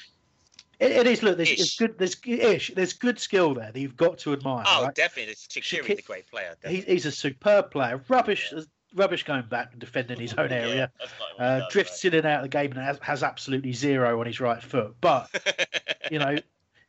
It, 0.80 0.90
it 0.90 1.06
is. 1.06 1.22
Look, 1.22 1.36
there's, 1.36 1.56
there's, 1.56 1.76
good. 1.76 1.98
There's 1.98 2.16
ish. 2.26 2.72
There's 2.74 2.92
good 2.92 3.20
skill 3.20 3.54
there 3.54 3.70
that 3.70 3.78
you've 3.78 3.96
got 3.96 4.18
to 4.18 4.32
admire. 4.32 4.64
Oh, 4.66 4.86
right? 4.86 4.94
definitely. 4.94 5.34
Shaqiri's 5.34 6.00
a 6.00 6.02
great 6.02 6.28
player. 6.28 6.56
He's, 6.66 6.84
he's, 6.84 7.06
a 7.06 7.12
superb 7.12 7.70
player. 7.70 8.02
Rubbish. 8.08 8.52
Yeah. 8.52 8.62
Rubbish 8.94 9.22
going 9.22 9.44
back 9.48 9.68
and 9.70 9.80
defending 9.80 10.20
his 10.20 10.34
own 10.34 10.52
area. 10.52 10.90
Yeah, 11.00 11.06
uh, 11.38 11.58
does, 11.60 11.72
drifts 11.72 12.04
right. 12.04 12.12
in 12.12 12.18
and 12.18 12.26
out 12.26 12.38
of 12.38 12.42
the 12.42 12.48
game 12.50 12.72
and 12.72 12.80
has, 12.80 12.98
has 13.00 13.22
absolutely 13.22 13.72
zero 13.72 14.20
on 14.20 14.26
his 14.26 14.38
right 14.38 14.62
foot. 14.62 14.96
But 15.00 15.30
you 16.10 16.18
know, 16.18 16.36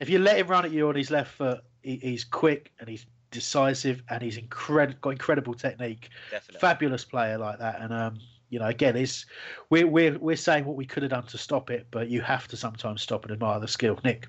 if 0.01 0.09
you 0.09 0.19
let 0.19 0.37
him 0.37 0.47
run 0.47 0.65
at 0.65 0.71
you 0.71 0.89
on 0.89 0.95
his 0.95 1.11
left 1.11 1.31
foot, 1.31 1.61
he, 1.81 1.95
he's 1.97 2.25
quick 2.25 2.73
and 2.79 2.89
he's 2.89 3.05
decisive 3.33 4.01
and 4.09 4.21
he's 4.21 4.37
incredible. 4.37 4.97
Got 5.01 5.09
incredible 5.09 5.53
technique. 5.53 6.09
Definitely. 6.31 6.59
Fabulous 6.59 7.03
player 7.03 7.37
like 7.37 7.59
that. 7.59 7.81
And 7.81 7.91
um, 7.91 8.19
you 8.49 8.59
know, 8.59 8.67
again, 8.67 8.95
it's 8.95 9.25
we're 9.69 9.87
we're 9.87 10.17
we're 10.19 10.37
saying 10.37 10.63
what 10.65 10.77
we 10.77 10.85
could 10.85 11.03
have 11.03 11.11
done 11.11 11.25
to 11.25 11.37
stop 11.37 11.69
it, 11.69 11.87
but 11.91 12.07
you 12.07 12.21
have 12.21 12.47
to 12.49 12.57
sometimes 12.57 13.01
stop 13.01 13.23
and 13.23 13.33
admire 13.33 13.59
the 13.59 13.67
skill. 13.67 13.99
Nick, 14.03 14.27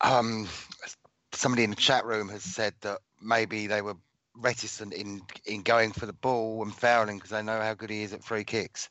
um, 0.00 0.48
somebody 1.32 1.64
in 1.64 1.70
the 1.70 1.76
chat 1.76 2.06
room 2.06 2.28
has 2.28 2.42
said 2.42 2.72
that 2.80 2.98
maybe 3.20 3.66
they 3.66 3.82
were 3.82 3.96
reticent 4.36 4.94
in 4.94 5.20
in 5.44 5.62
going 5.62 5.92
for 5.92 6.06
the 6.06 6.12
ball 6.12 6.62
and 6.62 6.74
fouling 6.74 7.18
because 7.18 7.30
they 7.30 7.42
know 7.42 7.60
how 7.60 7.74
good 7.74 7.90
he 7.90 8.02
is 8.02 8.12
at 8.12 8.24
free 8.24 8.44
kicks. 8.44 8.88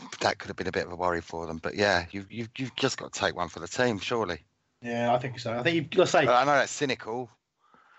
Um, 0.00 0.08
that 0.20 0.38
could 0.38 0.48
have 0.48 0.56
been 0.56 0.68
a 0.68 0.72
bit 0.72 0.86
of 0.86 0.92
a 0.92 0.96
worry 0.96 1.20
for 1.20 1.46
them, 1.46 1.58
but 1.58 1.74
yeah, 1.74 2.06
you've 2.12 2.30
you've, 2.30 2.48
you've 2.56 2.74
just 2.76 2.96
got 2.96 3.12
to 3.12 3.20
take 3.20 3.36
one 3.36 3.48
for 3.48 3.60
the 3.60 3.68
team, 3.68 3.98
surely. 3.98 4.44
Yeah, 4.80 5.12
I 5.14 5.18
think 5.18 5.40
so. 5.40 5.52
I 5.52 5.62
think 5.62 5.76
you've 5.76 5.90
got 5.90 6.04
to 6.04 6.10
say. 6.10 6.18
I 6.20 6.44
know 6.44 6.52
that's 6.52 6.70
cynical, 6.70 7.30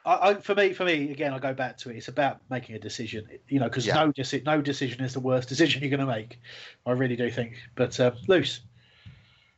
I, 0.06 0.30
I, 0.30 0.34
for 0.36 0.54
me, 0.54 0.74
for 0.74 0.86
me, 0.86 1.12
again, 1.12 1.34
I 1.34 1.40
go 1.40 1.54
back 1.54 1.78
to 1.80 1.90
it. 1.90 1.98
It's 1.98 2.08
about 2.08 2.40
making 2.50 2.76
a 2.76 2.80
decision, 2.80 3.28
you 3.48 3.60
know, 3.60 3.66
because 3.66 3.88
yeah. 3.88 3.96
no, 3.96 4.12
deci- 4.12 4.46
no 4.46 4.62
decision 4.62 5.04
is 5.04 5.14
the 5.14 5.20
worst 5.20 5.50
decision 5.50 5.82
you're 5.82 5.90
going 5.90 6.00
to 6.00 6.06
make. 6.06 6.40
I 6.86 6.92
really 6.92 7.16
do 7.16 7.32
think. 7.32 7.58
But 7.76 8.00
uh, 8.00 8.12
Luce. 8.28 8.62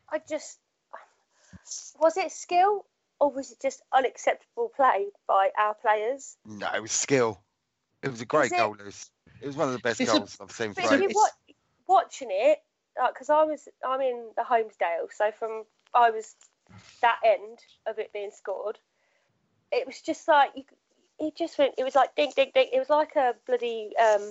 I 0.09 0.21
just 0.27 0.59
was 1.99 2.15
it 2.15 2.31
skill 2.31 2.85
or 3.19 3.31
was 3.31 3.51
it 3.51 3.61
just 3.61 3.81
unacceptable 3.93 4.71
play 4.73 5.07
by 5.27 5.49
our 5.59 5.73
players? 5.73 6.37
No, 6.45 6.69
it 6.73 6.81
was 6.81 6.93
skill. 6.93 7.41
It 8.01 8.11
was 8.11 8.21
a 8.21 8.25
great 8.25 8.51
goal, 8.51 8.75
Luce. 8.79 9.09
It 9.41 9.47
was 9.47 9.57
one 9.57 9.67
of 9.67 9.73
the 9.73 9.79
best 9.79 9.99
goals 10.05 10.37
i 10.39 10.43
I've 10.43 10.51
seen. 10.51 10.73
For 10.73 10.81
you 10.95 11.09
watch, 11.13 11.31
watching 11.87 12.29
it, 12.31 12.59
because 13.09 13.29
I 13.29 13.43
was, 13.43 13.67
I'm 13.85 14.01
in 14.01 14.29
the 14.37 14.43
Holmesdale, 14.43 15.11
so 15.11 15.31
from 15.37 15.65
I 15.93 16.11
was 16.11 16.35
that 17.01 17.17
end 17.25 17.59
of 17.85 17.99
it 17.99 18.13
being 18.13 18.31
scored 18.31 18.77
it 19.71 19.85
was 19.85 20.01
just 20.01 20.27
like 20.27 20.51
you, 20.55 20.63
it 21.19 21.35
just 21.35 21.57
went. 21.57 21.75
It 21.77 21.83
was 21.83 21.95
like 21.95 22.15
ding, 22.15 22.31
ding, 22.35 22.51
ding. 22.53 22.67
It 22.71 22.79
was 22.79 22.89
like 22.89 23.15
a 23.15 23.35
bloody 23.45 23.91
um, 23.97 24.21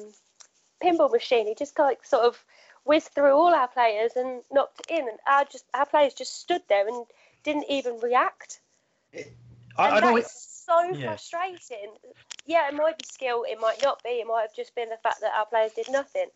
pinball 0.82 1.10
machine. 1.12 1.46
He 1.46 1.54
just 1.54 1.78
like 1.78 2.04
sort 2.04 2.24
of 2.24 2.44
whizzed 2.84 3.08
through 3.08 3.32
all 3.32 3.54
our 3.54 3.68
players 3.68 4.12
and 4.16 4.42
knocked 4.52 4.80
it 4.80 4.90
in, 4.90 5.08
and 5.08 5.18
our 5.26 5.44
just 5.44 5.64
our 5.74 5.86
players 5.86 6.14
just 6.14 6.40
stood 6.40 6.62
there 6.68 6.86
and 6.86 7.06
didn't 7.44 7.66
even 7.68 7.98
react. 8.00 8.60
I, 9.78 9.88
and 9.88 9.96
I 9.96 10.00
know 10.00 10.16
it, 10.16 10.24
is 10.24 10.30
so 10.66 10.94
Yeah. 10.94 11.04
frustrating. 11.04 11.92
Yeah, 12.46 12.68
it 12.68 12.74
might 12.74 12.98
be 12.98 13.04
skill, 13.04 13.44
it 13.48 13.60
might 13.60 13.82
not 13.82 14.02
be. 14.02 14.10
It 14.10 14.26
might 14.26 14.42
have 14.42 14.54
just 14.54 14.74
been 14.74 14.88
the 14.88 14.96
fact 14.96 15.20
that 15.20 15.32
our 15.36 15.46
players 15.46 15.72
did 15.72 15.90
nothing. 15.90 16.26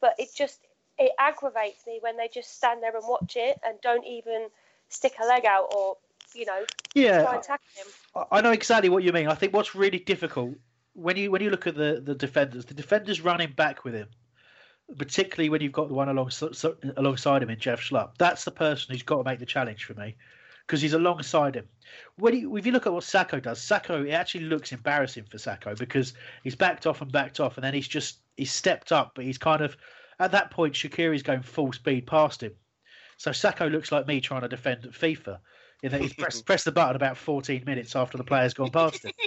But 0.00 0.14
it 0.18 0.28
just 0.34 0.60
it 0.98 1.12
aggravates 1.18 1.86
me 1.86 1.98
when 2.00 2.16
they 2.16 2.28
just 2.32 2.56
stand 2.56 2.82
there 2.82 2.96
and 2.96 3.06
watch 3.06 3.36
it 3.36 3.58
and 3.66 3.80
don't 3.82 4.04
even 4.06 4.48
stick 4.88 5.14
a 5.20 5.26
leg 5.26 5.44
out 5.44 5.74
or 5.76 5.96
you 6.34 6.46
know 6.46 6.64
Yeah, 6.94 7.22
try 7.22 7.34
and 7.34 7.42
tackle 7.42 7.66
him. 7.74 8.26
I- 8.30 8.40
know 8.40 8.52
exactly 8.52 8.88
what 8.88 9.02
you 9.02 9.12
mean. 9.12 9.28
I 9.28 9.34
think 9.34 9.52
what's 9.52 9.74
really 9.74 9.98
difficult 9.98 10.54
when 10.94 11.16
you 11.16 11.30
when 11.30 11.42
you 11.42 11.50
look 11.50 11.66
at 11.66 11.74
the 11.74 12.00
the 12.04 12.14
defenders, 12.14 12.64
the 12.64 12.74
defenders 12.74 13.20
running 13.20 13.52
back 13.52 13.84
with 13.84 13.94
him, 13.94 14.08
particularly 14.98 15.48
when 15.48 15.60
you've 15.60 15.72
got 15.72 15.88
the 15.88 15.94
one 15.94 16.08
along, 16.08 16.30
so, 16.30 16.52
so- 16.52 16.76
alongside 16.96 17.42
him 17.42 17.50
in 17.50 17.58
Jeff 17.58 17.80
Schlupp. 17.80 18.16
That's 18.18 18.44
the 18.44 18.50
person 18.50 18.92
who's 18.92 19.02
got 19.02 19.18
to 19.18 19.24
make 19.24 19.38
the 19.38 19.46
challenge 19.46 19.84
for 19.84 19.94
me 19.94 20.16
because 20.66 20.80
he's 20.82 20.94
alongside 20.94 21.54
him. 21.54 21.68
When 22.16 22.34
you, 22.34 22.56
if 22.56 22.66
you 22.66 22.72
look 22.72 22.86
at 22.86 22.92
what 22.92 23.04
Sakho 23.04 23.40
does, 23.40 23.60
Sakho 23.60 24.06
it 24.06 24.10
actually 24.10 24.44
looks 24.44 24.72
embarrassing 24.72 25.24
for 25.30 25.38
Sakho 25.38 25.78
because 25.78 26.14
he's 26.42 26.56
backed 26.56 26.86
off 26.86 27.02
and 27.02 27.12
backed 27.12 27.40
off, 27.40 27.56
and 27.56 27.64
then 27.64 27.74
he's 27.74 27.88
just 27.88 28.18
he's 28.36 28.52
stepped 28.52 28.92
up, 28.92 29.12
but 29.14 29.24
he's 29.24 29.38
kind 29.38 29.62
of 29.62 29.76
at 30.18 30.32
that 30.32 30.50
point 30.50 30.74
Shaqiri's 30.74 31.22
going 31.22 31.42
full 31.42 31.72
speed 31.72 32.06
past 32.06 32.42
him. 32.42 32.52
So 33.18 33.30
Sakho 33.30 33.70
looks 33.70 33.92
like 33.92 34.06
me 34.06 34.20
trying 34.20 34.42
to 34.42 34.48
defend 34.48 34.84
at 34.84 34.92
FIFA. 34.92 35.38
In 35.82 35.92
that 35.92 36.00
he's 36.00 36.12
pressed, 36.18 36.44
pressed 36.46 36.64
the 36.64 36.72
button 36.72 36.96
about 36.96 37.16
14 37.16 37.64
minutes 37.64 37.94
after 37.96 38.16
the 38.18 38.24
player's 38.24 38.54
gone 38.54 38.70
past 38.70 39.04
him. 39.04 39.12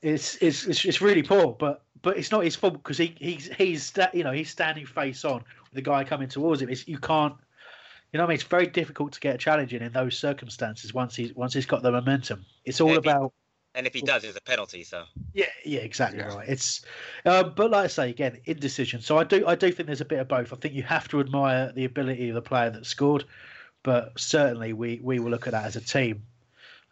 It's, 0.00 0.36
it's 0.36 0.64
it's 0.64 0.84
it's 0.84 1.00
really 1.00 1.24
poor, 1.24 1.56
but 1.58 1.82
but 2.02 2.16
it's 2.16 2.30
not 2.30 2.44
his 2.44 2.54
fault 2.54 2.74
because 2.74 2.98
he 2.98 3.16
he's 3.18 3.46
he's 3.58 3.92
you 4.14 4.22
know 4.22 4.30
he's 4.30 4.48
standing 4.48 4.86
face 4.86 5.24
on 5.24 5.38
with 5.38 5.72
the 5.72 5.82
guy 5.82 6.04
coming 6.04 6.28
towards 6.28 6.62
him. 6.62 6.68
It's, 6.68 6.86
you 6.86 6.98
can't, 6.98 7.34
you 8.12 8.18
know, 8.18 8.22
what 8.22 8.28
I 8.28 8.28
mean, 8.28 8.34
it's 8.36 8.44
very 8.44 8.68
difficult 8.68 9.12
to 9.14 9.20
get 9.20 9.34
a 9.34 9.38
challenge 9.38 9.74
in 9.74 9.82
in 9.82 9.92
those 9.92 10.16
circumstances 10.16 10.94
once 10.94 11.16
he's 11.16 11.34
once 11.34 11.52
he's 11.52 11.66
got 11.66 11.82
the 11.82 11.90
momentum. 11.90 12.46
It's 12.64 12.80
all 12.80 12.90
Yeah, 12.90 12.98
if 12.98 13.04
he- 13.04 13.10
about 13.10 13.32
And 13.74 13.86
if 13.88 13.94
he 13.94 14.00
does, 14.00 14.22
it's 14.22 14.38
a 14.38 14.40
penalty. 14.40 14.84
So 14.84 15.04
yeah, 15.34 15.46
yeah, 15.64 15.80
exactly 15.80 16.22
right. 16.22 16.48
It's, 16.48 16.84
um, 17.24 17.52
but 17.56 17.72
like 17.72 17.84
I 17.84 17.88
say 17.88 18.10
again, 18.10 18.38
indecision. 18.44 19.00
So 19.00 19.18
I 19.18 19.24
do, 19.24 19.46
I 19.48 19.56
do 19.56 19.72
think 19.72 19.88
there's 19.88 20.00
a 20.00 20.04
bit 20.04 20.20
of 20.20 20.28
both. 20.28 20.52
I 20.52 20.56
think 20.56 20.74
you 20.74 20.84
have 20.84 21.08
to 21.08 21.18
admire 21.18 21.72
the 21.72 21.84
ability 21.84 22.28
of 22.28 22.36
the 22.36 22.42
player 22.42 22.70
that 22.70 22.86
scored, 22.86 23.24
but 23.88 24.20
certainly 24.20 24.74
we 24.74 25.00
we 25.02 25.18
will 25.18 25.30
look 25.30 25.46
at 25.46 25.52
that 25.52 25.64
as 25.64 25.74
a 25.74 25.80
team. 25.80 26.22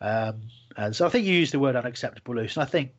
Um, 0.01 0.41
and 0.79 0.97
so 0.97 1.05
I 1.05 1.11
think 1.11 1.27
you 1.27 1.35
used 1.35 1.53
the 1.53 1.59
word 1.59 1.77
unacceptable, 1.77 2.35
Luce, 2.35 2.57
and 2.57 2.63
I 2.63 2.67
think 2.67 2.93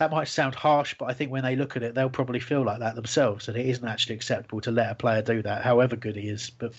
that 0.00 0.10
might 0.10 0.26
sound 0.26 0.56
harsh, 0.56 0.96
but 0.98 1.04
I 1.04 1.12
think 1.12 1.30
when 1.30 1.44
they 1.44 1.54
look 1.54 1.76
at 1.76 1.84
it, 1.84 1.94
they'll 1.94 2.10
probably 2.10 2.40
feel 2.40 2.64
like 2.64 2.80
that 2.80 2.96
themselves, 2.96 3.46
and 3.46 3.56
it 3.56 3.64
isn't 3.66 3.86
actually 3.86 4.16
acceptable 4.16 4.60
to 4.62 4.72
let 4.72 4.90
a 4.90 4.96
player 4.96 5.22
do 5.22 5.40
that, 5.42 5.62
however 5.62 5.94
good 5.94 6.16
he 6.16 6.28
is. 6.30 6.50
But 6.50 6.72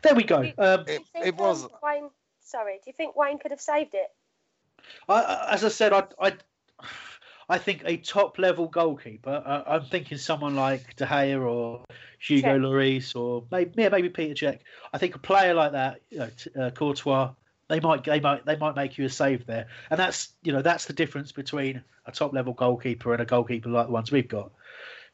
there 0.00 0.14
we 0.14 0.22
go. 0.22 0.38
Um, 0.56 0.84
Do 0.86 0.92
you 0.94 1.04
think, 1.12 1.38
um, 1.38 1.68
Wayne. 1.82 2.08
Sorry, 2.40 2.76
do 2.76 2.84
you 2.86 2.94
think 2.94 3.14
Wayne 3.14 3.38
could 3.38 3.50
have 3.50 3.60
saved 3.60 3.92
it? 3.92 4.10
I, 5.06 5.20
I- 5.20 5.52
as 5.52 5.64
I 5.64 5.68
said, 5.68 5.92
I, 5.92 6.04
I, 6.18 6.32
I 7.48 7.58
think 7.58 7.82
a 7.84 7.96
top 7.96 8.38
level 8.38 8.68
goalkeeper. 8.68 9.42
Uh, 9.44 9.62
I'm 9.66 9.84
thinking 9.84 10.18
someone 10.18 10.56
like 10.56 10.96
De 10.96 11.06
Gea 11.06 11.40
or 11.40 11.84
Hugo. 12.18 12.58
Lloris 12.58 13.14
or 13.16 13.44
maybe 13.50 13.72
yeah, 13.76 13.88
maybe 13.88 14.08
Peter 14.08 14.34
Cech. 14.34 14.60
I 14.92 14.98
think 14.98 15.14
a 15.14 15.18
player 15.18 15.54
like 15.54 15.72
that, 15.72 16.00
you 16.10 16.18
know, 16.18 16.30
uh, 16.58 16.70
Courtois, 16.70 17.32
they 17.68 17.80
might 17.80 18.04
they 18.04 18.20
might 18.20 18.46
they 18.46 18.56
might 18.56 18.76
make 18.76 18.98
you 18.98 19.04
a 19.04 19.10
save 19.10 19.46
there, 19.46 19.68
and 19.90 19.98
that's 19.98 20.32
you 20.42 20.52
know 20.52 20.62
that's 20.62 20.86
the 20.86 20.92
difference 20.92 21.32
between 21.32 21.82
a 22.06 22.12
top 22.12 22.32
level 22.32 22.52
goalkeeper 22.52 23.12
and 23.12 23.22
a 23.22 23.26
goalkeeper 23.26 23.68
like 23.68 23.86
the 23.86 23.92
ones 23.92 24.10
we've 24.12 24.28
got. 24.28 24.52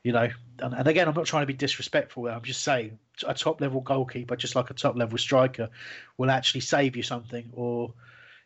You 0.03 0.13
know, 0.13 0.31
and, 0.61 0.75
and 0.75 0.89
again, 0.89 1.09
I'm 1.09 1.15
not 1.15 1.27
trying 1.27 1.43
to 1.43 1.47
be 1.47 1.53
disrespectful. 1.53 2.27
I'm 2.27 2.43
just 2.43 2.63
saying 2.63 2.99
a 3.27 3.35
top 3.35 3.61
level 3.61 3.83
goalkeeper, 3.83 4.35
just 4.35 4.57
like 4.57 4.71
a 4.71 4.75
top 4.75 4.97
level 4.97 5.19
striker, 5.19 5.69
will 6.17 6.31
actually 6.31 6.63
save 6.63 6.97
you 6.97 7.03
something 7.03 7.51
or 7.53 7.93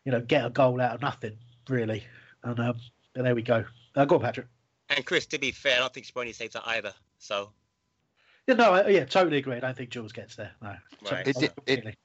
you 0.05 0.11
know, 0.11 0.21
get 0.21 0.45
a 0.45 0.49
goal 0.49 0.79
out 0.79 0.93
of 0.93 1.01
nothing, 1.01 1.37
really. 1.67 2.05
And, 2.43 2.59
um, 2.59 2.75
and 3.15 3.25
there 3.25 3.35
we 3.35 3.41
go. 3.41 3.65
Uh, 3.95 4.05
go 4.05 4.15
on, 4.15 4.21
Patrick. 4.21 4.47
and 4.89 5.05
Chris, 5.05 5.25
to 5.27 5.39
be 5.39 5.51
fair, 5.51 5.77
I 5.77 5.79
don't 5.79 5.93
think 5.93 6.05
Speroni 6.05 6.33
saves 6.33 6.53
that 6.53 6.63
either. 6.67 6.93
So 7.17 7.51
Yeah, 8.47 8.55
no, 8.55 8.73
I, 8.73 8.87
yeah, 8.89 9.05
totally 9.05 9.37
agree. 9.37 9.55
I 9.55 9.59
don't 9.59 9.75
think 9.75 9.89
Jules 9.89 10.11
gets 10.11 10.35
there. 10.35 10.51
No. 10.61 10.75
Right. 11.11 11.27
It 11.27 11.35
did, 11.37 11.51
it, 11.65 11.97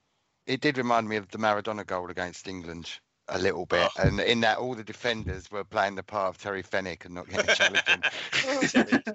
it 0.47 0.61
did 0.61 0.79
remind 0.79 1.09
me 1.09 1.17
of 1.17 1.29
the 1.29 1.39
Maradona 1.39 1.87
goal 1.87 2.11
against 2.11 2.49
England 2.49 2.91
a 3.31 3.39
little 3.39 3.67
bit, 3.67 3.89
and 3.99 4.21
in 4.21 4.41
that 4.41 4.59
all 4.59 4.75
the 4.75 4.85
defenders 4.85 5.51
were 5.51 5.65
playing 5.65 5.95
the 5.95 6.03
part 6.03 6.29
of 6.29 6.39
Terry 6.39 6.63
Fenwick 6.63 7.05
and 7.05 7.15
not 7.15 7.29
getting 7.29 7.55
challenged. 7.55 7.83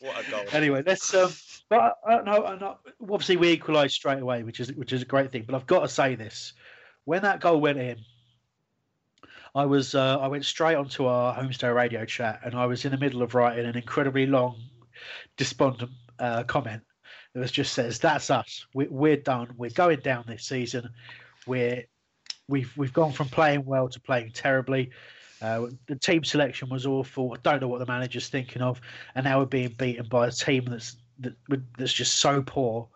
what 0.00 0.26
a 0.26 0.30
goal! 0.30 0.44
Anyway, 0.52 0.82
let's. 0.84 1.12
Um, 1.14 1.32
but 1.68 1.96
I 2.06 2.20
no, 2.22 2.44
uh, 2.44 2.56
no, 2.60 2.78
obviously 3.02 3.36
we 3.36 3.48
equalised 3.50 3.94
straight 3.94 4.20
away, 4.20 4.42
which 4.42 4.60
is 4.60 4.72
which 4.74 4.92
is 4.92 5.02
a 5.02 5.06
great 5.06 5.32
thing. 5.32 5.44
But 5.46 5.54
I've 5.54 5.66
got 5.66 5.80
to 5.80 5.88
say 5.88 6.14
this: 6.14 6.52
when 7.04 7.22
that 7.22 7.40
goal 7.40 7.60
went 7.60 7.78
in, 7.78 7.98
I 9.54 9.66
was 9.66 9.94
uh, 9.94 10.18
I 10.18 10.28
went 10.28 10.44
straight 10.44 10.76
onto 10.76 11.04
our 11.04 11.34
Holmesdale 11.34 11.74
Radio 11.74 12.04
chat, 12.04 12.40
and 12.44 12.54
I 12.54 12.66
was 12.66 12.84
in 12.84 12.92
the 12.92 12.98
middle 12.98 13.22
of 13.22 13.34
writing 13.34 13.66
an 13.66 13.76
incredibly 13.76 14.26
long, 14.26 14.60
despondent 15.36 15.90
uh, 16.18 16.44
comment 16.44 16.82
that 17.34 17.52
just 17.52 17.74
says, 17.74 17.98
"That's 17.98 18.30
us. 18.30 18.66
We, 18.74 18.86
we're 18.88 19.16
done. 19.16 19.54
We're 19.56 19.70
going 19.70 20.00
down 20.00 20.24
this 20.26 20.44
season. 20.44 20.88
We're 21.46 21.84
we've 22.48 22.74
we've 22.76 22.92
gone 22.92 23.12
from 23.12 23.28
playing 23.28 23.64
well 23.64 23.88
to 23.88 24.00
playing 24.00 24.32
terribly." 24.32 24.90
Uh, 25.42 25.66
the 25.86 25.96
team 25.96 26.22
selection 26.22 26.68
was 26.68 26.86
awful. 26.86 27.34
I 27.34 27.40
don't 27.42 27.60
know 27.60 27.68
what 27.68 27.80
the 27.80 27.86
manager's 27.86 28.28
thinking 28.28 28.62
of, 28.62 28.80
and 29.14 29.24
now 29.24 29.40
we're 29.40 29.46
being 29.46 29.74
beaten 29.76 30.06
by 30.06 30.28
a 30.28 30.30
team 30.30 30.64
that's 30.66 30.96
that, 31.18 31.34
that's 31.76 31.92
just 31.92 32.16
so 32.16 32.42
poor. 32.42 32.88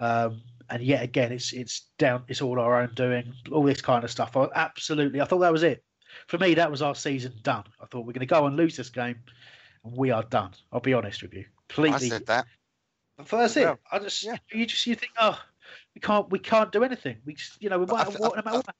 Um, 0.00 0.40
and 0.70 0.82
yet 0.82 1.02
again, 1.02 1.32
it's 1.32 1.52
it's 1.52 1.82
down. 1.98 2.22
It's 2.28 2.40
all 2.40 2.60
our 2.60 2.80
own 2.80 2.94
doing. 2.94 3.34
All 3.52 3.64
this 3.64 3.82
kind 3.82 4.04
of 4.04 4.10
stuff. 4.10 4.36
I, 4.36 4.48
absolutely, 4.54 5.20
I 5.20 5.26
thought 5.26 5.40
that 5.40 5.52
was 5.52 5.64
it. 5.64 5.84
For 6.26 6.38
me, 6.38 6.54
that 6.54 6.70
was 6.70 6.82
our 6.82 6.94
season 6.94 7.32
done. 7.42 7.64
I 7.80 7.86
thought 7.86 8.06
we're 8.06 8.12
going 8.12 8.20
to 8.20 8.26
go 8.26 8.46
and 8.46 8.56
lose 8.56 8.76
this 8.76 8.90
game, 8.90 9.16
and 9.84 9.96
we 9.96 10.10
are 10.10 10.22
done. 10.24 10.52
I'll 10.72 10.80
be 10.80 10.94
honest 10.94 11.22
with 11.22 11.34
you. 11.34 11.44
Please. 11.68 11.94
I 11.94 11.98
said 11.98 12.26
that. 12.26 12.46
But 13.16 13.30
that's 13.30 13.56
it. 13.56 13.64
Well, 13.64 13.78
I 13.90 13.98
just 13.98 14.26
you 14.52 14.66
just 14.66 14.86
you 14.86 14.94
think, 14.94 15.12
oh, 15.18 15.40
we 15.94 16.00
can't 16.00 16.30
we 16.30 16.38
can't 16.38 16.70
do 16.70 16.84
anything. 16.84 17.16
We 17.24 17.34
just 17.34 17.60
you 17.60 17.68
know 17.68 17.78
we 17.78 17.86
I 17.86 17.92
might 17.92 18.06
th- 18.08 18.18
what, 18.18 18.36
no 18.36 18.42
matter. 18.50 18.72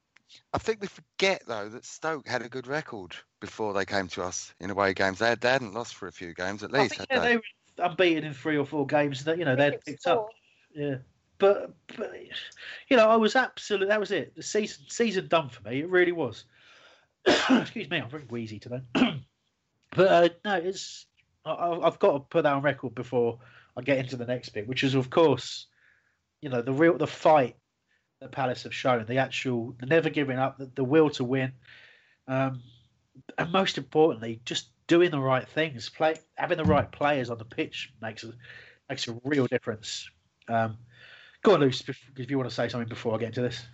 I 0.52 0.58
think 0.58 0.80
we 0.80 0.86
forget 0.86 1.42
though 1.46 1.68
that 1.68 1.84
Stoke 1.84 2.28
had 2.28 2.42
a 2.42 2.48
good 2.48 2.66
record 2.66 3.16
before 3.40 3.72
they 3.72 3.84
came 3.84 4.08
to 4.08 4.22
us 4.22 4.52
in 4.60 4.70
away 4.70 4.94
games. 4.94 5.18
They, 5.18 5.28
had, 5.28 5.40
they 5.40 5.50
hadn't 5.50 5.74
lost 5.74 5.94
for 5.94 6.06
a 6.06 6.12
few 6.12 6.34
games 6.34 6.62
at 6.62 6.74
I 6.74 6.82
least, 6.82 6.96
think 6.96 7.10
had 7.10 7.16
yeah, 7.16 7.22
they? 7.22 7.28
they 7.28 7.36
were 7.36 7.90
unbeaten 7.90 8.24
in 8.24 8.34
three 8.34 8.56
or 8.56 8.66
four 8.66 8.86
games 8.86 9.24
that 9.24 9.38
you 9.38 9.44
know 9.44 9.56
they'd 9.56 9.74
it's 9.74 9.84
picked 9.84 10.06
up. 10.06 10.28
Yeah, 10.74 10.96
but, 11.38 11.72
but 11.96 12.12
you 12.88 12.96
know, 12.96 13.08
I 13.08 13.16
was 13.16 13.36
absolutely 13.36 13.88
that 13.88 14.00
was 14.00 14.10
it. 14.10 14.34
The 14.36 14.42
season 14.42 14.84
season 14.88 15.28
done 15.28 15.48
for 15.48 15.68
me. 15.68 15.80
It 15.80 15.88
really 15.88 16.12
was. 16.12 16.44
Excuse 17.50 17.90
me, 17.90 17.98
I'm 17.98 18.10
very 18.10 18.24
wheezy 18.24 18.58
today. 18.58 18.82
but 18.94 20.08
uh, 20.08 20.28
no, 20.44 20.54
it's 20.54 21.06
I, 21.44 21.78
I've 21.82 21.98
got 21.98 22.12
to 22.12 22.20
put 22.20 22.42
that 22.42 22.52
on 22.52 22.62
record 22.62 22.94
before 22.94 23.38
I 23.76 23.82
get 23.82 23.98
into 23.98 24.16
the 24.16 24.26
next 24.26 24.50
bit, 24.50 24.68
which 24.68 24.84
is 24.84 24.94
of 24.94 25.10
course, 25.10 25.66
you 26.40 26.48
know, 26.48 26.62
the 26.62 26.72
real 26.72 26.96
the 26.96 27.06
fight 27.06 27.56
that 28.20 28.32
Palace 28.32 28.64
have 28.64 28.74
shown, 28.74 29.06
the 29.06 29.18
actual, 29.18 29.74
the 29.78 29.86
never 29.86 30.10
giving 30.10 30.38
up, 30.38 30.58
the, 30.58 30.70
the 30.74 30.84
will 30.84 31.10
to 31.10 31.24
win, 31.24 31.52
um, 32.26 32.62
and 33.36 33.52
most 33.52 33.78
importantly, 33.78 34.40
just 34.44 34.70
doing 34.86 35.10
the 35.10 35.20
right 35.20 35.48
things. 35.48 35.88
Play 35.88 36.16
having 36.34 36.58
the 36.58 36.64
right 36.64 36.90
players 36.90 37.30
on 37.30 37.38
the 37.38 37.44
pitch 37.44 37.92
makes 38.02 38.24
a 38.24 38.32
makes 38.88 39.06
a 39.08 39.18
real 39.24 39.46
difference. 39.46 40.08
Um, 40.48 40.78
go 41.42 41.54
on, 41.54 41.60
Luce, 41.60 41.84
if 41.88 42.30
you 42.30 42.38
want 42.38 42.48
to 42.48 42.54
say 42.54 42.68
something 42.68 42.88
before 42.88 43.14
I 43.14 43.18
get 43.18 43.28
into 43.28 43.42
this. 43.42 43.64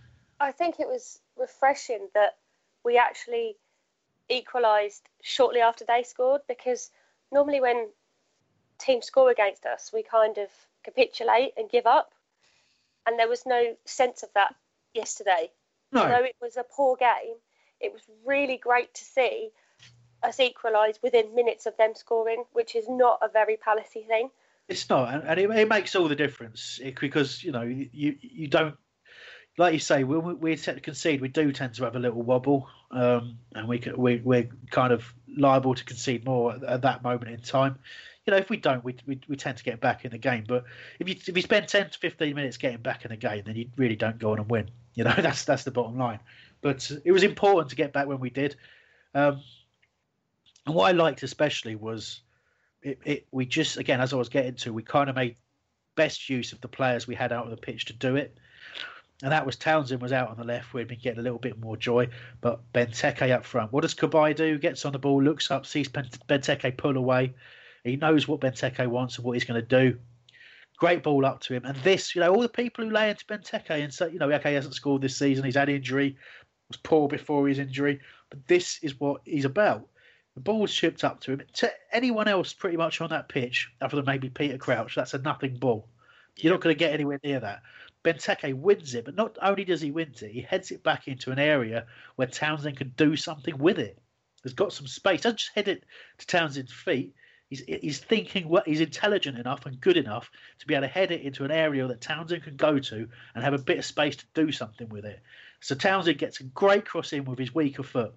I 0.40 0.53
think 0.53 0.80
it 0.80 0.88
was 0.88 1.20
refreshing 1.36 2.09
that 2.14 2.36
we 2.85 2.99
actually 2.99 3.57
equalised 4.28 5.09
shortly 5.22 5.61
after 5.61 5.85
they 5.85 6.03
scored 6.03 6.43
because 6.49 6.91
normally 7.32 7.61
when 7.61 7.89
teams 8.78 9.07
score 9.07 9.30
against 9.30 9.66
us, 9.66 9.91
we 9.93 10.03
kind 10.03 10.39
of 10.39 10.49
capitulate 10.82 11.53
and 11.57 11.68
give 11.68 11.87
up. 11.87 12.12
And 13.07 13.18
there 13.18 13.28
was 13.28 13.45
no 13.47 13.76
sense 13.85 14.22
of 14.22 14.30
that 14.35 14.55
yesterday. 14.95 15.51
No. 15.93 16.03
Although 16.03 16.24
it 16.24 16.37
was 16.41 16.57
a 16.57 16.64
poor 16.64 16.97
game, 16.97 17.37
it 17.80 17.93
was 17.93 18.03
really 18.24 18.57
great 18.57 18.95
to 18.95 19.05
see 19.05 19.51
us 20.22 20.41
equalise 20.41 20.99
within 21.03 21.35
minutes 21.35 21.66
of 21.66 21.76
them 21.76 21.95
scoring, 21.95 22.45
which 22.53 22.74
is 22.74 22.89
not 22.89 23.18
a 23.20 23.28
very 23.28 23.57
Palacey 23.57 24.07
thing. 24.07 24.30
It's 24.68 24.89
not, 24.89 25.12
and, 25.12 25.22
and 25.24 25.39
it, 25.39 25.51
it 25.51 25.68
makes 25.68 25.95
all 25.95 26.09
the 26.09 26.16
difference 26.16 26.80
because 26.99 27.45
you 27.45 27.53
know 27.53 27.61
you 27.61 27.89
you 27.93 28.49
don't 28.49 28.76
like 29.57 29.72
you 29.72 29.78
say 29.78 30.05
when 30.05 30.22
we, 30.22 30.34
we 30.34 30.57
tend 30.57 30.76
to 30.76 30.82
concede, 30.82 31.20
we 31.20 31.28
do 31.28 31.52
tend 31.52 31.74
to 31.74 31.84
have 31.84 31.96
a 31.96 31.98
little 31.98 32.22
wobble, 32.22 32.68
um, 32.90 33.38
and 33.55 33.68
we 33.68 33.78
can, 33.78 33.96
we 33.96 34.16
we're 34.16 34.48
kind 34.70 34.92
of 34.92 35.12
liable 35.36 35.74
to 35.74 35.84
concede 35.84 36.24
more 36.24 36.55
at, 36.55 36.64
at 36.64 36.82
that 36.82 37.02
moment 37.02 37.30
in 37.30 37.40
time. 37.40 37.78
You 38.26 38.32
know, 38.32 38.38
if 38.38 38.48
we 38.48 38.57
don't, 38.57 38.82
we, 38.82 38.96
we 39.07 39.20
we 39.28 39.36
tend 39.36 39.59
to 39.59 39.64
get 39.64 39.80
back 39.80 40.05
in 40.05 40.11
the 40.11 40.18
game. 40.18 40.44
But 40.48 40.64
if 40.98 41.09
you 41.09 41.14
if 41.14 41.36
you 41.36 41.42
spend 41.42 41.68
ten 41.68 41.90
to 41.90 41.98
fifteen 41.98 42.34
minutes 42.34 42.57
getting 42.57 42.80
back 42.80 43.05
in 43.05 43.11
the 43.11 43.16
game, 43.16 43.42
then 43.46 43.57
you 43.57 43.68
really 43.76 43.96
don't 43.96 44.18
go 44.18 44.32
on 44.32 44.38
and 44.38 44.50
win. 44.50 44.70
You 44.94 45.05
know, 45.05 45.14
that's 45.18 45.44
that's 45.44 45.64
the 45.64 45.70
bottom 45.70 45.98
line. 45.98 46.20
But 46.61 46.90
it 47.05 47.12
was 47.12 47.22
important 47.22 47.70
to 47.70 47.76
get 47.76 47.92
back 47.92 48.07
when 48.07 48.20
we 48.20 48.30
did. 48.30 48.57
Um, 49.14 49.42
and 50.66 50.74
what 50.74 50.88
I 50.88 50.92
liked 50.92 51.22
especially 51.22 51.76
was 51.76 52.22
it, 52.82 52.98
it 53.05 53.26
we 53.30 53.46
just 53.46 53.76
again 53.76 54.00
as 54.00 54.12
I 54.12 54.16
was 54.16 54.28
getting 54.28 54.55
to, 54.57 54.72
we 54.72 54.82
kind 54.82 55.11
of 55.11 55.16
made 55.16 55.36
best 55.94 56.28
use 56.28 56.52
of 56.52 56.61
the 56.61 56.68
players 56.68 57.07
we 57.07 57.14
had 57.14 57.32
out 57.32 57.44
on 57.44 57.50
the 57.50 57.57
pitch 57.57 57.84
to 57.86 57.92
do 57.92 58.16
it. 58.16 58.36
And 59.22 59.32
that 59.32 59.46
was 59.46 59.56
Townsend 59.56 60.02
was 60.02 60.12
out 60.12 60.28
on 60.28 60.36
the 60.36 60.44
left. 60.44 60.74
We'd 60.74 60.88
been 60.88 60.98
getting 60.98 61.20
a 61.20 61.22
little 61.22 61.38
bit 61.38 61.58
more 61.58 61.76
joy, 61.76 62.08
but 62.40 62.60
Benteke 62.72 63.30
up 63.30 63.44
front. 63.44 63.72
What 63.72 63.82
does 63.82 63.94
Cabaye 63.94 64.34
do? 64.34 64.58
Gets 64.58 64.84
on 64.84 64.92
the 64.92 64.98
ball, 64.98 65.22
looks 65.22 65.50
up, 65.50 65.66
sees 65.66 65.88
Benteke 65.88 66.76
pull 66.76 66.96
away. 66.96 67.32
He 67.84 67.96
knows 67.96 68.26
what 68.26 68.40
Benteke 68.40 68.86
wants 68.86 69.16
and 69.16 69.24
what 69.24 69.34
he's 69.34 69.44
going 69.44 69.60
to 69.60 69.66
do. 69.66 69.98
Great 70.76 71.04
ball 71.04 71.24
up 71.24 71.40
to 71.42 71.54
him. 71.54 71.64
And 71.64 71.76
this, 71.78 72.14
you 72.14 72.20
know, 72.20 72.34
all 72.34 72.42
the 72.42 72.48
people 72.48 72.84
who 72.84 72.90
lay 72.90 73.10
into 73.10 73.24
Benteke 73.26 73.70
and 73.70 73.94
say, 73.94 74.10
you 74.10 74.18
know, 74.18 74.30
okay, 74.32 74.50
he 74.50 74.54
hasn't 74.56 74.74
scored 74.74 75.02
this 75.02 75.16
season. 75.16 75.44
He's 75.44 75.54
had 75.54 75.68
injury, 75.68 76.16
was 76.68 76.76
poor 76.78 77.06
before 77.06 77.46
his 77.46 77.60
injury. 77.60 78.00
But 78.30 78.46
this 78.48 78.80
is 78.82 78.98
what 78.98 79.20
he's 79.24 79.44
about. 79.44 79.86
The 80.34 80.40
ball's 80.40 80.74
chipped 80.74 81.04
up 81.04 81.20
to 81.20 81.32
him. 81.34 81.42
To 81.54 81.70
anyone 81.92 82.26
else 82.26 82.52
pretty 82.52 82.76
much 82.76 83.00
on 83.00 83.10
that 83.10 83.28
pitch, 83.28 83.70
other 83.80 83.94
than 83.94 84.04
maybe 84.04 84.28
Peter 84.28 84.58
Crouch, 84.58 84.96
that's 84.96 85.14
a 85.14 85.18
nothing 85.18 85.54
ball. 85.56 85.88
You're 86.36 86.52
not 86.52 86.60
going 86.60 86.74
to 86.74 86.78
get 86.78 86.92
anywhere 86.92 87.20
near 87.22 87.38
that. 87.38 87.62
Benteke 88.05 88.55
wins 88.55 88.94
it, 88.94 89.05
but 89.05 89.16
not 89.16 89.38
only 89.40 89.64
does 89.64 89.80
he 89.80 89.90
win 89.90 90.12
it, 90.20 90.30
he 90.30 90.42
heads 90.42 90.70
it 90.70 90.82
back 90.82 91.09
into 91.09 91.32
an 91.32 91.38
area 91.38 91.86
where 92.16 92.28
Townsend 92.28 92.76
can 92.76 92.92
do 92.96 93.16
something 93.16 93.57
with 93.59 93.78
it. 93.78 93.98
He's 94.42 94.52
got 94.52 94.74
some 94.74 94.86
space. 94.86 95.22
Doesn't 95.22 95.38
just 95.38 95.55
head 95.55 95.68
it 95.68 95.84
to 96.18 96.26
Townsend's 96.26 96.72
feet. 96.72 97.14
He's, 97.48 97.62
he's 97.66 97.98
thinking 97.98 98.48
what 98.48 98.68
he's 98.68 98.80
intelligent 98.80 99.38
enough 99.38 99.64
and 99.64 99.80
good 99.80 99.96
enough 99.96 100.30
to 100.59 100.66
be 100.66 100.74
able 100.74 100.86
to 100.86 100.92
head 100.92 101.12
it 101.12 101.22
into 101.22 101.44
an 101.44 101.50
area 101.50 101.86
that 101.86 102.00
Townsend 102.00 102.42
can 102.42 102.57
go 102.57 102.78
to 102.78 103.09
and 103.34 103.44
have 103.44 103.55
a 103.55 103.59
bit 103.59 103.78
of 103.78 103.84
space 103.84 104.16
to 104.16 104.24
do 104.34 104.52
something 104.52 104.88
with 104.88 105.05
it. 105.07 105.20
So 105.61 105.74
Townsend 105.74 106.18
gets 106.18 106.40
a 106.40 106.44
great 106.44 106.84
cross 106.84 107.12
in 107.12 107.24
with 107.24 107.38
his 107.38 107.55
weaker 107.55 107.82
foot. 107.82 108.14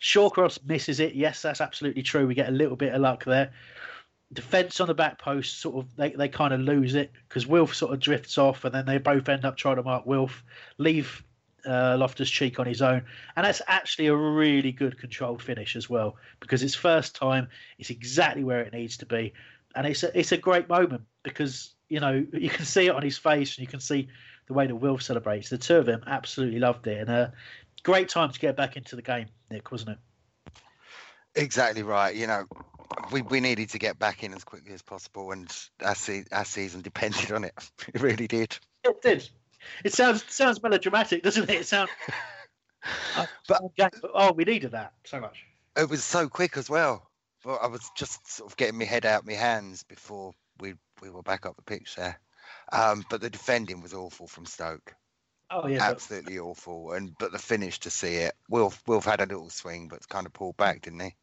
Shawcross 0.00 0.58
misses 0.64 1.00
it. 1.00 1.14
Yes, 1.14 1.42
that's 1.42 1.60
absolutely 1.60 2.02
true. 2.02 2.26
We 2.26 2.34
get 2.34 2.48
a 2.48 2.52
little 2.52 2.76
bit 2.76 2.94
of 2.94 3.00
luck 3.00 3.24
there. 3.24 3.52
Defense 4.32 4.80
on 4.80 4.88
the 4.88 4.94
back 4.94 5.18
post, 5.18 5.60
sort 5.60 5.76
of, 5.76 5.96
they, 5.96 6.10
they 6.10 6.28
kind 6.28 6.52
of 6.52 6.60
lose 6.60 6.94
it 6.94 7.10
because 7.28 7.46
Wilf 7.46 7.74
sort 7.74 7.92
of 7.92 8.00
drifts 8.00 8.36
off, 8.36 8.64
and 8.64 8.74
then 8.74 8.84
they 8.84 8.98
both 8.98 9.28
end 9.28 9.44
up 9.44 9.56
trying 9.56 9.76
to 9.76 9.82
mark 9.82 10.04
Wilf, 10.04 10.44
leave 10.76 11.22
uh, 11.66 11.96
Loftus 11.98 12.30
Cheek 12.30 12.58
on 12.58 12.66
his 12.66 12.82
own, 12.82 13.02
and 13.36 13.46
that's 13.46 13.62
actually 13.66 14.06
a 14.06 14.16
really 14.16 14.72
good 14.72 14.98
controlled 14.98 15.42
finish 15.42 15.76
as 15.76 15.88
well 15.88 16.16
because 16.40 16.62
it's 16.62 16.74
first 16.74 17.14
time, 17.14 17.48
it's 17.78 17.90
exactly 17.90 18.44
where 18.44 18.60
it 18.60 18.72
needs 18.72 18.96
to 18.98 19.06
be, 19.06 19.32
and 19.74 19.86
it's 19.86 20.02
a, 20.02 20.18
it's 20.18 20.32
a 20.32 20.36
great 20.36 20.68
moment 20.68 21.02
because 21.22 21.74
you 21.88 22.00
know 22.00 22.24
you 22.32 22.50
can 22.50 22.64
see 22.64 22.86
it 22.86 22.94
on 22.94 23.02
his 23.02 23.18
face 23.18 23.56
and 23.56 23.66
you 23.66 23.70
can 23.70 23.80
see 23.80 24.08
the 24.46 24.54
way 24.54 24.66
that 24.66 24.76
Wilf 24.76 25.02
celebrates. 25.02 25.50
The 25.50 25.58
two 25.58 25.76
of 25.76 25.86
them 25.86 26.02
absolutely 26.06 26.58
loved 26.58 26.86
it, 26.86 27.00
and 27.00 27.10
a 27.10 27.32
great 27.82 28.08
time 28.08 28.30
to 28.30 28.38
get 28.38 28.56
back 28.56 28.76
into 28.76 28.96
the 28.96 29.02
game, 29.02 29.26
Nick, 29.50 29.70
wasn't 29.70 29.90
it? 29.90 29.98
Exactly 31.34 31.82
right. 31.82 32.14
You 32.14 32.26
know, 32.26 32.44
we, 33.10 33.22
we 33.22 33.40
needed 33.40 33.70
to 33.70 33.78
get 33.78 33.98
back 33.98 34.22
in 34.22 34.32
as 34.34 34.44
quickly 34.44 34.72
as 34.72 34.82
possible, 34.82 35.32
and 35.32 35.50
our, 35.84 35.94
se- 35.94 36.26
our 36.32 36.44
season 36.44 36.82
depended 36.82 37.32
on 37.32 37.44
it. 37.44 37.54
It 37.94 38.00
really 38.00 38.26
did. 38.26 38.56
It 38.84 39.02
did. 39.02 39.28
It 39.84 39.92
sounds 39.92 40.24
sounds 40.28 40.62
melodramatic, 40.62 41.22
doesn't 41.22 41.50
it? 41.50 41.60
It 41.60 41.66
sounds. 41.66 41.90
but 43.48 43.62
oh, 44.14 44.32
we 44.32 44.44
needed 44.44 44.72
that 44.72 44.92
so 45.04 45.20
much. 45.20 45.44
It 45.76 45.88
was 45.88 46.04
so 46.04 46.28
quick 46.28 46.56
as 46.56 46.70
well. 46.70 47.08
But 47.44 47.56
I 47.56 47.66
was 47.66 47.88
just 47.96 48.28
sort 48.28 48.50
of 48.50 48.56
getting 48.56 48.78
my 48.78 48.84
head 48.84 49.06
out 49.06 49.26
my 49.26 49.34
hands 49.34 49.82
before 49.84 50.32
we 50.60 50.74
we 51.02 51.10
were 51.10 51.22
back 51.22 51.46
up 51.46 51.56
the 51.56 51.62
pitch 51.62 51.94
there. 51.96 52.18
Um, 52.72 53.04
but 53.08 53.20
the 53.20 53.30
defending 53.30 53.80
was 53.80 53.94
awful 53.94 54.26
from 54.26 54.46
Stoke. 54.46 54.94
Oh 55.50 55.66
yeah, 55.66 55.82
absolutely 55.82 56.36
but... 56.36 56.44
awful. 56.44 56.92
And 56.92 57.14
but 57.18 57.32
the 57.32 57.38
finish 57.38 57.78
to 57.80 57.90
see 57.90 58.16
it, 58.16 58.34
Wilf 58.48 58.82
Wilf 58.86 59.04
had 59.04 59.20
a 59.20 59.26
little 59.26 59.50
swing, 59.50 59.88
but 59.88 59.96
it's 59.96 60.06
kind 60.06 60.26
of 60.26 60.32
pulled 60.32 60.56
back, 60.56 60.82
didn't 60.82 61.00
he? 61.00 61.14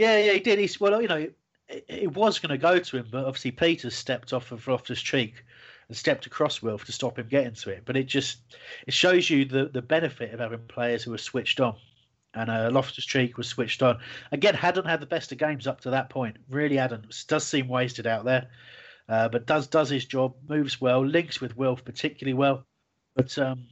Yeah, 0.00 0.16
yeah, 0.16 0.32
he 0.32 0.40
did. 0.40 0.58
He's 0.58 0.80
well, 0.80 1.02
you 1.02 1.08
know, 1.08 1.28
it, 1.68 1.84
it 1.86 2.14
was 2.14 2.38
going 2.38 2.48
to 2.48 2.56
go 2.56 2.78
to 2.78 2.96
him, 2.96 3.08
but 3.10 3.26
obviously 3.26 3.52
Pieters 3.52 3.92
stepped 3.92 4.32
off 4.32 4.50
of 4.50 4.66
Loftus 4.66 5.02
Cheek 5.02 5.44
and 5.88 5.94
stepped 5.94 6.24
across 6.24 6.62
Wilf 6.62 6.86
to 6.86 6.92
stop 6.92 7.18
him 7.18 7.28
getting 7.28 7.52
to 7.52 7.68
it. 7.68 7.82
But 7.84 7.98
it 7.98 8.04
just 8.04 8.38
it 8.86 8.94
shows 8.94 9.28
you 9.28 9.44
the 9.44 9.66
the 9.66 9.82
benefit 9.82 10.32
of 10.32 10.40
having 10.40 10.66
players 10.68 11.02
who 11.02 11.12
are 11.12 11.18
switched 11.18 11.60
on. 11.60 11.76
And 12.32 12.48
uh, 12.48 12.70
Loftus 12.72 13.04
Cheek 13.04 13.36
was 13.36 13.46
switched 13.46 13.82
on. 13.82 13.98
Again, 14.32 14.54
hadn't 14.54 14.86
had 14.86 15.00
the 15.00 15.06
best 15.06 15.32
of 15.32 15.38
games 15.38 15.66
up 15.66 15.82
to 15.82 15.90
that 15.90 16.08
point. 16.08 16.38
Really 16.48 16.76
hadn't. 16.76 17.14
Does 17.28 17.46
seem 17.46 17.68
wasted 17.68 18.06
out 18.06 18.24
there. 18.24 18.48
Uh, 19.06 19.28
but 19.28 19.46
does 19.46 19.66
does 19.66 19.90
his 19.90 20.06
job, 20.06 20.34
moves 20.48 20.80
well, 20.80 21.04
links 21.04 21.42
with 21.42 21.58
Wilf 21.58 21.84
particularly 21.84 22.32
well. 22.32 22.64
But 23.14 23.36
um, 23.36 23.66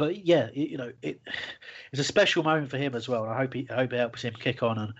but 0.00 0.24
yeah, 0.24 0.48
you 0.54 0.78
know, 0.78 0.92
it, 1.02 1.20
it's 1.92 2.00
a 2.00 2.04
special 2.04 2.42
moment 2.42 2.70
for 2.70 2.78
him 2.78 2.94
as 2.94 3.06
well. 3.06 3.24
And 3.24 3.32
I 3.32 3.36
hope 3.36 3.52
he 3.52 3.68
I 3.70 3.76
hope 3.76 3.92
it 3.92 3.98
helps 3.98 4.22
him 4.22 4.34
kick 4.34 4.62
on 4.62 4.78
and, 4.78 4.94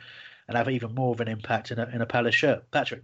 and 0.46 0.56
have 0.58 0.68
even 0.68 0.94
more 0.94 1.12
of 1.14 1.20
an 1.20 1.28
impact 1.28 1.70
in 1.70 1.78
a 1.78 1.86
in 1.86 2.02
a 2.02 2.06
Palace 2.06 2.34
shirt. 2.34 2.70
Patrick. 2.70 3.02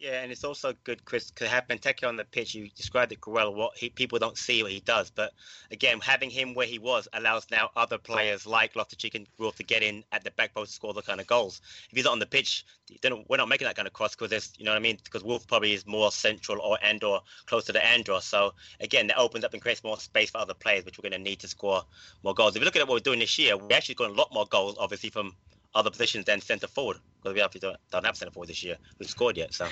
Yeah, 0.00 0.22
and 0.22 0.32
it's 0.32 0.44
also 0.44 0.74
good, 0.84 1.04
Chris, 1.04 1.30
to 1.30 1.48
have 1.48 1.68
Benteke 1.68 2.06
on 2.06 2.16
the 2.16 2.24
pitch. 2.24 2.54
You 2.54 2.68
described 2.76 3.12
it 3.12 3.26
well. 3.26 3.54
What 3.54 3.76
he, 3.78 3.88
people 3.88 4.18
don't 4.18 4.36
see 4.36 4.62
what 4.62 4.72
he 4.72 4.80
does, 4.80 5.08
but 5.08 5.32
again, 5.70 6.00
having 6.00 6.30
him 6.30 6.52
where 6.52 6.66
he 6.66 6.78
was 6.78 7.08
allows 7.12 7.46
now 7.50 7.70
other 7.74 7.96
players 7.96 8.44
like 8.44 8.76
Loftus-Cheek 8.76 9.14
and 9.14 9.26
Wilf 9.38 9.56
to 9.56 9.62
get 9.62 9.82
in 9.82 10.04
at 10.12 10.24
the 10.24 10.32
back 10.32 10.52
post 10.52 10.72
to 10.72 10.74
score 10.74 10.92
the 10.92 11.00
kind 11.00 11.20
of 11.20 11.26
goals. 11.26 11.62
If 11.90 11.96
he's 11.96 12.04
not 12.04 12.12
on 12.12 12.18
the 12.18 12.26
pitch, 12.26 12.66
then 13.02 13.24
we're 13.28 13.36
not 13.36 13.48
making 13.48 13.66
that 13.66 13.76
kind 13.76 13.86
of 13.86 13.94
cross 13.94 14.14
because 14.14 14.30
there's, 14.30 14.52
you 14.58 14.64
know 14.64 14.72
what 14.72 14.78
I 14.78 14.80
mean? 14.80 14.98
Because 15.02 15.22
Wilf 15.22 15.46
probably 15.46 15.72
is 15.72 15.86
more 15.86 16.10
central 16.10 16.60
or 16.60 16.76
and 16.82 17.02
or 17.04 17.22
closer 17.46 17.72
to 17.72 17.86
Andros. 17.86 18.24
So 18.24 18.52
again, 18.80 19.06
that 19.06 19.16
opens 19.16 19.44
up 19.44 19.54
and 19.54 19.62
creates 19.62 19.84
more 19.84 19.98
space 19.98 20.30
for 20.30 20.38
other 20.38 20.54
players, 20.54 20.84
which 20.84 20.98
we're 20.98 21.08
going 21.08 21.22
to 21.22 21.30
need 21.30 21.38
to 21.38 21.48
score 21.48 21.82
more 22.24 22.34
goals. 22.34 22.56
If 22.56 22.60
you 22.60 22.64
look 22.66 22.76
at 22.76 22.82
what 22.82 22.94
we're 22.94 22.98
doing 22.98 23.20
this 23.20 23.38
year, 23.38 23.56
we're 23.56 23.72
actually 23.72 23.94
got 23.94 24.10
a 24.10 24.14
lot 24.14 24.34
more 24.34 24.44
goals, 24.46 24.76
obviously 24.78 25.08
from 25.08 25.34
other 25.74 25.90
positions 25.90 26.24
than 26.24 26.40
centre 26.40 26.66
forward 26.66 26.98
because 27.22 27.34
we 27.34 27.42
actually 27.42 27.60
don't, 27.60 27.76
don't 27.90 28.04
have 28.06 28.16
centre 28.16 28.32
forward 28.32 28.48
this 28.48 28.62
year 28.62 28.76
who've 28.98 29.08
scored 29.08 29.36
yet. 29.36 29.52
So, 29.52 29.66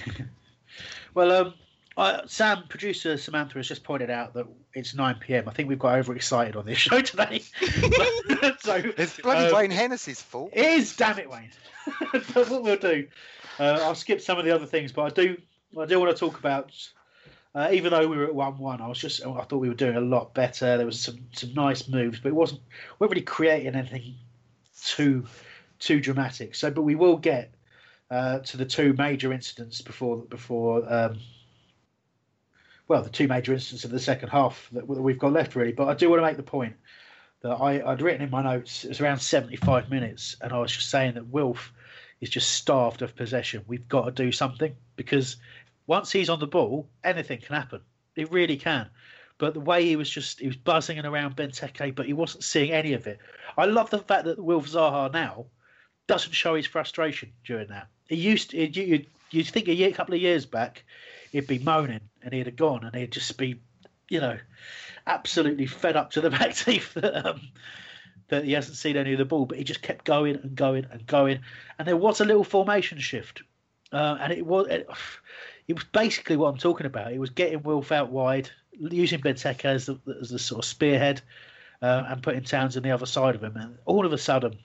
well, 1.14 1.32
um, 1.32 1.55
uh, 1.96 2.20
Sam, 2.26 2.64
producer 2.68 3.16
Samantha 3.16 3.59
has 3.59 3.68
just 3.68 3.84
pointed 3.84 4.11
out 4.11 4.34
that 4.34 4.46
it's 4.74 4.94
9 4.94 5.16
p.m. 5.20 5.48
I 5.48 5.53
think 5.53 5.68
we've 5.68 5.78
got 5.78 5.98
overexcited 5.98 6.57
on 6.57 6.64
this 6.64 6.78
show 6.78 7.00
today. 7.00 7.40
so 8.61 8.82
it's 8.96 9.20
bloody 9.20 9.46
um, 9.46 9.55
Wayne 9.55 9.70
Hennessy's 9.70 10.22
fault. 10.22 10.50
It 10.53 10.64
is, 10.64 10.96
damn 10.96 11.18
it, 11.18 11.30
Wayne. 11.30 11.50
but 12.12 12.48
what 12.48 12.62
we'll 12.62 12.76
do, 12.76 13.07
uh, 13.61 13.80
I'll 13.82 13.94
skip 13.94 14.20
some 14.20 14.38
of 14.38 14.44
the 14.44 14.50
other 14.50 14.66
things, 14.66 14.92
but 14.92 15.03
I 15.03 15.11
do, 15.11 15.36
I 15.78 15.84
do 15.84 16.00
want 16.00 16.14
to 16.16 16.18
talk 16.18 16.38
about. 16.38 16.72
Uh, 17.55 17.68
even 17.70 17.90
though 17.90 18.09
we 18.09 18.16
were 18.16 18.24
at 18.24 18.34
one-one, 18.34 18.80
I 18.80 18.88
was 18.88 18.98
just, 18.98 19.26
I 19.26 19.42
thought 19.42 19.59
we 19.59 19.68
were 19.68 19.74
doing 19.74 19.96
a 19.96 20.00
lot 20.00 20.32
better. 20.32 20.78
There 20.78 20.86
was 20.86 20.98
some 20.98 21.18
some 21.32 21.53
nice 21.53 21.86
moves, 21.86 22.18
but 22.18 22.30
it 22.30 22.34
wasn't, 22.34 22.62
we 22.62 23.05
weren't 23.05 23.11
really 23.11 23.20
creating 23.20 23.74
anything 23.74 24.14
too 24.82 25.26
too 25.83 26.01
dramatic. 26.01 26.55
So, 26.55 26.70
but 26.70 26.83
we 26.83 26.95
will 26.95 27.16
get 27.16 27.53
uh, 28.11 28.39
to 28.41 28.57
the 28.57 28.64
two 28.64 28.95
major 28.95 29.33
incidents 29.33 29.80
before 29.80 30.18
before. 30.18 30.91
Um, 30.93 31.18
well, 32.89 33.03
the 33.03 33.11
two 33.11 33.28
major 33.28 33.53
incidents 33.53 33.85
of 33.85 33.91
the 33.91 34.01
second 34.01 34.28
half 34.28 34.68
that 34.72 34.87
we've 34.87 35.18
got 35.18 35.33
left, 35.33 35.55
really. 35.55 35.72
But 35.72 35.89
I 35.89 35.95
do 35.95 36.11
want 36.11 36.20
to 36.20 36.26
make 36.26 36.37
the 36.37 36.43
point 36.43 36.74
that 37.41 37.53
I, 37.53 37.83
I'd 37.91 38.03
written 38.03 38.22
in 38.22 38.30
my 38.30 38.43
notes. 38.43 38.85
It 38.85 38.89
was 38.89 39.01
around 39.01 39.20
75 39.20 39.91
minutes, 39.91 40.37
and 40.41 40.53
I 40.53 40.59
was 40.59 40.72
just 40.72 40.91
saying 40.91 41.14
that 41.14 41.28
Wilf 41.28 41.72
is 42.20 42.28
just 42.30 42.51
starved 42.51 43.03
of 43.03 43.16
possession. 43.16 43.64
We've 43.66 43.89
got 43.89 44.05
to 44.05 44.11
do 44.11 44.30
something 44.30 44.74
because 44.97 45.37
once 45.87 46.12
he's 46.12 46.28
on 46.28 46.39
the 46.39 46.47
ball, 46.47 46.89
anything 47.03 47.41
can 47.41 47.57
happen. 47.57 47.80
It 48.14 48.30
really 48.30 48.57
can. 48.57 48.89
But 49.39 49.55
the 49.55 49.61
way 49.61 49.85
he 49.85 49.97
was 49.97 50.11
just 50.11 50.39
he 50.39 50.47
was 50.47 50.57
buzzing 50.57 51.05
around 51.05 51.37
Benteke, 51.37 51.95
but 51.95 52.07
he 52.07 52.12
wasn't 52.12 52.45
seeing 52.45 52.70
any 52.70 52.93
of 52.93 53.07
it. 53.07 53.18
I 53.57 53.64
love 53.64 53.91
the 53.91 53.99
fact 53.99 54.26
that 54.26 54.39
Wilf 54.39 54.68
Zaha 54.68 55.12
now 55.12 55.47
doesn't 56.12 56.32
show 56.32 56.54
his 56.54 56.66
frustration 56.66 57.32
during 57.42 57.68
that. 57.68 57.88
He 58.06 58.16
used 58.16 58.50
to, 58.50 58.68
you 58.68 59.06
you 59.30 59.42
think 59.42 59.66
a, 59.68 59.74
year, 59.74 59.88
a 59.88 59.92
couple 59.92 60.14
of 60.14 60.20
years 60.20 60.44
back, 60.44 60.84
he'd 61.30 61.46
be 61.46 61.58
moaning 61.58 62.02
and 62.22 62.34
he'd 62.34 62.44
have 62.44 62.56
gone 62.56 62.84
and 62.84 62.94
he'd 62.94 63.12
just 63.12 63.38
be, 63.38 63.58
you 64.10 64.20
know, 64.20 64.36
absolutely 65.06 65.64
fed 65.64 65.96
up 65.96 66.10
to 66.10 66.20
the 66.20 66.28
back 66.38 66.54
teeth 66.54 66.92
that 66.92 67.26
um, 67.26 67.40
that 68.28 68.44
he 68.44 68.52
hasn't 68.52 68.76
seen 68.76 68.98
any 68.98 69.12
of 69.12 69.18
the 69.18 69.24
ball. 69.24 69.46
But 69.46 69.56
he 69.56 69.64
just 69.64 69.80
kept 69.80 70.04
going 70.04 70.36
and 70.36 70.54
going 70.54 70.86
and 70.90 71.06
going, 71.06 71.40
and 71.78 71.88
there 71.88 71.96
was 71.96 72.20
a 72.20 72.26
little 72.26 72.44
formation 72.44 72.98
shift, 72.98 73.42
uh, 73.90 74.18
and 74.20 74.34
it 74.34 74.44
was. 74.44 74.66
It, 74.68 74.86
it 75.68 75.74
was 75.74 75.84
basically 75.84 76.36
what 76.36 76.48
I'm 76.48 76.58
talking 76.58 76.86
about. 76.86 77.12
It 77.12 77.20
was 77.20 77.30
getting 77.30 77.62
Wilf 77.62 77.92
out 77.92 78.10
wide, 78.10 78.50
using 78.72 79.20
Benteke 79.20 79.64
as 79.64 79.86
the, 79.86 79.98
as 80.20 80.28
the 80.28 80.38
sort 80.38 80.58
of 80.58 80.64
spearhead, 80.64 81.22
uh, 81.80 82.04
and 82.08 82.22
putting 82.22 82.42
Towns 82.42 82.76
on 82.76 82.82
the 82.82 82.90
other 82.90 83.06
side 83.06 83.36
of 83.36 83.44
him. 83.44 83.56
And 83.56 83.78
all 83.86 84.04
of 84.04 84.12
a 84.12 84.18
sudden, 84.18 84.58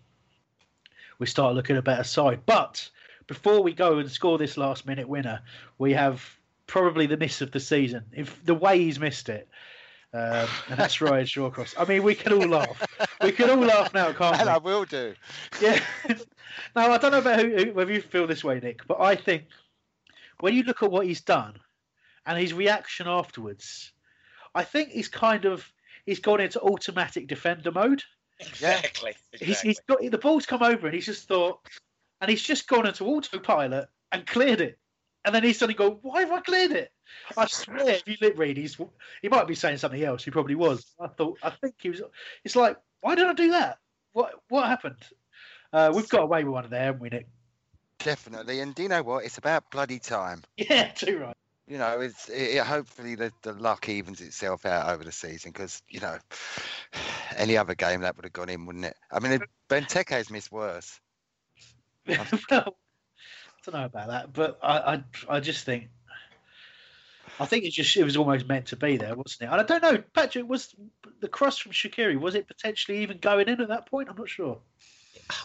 we 1.19 1.25
start 1.27 1.55
looking 1.55 1.77
a 1.77 1.81
better 1.81 2.03
side. 2.03 2.41
But 2.45 2.89
before 3.27 3.61
we 3.61 3.73
go 3.73 3.99
and 3.99 4.11
score 4.11 4.37
this 4.37 4.57
last 4.57 4.85
minute 4.85 5.07
winner, 5.07 5.41
we 5.77 5.93
have 5.93 6.23
probably 6.65 7.07
the 7.07 7.17
miss 7.17 7.41
of 7.41 7.51
the 7.51 7.59
season. 7.59 8.03
If 8.13 8.43
the 8.45 8.55
way 8.55 8.79
he's 8.79 8.99
missed 8.99 9.29
it. 9.29 9.47
Um, 10.13 10.47
and 10.69 10.79
that's 10.79 11.01
Ryan 11.01 11.25
Shawcross. 11.25 11.75
I 11.77 11.85
mean, 11.85 12.01
we 12.01 12.15
can 12.15 12.33
all 12.33 12.47
laugh. 12.47 12.87
We 13.21 13.31
can 13.31 13.49
all 13.49 13.57
laugh 13.57 13.93
now, 13.93 14.13
can't 14.13 14.37
and 14.37 14.45
we? 14.45 14.53
I 14.53 14.57
will 14.57 14.85
do. 14.85 15.13
Yeah. 15.61 15.79
now, 16.75 16.91
I 16.91 16.97
don't 16.97 17.11
know 17.11 17.19
about 17.19 17.39
who, 17.39 17.73
whether 17.73 17.91
you 17.91 18.01
feel 18.01 18.25
this 18.25 18.43
way, 18.43 18.59
Nick, 18.59 18.87
but 18.87 19.01
I 19.01 19.15
think 19.15 19.45
when 20.39 20.53
you 20.53 20.63
look 20.63 20.81
at 20.81 20.91
what 20.91 21.05
he's 21.05 21.21
done 21.21 21.55
and 22.25 22.39
his 22.39 22.53
reaction 22.53 23.07
afterwards, 23.07 23.91
I 24.55 24.63
think 24.63 24.89
he's 24.89 25.09
kind 25.09 25.45
of 25.45 25.71
he's 26.05 26.19
gone 26.19 26.39
into 26.39 26.61
automatic 26.61 27.27
defender 27.27 27.71
mode. 27.71 28.03
Exactly. 28.39 29.15
exactly. 29.33 29.47
He's, 29.47 29.61
he's 29.61 29.79
got 29.87 29.99
the 29.99 30.17
ball's 30.17 30.45
come 30.45 30.63
over 30.63 30.87
and 30.87 30.93
he's 30.93 31.05
just 31.05 31.27
thought, 31.27 31.59
and 32.21 32.29
he's 32.29 32.41
just 32.41 32.67
gone 32.67 32.85
into 32.85 33.05
autopilot 33.05 33.89
and 34.11 34.25
cleared 34.25 34.61
it. 34.61 34.77
And 35.25 35.35
then 35.35 35.43
he's 35.43 35.59
suddenly 35.59 35.77
go, 35.77 35.99
"Why 36.03 36.21
have 36.21 36.31
I 36.31 36.39
cleared 36.39 36.71
it?" 36.71 36.91
I 37.37 37.47
swear, 37.47 37.89
if 37.89 38.07
you 38.07 38.15
lip 38.21 38.37
read, 38.37 38.57
he's 38.57 38.77
he 39.21 39.29
might 39.29 39.47
be 39.47 39.55
saying 39.55 39.77
something 39.77 40.01
else. 40.01 40.23
He 40.23 40.31
probably 40.31 40.55
was. 40.55 40.85
I 40.99 41.07
thought, 41.07 41.37
I 41.43 41.49
think 41.49 41.75
he 41.79 41.89
was. 41.89 42.01
It's 42.45 42.55
like, 42.55 42.77
why 43.01 43.15
did 43.15 43.27
I 43.27 43.33
do 43.33 43.51
that? 43.51 43.79
What 44.13 44.35
what 44.49 44.67
happened? 44.67 44.97
Uh, 45.73 45.91
we've 45.93 46.07
got 46.07 46.23
away 46.23 46.43
with 46.43 46.53
one 46.53 46.63
of 46.63 46.69
there, 46.69 46.83
haven't 46.83 47.01
we, 47.01 47.09
Nick? 47.09 47.27
Definitely. 47.99 48.61
And 48.61 48.73
do 48.73 48.83
you 48.83 48.89
know 48.89 49.03
what? 49.03 49.25
It's 49.25 49.37
about 49.37 49.69
bloody 49.71 49.99
time. 49.99 50.43
Yeah, 50.57 50.87
too 50.89 51.19
right. 51.19 51.35
You 51.67 51.77
know, 51.77 51.99
it's 51.99 52.29
it, 52.29 52.63
hopefully 52.63 53.15
the, 53.15 53.31
the 53.41 53.53
luck 53.53 53.89
evens 53.89 54.21
itself 54.21 54.65
out 54.65 54.89
over 54.89 55.03
the 55.03 55.11
season 55.11 55.51
because 55.51 55.81
you 55.89 55.99
know 55.99 56.17
any 57.37 57.57
other 57.57 57.75
game 57.75 58.01
that 58.01 58.15
would 58.15 58.25
have 58.25 58.33
gone 58.33 58.49
in, 58.49 58.65
wouldn't 58.65 58.85
it? 58.85 58.95
I 59.11 59.19
mean, 59.19 59.39
Benteke's 59.69 60.29
missed 60.29 60.51
worse. 60.51 60.99
well, 62.07 62.25
I 62.51 62.61
don't 63.65 63.73
know 63.73 63.85
about 63.85 64.07
that, 64.07 64.33
but 64.33 64.59
I, 64.63 64.77
I 64.77 65.03
I 65.27 65.39
just 65.41 65.65
think 65.65 65.89
I 67.39 67.45
think 67.45 67.65
it 67.65 67.71
just 67.71 67.95
it 67.97 68.03
was 68.03 68.17
almost 68.17 68.47
meant 68.47 68.67
to 68.67 68.75
be 68.75 68.97
there, 68.97 69.15
wasn't 69.15 69.41
it? 69.49 69.51
And 69.51 69.61
I 69.61 69.63
don't 69.63 69.81
know, 69.81 70.03
Patrick, 70.13 70.47
was 70.47 70.73
the 71.19 71.27
cross 71.27 71.57
from 71.57 71.71
Shaqiri 71.71 72.19
was 72.19 72.35
it 72.35 72.47
potentially 72.47 72.99
even 72.99 73.17
going 73.17 73.47
in 73.47 73.61
at 73.61 73.67
that 73.67 73.89
point? 73.89 74.09
I'm 74.09 74.15
not 74.15 74.29
sure. 74.29 74.59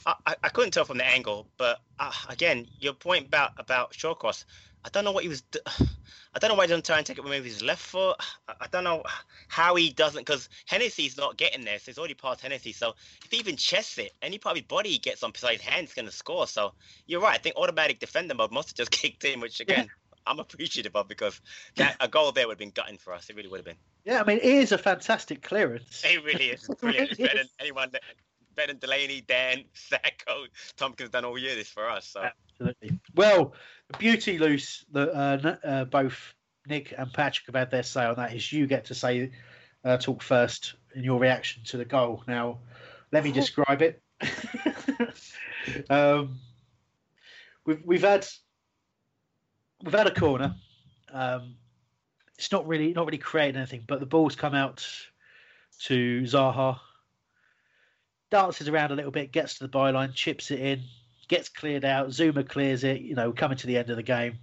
I, 0.07 0.37
I 0.45 0.49
couldn't 0.49 0.71
tell 0.71 0.85
from 0.85 0.99
the 0.99 1.07
angle, 1.07 1.49
but 1.59 1.81
uh, 1.99 2.13
again, 2.29 2.69
your 2.79 2.93
point 2.93 3.27
about 3.27 3.53
about 3.59 3.93
Shawcross, 3.93 4.45
I 4.85 4.89
don't 4.89 5.05
know 5.05 5.13
what 5.13 5.23
he 5.23 5.29
was. 5.29 5.43
I 6.35 6.39
don't 6.39 6.49
know 6.49 6.55
why 6.55 6.65
he 6.65 6.69
doesn't 6.69 6.87
try 6.87 6.97
and 6.97 7.07
take 7.07 7.19
it 7.19 7.25
with 7.25 7.45
his 7.45 7.63
left 7.63 7.83
foot. 7.83 8.17
I, 8.49 8.55
I 8.63 8.67
don't 8.73 8.85
know 8.85 9.03
how 9.49 9.75
he 9.75 9.91
doesn't 9.91 10.23
because 10.23 10.49
Hennessy's 10.67 11.17
not 11.17 11.37
getting 11.37 11.65
there, 11.65 11.79
so 11.79 11.85
he's 11.87 11.99
already 11.99 12.15
past 12.15 12.41
Hennessy. 12.41 12.73
So 12.73 12.95
if 13.25 13.31
he 13.31 13.39
even 13.39 13.57
chests 13.57 13.99
it, 13.99 14.13
any 14.23 14.39
part 14.39 14.57
of 14.57 14.63
his 14.63 14.67
body 14.67 14.91
he 14.91 14.99
gets 14.99 15.23
on 15.23 15.31
beside 15.33 15.61
his 15.61 15.63
hand 15.63 15.89
is 15.89 15.95
going 15.95 16.07
to 16.07 16.13
score. 16.13 16.47
So 16.47 16.73
you're 17.07 17.21
right. 17.21 17.35
I 17.35 17.39
think 17.39 17.57
automatic 17.57 17.99
defender 17.99 18.35
mode 18.35 18.51
must 18.51 18.71
have 18.71 18.77
just 18.77 18.91
kicked 19.03 19.25
in, 19.25 19.41
which 19.41 19.61
again. 19.61 19.89
I'm 20.25 20.39
appreciative 20.39 20.95
of 20.95 21.09
because 21.09 21.41
that 21.75 21.97
a 21.99 22.07
goal 22.07 22.31
there 22.31 22.47
would 22.47 22.53
have 22.53 22.59
been 22.59 22.71
gutting 22.71 22.97
for 22.97 23.13
us. 23.13 23.29
It 23.29 23.35
really 23.35 23.49
would 23.49 23.59
have 23.59 23.65
been. 23.65 23.75
Yeah, 24.05 24.21
I 24.21 24.25
mean, 24.25 24.37
it 24.37 24.45
is 24.45 24.71
a 24.71 24.79
fantastic 24.79 25.43
clearance. 25.43 26.05
It 26.05 26.23
really 26.25 26.51
is. 26.51 26.69
Brilliant. 26.81 27.11
It's 27.11 27.21
better 27.21 27.39
than 27.39 27.49
anyone 27.59 27.89
that 27.91 28.03
better 28.55 28.73
and 28.73 28.81
Delaney, 28.81 29.23
Dann, 29.23 29.65
Sakho, 29.75 30.47
Tomkins 30.77 31.11
done 31.11 31.25
all 31.25 31.39
year 31.39 31.55
this 31.55 31.69
for 31.69 31.89
us. 31.89 32.07
So. 32.07 32.23
Absolutely. 32.23 32.99
Well, 33.15 33.55
the 33.89 33.99
beauty, 33.99 34.39
Luce 34.39 34.85
that 34.93 35.11
uh, 35.11 35.57
uh, 35.67 35.85
both 35.85 36.35
Nick 36.67 36.95
and 36.97 37.13
Patrick 37.13 37.47
have 37.47 37.55
had 37.55 37.71
their 37.71 37.83
say 37.83 38.05
on 38.05 38.17
that 38.17 38.35
is 38.35 38.53
you 38.53 38.67
get 38.67 38.85
to 38.87 38.95
say, 38.95 39.31
uh, 39.85 39.97
talk 39.97 40.23
first 40.23 40.75
in 40.95 41.05
your 41.05 41.19
reaction 41.19 41.63
to 41.65 41.77
the 41.77 41.85
goal. 41.85 42.23
Now, 42.27 42.59
let 43.11 43.25
me 43.25 43.33
describe 43.33 43.83
it. 43.83 44.03
um, 45.91 46.39
we've 47.67 47.83
we've 47.85 48.03
had 48.03 48.27
we've 49.83 49.95
had 49.95 50.07
a 50.07 50.15
corner. 50.15 50.55
Um, 51.13 51.57
it's 52.39 52.53
not 52.53 52.67
really 52.67 52.93
not 52.93 53.07
really 53.07 53.19
creating 53.19 53.57
anything, 53.57 53.85
but 53.87 54.01
the 54.01 54.07
ball's 54.07 54.37
come 54.37 54.55
out 54.55 54.87
to 55.85 56.23
Zaha. 56.23 56.79
Dances 58.33 58.67
around 58.67 58.93
a 58.93 58.97
little 58.97 59.11
bit, 59.11 59.31
gets 59.31 59.59
to 59.59 59.67
the 59.67 59.69
byline, 59.69 60.15
chips 60.15 60.51
it 60.51 60.59
in, 60.59 60.81
gets 61.29 61.51
cleared 61.51 61.85
out. 61.85 62.09
Zouma 62.09 62.49
clears 62.49 62.83
it. 62.83 63.03
You 63.03 63.15
know, 63.15 63.31
coming 63.31 63.59
to 63.59 63.67
the 63.67 63.77
end 63.77 63.91
of 63.91 63.97
the 63.97 64.03
game, 64.03 64.39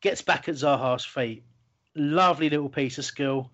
gets 0.00 0.22
back 0.22 0.48
at 0.48 0.56
Zaha's 0.56 1.04
feet. 1.04 1.44
Lovely 1.94 2.50
little 2.50 2.68
piece 2.68 2.98
of 2.98 3.04
skill, 3.04 3.52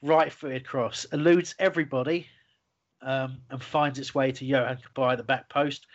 right-footed 0.00 0.66
cross, 0.66 1.04
eludes 1.12 1.54
everybody, 1.58 2.28
um, 3.02 3.42
and 3.50 3.62
finds 3.62 3.98
its 3.98 4.14
way 4.14 4.32
to 4.32 4.46
Johan 4.46 4.78
Yohan 4.78 4.82
Cabaye, 4.94 5.16
the 5.18 5.22
back 5.22 5.50
post. 5.50 5.86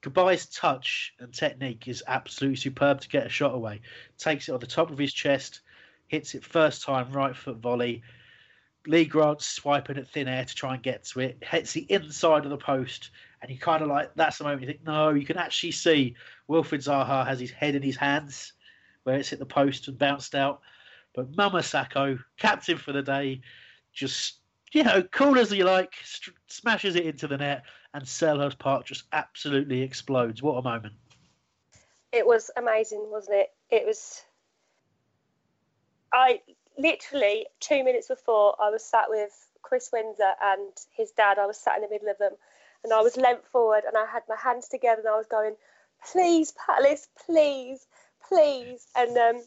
Cabaye's 0.00 0.46
touch 0.46 1.12
and 1.20 1.30
technique 1.30 1.88
is 1.88 2.02
absolutely 2.06 2.56
superb 2.56 3.02
to 3.02 3.08
get 3.10 3.26
a 3.26 3.28
shot 3.28 3.54
away. 3.54 3.82
Takes 4.16 4.48
it 4.48 4.52
on 4.52 4.60
the 4.60 4.66
top 4.66 4.90
of 4.90 4.96
his 4.96 5.12
chest, 5.12 5.60
hits 6.08 6.34
it 6.34 6.42
first 6.42 6.84
time, 6.84 7.12
right 7.12 7.36
foot 7.36 7.58
volley. 7.58 8.02
Lee 8.86 9.04
Grant's 9.04 9.46
swiping 9.46 9.96
at 9.96 10.08
thin 10.08 10.28
air 10.28 10.44
to 10.44 10.54
try 10.54 10.74
and 10.74 10.82
get 10.82 11.04
to 11.04 11.20
it, 11.20 11.42
hits 11.42 11.72
the 11.72 11.90
inside 11.90 12.44
of 12.44 12.50
the 12.50 12.58
post, 12.58 13.10
and 13.40 13.50
you 13.50 13.58
kind 13.58 13.82
of 13.82 13.88
like 13.88 14.14
that's 14.14 14.38
the 14.38 14.44
moment 14.44 14.62
you 14.62 14.68
think, 14.68 14.84
no, 14.84 15.10
you 15.10 15.24
can 15.24 15.38
actually 15.38 15.72
see 15.72 16.14
Wilfried 16.48 16.84
Zaha 16.84 17.26
has 17.26 17.40
his 17.40 17.50
head 17.50 17.74
in 17.74 17.82
his 17.82 17.96
hands 17.96 18.52
where 19.04 19.16
it's 19.16 19.28
hit 19.28 19.38
the 19.38 19.46
post 19.46 19.88
and 19.88 19.98
bounced 19.98 20.34
out. 20.34 20.60
But 21.14 21.36
Mama 21.36 21.60
Sakho, 21.60 22.18
captain 22.38 22.76
for 22.76 22.92
the 22.92 23.02
day, 23.02 23.40
just 23.92 24.38
you 24.72 24.82
know, 24.82 25.02
cool 25.12 25.38
as 25.38 25.52
you 25.52 25.64
like, 25.64 25.94
st- 26.02 26.36
smashes 26.48 26.96
it 26.96 27.06
into 27.06 27.28
the 27.28 27.38
net, 27.38 27.62
and 27.94 28.04
Selhurst 28.04 28.58
Park 28.58 28.84
just 28.84 29.04
absolutely 29.12 29.82
explodes. 29.82 30.42
What 30.42 30.56
a 30.56 30.62
moment! 30.62 30.94
It 32.12 32.26
was 32.26 32.50
amazing, 32.56 33.06
wasn't 33.08 33.36
it? 33.38 33.52
It 33.70 33.86
was. 33.86 34.22
I 36.12 36.40
literally 36.78 37.46
two 37.60 37.84
minutes 37.84 38.08
before 38.08 38.56
I 38.60 38.70
was 38.70 38.84
sat 38.84 39.06
with 39.08 39.32
Chris 39.62 39.90
Windsor 39.92 40.32
and 40.42 40.72
his 40.96 41.10
dad. 41.12 41.38
I 41.38 41.46
was 41.46 41.58
sat 41.58 41.76
in 41.76 41.82
the 41.82 41.88
middle 41.88 42.08
of 42.08 42.18
them, 42.18 42.34
and 42.82 42.92
I 42.92 43.00
was 43.00 43.16
leant 43.16 43.46
forward 43.46 43.84
and 43.86 43.96
I 43.96 44.06
had 44.06 44.22
my 44.28 44.36
hands 44.36 44.68
together 44.68 45.00
and 45.00 45.08
I 45.08 45.16
was 45.16 45.26
going, 45.26 45.56
"Please, 46.12 46.52
Palace, 46.52 47.08
please, 47.26 47.86
please!" 48.28 48.86
And 48.94 49.16
um, 49.16 49.42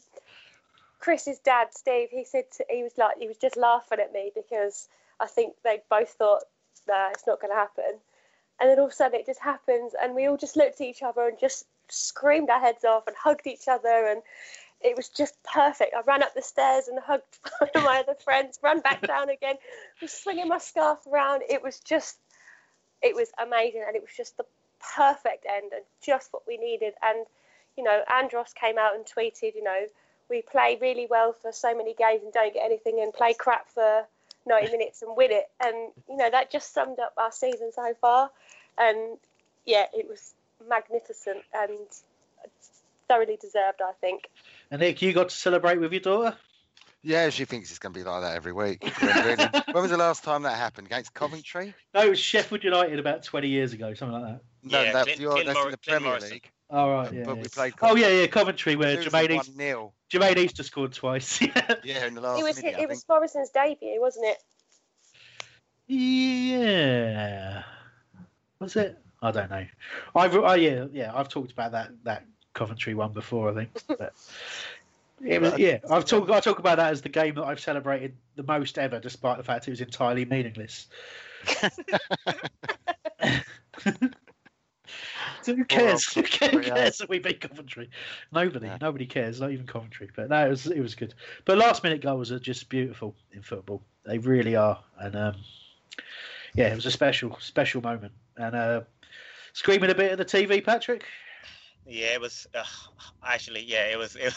Chris's 0.98 1.38
dad, 1.38 1.68
Steve, 1.72 2.08
he 2.10 2.24
said 2.24 2.50
to, 2.56 2.64
he 2.68 2.82
was 2.82 2.98
like 2.98 3.18
he 3.18 3.28
was 3.28 3.38
just 3.38 3.56
laughing 3.56 4.00
at 4.00 4.12
me 4.12 4.32
because 4.34 4.88
I 5.20 5.26
think 5.26 5.54
they 5.64 5.82
both 5.88 6.10
thought, 6.10 6.42
"Nah, 6.88 7.10
it's 7.10 7.26
not 7.26 7.40
going 7.40 7.52
to 7.52 7.58
happen." 7.58 8.00
And 8.60 8.68
then 8.68 8.78
all 8.80 8.86
of 8.86 8.92
a 8.92 8.94
sudden 8.94 9.20
it 9.20 9.26
just 9.26 9.40
happens, 9.40 9.94
and 10.00 10.14
we 10.14 10.26
all 10.26 10.36
just 10.36 10.56
looked 10.56 10.80
at 10.80 10.86
each 10.86 11.02
other 11.02 11.28
and 11.28 11.38
just 11.38 11.66
screamed 11.88 12.50
our 12.50 12.60
heads 12.60 12.84
off 12.84 13.06
and 13.06 13.16
hugged 13.16 13.46
each 13.46 13.68
other, 13.68 14.06
and 14.08 14.22
it 14.80 14.96
was 14.96 15.08
just 15.08 15.34
perfect. 15.42 15.94
I 15.94 16.02
ran 16.06 16.22
up 16.22 16.34
the 16.34 16.42
stairs 16.42 16.88
and 16.88 16.98
hugged 16.98 17.38
one 17.58 17.70
of 17.74 17.84
my 17.84 17.98
other 17.98 18.14
friends, 18.14 18.58
ran 18.62 18.80
back 18.80 19.02
down 19.06 19.28
again, 19.28 19.56
was 20.00 20.12
swinging 20.12 20.48
my 20.48 20.58
scarf 20.58 21.00
around. 21.10 21.42
It 21.48 21.62
was 21.62 21.80
just, 21.80 22.16
it 23.02 23.14
was 23.14 23.30
amazing, 23.42 23.84
and 23.86 23.96
it 23.96 24.02
was 24.02 24.12
just 24.16 24.36
the 24.36 24.44
perfect 24.96 25.46
end 25.46 25.72
and 25.72 25.84
just 26.04 26.32
what 26.32 26.42
we 26.46 26.56
needed. 26.56 26.94
And 27.02 27.26
you 27.76 27.84
know, 27.84 28.02
Andros 28.12 28.52
came 28.54 28.78
out 28.78 28.94
and 28.94 29.04
tweeted, 29.04 29.54
you 29.54 29.62
know, 29.62 29.86
we 30.28 30.42
play 30.42 30.78
really 30.80 31.06
well 31.08 31.34
for 31.40 31.52
so 31.52 31.76
many 31.76 31.94
games 31.94 32.22
and 32.24 32.32
don't 32.32 32.54
get 32.54 32.64
anything, 32.64 33.00
and 33.00 33.12
play 33.12 33.34
crap 33.34 33.68
for 33.68 34.04
90 34.46 34.72
minutes 34.76 35.02
and 35.02 35.16
win 35.16 35.32
it. 35.32 35.48
And 35.60 35.92
you 36.08 36.16
know, 36.16 36.30
that 36.30 36.50
just 36.50 36.72
summed 36.72 36.98
up 36.98 37.14
our 37.16 37.32
season 37.32 37.72
so 37.72 37.94
far. 38.00 38.30
And 38.76 39.18
yeah, 39.64 39.86
it 39.92 40.08
was 40.08 40.34
magnificent 40.68 41.42
and 41.54 41.78
thoroughly 43.08 43.36
deserved, 43.40 43.80
I 43.82 43.92
think. 44.00 44.28
And 44.70 44.80
Nick, 44.80 45.02
you 45.02 45.12
got 45.12 45.30
to 45.30 45.34
celebrate 45.34 45.80
with 45.80 45.92
your 45.92 46.00
daughter. 46.00 46.36
Yeah, 47.02 47.30
she 47.30 47.44
thinks 47.44 47.70
it's 47.70 47.78
going 47.78 47.92
to 47.94 47.98
be 48.00 48.04
like 48.04 48.22
that 48.22 48.34
every 48.36 48.52
week. 48.52 48.82
When, 49.00 49.82
was 49.82 49.90
the 49.90 49.96
last 49.96 50.24
time 50.24 50.42
that 50.42 50.56
happened? 50.56 50.88
Against 50.88 51.14
Coventry? 51.14 51.74
No, 51.94 52.02
it 52.02 52.10
was 52.10 52.18
Sheffield 52.18 52.64
United 52.64 52.98
about 52.98 53.22
20 53.22 53.48
years 53.48 53.72
ago, 53.72 53.94
something 53.94 54.20
like 54.20 54.32
that. 54.32 54.40
No, 54.64 54.82
Yeah, 54.82 54.92
that's, 54.92 55.04
Clint- 55.04 55.20
your, 55.20 55.32
Clint 55.32 55.46
that's 55.46 55.58
in 55.58 55.70
the 55.70 55.76
Clint 55.76 55.82
Premier 55.86 56.08
Morrison. 56.08 56.30
League. 56.32 56.50
Oh 56.70 56.90
right, 56.90 57.12
yeah. 57.14 57.22
but 57.24 57.36
yeah. 57.36 57.42
we 57.42 57.48
played 57.48 57.74
Oh 57.80 57.96
yeah, 57.96 58.08
yeah, 58.08 58.26
Coventry 58.26 58.76
where 58.76 58.96
Losing 58.96 59.10
Jermaine 59.10 59.30
one 59.30 59.40
Easter, 59.40 59.52
nil. 59.56 59.94
Jermaine 60.12 60.36
Easter 60.36 60.62
scored 60.62 60.92
twice. 60.92 61.40
Yeah, 61.82 62.06
in 62.06 62.14
the 62.14 62.20
last 62.20 62.40
It 62.40 62.44
was 62.44 62.62
minute. 62.62 62.78
It 62.78 62.88
was 62.88 62.98
think. 62.98 63.08
Morrison's 63.08 63.50
debut, 63.50 63.98
wasn't 64.00 64.26
it? 64.26 64.38
yeah. 65.86 67.62
Was 68.60 68.76
it? 68.76 68.98
I 69.22 69.30
don't 69.30 69.50
know. 69.50 69.66
I've 70.14 70.34
oh 70.36 70.52
yeah 70.54 70.86
yeah 70.92 71.12
I've 71.14 71.28
talked 71.28 71.52
about 71.52 71.72
that 71.72 71.90
that 72.04 72.26
Coventry 72.58 72.94
one 72.94 73.12
before 73.12 73.50
I 73.50 73.54
think. 73.54 73.70
But 75.20 75.30
it 75.30 75.40
was, 75.40 75.58
yeah, 75.58 75.78
I've 75.90 76.04
talked 76.04 76.30
I 76.30 76.38
talk 76.38 76.60
about 76.60 76.76
that 76.76 76.92
as 76.92 77.02
the 77.02 77.08
game 77.08 77.34
that 77.34 77.44
I've 77.44 77.58
celebrated 77.58 78.14
the 78.36 78.44
most 78.44 78.78
ever, 78.78 79.00
despite 79.00 79.36
the 79.36 79.42
fact 79.42 79.66
it 79.66 79.70
was 79.70 79.80
entirely 79.80 80.24
meaningless. 80.24 80.86
So 81.44 81.68
who 85.56 85.64
cares? 85.64 86.12
Who 86.12 86.22
cares, 86.22 86.52
who 86.52 86.60
cares 86.60 86.98
that 86.98 87.08
we 87.08 87.18
beat 87.18 87.40
Coventry? 87.40 87.90
Nobody, 88.32 88.70
nobody 88.80 89.06
cares. 89.06 89.40
Not 89.40 89.50
even 89.50 89.66
Coventry. 89.66 90.08
But 90.14 90.28
no, 90.28 90.46
it 90.46 90.50
was 90.50 90.66
it 90.66 90.80
was 90.80 90.94
good. 90.94 91.14
But 91.44 91.58
last 91.58 91.82
minute 91.82 92.00
goals 92.00 92.30
are 92.30 92.38
just 92.38 92.68
beautiful 92.68 93.16
in 93.32 93.42
football. 93.42 93.82
They 94.04 94.18
really 94.18 94.54
are. 94.54 94.78
And 95.00 95.16
um, 95.16 95.34
yeah, 96.54 96.68
it 96.68 96.76
was 96.76 96.86
a 96.86 96.92
special 96.92 97.36
special 97.40 97.82
moment. 97.82 98.12
And 98.36 98.54
uh, 98.54 98.82
screaming 99.52 99.90
a 99.90 99.96
bit 99.96 100.12
at 100.12 100.18
the 100.18 100.24
TV, 100.24 100.64
Patrick. 100.64 101.04
Yeah, 101.86 102.14
it 102.14 102.20
was 102.20 102.46
uh, 102.54 102.64
actually 103.24 103.64
yeah, 103.64 103.86
it 103.86 103.96
was. 103.96 104.16
It, 104.20 104.34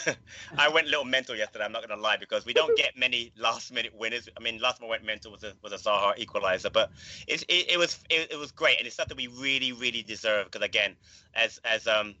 I 0.56 0.68
went 0.68 0.86
a 0.86 0.90
little 0.90 1.04
mental 1.04 1.36
yesterday. 1.36 1.64
I'm 1.64 1.72
not 1.72 1.86
gonna 1.86 2.00
lie 2.00 2.16
because 2.16 2.46
we 2.46 2.54
don't 2.54 2.76
get 2.82 2.96
many 2.96 3.32
last 3.36 3.72
minute 3.72 3.92
winners. 3.94 4.28
I 4.36 4.42
mean, 4.42 4.58
last 4.58 4.78
time 4.78 4.86
I 4.86 4.90
went 4.90 5.04
mental 5.04 5.32
was 5.32 5.44
a 5.44 5.52
was 5.62 5.72
a 5.72 5.76
Zaha 5.76 6.16
equalizer, 6.18 6.70
but 6.70 6.90
it 7.26 7.42
it, 7.48 7.72
it 7.72 7.78
was 7.78 7.98
it, 8.08 8.32
it 8.32 8.38
was 8.38 8.52
great 8.52 8.78
and 8.78 8.86
it's 8.86 8.96
something 8.96 9.16
we 9.16 9.26
really 9.26 9.72
really 9.72 10.02
deserve 10.02 10.46
because 10.46 10.64
again, 10.66 10.96
as 11.34 11.60
as 11.64 11.86
um. 11.86 12.14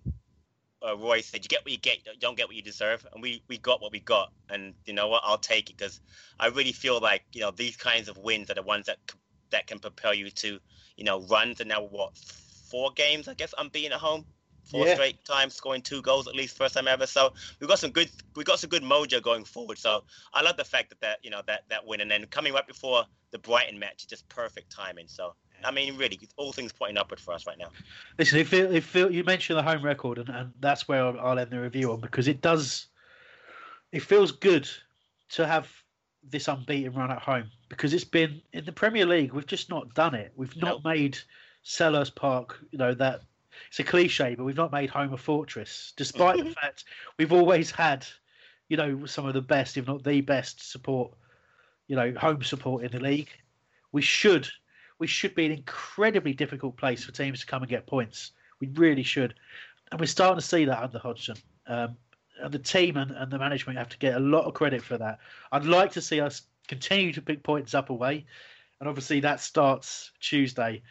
Uh, 0.84 0.96
Roy 0.96 1.20
said, 1.20 1.44
"You 1.44 1.48
get 1.48 1.64
what 1.64 1.70
you 1.70 1.78
get. 1.78 1.98
You 2.04 2.12
don't 2.18 2.36
get 2.36 2.48
what 2.48 2.56
you 2.56 2.62
deserve." 2.62 3.06
And 3.12 3.22
we, 3.22 3.40
we 3.46 3.56
got 3.56 3.80
what 3.80 3.92
we 3.92 4.00
got. 4.00 4.32
And 4.48 4.74
you 4.84 4.92
know 4.92 5.06
what? 5.06 5.22
I'll 5.24 5.38
take 5.38 5.70
it 5.70 5.76
because 5.76 6.00
I 6.40 6.48
really 6.48 6.72
feel 6.72 6.98
like 7.00 7.22
you 7.32 7.40
know 7.40 7.52
these 7.52 7.76
kinds 7.76 8.08
of 8.08 8.18
wins 8.18 8.50
are 8.50 8.54
the 8.54 8.64
ones 8.64 8.86
that 8.86 8.98
that 9.50 9.68
can 9.68 9.78
propel 9.78 10.12
you 10.12 10.28
to 10.30 10.58
you 10.96 11.04
know 11.04 11.20
runs. 11.20 11.60
And 11.60 11.68
now 11.68 11.82
what? 11.82 12.16
Four 12.16 12.90
games, 12.96 13.28
I 13.28 13.34
guess, 13.34 13.54
I'm 13.56 13.68
being 13.68 13.92
at 13.92 14.00
home 14.00 14.24
four 14.64 14.86
Yeah. 14.86 14.94
straight 14.94 15.24
times, 15.24 15.54
scoring 15.54 15.82
two 15.82 16.02
goals 16.02 16.28
at 16.28 16.34
least, 16.34 16.56
first 16.56 16.74
time 16.74 16.88
ever. 16.88 17.06
So 17.06 17.32
we've 17.60 17.68
got 17.68 17.78
some 17.78 17.90
good, 17.90 18.10
we've 18.36 18.46
got 18.46 18.58
some 18.58 18.70
good 18.70 18.82
mojo 18.82 19.22
going 19.22 19.44
forward. 19.44 19.78
So 19.78 20.04
I 20.32 20.42
love 20.42 20.56
the 20.56 20.64
fact 20.64 20.88
that 20.90 21.00
that 21.00 21.18
you 21.22 21.30
know 21.30 21.42
that 21.46 21.64
that 21.68 21.86
win 21.86 22.00
and 22.00 22.10
then 22.10 22.24
coming 22.26 22.52
right 22.52 22.66
before 22.66 23.04
the 23.30 23.38
Brighton 23.38 23.78
match, 23.78 24.02
is 24.02 24.06
just 24.06 24.28
perfect 24.28 24.70
timing. 24.70 25.08
So 25.08 25.34
I 25.64 25.70
mean, 25.70 25.96
really, 25.96 26.18
all 26.36 26.52
things 26.52 26.72
pointing 26.72 26.98
upward 26.98 27.20
for 27.20 27.34
us 27.34 27.46
right 27.46 27.58
now. 27.58 27.68
Listen, 28.18 28.38
if, 28.38 28.52
it, 28.52 28.72
if 28.74 28.96
it, 28.96 29.12
you 29.12 29.24
mentioned 29.24 29.58
the 29.58 29.62
home 29.62 29.84
record, 29.84 30.18
and, 30.18 30.28
and 30.28 30.52
that's 30.60 30.88
where 30.88 31.04
I'll, 31.04 31.20
I'll 31.20 31.38
end 31.38 31.50
the 31.50 31.60
review 31.60 31.92
on 31.92 32.00
because 32.00 32.28
it 32.28 32.40
does. 32.40 32.86
It 33.92 34.00
feels 34.00 34.32
good 34.32 34.68
to 35.30 35.46
have 35.46 35.70
this 36.22 36.48
unbeaten 36.48 36.94
run 36.94 37.10
at 37.10 37.20
home 37.20 37.50
because 37.68 37.92
it's 37.92 38.04
been 38.04 38.40
in 38.52 38.64
the 38.64 38.72
Premier 38.72 39.04
League. 39.04 39.32
We've 39.32 39.46
just 39.46 39.68
not 39.68 39.94
done 39.94 40.14
it. 40.14 40.32
We've 40.36 40.56
not 40.56 40.84
made 40.84 41.18
Selhurst 41.64 42.14
Park. 42.14 42.58
You 42.70 42.78
know 42.78 42.94
that 42.94 43.22
it's 43.68 43.78
a 43.78 43.84
cliche, 43.84 44.34
but 44.34 44.44
we've 44.44 44.56
not 44.56 44.72
made 44.72 44.90
home 44.90 45.12
a 45.12 45.16
fortress, 45.16 45.92
despite 45.96 46.42
the 46.42 46.50
fact 46.50 46.84
we've 47.18 47.32
always 47.32 47.70
had, 47.70 48.06
you 48.68 48.76
know, 48.76 49.06
some 49.06 49.26
of 49.26 49.34
the 49.34 49.42
best, 49.42 49.76
if 49.76 49.86
not 49.86 50.04
the 50.04 50.20
best, 50.20 50.70
support. 50.70 51.12
You 51.88 51.96
know, 51.96 52.14
home 52.16 52.42
support 52.42 52.84
in 52.84 52.92
the 52.92 53.00
league. 53.00 53.28
We 53.90 54.00
should 54.02 54.48
we 54.98 55.08
should 55.08 55.34
be 55.34 55.44
an 55.44 55.52
incredibly 55.52 56.32
difficult 56.32 56.76
place 56.76 57.04
for 57.04 57.10
teams 57.10 57.40
to 57.40 57.46
come 57.46 57.62
and 57.62 57.68
get 57.68 57.86
points. 57.86 58.30
We 58.60 58.68
really 58.68 59.02
should. 59.02 59.34
And 59.90 60.00
we're 60.00 60.06
starting 60.06 60.38
to 60.38 60.46
see 60.46 60.64
that 60.64 60.80
under 60.80 61.00
Hodgson. 61.00 61.36
Um, 61.66 61.96
and 62.40 62.52
the 62.52 62.60
team 62.60 62.96
and, 62.96 63.10
and 63.10 63.30
the 63.30 63.38
management 63.38 63.78
have 63.78 63.88
to 63.88 63.98
get 63.98 64.14
a 64.14 64.20
lot 64.20 64.44
of 64.44 64.54
credit 64.54 64.80
for 64.82 64.96
that. 64.98 65.18
I'd 65.50 65.64
like 65.64 65.90
to 65.92 66.00
see 66.00 66.20
us 66.20 66.42
continue 66.68 67.12
to 67.14 67.20
pick 67.20 67.42
points 67.42 67.74
up 67.74 67.90
away. 67.90 68.26
And 68.78 68.88
obviously, 68.88 69.18
that 69.20 69.40
starts 69.40 70.12
Tuesday 70.20 70.82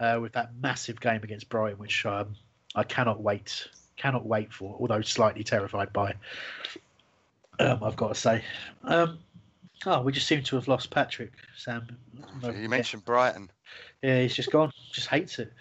uh, 0.00 0.18
with 0.20 0.32
that 0.32 0.50
massive 0.60 1.00
game 1.00 1.20
against 1.22 1.48
Brighton, 1.48 1.78
which 1.78 2.04
um, 2.06 2.34
I 2.74 2.82
cannot 2.82 3.22
wait. 3.22 3.68
Cannot 3.96 4.26
wait 4.26 4.52
for, 4.52 4.76
although 4.80 5.02
slightly 5.02 5.44
terrified 5.44 5.92
by. 5.92 6.14
Um, 7.58 7.84
I've 7.84 7.96
got 7.96 8.08
to 8.08 8.14
say. 8.14 8.42
Um, 8.84 9.18
oh, 9.84 10.00
we 10.00 10.12
just 10.12 10.26
seem 10.26 10.42
to 10.42 10.56
have 10.56 10.68
lost 10.68 10.90
Patrick, 10.90 11.32
Sam. 11.54 11.86
You 12.42 12.68
mentioned 12.68 13.04
Brighton. 13.04 13.50
Yeah, 14.02 14.22
he's 14.22 14.34
just 14.34 14.50
gone. 14.50 14.72
Just 14.90 15.08
hates 15.08 15.38
it. 15.38 15.52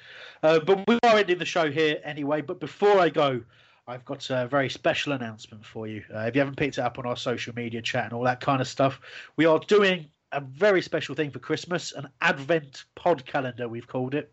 Uh, 0.42 0.60
but 0.60 0.88
we 0.88 0.98
are 1.04 1.18
ending 1.18 1.38
the 1.38 1.46
show 1.46 1.70
here 1.70 2.00
anyway. 2.06 2.40
But 2.40 2.62
before 2.62 2.98
I 2.98 3.10
go, 3.10 3.42
I've 3.86 4.06
got 4.06 4.30
a 4.30 4.48
very 4.48 4.70
special 4.70 5.12
announcement 5.12 5.66
for 5.66 5.88
you. 5.88 6.04
Uh, 6.14 6.20
if 6.20 6.36
you 6.36 6.40
haven't 6.40 6.56
picked 6.56 6.78
it 6.78 6.82
up 6.82 6.98
on 6.98 7.06
our 7.06 7.18
social 7.18 7.54
media 7.54 7.82
chat 7.82 8.06
and 8.06 8.14
all 8.14 8.24
that 8.24 8.40
kind 8.40 8.62
of 8.62 8.68
stuff, 8.70 9.02
we 9.36 9.46
are 9.46 9.60
doing 9.60 10.06
a 10.32 10.42
very 10.42 10.82
special 10.82 11.16
thing 11.16 11.32
for 11.32 11.40
Christmas 11.40 11.92
an 11.92 12.08
Advent 12.22 12.86
pod 12.96 13.26
calendar, 13.26 13.68
we've 13.68 13.88
called 13.88 14.14
it. 14.16 14.32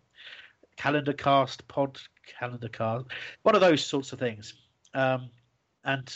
Calendar 0.77 1.13
cast, 1.13 1.67
pod 1.69 1.99
calendar 2.39 2.69
cast. 2.69 3.07
One 3.43 3.55
of 3.55 3.61
those 3.61 3.85
sorts 3.85 4.13
of 4.13 4.19
things. 4.19 4.55
Um, 4.93 5.31
and 5.85 6.15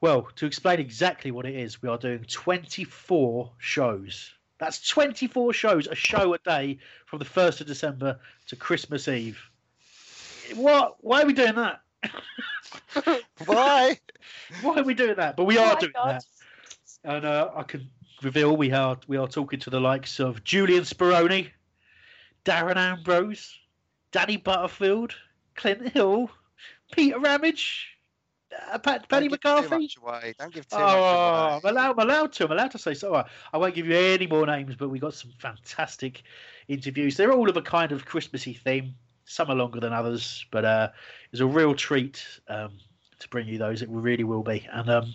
well, 0.00 0.28
to 0.36 0.46
explain 0.46 0.78
exactly 0.78 1.30
what 1.30 1.46
it 1.46 1.54
is, 1.54 1.82
we 1.82 1.88
are 1.88 1.98
doing 1.98 2.24
24 2.24 3.50
shows. 3.58 4.32
That's 4.58 4.86
24 4.88 5.52
shows, 5.52 5.86
a 5.86 5.94
show 5.94 6.34
a 6.34 6.38
day 6.38 6.78
from 7.06 7.18
the 7.18 7.24
1st 7.24 7.62
of 7.62 7.66
December 7.66 8.18
to 8.46 8.56
Christmas 8.56 9.08
Eve. 9.08 9.38
What? 10.54 10.96
Why 11.00 11.22
are 11.22 11.26
we 11.26 11.32
doing 11.32 11.56
that? 11.56 11.80
Why? 13.46 13.98
Why 14.62 14.76
are 14.76 14.84
we 14.84 14.94
doing 14.94 15.16
that? 15.16 15.36
But 15.36 15.44
we 15.44 15.58
Oh 15.58 15.64
are 15.64 15.74
my 15.74 15.80
doing 15.80 15.92
God. 15.94 16.14
that. 16.14 16.24
And 17.04 17.24
uh, 17.24 17.50
I 17.54 17.62
can 17.64 17.88
reveal 18.22 18.56
we 18.56 18.72
are 18.72 18.98
we 19.08 19.16
are 19.16 19.28
talking 19.28 19.60
to 19.60 19.70
the 19.70 19.80
likes 19.80 20.20
of 20.20 20.44
Julian 20.44 20.82
Speroni, 20.84 21.50
Darren 22.44 22.76
Ambrose, 22.76 23.58
Danny 24.12 24.36
Butterfield, 24.36 25.14
Clint 25.54 25.88
Hill, 25.88 26.30
Peter 26.92 27.18
Ramage, 27.18 27.96
uh, 28.72 28.78
Pat, 28.78 29.08
Paddy 29.08 29.28
Don't 29.28 29.30
give 29.30 29.40
too 29.40 29.48
McCarthy. 29.48 30.34
Don't 30.38 30.54
give 30.54 30.68
too 30.68 30.76
Oh, 30.76 30.80
much 30.80 31.64
away. 31.64 31.70
I'm 31.72 31.76
allowed, 31.76 31.90
I'm 31.90 31.98
allowed 32.08 32.32
to. 32.34 32.44
I'm 32.44 32.52
allowed 32.52 32.70
to 32.72 32.78
say 32.78 32.94
so. 32.94 33.14
I, 33.14 33.24
I 33.52 33.58
won't 33.58 33.74
give 33.74 33.86
you 33.86 33.96
any 33.96 34.26
more 34.26 34.46
names, 34.46 34.76
but 34.76 34.88
we 34.88 34.98
got 34.98 35.14
some 35.14 35.32
fantastic 35.38 36.22
interviews. 36.68 37.16
They're 37.16 37.32
all 37.32 37.48
of 37.50 37.56
a 37.56 37.62
kind 37.62 37.92
of 37.92 38.04
Christmassy 38.04 38.54
theme. 38.54 38.94
Some 39.24 39.50
are 39.50 39.56
longer 39.56 39.80
than 39.80 39.92
others, 39.92 40.46
but 40.52 40.64
uh, 40.64 40.90
it's 41.32 41.40
a 41.40 41.46
real 41.46 41.74
treat 41.74 42.24
um, 42.48 42.70
to 43.18 43.28
bring 43.28 43.48
you 43.48 43.58
those. 43.58 43.82
It 43.82 43.88
really 43.90 44.22
will 44.22 44.44
be. 44.44 44.66
And 44.72 44.88
um, 44.88 45.14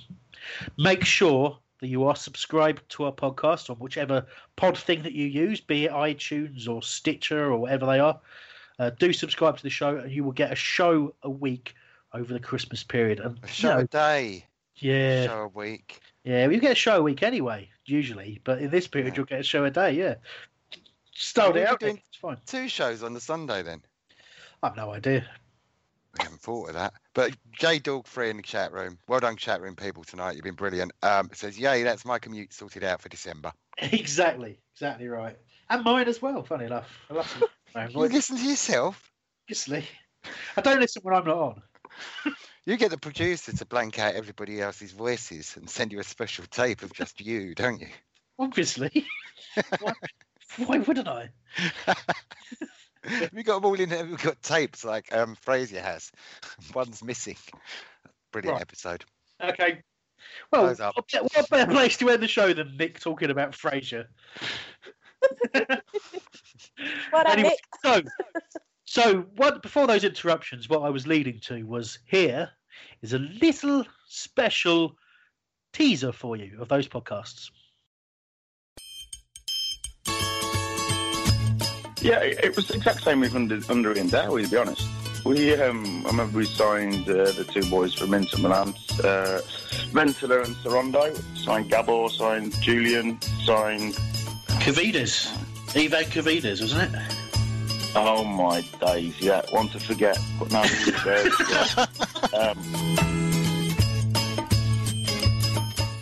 make 0.77 1.05
sure 1.05 1.57
that 1.81 1.87
you 1.87 2.03
are 2.05 2.15
subscribed 2.15 2.87
to 2.89 3.03
our 3.05 3.11
podcast 3.11 3.69
on 3.69 3.75
whichever 3.77 4.25
pod 4.55 4.77
thing 4.77 5.01
that 5.03 5.13
you 5.13 5.25
use, 5.25 5.59
be 5.59 5.85
it 5.85 5.91
iTunes 5.91 6.67
or 6.69 6.81
Stitcher 6.81 7.51
or 7.51 7.57
whatever 7.57 7.85
they 7.87 7.99
are. 7.99 8.19
Uh, 8.79 8.91
do 8.99 9.11
subscribe 9.11 9.57
to 9.57 9.63
the 9.63 9.69
show, 9.69 9.97
and 9.97 10.11
you 10.11 10.23
will 10.23 10.31
get 10.31 10.51
a 10.51 10.55
show 10.55 11.13
a 11.23 11.29
week 11.29 11.73
over 12.13 12.33
the 12.33 12.39
Christmas 12.39 12.83
period. 12.83 13.19
And 13.19 13.37
A 13.37 13.41
you 13.41 13.47
show 13.47 13.73
know, 13.73 13.79
a 13.79 13.87
day. 13.87 14.45
yeah, 14.77 15.23
A 15.23 15.27
Show 15.27 15.41
a 15.41 15.47
week. 15.47 15.99
yeah, 16.23 16.45
well, 16.45 16.53
you 16.53 16.59
get 16.61 16.71
a 16.71 16.75
show 16.75 16.97
a 16.97 17.01
week 17.01 17.23
anyway, 17.23 17.69
usually. 17.85 18.39
But 18.43 18.59
in 18.61 18.69
this 18.69 18.87
period, 18.87 19.13
Yeah. 19.13 19.17
you'll 19.17 19.25
get 19.25 19.39
a 19.41 19.43
show 19.43 19.65
a 19.65 19.71
day. 19.71 19.93
Yeah, 19.93 20.15
stole 21.13 21.55
it 21.57 21.67
out. 21.67 21.79
doing- 21.79 22.01
It's 22.09 22.17
fine. 22.17 22.37
Two 22.45 22.67
shows 22.69 23.03
on 23.03 23.13
the 23.13 23.21
Sunday 23.21 23.61
then. 23.63 23.81
I've 24.63 24.75
no 24.75 24.91
idea. 24.93 25.27
We 26.17 26.23
haven't 26.23 26.41
thought 26.41 26.69
of 26.69 26.73
that. 26.75 26.93
But 27.13 27.35
J 27.51 27.79
Dog 27.79 28.05
Free 28.05 28.29
in 28.29 28.37
the 28.37 28.43
chat 28.43 28.73
room. 28.73 28.97
Well 29.07 29.19
done, 29.19 29.37
chat 29.37 29.61
room 29.61 29.75
people 29.75 30.03
tonight. 30.03 30.35
You've 30.35 30.43
been 30.43 30.55
brilliant. 30.55 30.91
Um, 31.01 31.29
says, 31.33 31.57
Yay, 31.57 31.83
that's 31.83 32.05
my 32.05 32.19
commute 32.19 32.53
sorted 32.53 32.83
out 32.83 33.01
for 33.01 33.09
December. 33.09 33.53
exactly, 33.77 34.59
exactly 34.73 35.07
right. 35.07 35.37
And 35.69 35.83
mine 35.83 36.07
as 36.07 36.21
well. 36.21 36.43
Funny 36.43 36.65
enough, 36.65 36.89
I 37.09 37.13
love 37.13 37.27
some 37.29 37.43
You 37.91 38.07
listen 38.07 38.37
to 38.37 38.43
yourself. 38.43 39.11
Obviously, 39.45 39.85
I 40.57 40.61
don't 40.61 40.81
listen 40.81 41.01
when 41.03 41.15
I'm 41.15 41.25
not 41.25 41.37
on. 41.37 41.61
You 42.63 42.77
get 42.77 42.91
the 42.91 42.97
producer 42.97 43.51
to 43.53 43.65
blank 43.65 43.97
out 43.97 44.13
everybody 44.13 44.61
else's 44.61 44.91
voices 44.91 45.57
and 45.57 45.67
send 45.67 45.91
you 45.91 45.99
a 45.99 46.03
special 46.03 46.45
tape 46.45 46.83
of 46.83 46.93
just 46.93 47.19
you, 47.19 47.55
don't 47.55 47.81
you? 47.81 47.87
Obviously, 48.37 49.07
why, 49.79 49.93
why 50.57 50.77
wouldn't 50.77 51.07
I? 51.07 51.31
We 53.33 53.43
got 53.43 53.55
them 53.61 53.65
all 53.65 53.79
in 53.79 53.89
there. 53.89 54.05
We've 54.05 54.21
got 54.21 54.41
tapes 54.43 54.83
like 54.85 55.13
um, 55.15 55.35
Frasier 55.45 55.81
has. 55.81 56.11
One's 56.75 57.03
missing. 57.03 57.37
Brilliant 58.31 58.53
Right. 58.55 58.61
episode. 58.61 59.05
Okay. 59.43 59.81
Well, 60.51 60.65
Close 60.65 60.79
up. 60.79 60.95
what 60.95 61.07
better- 61.11 61.47
better 61.49 61.71
place 61.71 61.97
to 61.97 62.09
end 62.09 62.21
the 62.21 62.27
show 62.27 62.53
than 62.53 62.77
Nick 62.77 62.99
talking 62.99 63.29
about 63.31 63.51
Frasier? 63.53 64.05
Well 67.13 67.23
done, 67.23 67.33
Anyway, 67.39 67.49
Nick. 67.49 67.59
so, 67.83 68.01
so 68.85 69.21
what 69.35 69.61
before 69.61 69.87
those 69.87 70.03
interruptions, 70.03 70.67
what 70.69 70.81
I 70.81 70.89
was 70.89 71.05
leading 71.05 71.39
to 71.41 71.63
was 71.63 71.99
here 72.05 72.49
is 73.01 73.13
a 73.13 73.19
little 73.19 73.85
special 74.07 74.95
teaser 75.73 76.11
for 76.11 76.35
you 76.35 76.57
of 76.59 76.69
those 76.69 76.87
podcasts. 76.87 77.51
Yeah, 82.01 82.19
it 82.19 82.39
it 82.43 82.55
was 82.55 82.67
the 82.67 82.75
exact 82.75 83.03
same 83.03 83.19
with 83.19 83.35
under, 83.35 83.59
under 83.69 83.95
Ian 83.95 84.09
Dowie, 84.09 84.43
to 84.43 84.49
be 84.49 84.57
honest. 84.57 84.87
We, 85.23 85.53
um, 85.53 86.03
I 86.05 86.09
remember 86.09 86.39
we 86.39 86.45
signed 86.45 87.07
uh, 87.07 87.31
the 87.31 87.43
two 87.43 87.63
boys 87.69 87.93
from 87.93 88.13
Inter 88.15 88.39
Milan, 88.39 88.69
uh, 89.03 89.41
Ventola 89.91 90.43
and 90.45 90.55
Sorondo. 90.57 91.15
Signed 91.37 91.69
Gabor, 91.69 92.09
signed 92.09 92.59
Julian, 92.61 93.21
signed. 93.45 93.99
Kaviedes, 94.59 95.31
Ivan 95.75 96.05
Kaviedes, 96.05 96.61
wasn't 96.61 96.93
it? 96.93 97.01
Oh 97.95 98.23
my 98.23 98.61
days! 98.79 99.19
Yeah, 99.19 99.41
one 99.51 99.67
to 99.69 99.79
forget. 99.79 100.17
But 100.39 100.51
now 100.51 100.61
um, 102.33 103.10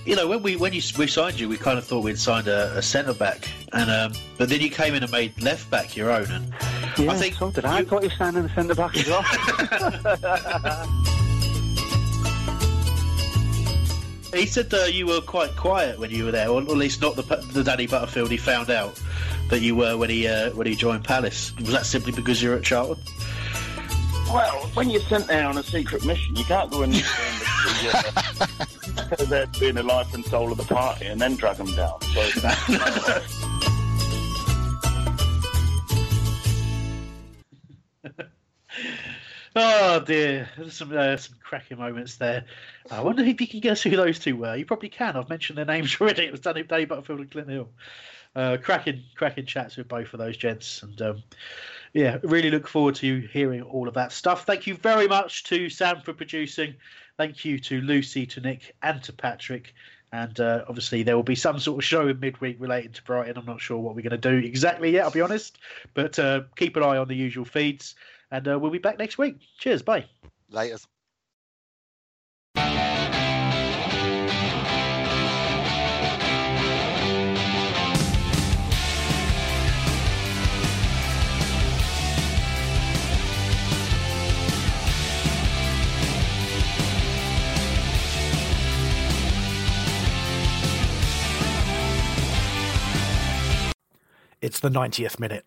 You 0.09 0.15
know, 0.15 0.25
when 0.25 0.41
we 0.41 0.55
when 0.55 0.73
you 0.73 0.81
we 0.97 1.05
signed 1.05 1.39
you, 1.39 1.47
we 1.47 1.55
kind 1.55 1.77
of 1.77 1.85
thought 1.85 2.03
we'd 2.03 2.17
signed 2.17 2.47
a, 2.47 2.75
a 2.75 2.81
centre 2.81 3.13
back, 3.13 3.47
and 3.73 3.91
um, 3.91 4.13
but 4.39 4.49
then 4.49 4.59
you 4.59 4.71
came 4.71 4.95
in 4.95 5.03
and 5.03 5.11
made 5.11 5.39
left 5.39 5.69
back 5.69 5.95
your 5.95 6.09
own, 6.09 6.25
and 6.31 6.51
Yeah, 6.97 7.11
I 7.11 7.15
think 7.15 7.35
so 7.35 7.51
did 7.51 7.63
I. 7.63 7.77
I 7.77 7.83
thought 7.85 8.01
you 8.01 8.09
were 8.09 8.15
standing 8.15 8.41
in 8.41 8.47
the 8.49 8.55
centre 8.55 8.73
back 8.73 8.97
as 8.97 9.07
well. 9.07 9.23
He 14.33 14.45
said 14.45 14.71
uh, 14.73 14.83
you 14.85 15.07
were 15.07 15.21
quite 15.21 15.55
quiet 15.55 15.97
when 15.97 16.11
you 16.11 16.25
were 16.25 16.31
there, 16.31 16.49
or 16.49 16.61
at 16.61 16.67
least 16.69 17.01
not 17.01 17.15
the 17.15 17.23
the 17.53 17.63
Danny 17.63 17.85
Butterfield 17.85 18.31
he 18.31 18.37
found 18.37 18.71
out 18.71 18.99
that 19.49 19.61
you 19.61 19.75
were 19.75 19.95
when 19.95 20.09
he 20.09 20.27
uh, 20.27 20.49
when 20.51 20.65
he 20.65 20.75
joined 20.75 21.03
Palace. 21.03 21.55
Was 21.57 21.71
that 21.71 21.85
simply 21.85 22.13
because 22.13 22.41
you're 22.41 22.55
at 22.55 22.63
Charlton? 22.63 22.97
well, 24.33 24.69
when 24.73 24.89
you're 24.89 25.01
sent 25.01 25.27
there 25.27 25.47
on 25.47 25.57
a 25.57 25.63
secret 25.63 26.03
mission, 26.05 26.35
you 26.35 26.43
can't 26.45 26.71
go 26.71 26.81
in 26.83 26.91
there 29.17 29.47
being 29.59 29.75
the 29.75 29.83
life 29.83 30.13
and 30.13 30.25
soul 30.25 30.51
of 30.51 30.57
the 30.57 30.63
party 30.63 31.05
and 31.05 31.19
then 31.19 31.35
drag 31.35 31.57
them 31.57 31.71
down. 31.75 32.01
So. 32.01 33.21
Oh 39.55 39.99
dear, 39.99 40.47
there's 40.57 40.75
some 40.75 40.95
uh, 40.95 41.17
some 41.17 41.35
cracking 41.43 41.79
moments 41.79 42.17
there. 42.17 42.45
I 42.91 43.01
wonder 43.01 43.23
if 43.23 43.41
you 43.41 43.47
can 43.47 43.59
guess 43.59 43.81
who 43.81 43.89
those 43.89 44.19
two 44.19 44.37
were. 44.37 44.55
You 44.55 44.65
probably 44.65 44.89
can. 44.89 45.17
I've 45.17 45.29
mentioned 45.29 45.57
their 45.57 45.65
names 45.65 45.97
already. 46.01 46.23
It 46.25 46.31
was 46.31 46.41
Danny, 46.41 46.63
Danny 46.63 46.85
Butterfield 46.85 47.19
and 47.19 47.31
Clint 47.31 47.49
Hill. 47.49 47.69
Uh, 48.35 48.57
cracking, 48.61 49.03
cracking 49.15 49.47
chats 49.47 49.75
with 49.75 49.87
both 49.87 50.13
of 50.13 50.19
those 50.19 50.37
gents, 50.37 50.83
and 50.83 51.01
um, 51.01 51.23
yeah, 51.93 52.19
really 52.23 52.51
look 52.51 52.67
forward 52.67 52.95
to 52.95 53.19
hearing 53.19 53.63
all 53.63 53.87
of 53.87 53.95
that 53.95 54.11
stuff. 54.11 54.45
Thank 54.45 54.67
you 54.67 54.75
very 54.75 55.07
much 55.07 55.43
to 55.45 55.67
Sam 55.69 56.01
for 56.01 56.13
producing. 56.13 56.75
Thank 57.19 57.43
you 57.43 57.59
to 57.59 57.81
Lucy, 57.81 58.25
to 58.27 58.39
Nick, 58.39 58.73
and 58.81 59.03
to 59.03 59.11
Patrick. 59.11 59.75
And 60.13 60.39
uh, 60.39 60.63
obviously, 60.69 61.03
there 61.03 61.17
will 61.17 61.23
be 61.23 61.35
some 61.35 61.59
sort 61.59 61.77
of 61.77 61.83
show 61.83 62.07
in 62.07 62.17
midweek 62.17 62.55
relating 62.61 62.93
to 62.93 63.03
Brighton. 63.03 63.35
I'm 63.35 63.45
not 63.45 63.59
sure 63.59 63.77
what 63.77 63.93
we're 63.93 64.09
going 64.09 64.19
to 64.21 64.31
do 64.31 64.37
exactly 64.37 64.91
yet, 64.91 65.03
I'll 65.03 65.11
be 65.11 65.19
honest. 65.19 65.57
But 65.93 66.17
uh, 66.17 66.43
keep 66.55 66.77
an 66.77 66.83
eye 66.83 66.95
on 66.95 67.09
the 67.09 67.15
usual 67.15 67.43
feeds. 67.43 67.95
And 68.31 68.47
uh, 68.47 68.57
we'll 68.57 68.71
be 68.71 68.77
back 68.77 68.97
next 68.97 69.17
week. 69.17 69.35
Cheers. 69.57 69.81
Bye. 69.81 70.05
Later. 70.49 70.77
It's 94.41 94.59
the 94.61 94.69
90th 94.69 95.19
minute. 95.19 95.45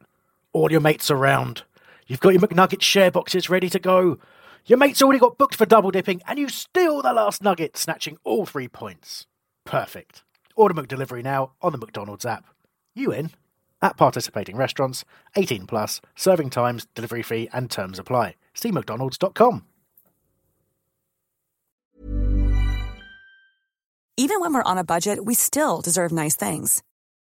All 0.52 0.70
your 0.70 0.80
mates 0.80 1.10
around. 1.10 1.62
You've 2.06 2.20
got 2.20 2.34
your 2.34 2.42
McNugget 2.42 2.82
share 2.82 3.10
boxes 3.10 3.48
ready 3.48 3.70
to 3.70 3.78
go. 3.78 4.18
Your 4.66 4.78
mate's 4.78 5.02
already 5.02 5.18
got 5.18 5.38
booked 5.38 5.54
for 5.54 5.64
double 5.64 5.90
dipping, 5.90 6.20
and 6.26 6.38
you 6.38 6.48
steal 6.48 7.00
the 7.00 7.14
last 7.14 7.42
nugget, 7.42 7.76
snatching 7.76 8.18
all 8.22 8.44
three 8.44 8.68
points. 8.68 9.26
Perfect. 9.64 10.24
Order 10.56 10.74
McDelivery 10.74 11.22
now 11.22 11.52
on 11.62 11.72
the 11.72 11.78
McDonald's 11.78 12.26
app. 12.26 12.44
You 12.94 13.12
in? 13.12 13.30
At 13.80 13.96
participating 13.96 14.56
restaurants, 14.56 15.04
18 15.36 15.66
plus, 15.66 16.00
serving 16.14 16.50
times, 16.50 16.86
delivery 16.94 17.22
fee, 17.22 17.48
and 17.52 17.70
terms 17.70 17.98
apply. 17.98 18.34
See 18.52 18.70
McDonald's.com. 18.70 19.64
Even 24.18 24.40
when 24.40 24.52
we're 24.52 24.62
on 24.62 24.76
a 24.76 24.84
budget, 24.84 25.24
we 25.24 25.34
still 25.34 25.80
deserve 25.80 26.12
nice 26.12 26.36
things. 26.36 26.82